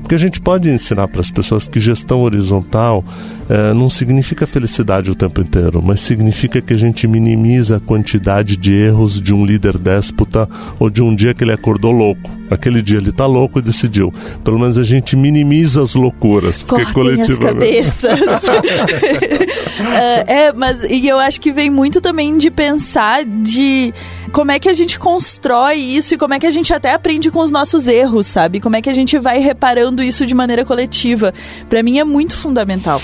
Porque 0.00 0.14
a 0.14 0.18
gente 0.18 0.40
pode 0.40 0.70
ensinar 0.70 1.08
para 1.08 1.20
as 1.20 1.30
pessoas 1.30 1.68
que 1.68 1.80
gestão 1.80 2.20
horizontal 2.20 3.04
é, 3.48 3.72
não 3.74 3.88
significa 3.88 4.46
felicidade 4.46 5.10
o 5.10 5.14
tempo 5.14 5.40
inteiro, 5.40 5.82
mas 5.82 6.00
significa 6.00 6.60
que 6.60 6.72
a 6.72 6.76
gente 6.78 7.06
minimiza 7.06 7.76
a 7.76 7.80
quantidade 7.80 8.56
de 8.56 8.74
erros 8.74 9.20
de 9.20 9.34
um 9.34 9.44
líder 9.44 9.78
déspota 9.78 10.48
ou 10.78 10.88
de 10.88 11.02
um 11.02 11.14
dia 11.14 11.34
que 11.34 11.44
ele 11.44 11.52
acordou 11.52 11.92
louco. 11.92 12.37
Aquele 12.50 12.82
dia 12.82 12.98
ele 12.98 13.10
está 13.10 13.26
louco 13.26 13.58
e 13.58 13.62
decidiu. 13.62 14.12
Pelo 14.42 14.58
menos 14.58 14.78
a 14.78 14.84
gente 14.84 15.16
minimiza 15.16 15.82
as 15.82 15.94
loucuras. 15.94 16.62
Porque 16.62 16.84
Cortem 16.84 17.16
coletivamente. 17.16 17.78
As 17.78 18.00
cabeças. 18.00 18.44
uh, 18.44 20.24
é, 20.26 20.52
mas 20.52 20.82
e 20.84 21.06
eu 21.06 21.18
acho 21.18 21.40
que 21.40 21.52
vem 21.52 21.70
muito 21.70 22.00
também 22.00 22.38
de 22.38 22.50
pensar 22.50 23.24
de 23.24 23.92
como 24.32 24.50
é 24.50 24.58
que 24.58 24.68
a 24.68 24.72
gente 24.72 24.98
constrói 24.98 25.76
isso 25.76 26.14
e 26.14 26.18
como 26.18 26.34
é 26.34 26.38
que 26.38 26.46
a 26.46 26.50
gente 26.50 26.72
até 26.72 26.92
aprende 26.92 27.30
com 27.30 27.40
os 27.40 27.52
nossos 27.52 27.86
erros, 27.86 28.26
sabe? 28.26 28.60
Como 28.60 28.76
é 28.76 28.82
que 28.82 28.90
a 28.90 28.94
gente 28.94 29.18
vai 29.18 29.38
reparando 29.38 30.02
isso 30.02 30.26
de 30.26 30.34
maneira 30.34 30.64
coletiva. 30.64 31.32
Para 31.68 31.82
mim 31.82 31.98
é 31.98 32.04
muito 32.04 32.36
fundamental. 32.36 33.00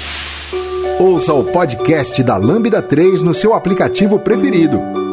Ouça 0.98 1.34
o 1.34 1.44
podcast 1.44 2.22
da 2.22 2.36
Lambda 2.36 2.80
3 2.80 3.20
no 3.22 3.34
seu 3.34 3.54
aplicativo 3.54 4.18
preferido. 4.18 5.03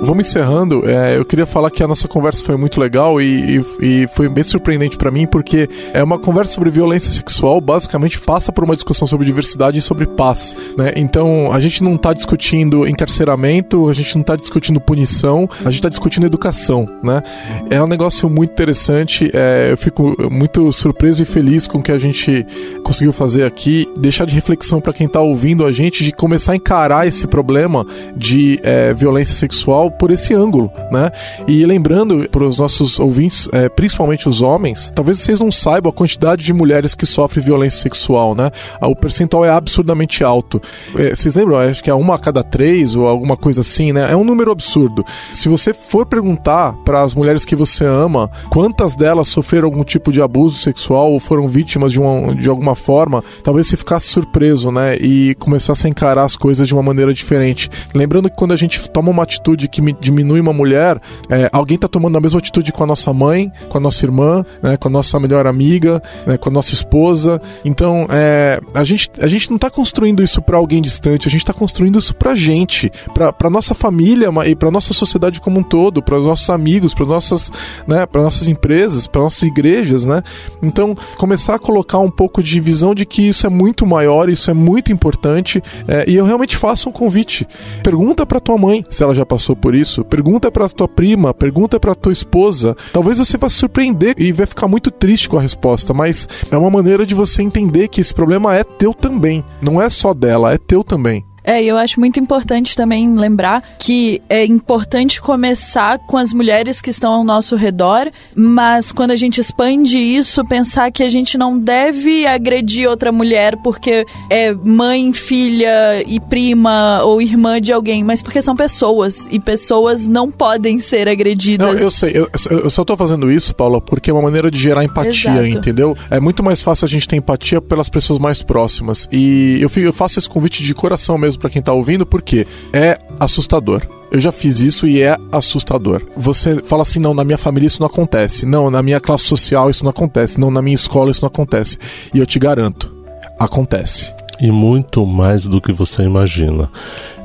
Vamos 0.00 0.28
encerrando. 0.28 0.88
É, 0.88 1.16
eu 1.16 1.24
queria 1.24 1.44
falar 1.44 1.70
que 1.70 1.82
a 1.82 1.88
nossa 1.88 2.06
conversa 2.06 2.44
foi 2.44 2.56
muito 2.56 2.80
legal 2.80 3.20
e, 3.20 3.58
e, 3.58 3.64
e 3.80 4.06
foi 4.14 4.28
bem 4.28 4.44
surpreendente 4.44 4.96
para 4.96 5.10
mim, 5.10 5.26
porque 5.26 5.68
é 5.92 6.02
uma 6.02 6.18
conversa 6.18 6.54
sobre 6.54 6.70
violência 6.70 7.12
sexual, 7.12 7.60
basicamente 7.60 8.20
passa 8.20 8.52
por 8.52 8.62
uma 8.62 8.74
discussão 8.74 9.08
sobre 9.08 9.26
diversidade 9.26 9.78
e 9.78 9.82
sobre 9.82 10.06
paz. 10.06 10.54
Né? 10.76 10.92
Então, 10.96 11.52
a 11.52 11.58
gente 11.58 11.82
não 11.82 11.96
está 11.96 12.12
discutindo 12.12 12.86
encarceramento, 12.86 13.88
a 13.88 13.92
gente 13.92 14.14
não 14.14 14.22
está 14.22 14.36
discutindo 14.36 14.80
punição, 14.80 15.48
a 15.60 15.64
gente 15.64 15.80
está 15.80 15.88
discutindo 15.88 16.26
educação. 16.26 16.88
Né? 17.02 17.20
É 17.68 17.82
um 17.82 17.88
negócio 17.88 18.30
muito 18.30 18.52
interessante, 18.52 19.28
é, 19.34 19.72
eu 19.72 19.76
fico 19.76 20.16
muito 20.30 20.72
surpreso 20.72 21.24
e 21.24 21.26
feliz 21.26 21.66
com 21.66 21.78
o 21.78 21.82
que 21.82 21.92
a 21.92 21.98
gente 21.98 22.46
conseguiu 22.84 23.12
fazer 23.12 23.44
aqui, 23.44 23.86
deixar 23.98 24.26
de 24.26 24.34
reflexão 24.34 24.80
para 24.80 24.92
quem 24.92 25.08
está 25.08 25.20
ouvindo 25.20 25.64
a 25.64 25.72
gente, 25.72 26.04
de 26.04 26.12
começar 26.12 26.52
a 26.52 26.56
encarar 26.56 27.06
esse 27.06 27.26
problema 27.26 27.84
de 28.16 28.60
é, 28.62 28.94
violência 28.94 29.34
sexual 29.34 29.87
por 29.90 30.10
esse 30.10 30.34
ângulo, 30.34 30.70
né? 30.90 31.10
E 31.46 31.64
lembrando 31.64 32.28
para 32.30 32.44
os 32.44 32.58
nossos 32.58 32.98
ouvintes, 32.98 33.48
é, 33.52 33.68
principalmente 33.68 34.28
os 34.28 34.42
homens, 34.42 34.92
talvez 34.94 35.18
vocês 35.18 35.40
não 35.40 35.50
saibam 35.50 35.90
a 35.90 35.92
quantidade 35.92 36.44
de 36.44 36.52
mulheres 36.52 36.94
que 36.94 37.06
sofrem 37.06 37.44
violência 37.44 37.80
sexual, 37.80 38.34
né? 38.34 38.50
O 38.80 38.94
percentual 38.94 39.44
é 39.44 39.50
absurdamente 39.50 40.22
alto. 40.24 40.60
É, 40.96 41.14
vocês 41.14 41.34
lembram? 41.34 41.56
Acho 41.58 41.82
que 41.82 41.90
é 41.90 41.94
uma 41.94 42.14
a 42.14 42.18
cada 42.18 42.42
três 42.42 42.94
ou 42.94 43.06
alguma 43.06 43.36
coisa 43.36 43.60
assim, 43.60 43.92
né? 43.92 44.10
É 44.10 44.16
um 44.16 44.24
número 44.24 44.50
absurdo. 44.50 45.04
Se 45.32 45.48
você 45.48 45.72
for 45.72 46.06
perguntar 46.06 46.72
para 46.84 47.02
as 47.02 47.14
mulheres 47.14 47.44
que 47.44 47.56
você 47.56 47.84
ama 47.84 48.30
quantas 48.50 48.96
delas 48.96 49.28
sofreram 49.28 49.66
algum 49.66 49.84
tipo 49.84 50.12
de 50.12 50.20
abuso 50.20 50.58
sexual 50.58 51.12
ou 51.12 51.20
foram 51.20 51.48
vítimas 51.48 51.92
de, 51.92 52.00
uma, 52.00 52.34
de 52.34 52.48
alguma 52.48 52.74
forma, 52.74 53.22
talvez 53.42 53.66
você 53.66 53.76
ficasse 53.76 54.06
surpreso, 54.06 54.70
né? 54.70 54.96
E 54.96 55.34
começasse 55.36 55.86
a 55.86 55.90
encarar 55.90 56.24
as 56.24 56.36
coisas 56.36 56.66
de 56.66 56.74
uma 56.74 56.82
maneira 56.82 57.12
diferente. 57.12 57.70
Lembrando 57.94 58.30
que 58.30 58.36
quando 58.36 58.52
a 58.52 58.56
gente 58.56 58.88
toma 58.90 59.10
uma 59.10 59.22
atitude 59.22 59.68
que 59.68 59.77
que 59.80 59.96
diminui 60.00 60.40
uma 60.40 60.52
mulher, 60.52 61.00
é, 61.30 61.48
alguém 61.52 61.76
está 61.76 61.88
tomando 61.88 62.16
a 62.16 62.20
mesma 62.20 62.38
atitude 62.38 62.72
com 62.72 62.84
a 62.84 62.86
nossa 62.86 63.12
mãe, 63.12 63.50
com 63.68 63.78
a 63.78 63.80
nossa 63.80 64.04
irmã, 64.04 64.44
né, 64.62 64.76
com 64.76 64.88
a 64.88 64.90
nossa 64.90 65.18
melhor 65.20 65.46
amiga, 65.46 66.02
né, 66.26 66.36
com 66.36 66.48
a 66.48 66.52
nossa 66.52 66.74
esposa. 66.74 67.40
Então, 67.64 68.06
é, 68.10 68.60
a, 68.74 68.84
gente, 68.84 69.10
a 69.20 69.26
gente 69.26 69.50
não 69.50 69.56
está 69.56 69.70
construindo 69.70 70.22
isso 70.22 70.42
para 70.42 70.56
alguém 70.56 70.82
distante, 70.82 71.28
a 71.28 71.30
gente 71.30 71.40
está 71.40 71.52
construindo 71.52 71.98
isso 71.98 72.14
para 72.14 72.34
gente, 72.34 72.90
para 73.14 73.50
nossa 73.50 73.74
família 73.74 74.28
e 74.46 74.54
para 74.54 74.70
nossa 74.70 74.92
sociedade 74.92 75.40
como 75.40 75.60
um 75.60 75.62
todo, 75.62 76.02
para 76.02 76.18
os 76.18 76.26
nossos 76.26 76.48
amigos, 76.50 76.94
para 76.94 77.06
nossas, 77.06 77.50
né, 77.86 78.06
para 78.06 78.22
nossas 78.22 78.46
empresas, 78.46 79.06
para 79.06 79.22
nossas 79.22 79.42
igrejas, 79.42 80.04
né? 80.04 80.22
Então, 80.62 80.94
começar 81.16 81.54
a 81.54 81.58
colocar 81.58 81.98
um 81.98 82.10
pouco 82.10 82.42
de 82.42 82.60
visão 82.60 82.94
de 82.94 83.04
que 83.06 83.28
isso 83.28 83.46
é 83.46 83.50
muito 83.50 83.86
maior, 83.86 84.28
isso 84.28 84.50
é 84.50 84.54
muito 84.54 84.92
importante, 84.92 85.62
é, 85.86 86.04
e 86.08 86.16
eu 86.16 86.24
realmente 86.24 86.56
faço 86.56 86.88
um 86.88 86.92
convite. 86.92 87.46
Pergunta 87.82 88.26
para 88.26 88.40
tua 88.40 88.56
mãe 88.56 88.84
se 88.90 89.02
ela 89.02 89.14
já 89.14 89.24
passou 89.24 89.56
por 89.56 89.67
por 89.68 89.74
isso, 89.74 90.02
pergunta 90.02 90.50
para 90.50 90.66
tua 90.66 90.88
prima, 90.88 91.34
pergunta 91.34 91.78
para 91.78 91.94
tua 91.94 92.10
esposa. 92.10 92.74
Talvez 92.90 93.18
você 93.18 93.36
vá 93.36 93.50
se 93.50 93.56
surpreender 93.56 94.14
e 94.16 94.32
vai 94.32 94.46
ficar 94.46 94.66
muito 94.66 94.90
triste 94.90 95.28
com 95.28 95.36
a 95.36 95.42
resposta, 95.42 95.92
mas 95.92 96.26
é 96.50 96.56
uma 96.56 96.70
maneira 96.70 97.04
de 97.04 97.14
você 97.14 97.42
entender 97.42 97.88
que 97.88 98.00
esse 98.00 98.14
problema 98.14 98.56
é 98.56 98.64
teu 98.64 98.94
também. 98.94 99.44
Não 99.60 99.78
é 99.78 99.90
só 99.90 100.14
dela, 100.14 100.54
é 100.54 100.56
teu 100.56 100.82
também. 100.82 101.27
É, 101.48 101.64
eu 101.64 101.78
acho 101.78 101.98
muito 101.98 102.20
importante 102.20 102.76
também 102.76 103.14
lembrar 103.14 103.62
que 103.78 104.20
é 104.28 104.44
importante 104.44 105.18
começar 105.18 105.98
com 106.00 106.18
as 106.18 106.34
mulheres 106.34 106.82
que 106.82 106.90
estão 106.90 107.10
ao 107.10 107.24
nosso 107.24 107.56
redor, 107.56 108.10
mas 108.34 108.92
quando 108.92 109.12
a 109.12 109.16
gente 109.16 109.40
expande 109.40 109.96
isso, 109.96 110.44
pensar 110.44 110.92
que 110.92 111.02
a 111.02 111.08
gente 111.08 111.38
não 111.38 111.58
deve 111.58 112.26
agredir 112.26 112.86
outra 112.86 113.10
mulher 113.10 113.56
porque 113.64 114.04
é 114.28 114.52
mãe, 114.52 115.10
filha 115.14 116.04
e 116.06 116.20
prima 116.20 117.00
ou 117.02 117.22
irmã 117.22 117.58
de 117.58 117.72
alguém, 117.72 118.04
mas 118.04 118.20
porque 118.20 118.42
são 118.42 118.54
pessoas 118.54 119.26
e 119.30 119.40
pessoas 119.40 120.06
não 120.06 120.30
podem 120.30 120.78
ser 120.78 121.08
agredidas. 121.08 121.66
Não, 121.66 121.80
eu 121.80 121.90
sei, 121.90 122.12
eu, 122.14 122.28
eu 122.50 122.68
só 122.68 122.84
tô 122.84 122.94
fazendo 122.94 123.32
isso, 123.32 123.54
Paula, 123.54 123.80
porque 123.80 124.10
é 124.10 124.12
uma 124.12 124.20
maneira 124.20 124.50
de 124.50 124.58
gerar 124.58 124.84
empatia, 124.84 125.30
Exato. 125.30 125.46
entendeu? 125.46 125.96
É 126.10 126.20
muito 126.20 126.42
mais 126.42 126.60
fácil 126.60 126.84
a 126.84 126.88
gente 126.88 127.08
ter 127.08 127.16
empatia 127.16 127.58
pelas 127.58 127.88
pessoas 127.88 128.18
mais 128.18 128.42
próximas. 128.42 129.08
E 129.10 129.56
eu, 129.62 129.70
eu 129.82 129.94
faço 129.94 130.18
esse 130.18 130.28
convite 130.28 130.62
de 130.62 130.74
coração 130.74 131.16
mesmo 131.16 131.37
para 131.38 131.50
quem 131.50 131.62
tá 131.62 131.72
ouvindo, 131.72 132.04
porque 132.04 132.46
é 132.72 132.98
assustador. 133.18 133.82
Eu 134.10 134.20
já 134.20 134.32
fiz 134.32 134.58
isso 134.58 134.86
e 134.86 135.02
é 135.02 135.16
assustador. 135.30 136.02
Você 136.16 136.62
fala 136.64 136.82
assim: 136.82 136.98
não, 136.98 137.12
na 137.12 137.24
minha 137.24 137.38
família 137.38 137.66
isso 137.66 137.80
não 137.80 137.86
acontece. 137.86 138.46
Não, 138.46 138.70
na 138.70 138.82
minha 138.82 139.00
classe 139.00 139.24
social 139.24 139.68
isso 139.68 139.84
não 139.84 139.90
acontece. 139.90 140.40
Não, 140.40 140.50
na 140.50 140.62
minha 140.62 140.74
escola 140.74 141.10
isso 141.10 141.22
não 141.22 141.28
acontece. 141.28 141.78
E 142.14 142.18
eu 142.18 142.26
te 142.26 142.38
garanto, 142.38 142.90
acontece. 143.38 144.12
E 144.40 144.50
muito 144.50 145.04
mais 145.04 145.46
do 145.46 145.60
que 145.60 145.72
você 145.72 146.02
imagina. 146.02 146.70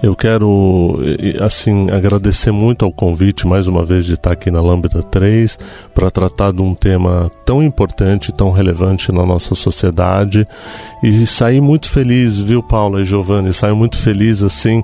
Eu 0.04 0.18
quero, 0.18 1.00
assim, 1.40 1.90
agradecer 1.90 2.52
muito 2.52 2.84
ao 2.84 2.92
convite, 2.92 3.48
mais 3.48 3.68
uma 3.68 3.86
vez, 3.86 4.06
de 4.06 4.16
estar 4.16 4.34
aqui 4.34 4.52
na 4.52 4.62
Lambda 4.62 5.02
3 5.02 5.58
para 5.96 6.12
tratar 6.12 6.52
de 6.52 6.62
um 6.62 6.76
tema 6.76 7.32
tão 7.46 7.64
importante, 7.64 8.34
tão 8.34 8.52
relevante 8.52 9.14
na 9.14 9.26
nossa 9.26 9.56
sociedade 9.56 10.46
e 11.02 11.26
sair 11.26 11.62
muito 11.62 11.90
feliz, 11.90 12.42
viu, 12.42 12.62
Paula 12.62 13.02
e 13.02 13.06
Giovanni? 13.06 13.54
Sair 13.54 13.74
muito 13.74 13.98
feliz, 13.98 14.44
assim, 14.44 14.84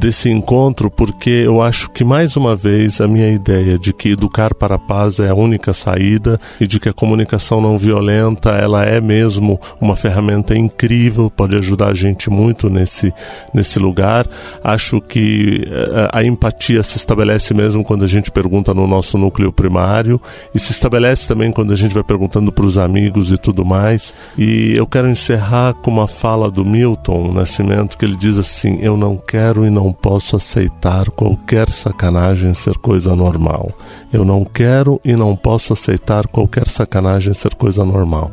desse 0.00 0.30
encontro, 0.30 0.90
porque 0.90 1.30
eu 1.30 1.62
acho 1.62 1.88
que, 1.92 2.02
mais 2.02 2.36
uma 2.36 2.56
vez, 2.56 3.00
a 3.00 3.06
minha 3.06 3.30
ideia 3.30 3.78
de 3.78 3.92
que 3.92 4.10
educar 4.10 4.52
para 4.52 4.74
a 4.74 4.80
paz 4.80 5.20
é 5.20 5.28
a 5.28 5.34
única 5.34 5.72
saída 5.72 6.40
e 6.60 6.66
de 6.66 6.80
que 6.80 6.88
a 6.88 6.92
comunicação 6.92 7.60
não 7.60 7.78
violenta, 7.78 8.50
ela 8.50 8.84
é 8.84 9.00
mesmo 9.00 9.60
uma 9.80 9.94
ferramenta 9.94 10.58
incrível, 10.58 11.30
pode 11.30 11.54
ajudar 11.54 11.90
a 11.90 11.94
gente 11.94 12.28
muito 12.28 12.68
nesse, 12.68 13.14
nesse 13.54 13.78
lugar 13.78 14.26
Acho 14.62 15.00
que 15.00 15.66
eh, 15.66 16.08
a 16.12 16.24
empatia 16.24 16.82
se 16.82 16.96
estabelece 16.96 17.54
mesmo 17.54 17.84
quando 17.84 18.04
a 18.04 18.06
gente 18.06 18.30
pergunta 18.30 18.74
no 18.74 18.86
nosso 18.86 19.16
núcleo 19.16 19.52
primário 19.52 20.20
e 20.54 20.58
se 20.58 20.72
estabelece 20.72 21.28
também 21.28 21.52
quando 21.52 21.72
a 21.72 21.76
gente 21.76 21.94
vai 21.94 22.02
perguntando 22.04 22.52
para 22.52 22.64
os 22.64 22.78
amigos 22.78 23.30
e 23.30 23.38
tudo 23.38 23.64
mais. 23.64 24.12
E 24.36 24.74
eu 24.76 24.86
quero 24.86 25.08
encerrar 25.08 25.74
com 25.74 25.90
uma 25.90 26.08
fala 26.08 26.50
do 26.50 26.64
Milton 26.64 27.32
Nascimento 27.32 27.96
que 27.96 28.04
ele 28.04 28.16
diz 28.16 28.38
assim: 28.38 28.78
Eu 28.80 28.96
não 28.96 29.16
quero 29.16 29.66
e 29.66 29.70
não 29.70 29.92
posso 29.92 30.36
aceitar 30.36 31.10
qualquer 31.10 31.70
sacanagem 31.70 32.54
ser 32.54 32.74
coisa 32.78 33.14
normal. 33.14 33.70
Eu 34.12 34.24
não 34.24 34.44
quero 34.44 35.00
e 35.04 35.14
não 35.14 35.36
posso 35.36 35.72
aceitar 35.72 36.26
qualquer 36.26 36.66
sacanagem 36.68 37.34
ser 37.34 37.54
coisa 37.54 37.84
normal 37.84 38.30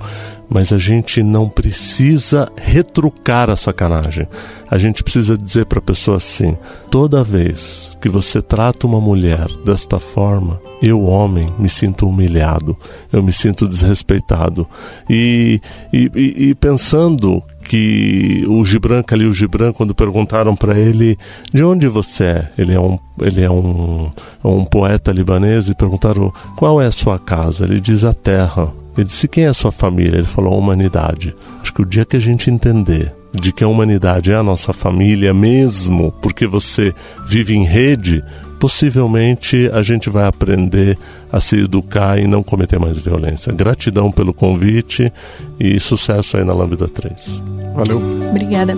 mas 0.49 0.71
a 0.71 0.77
gente 0.77 1.23
não 1.23 1.49
precisa 1.49 2.47
retrucar 2.55 3.49
a 3.49 3.55
sacanagem. 3.55 4.27
A 4.69 4.77
gente 4.77 5.03
precisa 5.03 5.37
dizer 5.37 5.65
para 5.65 5.79
a 5.79 5.81
pessoa 5.81 6.17
assim: 6.17 6.57
toda 6.89 7.23
vez 7.23 7.97
que 8.01 8.09
você 8.09 8.41
trata 8.41 8.85
uma 8.85 8.99
mulher 8.99 9.47
desta 9.65 9.99
forma, 9.99 10.59
eu, 10.81 11.03
homem, 11.03 11.53
me 11.57 11.69
sinto 11.69 12.07
humilhado, 12.07 12.77
eu 13.11 13.23
me 13.23 13.31
sinto 13.31 13.67
desrespeitado. 13.67 14.67
E, 15.09 15.61
e, 15.91 16.09
e 16.49 16.55
pensando 16.55 17.41
que 17.63 18.45
o 18.47 18.63
Gibran, 18.63 19.01
Khalil 19.01 19.33
Gibran, 19.33 19.71
quando 19.71 19.95
perguntaram 19.95 20.55
para 20.55 20.77
ele 20.77 21.17
de 21.53 21.63
onde 21.63 21.87
você 21.87 22.23
é, 22.25 22.49
ele 22.57 22.73
é 22.73 22.79
um, 22.79 22.99
ele 23.21 23.41
é 23.41 23.49
um, 23.49 24.11
um 24.43 24.65
poeta 24.65 25.11
libanês, 25.11 25.69
e 25.69 25.75
perguntaram 25.75 26.31
qual 26.57 26.81
é 26.81 26.87
a 26.87 26.91
sua 26.91 27.17
casa, 27.17 27.65
ele 27.65 27.79
diz 27.79 28.03
a 28.03 28.13
terra. 28.13 28.82
Ele 28.97 29.05
disse: 29.05 29.27
Quem 29.27 29.45
é 29.45 29.47
a 29.47 29.53
sua 29.53 29.71
família? 29.71 30.17
Ele 30.17 30.27
falou: 30.27 30.53
A 30.53 30.57
humanidade. 30.57 31.35
Acho 31.61 31.73
que 31.73 31.81
o 31.81 31.85
dia 31.85 32.05
que 32.05 32.15
a 32.15 32.19
gente 32.19 32.49
entender 32.49 33.13
de 33.33 33.51
que 33.51 33.63
a 33.63 33.67
humanidade 33.67 34.31
é 34.31 34.35
a 34.35 34.43
nossa 34.43 34.71
família 34.71 35.33
mesmo, 35.33 36.11
porque 36.21 36.45
você 36.45 36.93
vive 37.25 37.55
em 37.55 37.63
rede, 37.63 38.23
possivelmente 38.59 39.69
a 39.73 39.81
gente 39.81 40.09
vai 40.09 40.25
aprender 40.25 40.97
a 41.31 41.41
se 41.41 41.57
educar 41.57 42.19
e 42.19 42.27
não 42.27 42.43
cometer 42.43 42.79
mais 42.79 42.97
violência. 42.97 43.51
Gratidão 43.51 44.11
pelo 44.11 44.33
convite 44.33 45.11
e 45.59 45.79
sucesso 45.79 46.37
aí 46.37 46.43
na 46.43 46.53
Lambda 46.53 46.87
3. 46.87 47.41
Valeu. 47.75 48.01
Obrigada. 48.29 48.77